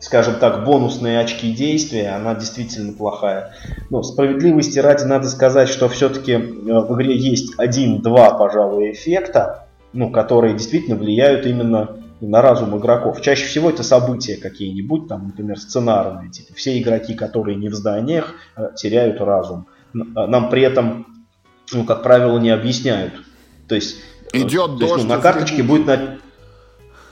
скажем 0.01 0.35
так, 0.41 0.65
бонусные 0.65 1.21
очки 1.21 1.53
действия, 1.53 2.09
она 2.09 2.35
действительно 2.35 2.93
плохая. 2.93 3.55
Но 3.91 4.03
справедливости 4.03 4.81
ради 4.81 5.05
надо 5.05 5.29
сказать, 5.29 5.69
что 5.69 5.89
все-таки 5.89 6.33
э, 6.33 6.39
в 6.39 6.97
игре 6.97 7.17
есть 7.17 7.55
один-два, 7.59 8.35
пожалуй, 8.35 8.91
эффекта, 8.91 9.69
ну, 9.93 10.11
которые 10.11 10.55
действительно 10.55 10.97
влияют 10.97 11.47
именно 11.47 11.99
на 12.21 12.43
разум 12.43 12.77
игроков. 12.77 13.21
Чаще 13.21 13.47
всего 13.47 13.71
это 13.71 13.85
события 13.85 14.37
какие-нибудь, 14.37 15.07
там, 15.07 15.29
например, 15.29 15.61
сценарные. 15.61 16.33
Типа 16.33 16.55
все 16.55 16.77
игроки, 16.81 17.15
которые 17.15 17.57
не 17.57 17.69
в 17.69 17.75
зданиях, 17.75 18.35
э, 18.57 18.71
теряют 18.75 19.21
разум. 19.21 19.69
нам 19.93 20.51
при 20.51 20.63
этом, 20.63 21.07
ну, 21.73 21.85
как 21.85 22.03
правило, 22.03 22.37
не 22.41 22.51
объясняют. 22.51 23.13
То 23.69 23.77
есть, 23.77 23.97
Идет 24.35 24.79
то 24.79 24.85
есть, 24.85 25.05
ну, 25.05 25.15
на 25.15 25.19
карточке 25.19 25.63
будет 25.63 25.87
на... 25.87 26.19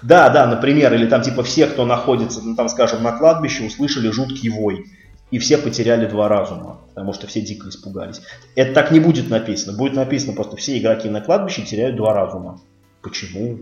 Да, 0.03 0.29
да, 0.31 0.47
например, 0.47 0.93
или 0.95 1.07
там 1.07 1.23
типа 1.23 1.43
все, 1.45 1.67
кто 1.67 1.87
находится, 1.87 2.41
ну, 2.43 2.57
там, 2.57 2.69
скажем, 2.69 3.03
на 3.03 3.13
кладбище, 3.13 3.65
услышали 3.65 4.11
жуткий 4.11 4.51
вой. 4.51 4.87
И 5.31 5.39
все 5.39 5.57
потеряли 5.57 6.07
два 6.07 6.29
разума, 6.29 6.81
потому 6.89 7.15
что 7.15 7.27
все 7.27 7.41
дико 7.41 7.69
испугались. 7.69 8.21
Это 8.55 8.75
так 8.75 8.91
не 8.91 9.01
будет 9.01 9.31
написано. 9.31 9.77
Будет 9.77 9.95
написано 9.95 10.35
просто 10.35 10.57
все 10.57 10.77
игроки 10.77 11.09
на 11.09 11.23
кладбище 11.23 11.63
теряют 11.63 11.97
два 11.97 12.13
разума. 12.13 12.61
Почему? 13.01 13.59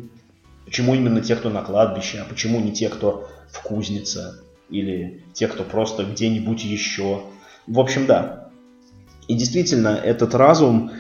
Почему 0.65 0.95
именно 0.95 1.21
те, 1.21 1.37
кто 1.37 1.49
на 1.49 1.63
кладбище, 1.63 2.19
а 2.19 2.29
почему 2.29 2.59
не 2.61 2.73
те, 2.73 2.89
кто 2.89 3.29
в 3.53 3.63
кузнице? 3.63 4.41
Или 4.69 5.23
те, 5.33 5.47
кто 5.47 5.63
просто 5.63 6.05
где-нибудь 6.05 6.65
еще? 6.65 7.23
В 7.67 7.79
общем, 7.79 8.07
да. 8.07 8.49
И 9.29 9.35
действительно, 9.35 9.89
этот 9.91 10.35
разум 10.35 10.91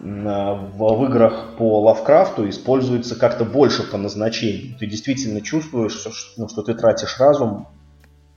в, 0.00 1.04
играх 1.06 1.56
по 1.56 1.82
Лавкрафту 1.82 2.48
используется 2.48 3.16
как-то 3.16 3.44
больше 3.44 3.82
по 3.82 3.96
назначению. 3.96 4.76
Ты 4.78 4.86
действительно 4.86 5.40
чувствуешь, 5.40 5.92
что, 5.92 6.10
ну, 6.36 6.48
что 6.48 6.62
ты 6.62 6.74
тратишь 6.74 7.18
разум 7.18 7.68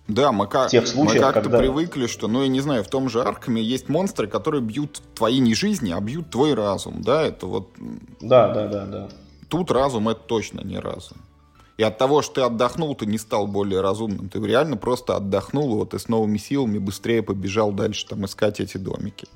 да, 0.08 0.32
мы, 0.32 0.48
как, 0.48 0.70
тех 0.70 0.88
случаев, 0.88 1.16
мы 1.16 1.22
как-то 1.22 1.42
когда... 1.42 1.58
привыкли, 1.60 2.08
что, 2.08 2.28
ну, 2.28 2.42
я 2.42 2.48
не 2.48 2.62
знаю, 2.62 2.84
в 2.84 2.88
том 2.88 3.10
же 3.10 3.22
Аркаме 3.22 3.62
есть 3.62 3.90
монстры, 3.90 4.28
которые 4.28 4.62
бьют 4.62 5.02
твои 5.14 5.40
не 5.40 5.54
жизни, 5.54 5.92
а 5.92 6.00
бьют 6.00 6.30
твой 6.30 6.54
разум, 6.54 7.02
да, 7.02 7.24
это 7.24 7.46
вот... 7.46 7.72
Да, 8.22 8.54
да, 8.54 8.68
да, 8.68 8.86
да. 8.86 9.10
Тут 9.50 9.70
разум— 9.70 10.08
это 10.10 10.22
точно 10.22 10.62
не 10.62 10.80
разум. 10.80 11.18
И 11.78 11.84
от 11.84 11.98
того, 11.98 12.22
что 12.22 12.36
ты 12.36 12.42
отдохнул, 12.42 12.96
ты 12.96 13.06
не 13.06 13.18
стал 13.18 13.48
более 13.48 13.82
разумным. 13.82 14.30
Ты 14.30 14.40
реально 14.40 14.78
просто 14.78 15.16
отдохнул, 15.16 15.74
и 15.74 15.78
вот 15.78 15.94
и 15.94 16.00
с 16.00 16.08
новыми 16.08 16.38
силами 16.38 16.80
быстрее 16.80 17.22
побежал 17.22 17.72
дальше 17.72 18.08
там 18.08 18.26
искать 18.26 18.60
эти 18.60 18.78
домики. 18.78 19.28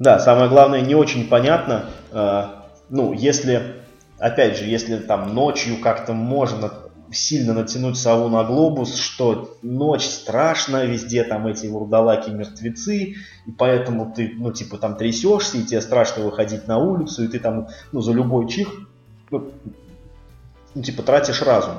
Да, 0.00 0.18
самое 0.18 0.48
главное, 0.48 0.80
не 0.80 0.94
очень 0.94 1.28
понятно, 1.28 1.84
э, 2.10 2.44
ну, 2.88 3.12
если, 3.12 3.82
опять 4.18 4.56
же, 4.56 4.64
если 4.64 4.96
там 4.96 5.34
ночью 5.34 5.78
как-то 5.78 6.14
можно 6.14 6.72
сильно 7.12 7.52
натянуть 7.52 7.98
сову 7.98 8.30
на 8.30 8.42
глобус, 8.42 8.96
что 8.96 9.58
ночь 9.60 10.06
страшно, 10.06 10.86
везде 10.86 11.22
там 11.22 11.46
эти 11.46 11.66
вурдалаки 11.66 12.30
мертвецы, 12.30 13.16
и 13.44 13.52
поэтому 13.58 14.10
ты, 14.16 14.32
ну, 14.34 14.52
типа, 14.52 14.78
там 14.78 14.96
трясешься, 14.96 15.58
и 15.58 15.64
тебе 15.64 15.82
страшно 15.82 16.24
выходить 16.24 16.66
на 16.66 16.78
улицу, 16.78 17.24
и 17.24 17.28
ты 17.28 17.38
там, 17.38 17.68
ну, 17.92 18.00
за 18.00 18.12
любой 18.12 18.48
чих, 18.48 18.68
ну, 19.30 19.50
ну 20.74 20.82
типа, 20.82 21.02
тратишь 21.02 21.42
разум. 21.42 21.74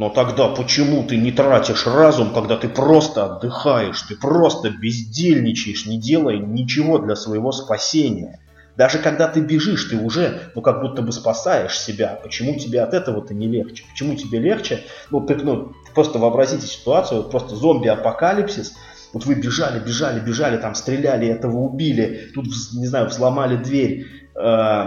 Но 0.00 0.08
тогда 0.08 0.48
почему 0.48 1.02
ты 1.02 1.18
не 1.18 1.30
тратишь 1.30 1.86
разум, 1.86 2.32
когда 2.32 2.56
ты 2.56 2.70
просто 2.70 3.26
отдыхаешь, 3.26 4.00
ты 4.00 4.16
просто 4.16 4.70
бездельничаешь, 4.70 5.84
не 5.84 6.00
делая 6.00 6.38
ничего 6.38 6.98
для 6.98 7.14
своего 7.14 7.52
спасения? 7.52 8.40
Даже 8.78 8.98
когда 8.98 9.28
ты 9.28 9.40
бежишь, 9.40 9.84
ты 9.84 9.98
уже, 9.98 10.40
ну, 10.54 10.62
как 10.62 10.80
будто 10.80 11.02
бы 11.02 11.12
спасаешь 11.12 11.78
себя. 11.78 12.18
Почему 12.22 12.58
тебе 12.58 12.80
от 12.80 12.94
этого-то 12.94 13.34
не 13.34 13.46
легче? 13.46 13.84
Почему 13.90 14.14
тебе 14.14 14.38
легче? 14.38 14.84
Ну, 15.10 15.20
ты, 15.20 15.34
ну, 15.34 15.74
просто 15.94 16.18
вообразите 16.18 16.66
ситуацию, 16.66 17.20
вот 17.20 17.30
просто 17.30 17.54
зомби-апокалипсис. 17.54 18.72
Вот 19.12 19.26
вы 19.26 19.34
бежали, 19.34 19.80
бежали, 19.80 20.18
бежали, 20.18 20.56
там 20.56 20.74
стреляли, 20.76 21.28
этого 21.28 21.58
убили, 21.58 22.30
тут, 22.34 22.46
не 22.72 22.86
знаю, 22.86 23.08
взломали 23.08 23.56
дверь, 23.56 24.06
э, 24.34 24.84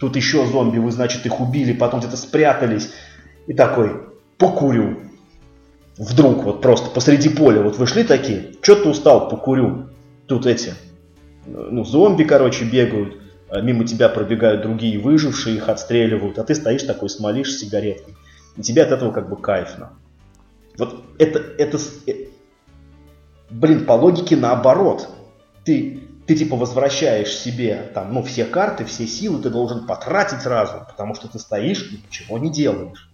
тут 0.00 0.16
еще 0.16 0.46
зомби, 0.46 0.78
вы, 0.78 0.90
значит, 0.90 1.26
их 1.26 1.38
убили, 1.38 1.74
потом 1.74 2.00
где-то 2.00 2.16
спрятались. 2.16 2.88
И 3.46 3.52
такой, 3.52 4.11
покурю. 4.42 4.98
Вдруг, 5.96 6.42
вот 6.42 6.62
просто 6.62 6.90
посреди 6.90 7.28
поля, 7.28 7.62
вот 7.62 7.78
вы 7.78 7.86
шли 7.86 8.02
такие, 8.02 8.56
что 8.60 8.74
ты 8.74 8.88
устал, 8.88 9.28
покурю. 9.28 9.90
Тут 10.26 10.46
эти 10.46 10.74
ну, 11.46 11.84
зомби, 11.84 12.24
короче, 12.24 12.64
бегают, 12.64 13.18
а 13.48 13.60
мимо 13.60 13.86
тебя 13.86 14.08
пробегают 14.08 14.62
другие 14.62 14.98
выжившие, 14.98 15.56
их 15.56 15.68
отстреливают, 15.68 16.38
а 16.38 16.44
ты 16.44 16.56
стоишь 16.56 16.82
такой, 16.82 17.08
смолишь 17.08 17.56
сигареткой. 17.56 18.14
И 18.56 18.62
тебе 18.62 18.82
от 18.82 18.90
этого 18.90 19.12
как 19.12 19.28
бы 19.28 19.36
кайфно. 19.36 19.92
Вот 20.76 21.04
это, 21.18 21.38
это, 21.38 21.78
э, 22.08 22.12
блин, 23.50 23.86
по 23.86 23.92
логике 23.92 24.36
наоборот. 24.36 25.08
Ты, 25.64 26.00
ты 26.26 26.34
типа 26.34 26.56
возвращаешь 26.56 27.32
себе 27.36 27.90
там, 27.94 28.12
ну, 28.12 28.24
все 28.24 28.44
карты, 28.44 28.84
все 28.86 29.06
силы 29.06 29.40
ты 29.40 29.50
должен 29.50 29.86
потратить 29.86 30.44
разум, 30.46 30.80
потому 30.88 31.14
что 31.14 31.28
ты 31.28 31.38
стоишь 31.38 31.92
и 31.92 32.00
ничего 32.04 32.38
не 32.38 32.50
делаешь. 32.50 33.11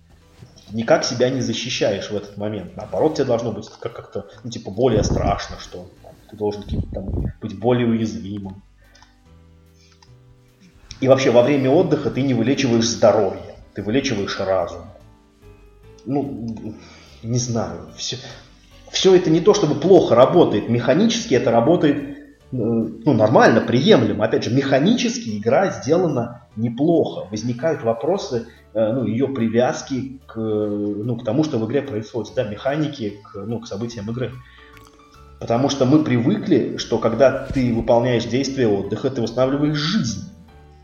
Никак 0.72 1.04
себя 1.04 1.30
не 1.30 1.40
защищаешь 1.40 2.10
в 2.10 2.16
этот 2.16 2.36
момент. 2.36 2.76
Наоборот, 2.76 3.14
тебе 3.14 3.24
должно 3.24 3.52
быть 3.52 3.68
как-то, 3.80 4.26
ну, 4.44 4.50
типа, 4.50 4.70
более 4.70 5.02
страшно, 5.04 5.56
что. 5.58 5.88
Ты 6.30 6.36
должен 6.36 6.62
там, 6.92 7.32
быть 7.40 7.58
более 7.58 7.86
уязвимым. 7.86 8.62
И 11.00 11.08
вообще 11.08 11.30
во 11.30 11.42
время 11.42 11.70
отдыха 11.70 12.10
ты 12.10 12.22
не 12.22 12.34
вылечиваешь 12.34 12.86
здоровье, 12.86 13.54
ты 13.74 13.82
вылечиваешь 13.82 14.38
разум. 14.40 14.82
Ну, 16.04 16.74
не 17.22 17.38
знаю, 17.38 17.88
все, 17.96 18.18
все 18.90 19.14
это 19.14 19.30
не 19.30 19.40
то 19.40 19.54
чтобы 19.54 19.80
плохо 19.80 20.14
работает, 20.14 20.68
механически 20.68 21.34
это 21.34 21.50
работает 21.50 21.96
э, 21.96 22.16
ну, 22.50 23.12
нормально, 23.12 23.60
приемлемо. 23.60 24.24
Опять 24.24 24.44
же, 24.44 24.54
механически 24.54 25.38
игра 25.38 25.70
сделана 25.70 26.48
неплохо. 26.56 27.28
Возникают 27.30 27.82
вопросы 27.82 28.48
ну, 28.74 29.04
ее 29.06 29.28
привязки 29.28 30.20
к, 30.26 30.36
ну, 30.36 31.16
к 31.16 31.24
тому, 31.24 31.44
что 31.44 31.58
в 31.58 31.66
игре 31.66 31.82
происходит, 31.82 32.34
да, 32.34 32.44
механики 32.44 33.20
к, 33.24 33.36
ну, 33.46 33.60
к 33.60 33.66
событиям 33.66 34.10
игры. 34.10 34.32
Потому 35.40 35.68
что 35.68 35.84
мы 35.84 36.02
привыкли, 36.02 36.76
что 36.78 36.98
когда 36.98 37.46
ты 37.46 37.72
выполняешь 37.72 38.24
действие 38.24 38.68
отдыха, 38.68 39.10
ты 39.10 39.22
восстанавливаешь 39.22 39.76
жизнь. 39.76 40.28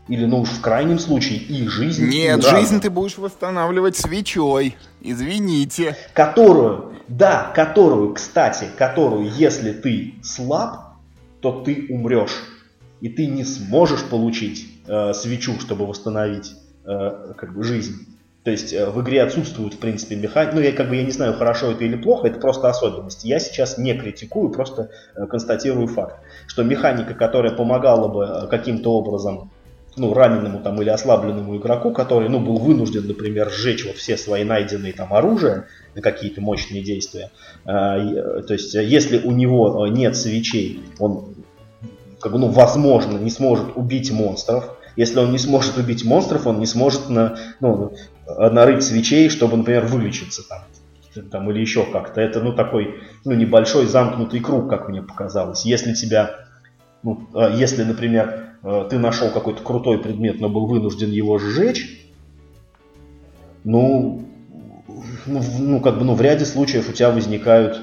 Или, 0.07 0.25
ну 0.25 0.41
уж 0.41 0.49
в 0.49 0.61
крайнем 0.61 0.99
случае, 0.99 1.39
и 1.39 1.67
жизнь. 1.67 2.07
Нет, 2.07 2.39
и 2.39 2.47
жизнь 2.47 2.79
ты 2.79 2.89
будешь 2.89 3.17
восстанавливать 3.17 3.97
свечой. 3.97 4.77
Извините. 5.01 5.97
Которую, 6.13 6.93
да, 7.07 7.51
которую, 7.55 8.13
кстати, 8.13 8.67
которую, 8.77 9.29
если 9.31 9.73
ты 9.73 10.13
слаб, 10.23 10.97
то 11.41 11.63
ты 11.63 11.87
умрешь. 11.89 12.43
И 13.01 13.09
ты 13.09 13.25
не 13.25 13.43
сможешь 13.43 14.03
получить 14.03 14.67
э, 14.87 15.13
свечу, 15.13 15.59
чтобы 15.59 15.85
восстановить 15.87 16.53
э, 16.85 17.33
как 17.37 17.53
бы 17.53 17.63
жизнь. 17.63 18.07
То 18.43 18.51
есть 18.51 18.73
э, 18.73 18.89
в 18.89 19.01
игре 19.01 19.23
отсутствует, 19.23 19.73
в 19.73 19.79
принципе, 19.79 20.15
механика. 20.15 20.55
Ну, 20.55 20.61
я 20.61 20.71
как 20.71 20.89
бы 20.89 20.95
я 20.95 21.03
не 21.03 21.11
знаю, 21.11 21.33
хорошо 21.33 21.71
это 21.71 21.83
или 21.83 21.95
плохо, 21.95 22.27
это 22.27 22.39
просто 22.39 22.69
особенность. 22.69 23.25
Я 23.25 23.39
сейчас 23.39 23.79
не 23.79 23.93
критикую, 23.95 24.51
просто 24.51 24.91
э, 25.15 25.25
констатирую 25.25 25.87
факт, 25.87 26.19
что 26.45 26.63
механика, 26.63 27.15
которая 27.15 27.53
помогала 27.53 28.07
бы 28.07 28.47
каким-то 28.47 28.93
образом 28.93 29.51
ну, 29.97 30.13
раненому 30.13 30.59
там 30.59 30.79
или 30.81 30.89
ослабленному 30.89 31.57
игроку, 31.57 31.91
который, 31.91 32.29
ну, 32.29 32.39
был 32.39 32.57
вынужден, 32.57 33.07
например, 33.07 33.49
сжечь 33.49 33.85
вот 33.85 33.95
все 33.95 34.17
свои 34.17 34.43
найденные 34.43 34.93
там 34.93 35.13
оружия 35.13 35.67
на 35.95 36.01
какие-то 36.01 36.41
мощные 36.41 36.83
действия. 36.83 37.31
То 37.63 38.45
есть, 38.49 38.73
если 38.73 39.19
у 39.19 39.31
него 39.31 39.87
нет 39.87 40.17
свечей, 40.17 40.81
он, 40.99 41.35
как 42.19 42.33
бы, 42.33 42.39
ну, 42.39 42.49
возможно, 42.49 43.17
не 43.17 43.29
сможет 43.29 43.77
убить 43.77 44.11
монстров, 44.11 44.75
если 44.95 45.19
он 45.19 45.31
не 45.31 45.37
сможет 45.37 45.77
убить 45.77 46.05
монстров, 46.05 46.47
он 46.47 46.59
не 46.59 46.65
сможет 46.65 47.09
на, 47.09 47.37
ну, 47.59 47.93
нарыть 48.27 48.83
свечей, 48.83 49.29
чтобы, 49.29 49.57
например, 49.57 49.85
вылечиться 49.85 50.43
там, 50.47 50.63
там 51.29 51.49
или 51.51 51.59
еще 51.59 51.85
как-то. 51.85 52.21
Это, 52.21 52.41
ну, 52.41 52.53
такой, 52.53 52.95
ну, 53.23 53.33
небольшой 53.33 53.85
замкнутый 53.85 54.39
круг, 54.39 54.69
как 54.69 54.89
мне 54.89 55.01
показалось. 55.01 55.65
Если 55.65 55.93
тебя, 55.93 56.47
ну, 57.03 57.27
а, 57.33 57.49
если, 57.49 57.83
например, 57.83 58.51
э, 58.63 58.87
ты 58.89 58.99
нашел 58.99 59.29
какой-то 59.31 59.61
крутой 59.61 59.99
предмет, 59.99 60.39
но 60.39 60.49
был 60.49 60.67
вынужден 60.67 61.11
его 61.11 61.39
сжечь, 61.39 62.01
ну, 63.63 64.25
ну, 65.25 65.41
ну, 65.59 65.79
как 65.81 65.97
бы, 65.97 66.05
ну, 66.05 66.13
в 66.13 66.21
ряде 66.21 66.45
случаев 66.45 66.89
у 66.89 66.93
тебя 66.93 67.11
возникают 67.11 67.81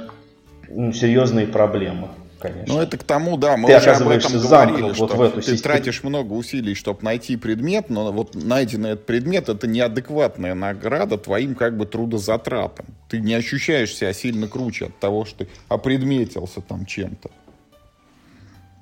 ну, 0.69 0.93
серьезные 0.93 1.47
проблемы 1.47 2.09
конечно. 2.43 2.75
Ну, 2.75 2.81
это 2.81 2.99
к 2.99 3.05
тому, 3.05 3.37
да, 3.37 3.57
мы 3.57 3.69
ты 3.69 3.77
уже 3.77 3.91
об 3.93 4.09
этом 4.09 4.41
говорили, 4.41 4.93
что 4.93 5.07
вот 5.07 5.15
в 5.15 5.23
эту 5.23 5.37
ты 5.37 5.43
систему. 5.43 5.63
тратишь 5.63 6.03
много 6.03 6.33
усилий, 6.33 6.75
чтобы 6.75 7.03
найти 7.03 7.37
предмет, 7.37 7.89
но 7.89 8.13
вот 8.13 8.35
найденный 8.35 8.91
этот 8.91 9.07
предмет— 9.07 9.49
это 9.49 9.67
неадекватная 9.67 10.55
награда 10.55 11.17
твоим 11.17 11.55
как 11.55 11.77
бы 11.77 11.87
трудозатратам. 11.87 12.87
Ты 13.09 13.21
не 13.21 13.35
ощущаешь 13.35 13.95
себя 13.95 14.13
сильно 14.13 14.49
круче 14.49 14.87
от 14.87 14.99
того, 14.99 15.25
что 15.25 15.45
ты 15.45 15.49
опредметился 15.69 16.61
там 16.61 16.85
чем-то. 16.85 17.31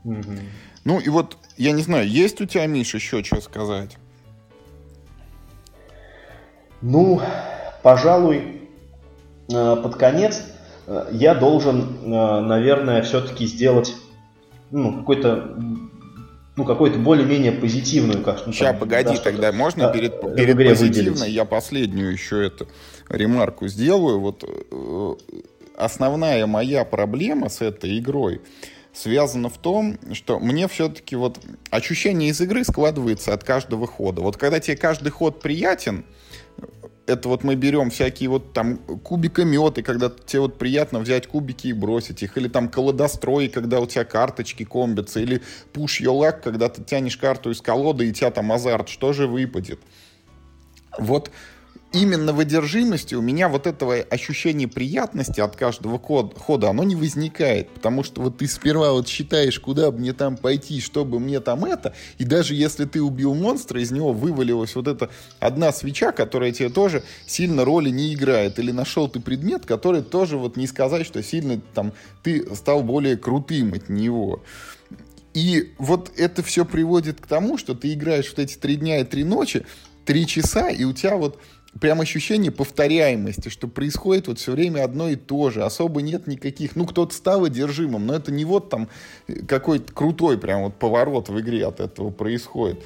Угу. 0.05 0.33
Ну, 0.85 0.99
и 0.99 1.09
вот, 1.11 1.37
я 1.57 1.73
не 1.73 1.83
знаю, 1.83 2.09
есть 2.09 2.41
у 2.41 2.47
тебя, 2.47 2.67
Миша, 2.67 2.97
еще 2.97 3.23
что 3.23 3.41
сказать? 3.41 3.99
Ну, 6.81 7.21
пожалуй, 7.83 8.69
э, 9.53 9.77
под 9.83 9.97
конец 9.97 10.43
я 11.13 11.35
должен, 11.35 11.97
э, 12.05 12.41
наверное, 12.41 13.03
все-таки 13.03 13.47
сделать 13.47 13.95
ну, 14.71 14.99
какой-то 14.99 15.57
ну, 16.57 16.65
какой-то 16.65 16.99
более-менее 16.99 17.53
позитивную, 17.53 18.23
как 18.23 18.47
ну, 18.47 18.53
Сейчас, 18.53 18.77
погоди, 18.79 19.17
да, 19.17 19.23
тогда 19.23 19.53
можно 19.53 19.85
да, 19.85 19.93
перед, 19.93 20.21
перед 20.37 20.57
позитивной 20.57 21.13
выделить. 21.13 21.35
я 21.35 21.45
последнюю 21.45 22.13
еще 22.13 22.45
эту 22.45 22.69
ремарку 23.09 23.67
сделаю. 23.69 24.21
Вот 24.21 24.45
э, 24.45 25.15
основная 25.77 26.47
моя 26.47 26.85
проблема 26.85 27.49
с 27.49 27.61
этой 27.61 27.99
игрой 27.99 28.41
связано 28.93 29.49
в 29.49 29.59
том, 29.59 29.99
что 30.13 30.41
мне 30.41 30.67
все-таки 30.69 31.17
вот 31.17 31.39
ощущение 31.71 32.31
из 32.31 32.41
игры 32.41 32.65
складывается 32.65 33.33
от 33.33 33.45
каждого 33.45 33.87
хода. 33.87 34.21
Вот 34.21 34.37
когда 34.37 34.61
тебе 34.61 34.77
каждый 34.77 35.11
ход 35.11 35.41
приятен, 35.41 36.05
это 37.11 37.29
вот 37.29 37.45
мы 37.45 37.55
берем 37.57 37.91
всякие 37.91 38.29
вот 38.29 38.53
там 38.53 38.79
кубикометы, 38.79 39.83
когда 39.83 40.11
тебе 40.11 40.41
вот 40.41 40.59
приятно 40.59 41.01
взять 41.01 41.27
кубики 41.27 41.69
и 41.69 41.73
бросить 41.73 42.23
их, 42.23 42.37
или 42.37 42.49
там 42.49 42.69
колодострои, 42.69 43.49
когда 43.49 43.81
у 43.81 43.87
тебя 43.87 44.05
карточки 44.05 44.65
комбятся, 44.65 45.21
или 45.21 45.43
your 45.75 46.19
luck, 46.19 46.41
когда 46.43 46.69
ты 46.69 46.83
тянешь 46.83 47.17
карту 47.17 47.51
из 47.51 47.61
колоды, 47.61 48.07
и 48.07 48.11
у 48.11 48.13
тебя 48.13 48.31
там 48.31 48.53
азарт, 48.53 48.89
что 48.89 49.13
же 49.13 49.27
выпадет. 49.27 49.81
Вот 50.99 51.31
именно 51.93 52.33
в 52.33 52.41
одержимости 52.41 53.15
у 53.15 53.21
меня 53.21 53.49
вот 53.49 53.67
этого 53.67 53.97
ощущения 53.97 54.69
приятности 54.69 55.41
от 55.41 55.57
каждого 55.57 55.99
хода, 55.99 56.71
оно 56.71 56.85
не 56.85 56.95
возникает, 56.95 57.71
потому 57.71 58.05
что 58.05 58.23
вот 58.23 58.39
ты 58.39 58.47
сперва 58.47 58.93
вот 58.93 59.09
считаешь, 59.09 59.59
куда 59.59 59.91
мне 59.91 60.13
там 60.13 60.37
пойти, 60.37 60.81
чтобы 60.81 61.19
мне 61.19 61.41
там 61.41 61.65
это, 61.65 61.95
и 62.19 62.25
даже 62.25 62.55
если 62.55 62.85
ты 62.85 63.03
убил 63.03 63.35
монстра, 63.35 63.81
из 63.81 63.91
него 63.91 64.13
вывалилась 64.13 64.75
вот 64.77 64.87
эта 64.87 65.11
одна 65.41 65.73
свеча, 65.73 66.13
которая 66.13 66.53
тебе 66.53 66.69
тоже 66.69 67.03
сильно 67.27 67.65
роли 67.65 67.91
не 67.91 68.15
играет, 68.15 68.59
или 68.59 68.71
нашел 68.71 69.09
ты 69.09 69.21
предмет, 69.21 69.67
который 69.67 70.03
тоже 70.03 70.37
вот 70.37 70.57
не 70.57 70.67
сказать, 70.67 71.07
что 71.07 71.23
сильно 71.23 71.61
там 71.75 71.93
ты 72.23 72.55
стал 72.55 72.83
более 72.83 73.17
крутым 73.17 73.75
от 73.75 73.89
него. 73.89 74.43
И 75.33 75.73
вот 75.79 76.11
это 76.17 76.43
все 76.43 76.65
приводит 76.65 77.21
к 77.21 77.27
тому, 77.27 77.57
что 77.57 77.75
ты 77.75 77.93
играешь 77.93 78.29
вот 78.31 78.41
эти 78.41 78.57
три 78.57 78.77
дня 78.77 79.01
и 79.01 79.05
три 79.05 79.23
ночи, 79.23 79.65
три 80.05 80.27
часа, 80.27 80.71
и 80.71 80.83
у 80.85 80.93
тебя 80.93 81.17
вот 81.17 81.39
прям 81.79 82.01
ощущение 82.01 82.51
повторяемости, 82.51 83.49
что 83.49 83.69
происходит 83.69 84.27
вот 84.27 84.39
все 84.39 84.53
время 84.53 84.83
одно 84.83 85.09
и 85.09 85.17
то 85.17 85.51
же, 85.51 85.63
особо 85.63 86.03
нет 86.03 86.27
никаких, 86.27 86.75
ну, 86.75 86.87
кто-то 86.87 87.15
стал 87.15 87.45
одержимым, 87.45 88.07
но 88.07 88.15
это 88.15 88.33
не 88.33 88.45
вот 88.45 88.71
там 88.71 88.89
какой-то 89.47 89.93
крутой 89.93 90.39
прям 90.39 90.65
вот 90.65 90.75
поворот 90.75 91.29
в 91.29 91.39
игре 91.39 91.67
от 91.67 91.81
этого 91.81 92.11
происходит. 92.11 92.83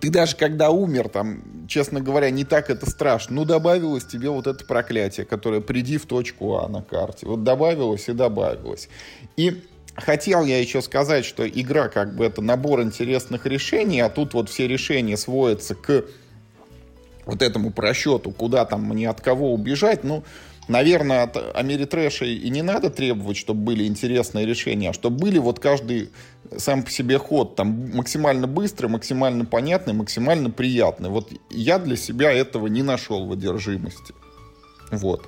Ты 0.00 0.08
даже 0.08 0.36
когда 0.36 0.70
умер, 0.70 1.08
там, 1.08 1.42
честно 1.68 2.00
говоря, 2.00 2.30
не 2.30 2.44
так 2.44 2.70
это 2.70 2.88
страшно. 2.88 3.36
Ну, 3.36 3.44
добавилось 3.44 4.04
тебе 4.04 4.30
вот 4.30 4.46
это 4.46 4.64
проклятие, 4.64 5.26
которое 5.26 5.60
приди 5.60 5.98
в 5.98 6.06
точку 6.06 6.56
А 6.56 6.68
на 6.68 6.80
карте. 6.80 7.26
Вот 7.26 7.44
добавилось 7.44 8.08
и 8.08 8.12
добавилось. 8.12 8.88
И 9.36 9.62
хотел 9.96 10.44
я 10.44 10.58
еще 10.58 10.80
сказать, 10.80 11.24
что 11.24 11.46
игра 11.46 11.88
как 11.88 12.14
бы 12.14 12.24
это 12.24 12.40
набор 12.40 12.80
интересных 12.82 13.44
решений, 13.46 14.00
а 14.00 14.08
тут 14.08 14.32
вот 14.32 14.48
все 14.48 14.68
решения 14.68 15.16
сводятся 15.16 15.74
к 15.74 16.04
вот 17.30 17.42
этому 17.42 17.70
просчету, 17.70 18.30
куда 18.30 18.64
там 18.64 18.84
мне 18.84 19.08
от 19.08 19.20
кого 19.20 19.54
убежать, 19.54 20.04
ну, 20.04 20.24
наверное, 20.68 21.22
от 21.22 21.36
Америтрэша 21.54 22.24
и 22.24 22.50
не 22.50 22.62
надо 22.62 22.90
требовать, 22.90 23.36
чтобы 23.36 23.60
были 23.60 23.86
интересные 23.86 24.46
решения, 24.46 24.90
а 24.90 24.92
чтобы 24.92 25.16
были 25.16 25.38
вот 25.38 25.60
каждый 25.60 26.10
сам 26.56 26.82
по 26.82 26.90
себе 26.90 27.18
ход 27.18 27.54
там 27.54 27.92
максимально 27.94 28.46
быстрый, 28.46 28.86
максимально 28.86 29.44
понятный, 29.44 29.94
максимально 29.94 30.50
приятный. 30.50 31.08
Вот 31.08 31.28
я 31.50 31.78
для 31.78 31.96
себя 31.96 32.32
этого 32.32 32.66
не 32.66 32.82
нашел 32.82 33.26
в 33.26 33.32
одержимости. 33.32 34.12
Вот. 34.90 35.24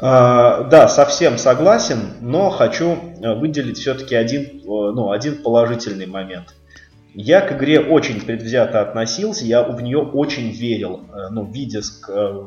А, 0.00 0.62
да, 0.64 0.88
совсем 0.88 1.38
согласен, 1.38 2.14
но 2.20 2.50
хочу 2.50 2.96
выделить 3.18 3.78
все-таки 3.78 4.14
один, 4.14 4.60
ну, 4.64 5.10
один 5.10 5.42
положительный 5.42 6.06
момент. 6.06 6.54
Я 7.20 7.40
к 7.40 7.50
игре 7.50 7.80
очень 7.80 8.20
предвзято 8.20 8.80
относился, 8.80 9.44
я 9.44 9.64
в 9.64 9.82
нее 9.82 9.98
очень 9.98 10.52
верил, 10.52 11.00
э, 11.12 11.30
ну, 11.32 11.50
видя, 11.50 11.80
э, 12.08 12.46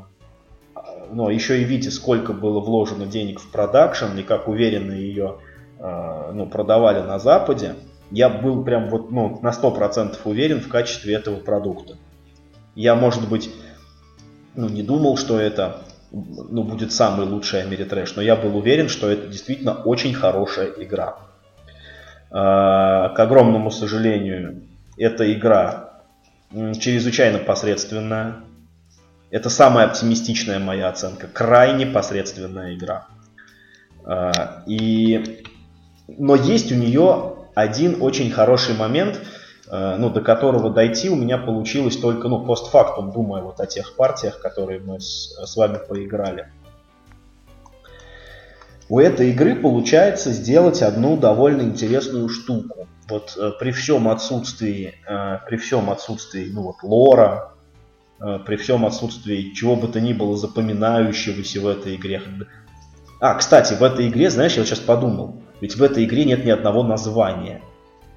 ну, 1.11 1.29
еще 1.29 1.61
и 1.61 1.65
видя, 1.65 1.91
сколько 1.91 2.31
было 2.31 2.61
вложено 2.61 3.05
денег 3.05 3.41
в 3.41 3.51
продакшн 3.51 4.17
и 4.17 4.23
как 4.23 4.47
уверенно 4.47 4.93
ее 4.93 5.39
э, 5.77 6.31
ну, 6.33 6.45
продавали 6.47 7.01
на 7.01 7.19
Западе, 7.19 7.75
я 8.11 8.29
был 8.29 8.63
прям 8.63 8.87
вот 8.87 9.11
ну, 9.11 9.39
на 9.41 9.49
100% 9.49 10.17
уверен 10.23 10.61
в 10.61 10.69
качестве 10.69 11.15
этого 11.15 11.35
продукта. 11.35 11.97
Я, 12.73 12.95
может 12.95 13.27
быть, 13.27 13.51
ну, 14.55 14.69
не 14.69 14.83
думал, 14.83 15.17
что 15.17 15.37
это 15.37 15.81
ну, 16.11 16.63
будет 16.63 16.93
самый 16.93 17.27
лучший 17.27 17.61
Америтрэш, 17.61 18.15
но 18.15 18.21
я 18.21 18.37
был 18.37 18.55
уверен, 18.55 18.87
что 18.87 19.09
это 19.09 19.27
действительно 19.27 19.73
очень 19.83 20.13
хорошая 20.13 20.67
игра. 20.77 21.17
А, 22.31 23.09
к 23.09 23.19
огромному 23.19 23.71
сожалению, 23.71 24.63
эта 24.97 25.31
игра 25.31 26.01
чрезвычайно 26.51 27.39
посредственная. 27.39 28.37
Это 29.29 29.49
самая 29.49 29.87
оптимистичная 29.87 30.59
моя 30.59 30.89
оценка. 30.89 31.27
Крайне 31.27 31.85
посредственная 31.85 32.75
игра. 32.75 33.07
А, 34.05 34.63
и... 34.65 35.43
Но 36.07 36.35
есть 36.35 36.71
у 36.71 36.75
нее 36.75 37.35
один 37.55 38.01
очень 38.01 38.31
хороший 38.31 38.75
момент, 38.75 39.19
а, 39.69 39.97
ну, 39.97 40.09
до 40.09 40.21
которого 40.21 40.69
дойти 40.69 41.09
у 41.09 41.15
меня 41.15 41.37
получилось 41.37 41.97
только 41.97 42.29
ну, 42.29 42.45
постфактум, 42.45 43.11
думая 43.11 43.41
вот 43.41 43.59
о 43.59 43.67
тех 43.67 43.95
партиях, 43.95 44.39
которые 44.39 44.79
мы 44.79 44.99
с, 45.01 45.35
с 45.45 45.55
вами 45.55 45.79
поиграли 45.87 46.47
у 48.91 48.99
этой 48.99 49.29
игры 49.29 49.55
получается 49.55 50.33
сделать 50.33 50.81
одну 50.81 51.15
довольно 51.15 51.61
интересную 51.61 52.27
штуку. 52.27 52.89
Вот 53.07 53.37
э, 53.37 53.51
при 53.57 53.71
всем 53.71 54.09
отсутствии, 54.09 54.95
э, 55.07 55.37
при 55.47 55.55
всем 55.55 55.89
отсутствии, 55.89 56.49
ну 56.51 56.63
вот, 56.63 56.83
лора, 56.83 57.53
э, 58.19 58.39
при 58.45 58.57
всем 58.57 58.85
отсутствии 58.85 59.53
чего 59.53 59.77
бы 59.77 59.87
то 59.87 60.01
ни 60.01 60.11
было 60.11 60.35
запоминающегося 60.35 61.61
в 61.61 61.67
этой 61.67 61.95
игре. 61.95 62.21
А, 63.21 63.35
кстати, 63.35 63.75
в 63.75 63.81
этой 63.81 64.09
игре, 64.09 64.29
знаешь, 64.29 64.55
я 64.55 64.59
вот 64.59 64.67
сейчас 64.67 64.79
подумал, 64.79 65.41
ведь 65.61 65.77
в 65.77 65.81
этой 65.81 66.03
игре 66.03 66.25
нет 66.25 66.43
ни 66.43 66.49
одного 66.49 66.83
названия. 66.83 67.61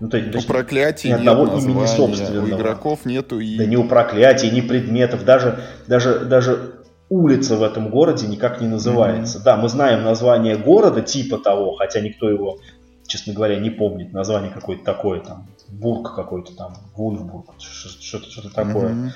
Ну, 0.00 0.08
то, 0.08 0.20
то 0.20 0.38
у 0.38 0.42
проклятий 0.42 1.10
ни 1.10 1.14
одного 1.14 1.46
нет 1.46 1.62
имени 1.62 1.86
собственного. 1.86 2.46
У 2.46 2.48
игроков 2.48 3.04
нету 3.04 3.38
и... 3.38 3.56
Да 3.56 3.64
ни 3.64 3.76
у 3.76 3.84
проклятий, 3.84 4.50
ни 4.50 4.60
предметов, 4.60 5.24
даже, 5.24 5.60
даже, 5.86 6.18
даже 6.24 6.73
улица 7.08 7.56
в 7.56 7.62
этом 7.62 7.90
городе 7.90 8.26
никак 8.26 8.60
не 8.60 8.68
называется. 8.68 9.38
Mm-hmm. 9.38 9.44
Да, 9.44 9.56
мы 9.56 9.68
знаем 9.68 10.04
название 10.04 10.56
города 10.56 11.02
типа 11.02 11.38
того, 11.38 11.76
хотя 11.76 12.00
никто 12.00 12.28
его, 12.28 12.58
честно 13.06 13.32
говоря, 13.32 13.56
не 13.56 13.70
помнит. 13.70 14.12
Название 14.12 14.50
какое-то 14.50 14.84
такое, 14.84 15.20
там, 15.20 15.46
Бург 15.68 16.14
какой-то 16.14 16.54
там, 16.56 16.74
Вульфбург, 16.96 17.54
что-то, 17.58 18.30
что-то 18.30 18.52
такое. 18.52 18.90
Mm-hmm. 18.90 19.10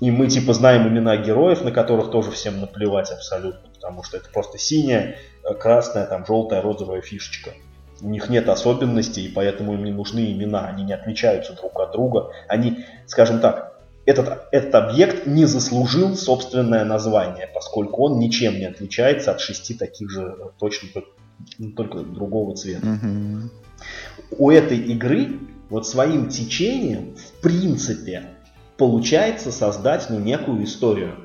И 0.00 0.10
мы 0.10 0.26
типа 0.28 0.52
знаем 0.52 0.86
имена 0.88 1.16
героев, 1.16 1.64
на 1.64 1.72
которых 1.72 2.10
тоже 2.10 2.30
всем 2.30 2.60
наплевать 2.60 3.10
абсолютно, 3.10 3.70
потому 3.74 4.02
что 4.02 4.18
это 4.18 4.28
просто 4.30 4.58
синяя, 4.58 5.16
э, 5.42 5.54
красная, 5.54 6.06
там, 6.06 6.26
желтая, 6.26 6.60
розовая 6.60 7.00
фишечка. 7.00 7.52
У 8.02 8.08
них 8.08 8.28
нет 8.28 8.46
особенностей, 8.50 9.24
и 9.24 9.32
поэтому 9.32 9.72
им 9.72 9.84
не 9.84 9.92
нужны 9.92 10.32
имена, 10.32 10.66
они 10.66 10.84
не 10.84 10.92
отличаются 10.92 11.54
друг 11.54 11.80
от 11.80 11.92
друга. 11.92 12.30
Они, 12.46 12.84
скажем 13.06 13.40
так, 13.40 13.75
этот, 14.06 14.44
этот 14.52 14.74
объект 14.74 15.26
не 15.26 15.44
заслужил 15.44 16.16
собственное 16.16 16.84
название, 16.84 17.48
поскольку 17.52 18.04
он 18.04 18.18
ничем 18.18 18.54
не 18.54 18.64
отличается 18.64 19.32
от 19.32 19.40
шести 19.40 19.74
таких 19.74 20.10
же 20.10 20.36
точно 20.58 21.02
ну, 21.58 21.72
только 21.72 21.98
другого 21.98 22.54
цвета. 22.54 22.86
Mm-hmm. 22.86 23.50
У 24.38 24.50
этой 24.50 24.78
игры 24.78 25.40
вот 25.68 25.86
своим 25.86 26.28
течением 26.28 27.16
в 27.16 27.42
принципе 27.42 28.30
получается 28.78 29.50
создать 29.50 30.08
ну, 30.08 30.20
некую 30.20 30.64
историю. 30.64 31.16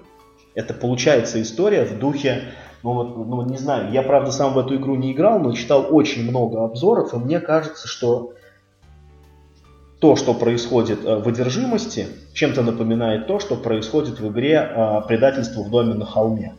Это 0.56 0.74
получается 0.74 1.42
история 1.42 1.86
в 1.86 2.00
духе, 2.00 2.54
ну 2.84 2.94
вот, 2.94 3.16
ну 3.16 3.48
не 3.48 3.58
знаю, 3.58 3.94
я 3.94 4.02
правда 4.02 4.32
сам 4.32 4.54
в 4.54 4.58
эту 4.58 4.76
игру 4.76 4.96
не 4.96 5.14
играл, 5.14 5.40
но 5.40 5.54
читал 5.54 5.88
очень 5.90 6.28
много 6.28 6.64
обзоров, 6.64 7.14
и 7.14 7.18
мне 7.18 7.40
кажется, 7.40 7.88
что 7.88 8.34
то, 10.02 10.16
что 10.16 10.34
происходит 10.34 11.06
э, 11.06 11.16
в 11.18 11.28
одержимости, 11.28 12.08
чем-то 12.34 12.64
напоминает 12.64 13.28
то, 13.28 13.40
что 13.40 13.56
происходит 13.56 14.20
в 14.20 14.32
игре 14.32 14.56
э, 14.56 15.02
«Предательство 15.08 15.62
в 15.62 15.70
доме 15.70 15.94
на 15.94 16.06
холме». 16.06 16.56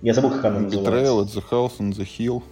Я 0.00 0.14
забыл, 0.14 0.30
как 0.30 0.46
она 0.46 0.60
называется. 0.60 0.90
Betrayal 0.90 1.22
at 1.22 1.34
the 1.34 1.44
house 1.50 1.72
on 1.78 1.92
the 1.92 2.06
hill. 2.18 2.42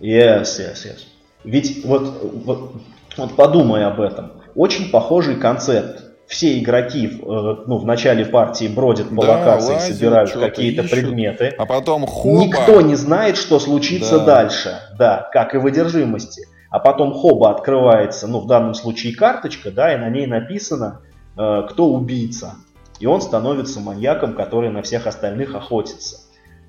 Yes, 0.00 0.60
yes, 0.60 0.84
yes. 0.84 0.98
Ведь 1.42 1.84
вот, 1.84 2.22
вот, 2.44 2.72
вот 3.16 3.36
подумай 3.36 3.84
об 3.84 4.00
этом. 4.00 4.30
Очень 4.54 4.90
похожий 4.90 5.34
концепт. 5.34 6.04
Все 6.28 6.60
игроки 6.60 7.08
э, 7.08 7.56
ну, 7.66 7.78
в 7.78 7.84
начале 7.84 8.24
партии 8.24 8.68
бродят 8.68 9.08
по 9.08 9.26
да, 9.26 9.38
локации, 9.38 9.72
лазят, 9.72 9.96
собирают 9.96 10.30
какие-то 10.30 10.84
предметы. 10.84 11.52
А 11.58 11.66
потом 11.66 12.06
хоба. 12.06 12.44
Никто 12.44 12.80
не 12.80 12.94
знает, 12.94 13.36
что 13.36 13.58
случится 13.58 14.20
да. 14.20 14.24
дальше. 14.24 14.78
Да, 14.96 15.28
как 15.32 15.56
и 15.56 15.58
в 15.58 15.66
одержимости 15.66 16.46
а 16.72 16.78
потом 16.78 17.12
хоба 17.12 17.50
открывается, 17.50 18.26
ну 18.26 18.40
в 18.40 18.46
данном 18.46 18.72
случае 18.72 19.14
карточка, 19.14 19.70
да, 19.70 19.94
и 19.94 19.98
на 19.98 20.08
ней 20.08 20.26
написано, 20.26 21.02
э, 21.36 21.66
кто 21.68 21.92
убийца. 21.92 22.54
И 22.98 23.04
он 23.04 23.20
становится 23.20 23.78
маньяком, 23.78 24.34
который 24.34 24.70
на 24.70 24.80
всех 24.80 25.06
остальных 25.06 25.54
охотится. 25.54 26.20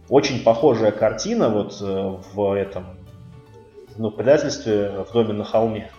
Очень 0.10 0.44
похожая 0.44 0.92
картина 0.92 1.48
вот 1.48 1.78
э, 1.82 2.18
в 2.34 2.54
этом, 2.54 2.98
ну, 3.96 4.10
в 4.10 4.16
предательстве 4.18 5.06
в 5.10 5.14
доме 5.14 5.32
на 5.32 5.46
холме. 5.46 5.90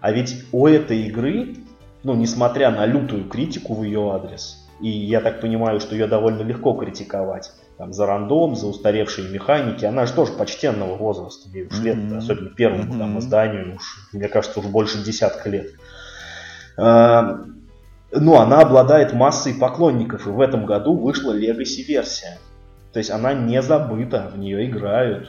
А 0.00 0.10
ведь 0.10 0.46
у 0.50 0.66
этой 0.66 1.02
игры, 1.02 1.54
ну, 2.02 2.14
несмотря 2.14 2.70
на 2.70 2.86
лютую 2.86 3.28
критику 3.28 3.74
в 3.74 3.82
ее 3.82 4.10
адрес, 4.14 4.66
и 4.80 4.88
я 4.88 5.20
так 5.20 5.42
понимаю, 5.42 5.80
что 5.80 5.94
ее 5.94 6.06
довольно 6.06 6.40
легко 6.40 6.72
критиковать, 6.72 7.52
там, 7.78 7.92
за 7.92 8.06
рандом, 8.06 8.54
за 8.54 8.66
устаревшие 8.66 9.28
механики. 9.30 9.84
Она 9.84 10.06
же 10.06 10.12
тоже 10.12 10.32
почтенного 10.32 10.96
возраста, 10.96 11.48
ей 11.52 11.66
уж 11.66 11.80
лет, 11.80 11.96
mm-hmm. 11.96 12.18
особенно 12.18 12.50
первому 12.50 12.94
mm-hmm. 12.94 12.98
там, 12.98 13.18
изданию, 13.18 13.76
уж, 13.76 14.08
мне 14.12 14.28
кажется, 14.28 14.60
уже 14.60 14.68
больше 14.68 15.02
десятка 15.02 15.48
лет. 15.48 15.70
А, 16.76 17.44
ну, 18.12 18.36
она 18.36 18.60
обладает 18.60 19.12
массой 19.12 19.54
поклонников, 19.54 20.26
и 20.26 20.30
в 20.30 20.40
этом 20.40 20.66
году 20.66 20.96
вышла 20.96 21.36
Legacy-версия. 21.36 22.38
То 22.92 22.98
есть 22.98 23.10
она 23.10 23.34
не 23.34 23.60
забыта, 23.60 24.30
в 24.32 24.38
нее 24.38 24.68
играют. 24.68 25.28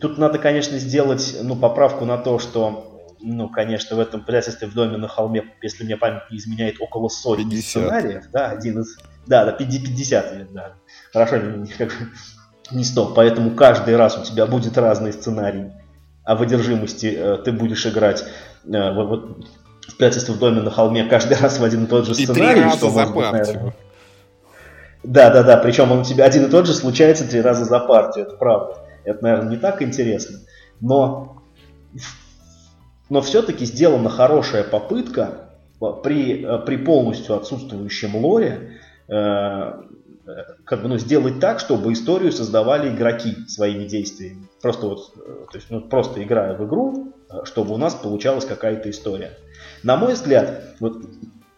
Тут 0.00 0.16
надо, 0.18 0.38
конечно, 0.38 0.78
сделать 0.78 1.36
ну, 1.42 1.56
поправку 1.56 2.06
на 2.06 2.16
то, 2.16 2.38
что, 2.38 3.14
ну, 3.20 3.48
конечно, 3.50 3.96
в 3.96 4.00
этом 4.00 4.24
предательстве 4.24 4.68
в 4.68 4.74
доме 4.74 4.96
на 4.96 5.08
холме, 5.08 5.44
если 5.60 5.84
мне 5.84 5.96
память 5.96 6.22
не 6.30 6.38
изменяет, 6.38 6.76
около 6.80 7.08
сотни 7.08 7.50
50. 7.50 7.64
сценариев. 7.64 8.24
Да, 8.32 8.50
один 8.50 8.80
из... 8.80 8.98
Да, 9.26 9.44
да, 9.44 9.52
50, 9.52 10.52
да. 10.52 10.72
Хорошо, 11.12 11.38
не, 11.38 11.66
как, 11.66 11.92
не 12.70 12.84
100. 12.84 13.14
Поэтому 13.14 13.50
каждый 13.52 13.96
раз 13.96 14.18
у 14.18 14.24
тебя 14.24 14.46
будет 14.46 14.76
разный 14.78 15.12
сценарий. 15.12 15.72
А 16.24 16.36
в 16.36 16.42
одержимости 16.42 17.14
э, 17.16 17.38
ты 17.44 17.52
будешь 17.52 17.86
играть 17.86 18.24
э, 18.64 18.92
вот, 18.92 19.08
вот, 19.08 19.46
в 19.88 19.96
предательстве 19.96 20.34
в 20.34 20.38
доме 20.38 20.60
на 20.60 20.70
холме 20.70 21.04
каждый 21.04 21.36
раз 21.36 21.58
в 21.58 21.64
один 21.64 21.84
и 21.84 21.86
тот 21.86 22.06
же 22.06 22.14
сценарий. 22.14 22.50
И 22.50 22.54
три 22.54 22.62
раза 22.62 22.76
что, 22.76 22.90
за 22.90 23.06
может, 23.06 23.32
наверное, 23.32 23.74
да, 25.02 25.30
да, 25.30 25.42
да. 25.42 25.56
Причем 25.56 25.90
он 25.90 26.00
у 26.00 26.04
тебя 26.04 26.24
один 26.24 26.44
и 26.44 26.50
тот 26.50 26.66
же 26.66 26.74
случается 26.74 27.28
три 27.28 27.40
раза 27.40 27.64
за 27.64 27.80
партию, 27.80 28.26
это 28.26 28.36
правда. 28.36 28.76
Это, 29.04 29.22
наверное, 29.22 29.50
не 29.50 29.56
так 29.56 29.82
интересно. 29.82 30.38
Но, 30.80 31.42
но 33.08 33.22
все-таки 33.22 33.64
сделана 33.64 34.10
хорошая 34.10 34.62
попытка 34.62 35.50
при, 36.02 36.46
при 36.66 36.76
полностью 36.76 37.36
отсутствующем 37.36 38.14
лоре 38.16 38.48
э, 38.48 38.79
как 40.64 40.82
бы, 40.82 40.88
ну, 40.88 40.98
сделать 40.98 41.40
так, 41.40 41.60
чтобы 41.60 41.92
историю 41.92 42.32
создавали 42.32 42.94
игроки 42.94 43.36
своими 43.48 43.84
действиями. 43.84 44.46
Просто 44.62 44.86
вот, 44.86 45.12
э, 45.16 45.46
то 45.50 45.58
есть, 45.58 45.70
ну, 45.70 45.80
просто 45.80 46.22
играя 46.22 46.56
в 46.56 46.66
игру, 46.66 47.12
э, 47.28 47.44
чтобы 47.44 47.74
у 47.74 47.76
нас 47.76 47.94
получалась 47.94 48.44
какая-то 48.44 48.90
история. 48.90 49.32
На 49.82 49.96
мой 49.96 50.14
взгляд, 50.14 50.62
вот 50.78 51.02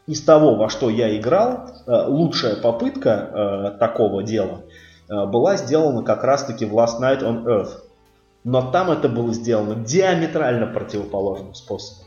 из 0.06 0.22
того, 0.22 0.54
во 0.54 0.68
что 0.68 0.90
я 0.90 1.16
играл, 1.18 1.68
э, 1.86 2.06
лучшая 2.06 2.56
попытка 2.56 3.76
такого 3.78 4.22
дела 4.22 4.62
была 5.08 5.56
сделана 5.56 6.02
как 6.02 6.24
раз-таки 6.24 6.64
в 6.64 6.74
Last 6.74 7.00
Night 7.00 7.22
on 7.22 7.44
Earth. 7.44 7.82
Но 8.44 8.70
там 8.70 8.90
это 8.90 9.08
было 9.08 9.32
сделано 9.34 9.74
диаметрально 9.84 10.66
противоположным 10.66 11.54
способом. 11.54 12.06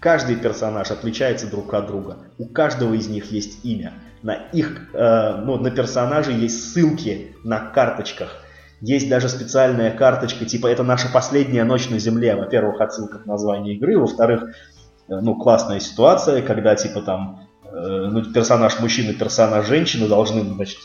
Каждый 0.00 0.36
персонаж 0.36 0.90
отличается 0.90 1.48
друг 1.48 1.72
от 1.74 1.86
друга. 1.86 2.16
У 2.38 2.46
каждого 2.46 2.94
из 2.94 3.08
них 3.08 3.30
есть 3.30 3.64
имя. 3.64 3.92
На 4.22 4.34
их, 4.34 4.94
э, 4.94 5.36
ну, 5.44 5.56
на 5.56 5.70
персонажей 5.70 6.34
есть 6.34 6.72
ссылки 6.72 7.34
на 7.42 7.58
карточках. 7.58 8.36
Есть 8.80 9.08
даже 9.08 9.28
специальная 9.28 9.90
карточка, 9.90 10.44
типа 10.44 10.66
это 10.66 10.82
наша 10.82 11.08
последняя 11.12 11.64
ночь 11.64 11.88
на 11.90 11.98
Земле. 11.98 12.36
Во-первых, 12.36 12.80
отсылка 12.80 13.18
к 13.18 13.26
названию 13.26 13.76
игры. 13.76 13.98
Во-вторых, 13.98 14.42
э, 14.44 15.20
ну, 15.20 15.36
классная 15.36 15.80
ситуация, 15.80 16.42
когда 16.42 16.74
типа 16.74 17.00
там 17.00 17.48
э, 17.64 18.08
ну, 18.10 18.22
персонаж 18.32 18.78
мужчина, 18.80 19.14
персонаж 19.14 19.66
женщина 19.66 20.06
должны, 20.06 20.42
значит, 20.42 20.78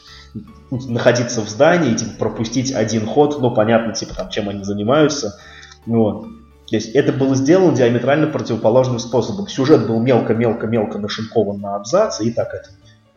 находиться 0.71 1.41
в 1.41 1.49
здании 1.49 1.91
и 1.91 1.95
типа, 1.95 2.11
пропустить 2.17 2.73
один 2.73 3.05
ход, 3.05 3.39
ну, 3.41 3.51
понятно, 3.51 3.93
типа, 3.93 4.13
там, 4.15 4.29
чем 4.29 4.49
они 4.49 4.63
занимаются. 4.63 5.37
Вот. 5.85 6.27
То 6.67 6.75
есть 6.75 6.95
это 6.95 7.13
было 7.13 7.35
сделано 7.35 7.75
диаметрально 7.75 8.27
противоположным 8.27 8.99
способом. 8.99 9.47
Сюжет 9.47 9.87
был 9.87 9.99
мелко-мелко-мелко 9.99 10.97
нашинкован 10.99 11.59
на 11.59 11.75
абзацы, 11.75 12.25
и 12.25 12.31
так 12.31 12.53
это 12.53 12.69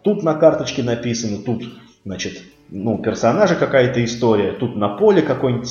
Тут 0.02 0.22
на 0.22 0.34
карточке 0.34 0.82
написано, 0.82 1.42
тут, 1.42 1.64
значит, 2.04 2.42
ну, 2.70 2.98
персонажа 2.98 3.54
какая-то 3.56 4.04
история, 4.04 4.52
тут 4.52 4.76
на 4.76 4.88
поле 4.88 5.22
какой-нибудь 5.22 5.68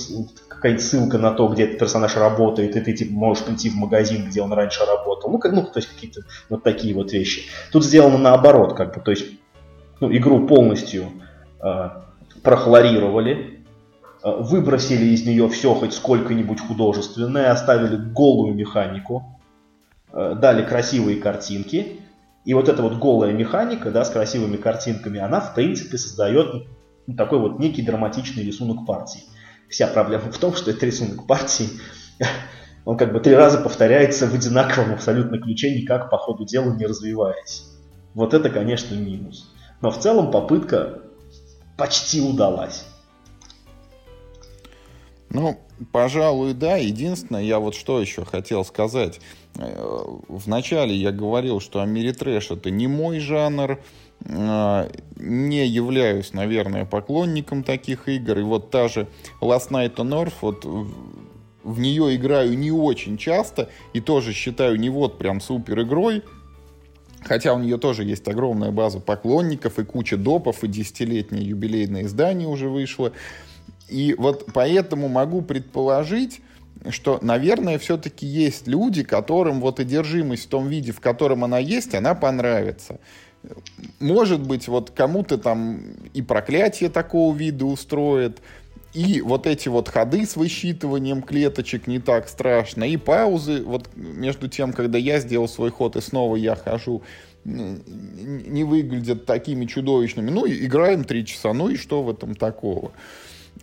какая-нибудь 0.49 0.83
ссылка 0.83 1.17
на 1.19 1.31
то, 1.31 1.47
где 1.47 1.65
этот 1.65 1.79
персонаж 1.79 2.15
работает, 2.15 2.75
и 2.75 2.81
ты 2.81 2.93
типа, 2.93 3.13
можешь 3.13 3.43
прийти 3.43 3.69
в 3.69 3.75
магазин, 3.75 4.25
где 4.25 4.41
он 4.41 4.51
раньше 4.51 4.83
работал. 4.85 5.31
Ну, 5.31 5.37
как, 5.37 5.53
ну, 5.53 5.63
то 5.63 5.77
есть 5.77 5.87
какие-то 5.87 6.21
вот 6.49 6.63
такие 6.63 6.95
вот 6.95 7.11
вещи. 7.11 7.43
Тут 7.71 7.85
сделано 7.85 8.17
наоборот, 8.17 8.75
как 8.75 8.95
бы, 8.95 9.01
то 9.01 9.11
есть 9.11 9.27
ну, 9.99 10.11
игру 10.11 10.47
полностью 10.47 11.11
э, 11.61 11.89
прохлорировали, 12.41 13.63
э, 14.23 14.35
выбросили 14.39 15.05
из 15.05 15.25
нее 15.25 15.47
все 15.49 15.75
хоть 15.75 15.93
сколько-нибудь 15.93 16.59
художественное, 16.59 17.51
оставили 17.51 17.95
голую 17.95 18.55
механику, 18.55 19.39
э, 20.11 20.35
дали 20.39 20.63
красивые 20.63 21.17
картинки, 21.17 21.99
и 22.47 22.53
вот 22.53 22.69
эта 22.69 22.81
вот 22.81 22.97
голая 22.97 23.33
механика, 23.33 23.91
да, 23.91 24.05
с 24.05 24.09
красивыми 24.09 24.55
картинками, 24.55 25.19
она, 25.19 25.41
в 25.41 25.53
принципе, 25.53 25.97
создает 25.97 26.65
ну, 27.05 27.13
такой 27.17 27.39
вот 27.39 27.59
некий 27.59 27.81
драматичный 27.81 28.41
рисунок 28.41 28.85
партии. 28.85 29.19
Вся 29.69 29.85
проблема 29.87 30.31
в 30.31 30.37
том, 30.37 30.55
что 30.55 30.71
этот 30.71 30.81
рисунок 30.83 31.27
партии, 31.27 31.67
он 32.85 32.95
как 32.95 33.11
бы 33.11 33.19
три 33.19 33.35
раза 33.35 33.57
повторяется 33.57 34.27
в 34.27 34.33
одинаковом 34.33 34.93
абсолютно 34.93 35.39
ключе, 35.39 35.75
никак 35.75 36.09
по 36.09 36.17
ходу 36.17 36.45
дела 36.45 36.73
не 36.73 36.85
развиваясь. 36.85 37.65
Вот 38.13 38.33
это, 38.33 38.49
конечно, 38.49 38.95
минус. 38.95 39.53
Но 39.81 39.91
в 39.91 39.99
целом 39.99 40.31
попытка 40.31 41.01
почти 41.77 42.21
удалась. 42.21 42.85
Ну, 45.29 45.59
пожалуй, 45.91 46.53
да. 46.53 46.77
Единственное, 46.77 47.43
я 47.43 47.59
вот 47.59 47.75
что 47.75 47.99
еще 47.99 48.25
хотел 48.25 48.63
сказать. 48.63 49.19
Э, 49.55 50.03
вначале 50.27 50.95
я 50.95 51.11
говорил, 51.11 51.59
что 51.59 51.81
Америтрэш 51.81 52.51
это 52.51 52.69
не 52.69 52.87
мой 52.87 53.19
жанр, 53.19 53.79
э, 54.25 54.89
не 55.17 55.67
являюсь, 55.67 56.33
наверное, 56.33 56.85
поклонником 56.85 57.63
таких 57.63 58.07
игр. 58.07 58.39
И 58.39 58.43
вот 58.43 58.71
та 58.71 58.87
же 58.87 59.07
Last 59.41 59.69
Night 59.71 59.95
on 59.95 60.09
Earth, 60.09 60.33
вот 60.41 60.65
в 61.63 61.79
нее 61.79 62.15
играю 62.15 62.57
не 62.57 62.71
очень 62.71 63.17
часто 63.17 63.69
и 63.93 63.99
тоже 63.99 64.31
считаю 64.31 64.77
не 64.79 64.89
вот 64.89 65.17
прям 65.17 65.41
супер 65.41 65.81
игрой. 65.81 66.23
Хотя 67.21 67.53
у 67.53 67.59
нее 67.59 67.77
тоже 67.77 68.05
есть 68.05 68.27
огромная 68.27 68.71
база 68.71 68.99
поклонников 68.99 69.79
и 69.79 69.83
куча 69.83 70.15
допов, 70.15 70.63
и 70.63 70.67
десятилетнее 70.67 71.45
юбилейное 71.45 72.03
издание 72.03 72.47
уже 72.47 72.69
вышло. 72.69 73.11
И 73.89 74.15
вот 74.17 74.47
поэтому 74.53 75.07
могу 75.07 75.41
предположить, 75.41 76.41
что, 76.89 77.19
наверное, 77.21 77.79
все-таки 77.79 78.25
есть 78.25 78.67
люди, 78.67 79.03
которым 79.03 79.61
вот 79.61 79.79
одержимость 79.79 80.45
в 80.45 80.49
том 80.49 80.67
виде, 80.67 80.91
в 80.91 80.99
котором 80.99 81.43
она 81.43 81.59
есть, 81.59 81.95
она 81.95 82.15
понравится. 82.15 82.99
Может 83.99 84.41
быть, 84.41 84.67
вот 84.67 84.91
кому-то 84.91 85.37
там 85.37 85.81
и 86.13 86.21
проклятие 86.21 86.89
такого 86.89 87.35
вида 87.35 87.65
устроит, 87.65 88.41
и 88.93 89.21
вот 89.21 89.45
эти 89.45 89.69
вот 89.69 89.89
ходы 89.89 90.25
с 90.25 90.35
высчитыванием 90.35 91.21
клеточек 91.21 91.87
не 91.87 91.99
так 91.99 92.27
страшно, 92.27 92.83
и 92.83 92.97
паузы, 92.97 93.61
вот 93.63 93.89
между 93.95 94.47
тем, 94.47 94.73
когда 94.73 94.97
я 94.97 95.19
сделал 95.19 95.47
свой 95.47 95.71
ход 95.71 95.95
и 95.95 96.01
снова 96.01 96.35
я 96.35 96.55
хожу, 96.55 97.03
не 97.45 98.63
выглядят 98.63 99.25
такими 99.25 99.65
чудовищными. 99.65 100.29
Ну, 100.31 100.47
играем 100.47 101.03
три 101.03 101.25
часа, 101.25 101.53
ну 101.53 101.69
и 101.69 101.77
что 101.77 102.03
в 102.03 102.09
этом 102.09 102.35
такого? 102.35 102.91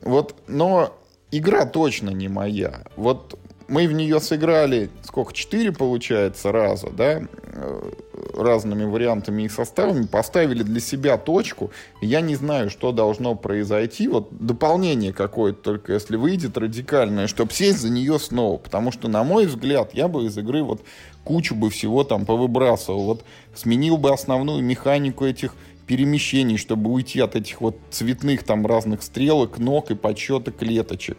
Вот, 0.03 0.35
но 0.47 0.93
игра 1.31 1.67
точно 1.67 2.11
не 2.11 2.29
моя. 2.29 2.85
Вот 2.97 3.39
мы 3.69 3.89
в 3.89 3.93
нее 3.93 4.21
сыграли, 4.21 4.91
сколько, 5.03 5.33
четыре 5.33 5.73
получается 5.73 6.53
раза, 6.53 6.91
да, 6.91 7.23
э, 7.23 7.91
разными 8.37 8.85
вариантами 8.85 9.45
и 9.45 9.49
составами, 9.49 10.07
поставили 10.07 10.63
для 10.63 10.81
себя 10.81 11.17
точку, 11.17 11.71
я 12.01 12.21
не 12.21 12.35
знаю, 12.37 12.71
что 12.71 12.93
должно 12.93 13.35
произойти, 13.35 14.09
вот 14.09 14.29
дополнение 14.31 15.13
какое-то 15.13 15.63
только, 15.63 15.95
если 15.95 16.17
выйдет 16.17 16.59
радикальное, 16.59 17.27
чтобы 17.27 17.53
сесть 17.53 17.81
за 17.81 17.91
нее 17.91 18.19
снова, 18.19 18.59
потому 18.59 18.93
что, 18.93 19.09
на 19.09 19.25
мой 19.25 19.47
взгляд, 19.47 19.95
я 19.95 20.09
бы 20.09 20.25
из 20.25 20.37
игры 20.37 20.63
вот 20.63 20.83
кучу 21.25 21.55
бы 21.55 21.71
всего 21.71 22.05
там 22.05 22.27
повыбрасывал, 22.27 23.05
вот 23.05 23.25
сменил 23.55 23.97
бы 23.97 24.13
основную 24.13 24.63
механику 24.63 25.25
этих 25.25 25.55
перемещений, 25.87 26.57
чтобы 26.57 26.91
уйти 26.91 27.21
от 27.21 27.37
этих 27.37 27.61
вот 27.61 27.79
цветных 27.91 28.45
там 28.45 28.67
разных 28.67 29.03
стрелок, 29.03 29.59
ног 29.59 29.91
и 29.91 29.95
подсчета 29.95 30.51
клеточек. 30.51 31.19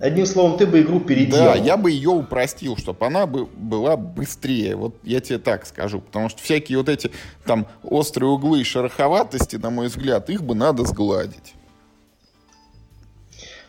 Одним 0.00 0.24
словом, 0.24 0.56
ты 0.56 0.66
бы 0.66 0.80
игру 0.80 0.98
переделал. 0.98 1.52
Да, 1.52 1.54
я 1.56 1.76
бы 1.76 1.90
ее 1.90 2.08
упростил, 2.08 2.78
чтобы 2.78 3.04
она 3.04 3.26
бы 3.26 3.44
была 3.44 3.98
быстрее. 3.98 4.74
Вот 4.74 4.94
я 5.02 5.20
тебе 5.20 5.38
так 5.38 5.66
скажу. 5.66 6.00
Потому 6.00 6.30
что 6.30 6.42
всякие 6.42 6.78
вот 6.78 6.88
эти 6.88 7.10
там 7.44 7.66
острые 7.82 8.30
углы 8.30 8.62
и 8.62 8.64
шероховатости, 8.64 9.56
на 9.56 9.68
мой 9.68 9.88
взгляд, 9.88 10.30
их 10.30 10.42
бы 10.42 10.54
надо 10.54 10.86
сгладить. 10.86 11.54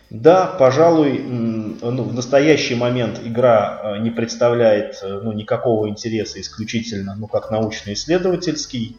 Да, 0.08 0.46
пожалуй, 0.46 1.18
ну, 1.18 2.02
в 2.02 2.14
настоящий 2.14 2.74
момент 2.74 3.20
игра 3.24 3.80
э, 3.82 3.98
не 4.00 4.10
представляет 4.10 5.00
э, 5.02 5.20
ну, 5.22 5.32
никакого 5.32 5.88
интереса 5.88 6.38
исключительно 6.38 7.14
ну, 7.14 7.26
как 7.26 7.50
научно-исследовательский 7.50 8.98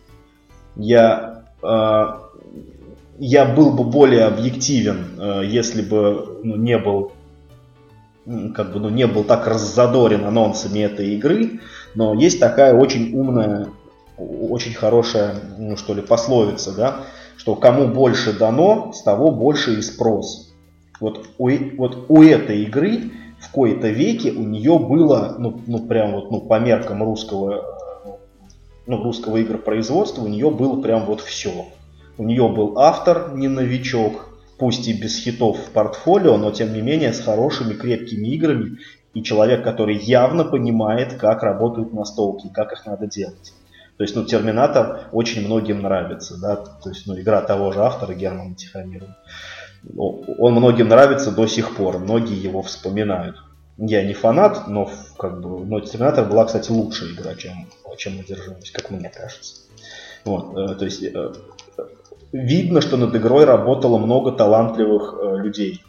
я, 0.76 1.44
э, 1.62 2.06
я 3.20 3.46
был 3.46 3.72
бы 3.72 3.84
более 3.84 4.26
объективен, 4.26 5.20
э, 5.20 5.42
если 5.46 5.82
бы 5.82 6.40
ну, 6.44 6.56
не 6.56 6.78
был 6.78 7.12
как 8.56 8.72
бы, 8.72 8.80
ну, 8.80 8.90
не 8.90 9.06
был 9.06 9.24
так 9.24 9.48
раззадорен 9.48 10.24
анонсами 10.24 10.80
этой 10.80 11.16
игры, 11.16 11.60
но 11.94 12.14
есть 12.14 12.40
такая 12.40 12.74
очень 12.74 13.14
умная, 13.14 13.68
очень 14.18 14.74
хорошая, 14.74 15.36
ну, 15.58 15.76
что 15.76 15.94
ли, 15.94 16.02
пословица, 16.02 16.74
да, 16.74 16.96
что 17.36 17.56
кому 17.56 17.88
больше 17.88 18.38
дано, 18.38 18.94
с 18.94 19.02
того 19.04 19.32
больше 19.32 19.78
и 19.78 19.82
спрос. 19.82 20.54
Вот 21.00 21.26
у, 21.38 21.50
вот 21.78 22.06
у 22.08 22.24
этой 22.24 22.64
игры 22.64 23.12
в 23.40 23.52
кои-то 23.52 23.90
веке 23.90 24.32
у 24.32 24.44
нее 24.44 24.80
было, 24.80 25.36
ну, 25.38 25.60
ну 25.68 25.80
прям 25.80 26.14
вот, 26.14 26.32
ну, 26.32 26.40
по 26.40 26.60
меркам 26.60 27.04
русского, 27.04 27.73
ну, 28.86 29.02
русского 29.04 29.42
игропроизводства, 29.42 30.24
у 30.24 30.28
нее 30.28 30.52
было 30.52 30.82
прям 30.82 31.06
вот 31.06 31.22
все. 31.22 31.68
У 32.18 32.24
нее 32.24 32.48
был 32.48 32.78
автор, 32.78 33.34
не 33.36 33.48
новичок, 33.48 34.30
пусть 34.58 34.88
и 34.88 34.94
без 34.94 35.18
хитов 35.18 35.58
в 35.58 35.72
портфолио, 35.72 36.38
но 36.38 36.52
тем 36.52 36.74
не 36.74 36.82
менее 36.82 37.14
с 37.14 37.22
хорошими 37.22 37.74
крепкими 37.74 38.28
играми 38.28 38.78
и 39.14 39.24
человек, 39.24 39.64
который 39.64 39.98
явно 39.98 40.44
понимает, 40.44 41.16
как 41.16 41.44
работают 41.44 41.94
настолки, 41.94 42.50
как 42.54 42.74
их 42.74 42.86
надо 42.86 43.08
делать. 43.08 43.54
То 43.98 44.04
есть, 44.04 44.16
ну, 44.16 44.26
Терминатор 44.26 45.08
очень 45.12 45.46
многим 45.46 45.82
нравится, 45.82 46.40
да, 46.40 46.56
то 46.56 46.90
есть, 46.90 47.06
ну, 47.06 47.20
игра 47.20 47.42
того 47.42 47.72
же 47.72 47.82
автора 47.82 48.14
Германа 48.14 48.56
Тихомирова. 48.56 49.16
Он 49.98 50.54
многим 50.54 50.88
нравится 50.88 51.32
до 51.32 51.46
сих 51.46 51.76
пор, 51.76 52.00
многие 52.00 52.42
его 52.42 52.62
вспоминают. 52.64 53.36
Я 53.78 54.04
не 54.04 54.14
фанат, 54.14 54.68
но 54.68 54.90
как 55.18 55.42
бы, 55.42 55.66
но 55.66 55.80
Терминатор 55.80 56.26
была, 56.26 56.46
кстати, 56.46 56.72
лучшая 56.72 57.12
игра, 57.12 57.34
чем, 57.36 57.68
чем 57.98 58.20
одержимость, 58.20 58.72
как 58.72 58.92
мне 58.92 59.10
кажется. 59.10 59.64
Вот, 60.26 60.56
э, 60.56 60.76
то 60.76 60.86
есть 60.86 61.04
э, 61.04 61.34
видно, 62.32 62.82
что 62.82 62.98
над 62.98 63.16
игрой 63.16 63.46
работало 63.46 63.98
много 63.98 64.32
талантливых 64.32 65.16
э, 65.20 65.38
людей. 65.38 65.84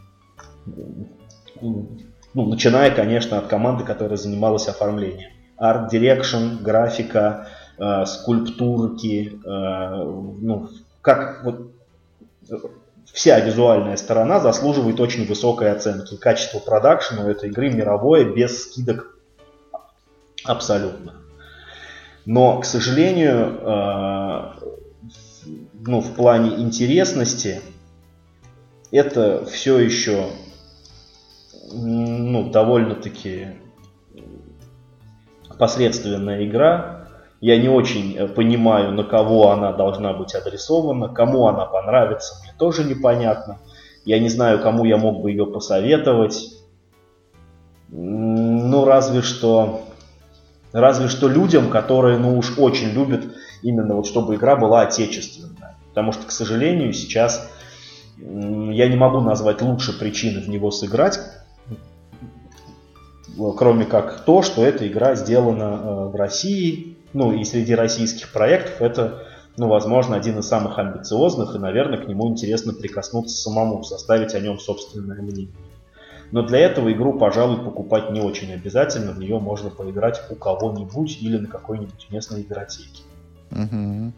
Ну, 1.61 2.49
начиная, 2.49 2.91
конечно, 2.91 3.39
от 3.39 3.47
команды, 3.47 3.85
которая 3.85 4.17
занималась 4.17 4.67
оформлением. 4.67 5.31
Direction, 5.61 6.63
графика, 6.63 7.49
э, 7.79 8.07
скульптурки, 8.07 9.41
э, 9.45 10.05
ну, 10.41 10.69
как 11.01 11.45
вот 11.45 11.71
вся 13.13 13.41
визуальная 13.41 13.97
сторона 13.97 14.41
заслуживает 14.41 15.01
очень 15.01 15.27
высокой 15.27 15.71
оценки. 15.71 16.17
Качество 16.17 16.59
продакшена 16.59 17.25
у 17.25 17.29
этой 17.29 17.51
игры 17.51 17.71
мировое, 17.71 18.25
без 18.25 18.65
скидок 18.65 19.19
абсолютно. 20.45 21.15
Но, 22.27 22.61
к 22.61 22.65
сожалению, 22.65 23.59
э, 23.61 24.53
ну, 25.87 26.01
в 26.01 26.15
плане 26.15 26.63
интересности 26.63 27.61
это 28.91 29.45
все 29.45 29.79
еще 29.79 30.31
ну, 31.73 32.51
довольно-таки 32.51 33.49
посредственная 35.59 36.47
игра. 36.47 36.94
Я 37.45 37.59
не 37.59 37.69
очень 37.69 38.17
э, 38.17 38.27
понимаю, 38.27 38.93
на 38.93 39.05
кого 39.05 39.51
она 39.51 39.75
должна 39.75 40.15
быть 40.15 40.35
адресована, 40.35 41.11
кому 41.11 41.47
она 41.47 41.67
понравится, 41.67 42.37
мне 42.43 42.55
тоже 42.59 42.85
непонятно. 42.85 43.59
Я 44.07 44.19
не 44.19 44.31
знаю, 44.31 44.63
кому 44.63 44.87
я 44.87 44.97
мог 44.97 45.21
бы 45.21 45.31
ее 45.31 45.45
посоветовать. 45.45 46.55
Ну, 47.91 48.87
разве 48.87 49.21
что, 49.21 49.83
разве 50.73 51.09
что 51.09 51.29
людям, 51.29 51.69
которые, 51.69 52.17
ну 52.17 52.39
уж 52.39 52.57
очень 52.57 52.93
любят 52.93 53.27
именно 53.61 53.95
вот, 53.97 54.07
чтобы 54.07 54.37
игра 54.37 54.57
была 54.57 54.81
отечественная. 54.81 55.77
Потому 55.91 56.13
что, 56.13 56.27
к 56.27 56.31
сожалению, 56.31 56.95
сейчас 56.95 57.51
я 58.17 58.89
не 58.89 58.97
могу 58.97 59.21
назвать 59.21 59.61
лучше 59.61 59.99
причины 59.99 60.41
в 60.41 60.49
него 60.49 60.71
сыграть, 60.71 61.19
кроме 63.59 63.85
как 63.85 64.25
то, 64.25 64.41
что 64.41 64.65
эта 64.65 64.89
игра 64.89 65.15
сделана 65.15 65.81
э, 65.83 66.09
в 66.09 66.15
России, 66.15 66.95
ну 67.15 67.33
и 67.33 67.45
среди 67.45 67.75
российских 67.75 68.33
проектов 68.33 68.83
это, 68.83 69.27
ну, 69.57 69.69
возможно, 69.69 70.17
один 70.17 70.41
из 70.41 70.47
самых 70.47 70.79
амбициозных, 70.79 71.55
и, 71.55 71.59
наверное, 71.59 71.99
к 71.99 72.09
нему 72.09 72.29
интересно 72.29 72.75
прикоснуться 72.75 73.37
самому, 73.37 73.85
составить 73.85 74.35
о 74.35 74.41
нем 74.41 74.59
собственное 74.59 75.23
мнение. 75.23 75.55
Но 76.33 76.43
для 76.43 76.59
этого 76.59 76.93
игру, 76.93 77.17
пожалуй, 77.17 77.65
покупать 77.65 78.11
не 78.11 78.21
очень 78.21 78.53
обязательно, 78.53 79.13
в 79.13 79.19
нее 79.21 79.39
можно 79.39 79.71
поиграть 79.71 80.21
у 80.29 80.35
кого-нибудь 80.35 81.23
или 81.23 81.39
на 81.39 81.47
какой-нибудь 81.47 82.09
местной 82.11 82.43
игротеке. 82.43 83.05
Угу. 83.53 84.13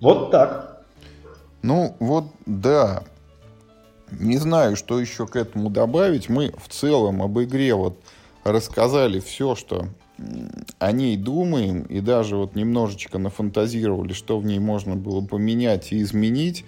Вот 0.00 0.30
так. 0.30 0.84
Ну, 1.62 1.96
вот 1.98 2.26
да. 2.44 3.02
Не 4.12 4.36
знаю, 4.36 4.76
что 4.76 5.00
еще 5.00 5.26
к 5.26 5.34
этому 5.34 5.70
добавить. 5.70 6.28
Мы 6.28 6.54
в 6.56 6.68
целом 6.68 7.22
об 7.22 7.40
игре 7.40 7.74
вот 7.74 7.98
рассказали 8.52 9.20
все, 9.20 9.54
что 9.54 9.88
о 10.78 10.92
ней 10.92 11.16
думаем, 11.16 11.82
и 11.82 12.00
даже 12.00 12.36
вот 12.36 12.54
немножечко 12.54 13.18
нафантазировали, 13.18 14.12
что 14.12 14.38
в 14.38 14.46
ней 14.46 14.58
можно 14.58 14.96
было 14.96 15.20
поменять 15.20 15.92
и 15.92 16.00
изменить. 16.00 16.64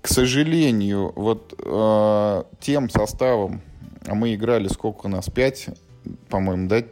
К 0.00 0.08
сожалению, 0.08 1.12
вот 1.14 1.54
э, 1.58 2.42
тем 2.60 2.88
составом, 2.88 3.60
а 4.06 4.14
мы 4.14 4.34
играли 4.34 4.68
сколько 4.68 5.06
у 5.06 5.08
нас, 5.08 5.28
пять, 5.28 5.66
по-моему, 6.28 6.68
да, 6.68 6.82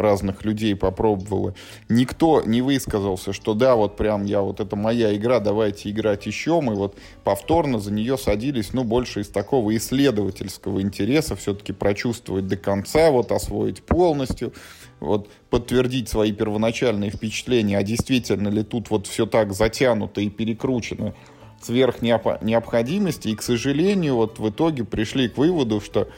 разных 0.00 0.44
людей 0.44 0.74
попробовало. 0.74 1.54
Никто 1.88 2.42
не 2.42 2.62
высказался, 2.62 3.32
что 3.32 3.54
да, 3.54 3.76
вот 3.76 3.96
прям 3.96 4.24
я, 4.24 4.40
вот 4.40 4.60
это 4.60 4.76
моя 4.76 5.14
игра, 5.14 5.40
давайте 5.40 5.90
играть 5.90 6.26
еще. 6.26 6.60
Мы 6.60 6.74
вот 6.74 6.96
повторно 7.24 7.78
за 7.78 7.92
нее 7.92 8.18
садились, 8.18 8.72
ну, 8.72 8.84
больше 8.84 9.20
из 9.20 9.28
такого 9.28 9.76
исследовательского 9.76 10.82
интереса, 10.82 11.36
все-таки 11.36 11.72
прочувствовать 11.72 12.46
до 12.46 12.56
конца, 12.56 13.10
вот 13.10 13.32
освоить 13.32 13.82
полностью, 13.82 14.52
вот 15.00 15.28
подтвердить 15.48 16.08
свои 16.08 16.32
первоначальные 16.32 17.10
впечатления, 17.10 17.78
а 17.78 17.82
действительно 17.82 18.48
ли 18.48 18.62
тут 18.62 18.90
вот 18.90 19.06
все 19.06 19.26
так 19.26 19.52
затянуто 19.52 20.20
и 20.20 20.28
перекручено 20.28 21.14
сверх 21.60 22.02
необходимости. 22.02 23.28
И, 23.28 23.36
к 23.36 23.42
сожалению, 23.42 24.16
вот 24.16 24.38
в 24.38 24.48
итоге 24.48 24.84
пришли 24.84 25.28
к 25.28 25.38
выводу, 25.38 25.80
что 25.80 26.08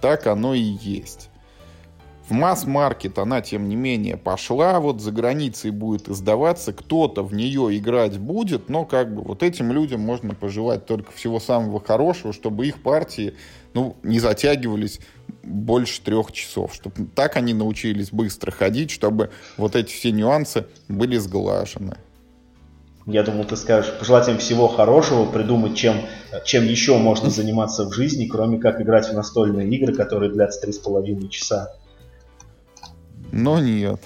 так 0.00 0.26
оно 0.26 0.54
и 0.54 0.60
есть. 0.60 1.29
В 2.30 2.32
масс-маркет 2.32 3.18
она, 3.18 3.40
тем 3.40 3.68
не 3.68 3.74
менее, 3.74 4.16
пошла, 4.16 4.78
вот 4.78 5.00
за 5.00 5.10
границей 5.10 5.72
будет 5.72 6.08
издаваться, 6.08 6.72
кто-то 6.72 7.24
в 7.24 7.34
нее 7.34 7.76
играть 7.76 8.18
будет, 8.18 8.68
но 8.68 8.84
как 8.84 9.12
бы 9.12 9.22
вот 9.22 9.42
этим 9.42 9.72
людям 9.72 10.00
можно 10.00 10.36
пожелать 10.36 10.86
только 10.86 11.10
всего 11.10 11.40
самого 11.40 11.80
хорошего, 11.80 12.32
чтобы 12.32 12.68
их 12.68 12.84
партии 12.84 13.34
ну, 13.74 13.96
не 14.04 14.20
затягивались 14.20 15.00
больше 15.42 16.02
трех 16.02 16.30
часов, 16.30 16.72
чтобы 16.72 17.08
так 17.16 17.34
они 17.34 17.52
научились 17.52 18.12
быстро 18.12 18.52
ходить, 18.52 18.92
чтобы 18.92 19.30
вот 19.56 19.74
эти 19.74 19.92
все 19.92 20.12
нюансы 20.12 20.68
были 20.86 21.16
сглажены. 21.16 21.96
Я 23.06 23.24
думал, 23.24 23.42
ты 23.42 23.56
скажешь, 23.56 23.92
пожелать 23.98 24.28
им 24.28 24.38
всего 24.38 24.68
хорошего, 24.68 25.24
придумать, 25.24 25.76
чем, 25.76 25.96
чем 26.44 26.64
еще 26.64 26.96
можно 26.96 27.28
заниматься 27.28 27.88
в 27.88 27.92
жизни, 27.92 28.26
кроме 28.26 28.58
как 28.58 28.80
играть 28.80 29.08
в 29.08 29.14
настольные 29.14 29.68
игры, 29.68 29.92
которые 29.92 30.30
длятся 30.30 30.60
три 30.60 30.72
с 30.72 30.78
половиной 30.78 31.28
часа. 31.28 31.74
Но 33.32 33.60
нет. 33.60 34.00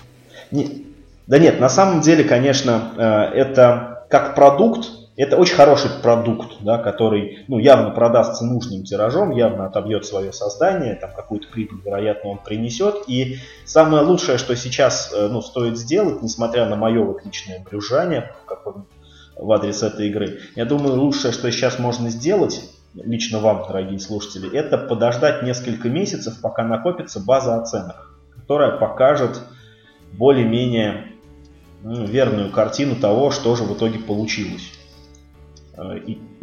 Не, 0.50 0.86
да 1.26 1.38
нет, 1.38 1.60
на 1.60 1.68
самом 1.68 2.00
деле, 2.00 2.24
конечно, 2.24 2.92
э, 2.96 3.02
это 3.38 4.06
как 4.10 4.34
продукт, 4.34 4.90
это 5.16 5.36
очень 5.36 5.54
хороший 5.54 5.90
продукт, 6.02 6.56
да, 6.60 6.76
который 6.78 7.44
ну, 7.48 7.58
явно 7.58 7.90
продастся 7.90 8.44
нужным 8.44 8.82
тиражом, 8.82 9.30
явно 9.30 9.66
отобьет 9.66 10.04
свое 10.04 10.32
создание, 10.32 10.96
там 10.96 11.12
какую-то 11.14 11.46
прибыль, 11.48 11.80
вероятно, 11.84 12.30
он 12.30 12.38
принесет. 12.38 13.04
И 13.06 13.38
самое 13.64 14.04
лучшее, 14.04 14.38
что 14.38 14.56
сейчас 14.56 15.12
э, 15.14 15.28
ну, 15.28 15.40
стоит 15.40 15.78
сделать, 15.78 16.22
несмотря 16.22 16.66
на 16.68 16.76
мое 16.76 17.02
вот 17.02 17.24
личное 17.24 17.60
брюзжание 17.60 18.32
в 19.36 19.50
адрес 19.52 19.82
этой 19.82 20.08
игры, 20.08 20.40
я 20.56 20.64
думаю, 20.64 21.00
лучшее, 21.00 21.32
что 21.32 21.50
сейчас 21.50 21.78
можно 21.78 22.10
сделать, 22.10 22.62
лично 22.94 23.38
вам, 23.38 23.64
дорогие 23.66 23.98
слушатели, 24.00 24.56
это 24.56 24.78
подождать 24.78 25.42
несколько 25.42 25.88
месяцев, 25.88 26.40
пока 26.40 26.64
накопится 26.64 27.20
база 27.20 27.56
оценок 27.56 28.13
которая 28.44 28.72
покажет 28.72 29.40
более-менее 30.12 31.06
ну, 31.82 32.04
верную 32.04 32.50
картину 32.50 32.94
того, 32.94 33.30
что 33.30 33.56
же 33.56 33.64
в 33.64 33.74
итоге 33.74 33.98
получилось 33.98 34.70
э, 35.78 35.96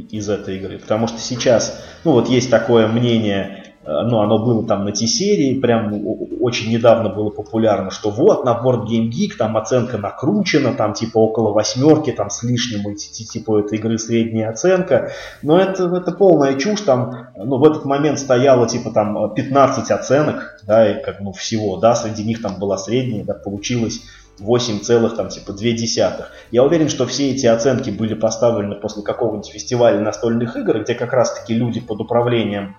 из 0.09 0.27
этой 0.27 0.57
игры. 0.57 0.79
Потому 0.79 1.07
что 1.07 1.19
сейчас, 1.19 1.85
ну 2.03 2.13
вот 2.13 2.27
есть 2.27 2.49
такое 2.49 2.87
мнение 2.87 3.60
ну, 3.83 4.19
оно 4.19 4.37
было 4.37 4.65
там 4.65 4.85
на 4.85 4.91
T-серии, 4.91 5.59
прям 5.59 6.03
очень 6.39 6.71
недавно 6.71 7.09
было 7.09 7.29
популярно, 7.29 7.89
что 7.89 8.11
вот 8.11 8.45
на 8.45 8.51
Board 8.51 8.85
Game 8.85 9.09
Geek 9.09 9.35
там 9.37 9.57
оценка 9.57 9.97
накручена, 9.97 10.73
там 10.73 10.93
типа 10.93 11.17
около 11.17 11.51
восьмерки, 11.51 12.11
там 12.11 12.29
с 12.29 12.43
лишним, 12.43 12.91
и, 12.91 12.95
типа 12.95 13.59
этой 13.59 13.79
игры 13.79 13.97
средняя 13.97 14.51
оценка, 14.51 15.11
но 15.41 15.59
это, 15.59 15.85
это 15.95 16.11
полная 16.11 16.55
чушь, 16.55 16.81
там, 16.81 17.29
ну, 17.35 17.57
в 17.57 17.63
этот 17.63 17.85
момент 17.85 18.19
стояло 18.19 18.67
типа 18.67 18.91
там 18.91 19.33
15 19.33 19.89
оценок, 19.89 20.59
да, 20.67 20.91
и 20.91 21.03
как, 21.03 21.19
ну, 21.19 21.31
всего, 21.31 21.77
да, 21.77 21.95
среди 21.95 22.23
них 22.23 22.41
там 22.41 22.59
была 22.59 22.77
средняя, 22.77 23.23
да, 23.23 23.33
получилось 23.33 24.01
8 24.39 24.79
целых, 24.79 25.15
там, 25.15 25.29
типа, 25.29 25.53
2 25.53 25.71
десятых. 25.71 26.31
Я 26.51 26.63
уверен, 26.63 26.89
что 26.89 27.05
все 27.05 27.31
эти 27.31 27.45
оценки 27.45 27.89
были 27.89 28.13
поставлены 28.13 28.75
после 28.75 29.03
какого-нибудь 29.03 29.51
фестиваля 29.51 29.99
настольных 29.99 30.55
игр, 30.55 30.81
где 30.81 30.95
как 30.95 31.13
раз-таки 31.13 31.53
люди 31.53 31.79
под 31.79 31.99
управлением 32.01 32.75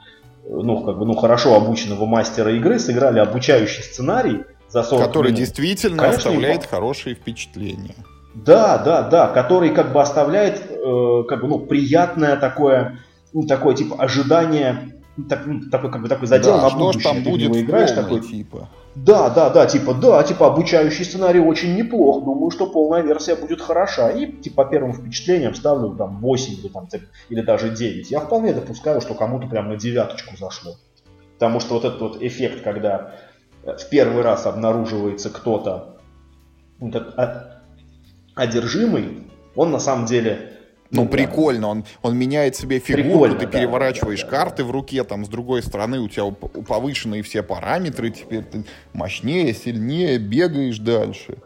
ну, 0.48 0.82
как 0.82 0.98
бы, 0.98 1.06
ну, 1.06 1.14
хорошо 1.14 1.54
обученного 1.56 2.06
мастера 2.06 2.52
игры 2.52 2.78
сыграли 2.78 3.18
обучающий 3.18 3.82
сценарий 3.82 4.42
за 4.68 4.82
40 4.82 5.06
Который 5.06 5.26
минут. 5.28 5.38
действительно 5.38 5.98
Конечно, 5.98 6.30
оставляет 6.30 6.66
хорошие 6.66 7.14
впечатления. 7.14 7.94
Да, 8.34 8.78
да, 8.78 9.02
да, 9.02 9.28
который 9.28 9.70
как 9.70 9.92
бы 9.92 10.00
оставляет 10.00 10.62
э, 10.70 11.24
как 11.28 11.42
бы, 11.42 11.48
ну, 11.48 11.58
приятное 11.58 12.36
такое, 12.36 12.98
ну, 13.32 13.46
такое 13.46 13.74
типа 13.74 13.96
ожидание, 13.96 15.00
так, 15.28 15.46
ну, 15.46 15.60
такой 15.70 15.90
как 15.90 16.00
бы 16.00 16.08
такой 16.08 16.26
задел 16.26 16.56
да, 16.56 16.62
на 16.62 16.68
что 16.70 16.78
будущее. 16.78 17.00
ж 17.00 17.04
там 17.04 17.22
будет 17.22 17.56
играешь 17.56 17.92
такой, 17.92 18.20
типа. 18.20 18.68
Да, 18.94 19.30
да, 19.30 19.48
да, 19.48 19.66
типа, 19.66 19.94
да, 19.94 20.22
типа, 20.22 20.48
обучающий 20.48 21.04
сценарий 21.04 21.40
очень 21.40 21.74
неплох, 21.74 22.24
думаю, 22.24 22.50
что 22.50 22.66
полная 22.66 23.00
версия 23.00 23.36
будет 23.36 23.62
хороша. 23.62 24.10
И, 24.10 24.30
типа, 24.30 24.64
по 24.64 24.70
первым 24.70 24.92
впечатлениям 24.92 25.54
ставлю 25.54 25.96
там 25.96 26.20
8 26.20 26.54
или, 26.54 26.68
там, 26.68 26.88
или 27.30 27.40
даже 27.40 27.70
9. 27.70 28.10
Я 28.10 28.20
вполне 28.20 28.52
допускаю, 28.52 29.00
что 29.00 29.14
кому-то 29.14 29.46
прям 29.46 29.68
на 29.68 29.76
девяточку 29.76 30.36
зашло. 30.36 30.76
Потому 31.34 31.60
что 31.60 31.74
вот 31.74 31.84
этот 31.84 32.00
вот 32.00 32.22
эффект, 32.22 32.62
когда 32.62 33.14
э, 33.64 33.76
в 33.76 33.88
первый 33.88 34.22
раз 34.22 34.44
обнаруживается 34.46 35.30
кто-то 35.30 35.96
ну, 36.78 36.90
этот, 36.90 37.18
а- 37.18 37.62
одержимый, 38.34 39.26
он 39.56 39.70
на 39.70 39.78
самом 39.78 40.04
деле... 40.06 40.50
Ну, 40.92 41.04
да, 41.04 41.10
прикольно, 41.10 41.68
он, 41.68 41.84
он 42.02 42.18
меняет 42.18 42.54
себе 42.54 42.78
фигуру, 42.78 43.02
Прикольно, 43.02 43.38
ты 43.38 43.46
да, 43.46 43.58
переворачиваешь 43.58 44.20
да, 44.20 44.30
да, 44.30 44.36
карты 44.36 44.62
в 44.62 44.70
руке, 44.70 45.04
там, 45.04 45.24
с 45.24 45.28
другой 45.28 45.62
стороны 45.62 45.98
у 46.00 46.08
тебя 46.08 46.30
повышенные 46.30 47.22
все 47.22 47.42
параметры, 47.42 48.10
теперь 48.10 48.44
ты 48.44 48.64
мощнее, 48.92 49.54
сильнее, 49.54 50.18
бегаешь 50.18 50.78
дальше. 50.78 51.38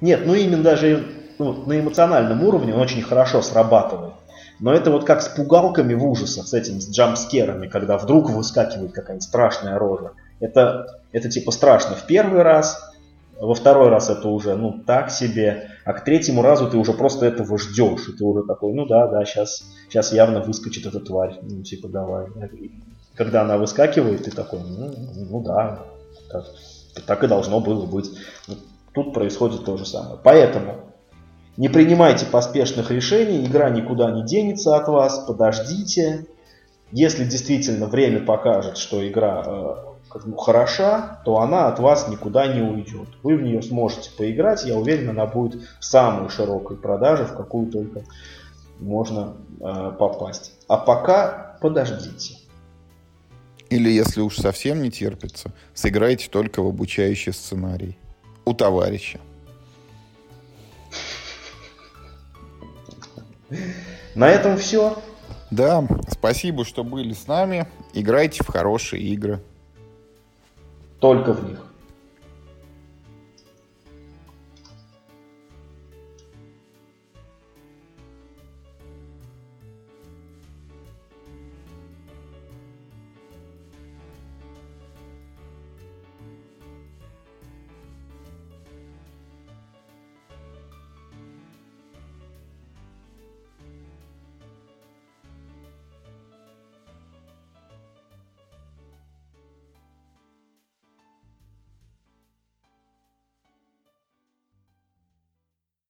Нет, 0.00 0.22
ну 0.26 0.34
именно 0.34 0.64
даже 0.64 1.06
ну, 1.38 1.52
на 1.66 1.78
эмоциональном 1.78 2.42
уровне 2.42 2.74
он 2.74 2.80
очень 2.80 3.02
хорошо 3.02 3.42
срабатывает. 3.42 4.14
Но 4.58 4.72
это 4.72 4.90
вот 4.90 5.04
как 5.04 5.22
с 5.22 5.28
пугалками 5.28 5.94
в 5.94 6.04
ужасах, 6.04 6.48
с 6.48 6.54
этими, 6.54 6.80
с 6.80 6.90
джампскерами, 6.90 7.68
когда 7.68 7.96
вдруг 7.96 8.30
выскакивает 8.30 8.92
какая-нибудь 8.92 9.22
страшная 9.22 9.78
рожа. 9.78 10.12
Это, 10.40 10.98
это 11.12 11.28
типа 11.28 11.52
страшно 11.52 11.94
в 11.94 12.06
первый 12.06 12.42
раз, 12.42 12.92
во 13.40 13.54
второй 13.54 13.88
раз 13.88 14.08
это 14.08 14.28
уже, 14.28 14.54
ну, 14.56 14.82
так 14.86 15.10
себе, 15.10 15.70
а 15.84 15.92
к 15.92 16.04
третьему 16.04 16.42
разу 16.42 16.70
ты 16.70 16.76
уже 16.76 16.92
просто 16.92 17.26
этого 17.26 17.58
ждешь, 17.58 18.08
и 18.08 18.12
ты 18.12 18.24
уже 18.24 18.46
такой, 18.46 18.72
ну 18.72 18.86
да, 18.86 19.06
да, 19.08 19.24
сейчас, 19.24 19.64
сейчас 19.88 20.12
явно 20.12 20.40
выскочит 20.40 20.86
эта 20.86 21.00
тварь, 21.00 21.38
ну, 21.42 21.62
типа, 21.62 21.88
давай. 21.88 22.26
Когда 23.14 23.42
она 23.42 23.56
выскакивает, 23.56 24.24
ты 24.24 24.30
такой, 24.30 24.60
ну, 24.60 24.92
ну 25.30 25.42
да, 25.42 25.82
так, 26.30 26.44
так 27.06 27.24
и 27.24 27.28
должно 27.28 27.60
было 27.60 27.86
быть. 27.86 28.10
Тут 28.92 29.12
происходит 29.12 29.64
то 29.64 29.76
же 29.76 29.84
самое. 29.84 30.18
Поэтому 30.22 30.86
не 31.56 31.68
принимайте 31.68 32.26
поспешных 32.26 32.90
решений, 32.90 33.44
игра 33.44 33.70
никуда 33.70 34.10
не 34.10 34.24
денется 34.24 34.76
от 34.76 34.88
вас, 34.88 35.24
подождите. 35.26 36.26
Если 36.92 37.24
действительно 37.24 37.86
время 37.86 38.20
покажет, 38.20 38.76
что 38.76 39.06
игра 39.06 39.95
бы 40.24 40.38
хороша, 40.38 41.20
то 41.24 41.40
она 41.40 41.68
от 41.68 41.78
вас 41.80 42.08
никуда 42.08 42.46
не 42.46 42.62
уйдет. 42.62 43.08
Вы 43.22 43.36
в 43.36 43.42
нее 43.42 43.60
сможете 43.62 44.10
поиграть, 44.16 44.64
я 44.64 44.76
уверен, 44.76 45.10
она 45.10 45.26
будет 45.26 45.62
в 45.80 45.84
самой 45.84 46.30
широкой 46.30 46.76
продаже, 46.76 47.24
в 47.24 47.36
какую 47.36 47.70
только 47.70 48.04
можно 48.78 49.34
э, 49.60 49.92
попасть. 49.98 50.52
А 50.68 50.76
пока 50.76 51.56
подождите. 51.60 52.36
Или, 53.68 53.90
если 53.90 54.20
уж 54.20 54.36
совсем 54.36 54.82
не 54.82 54.90
терпится, 54.90 55.50
сыграйте 55.74 56.28
только 56.30 56.62
в 56.62 56.68
обучающий 56.68 57.32
сценарий. 57.32 57.98
У 58.44 58.54
товарища. 58.54 59.18
На 64.14 64.28
этом 64.28 64.56
все. 64.56 64.96
Да, 65.50 65.86
спасибо, 66.10 66.64
что 66.64 66.84
были 66.84 67.12
с 67.12 67.26
нами. 67.26 67.66
Играйте 67.92 68.42
в 68.42 68.48
хорошие 68.48 69.02
игры. 69.02 69.40
Только 71.00 71.32
в 71.32 71.44
них. 71.48 71.65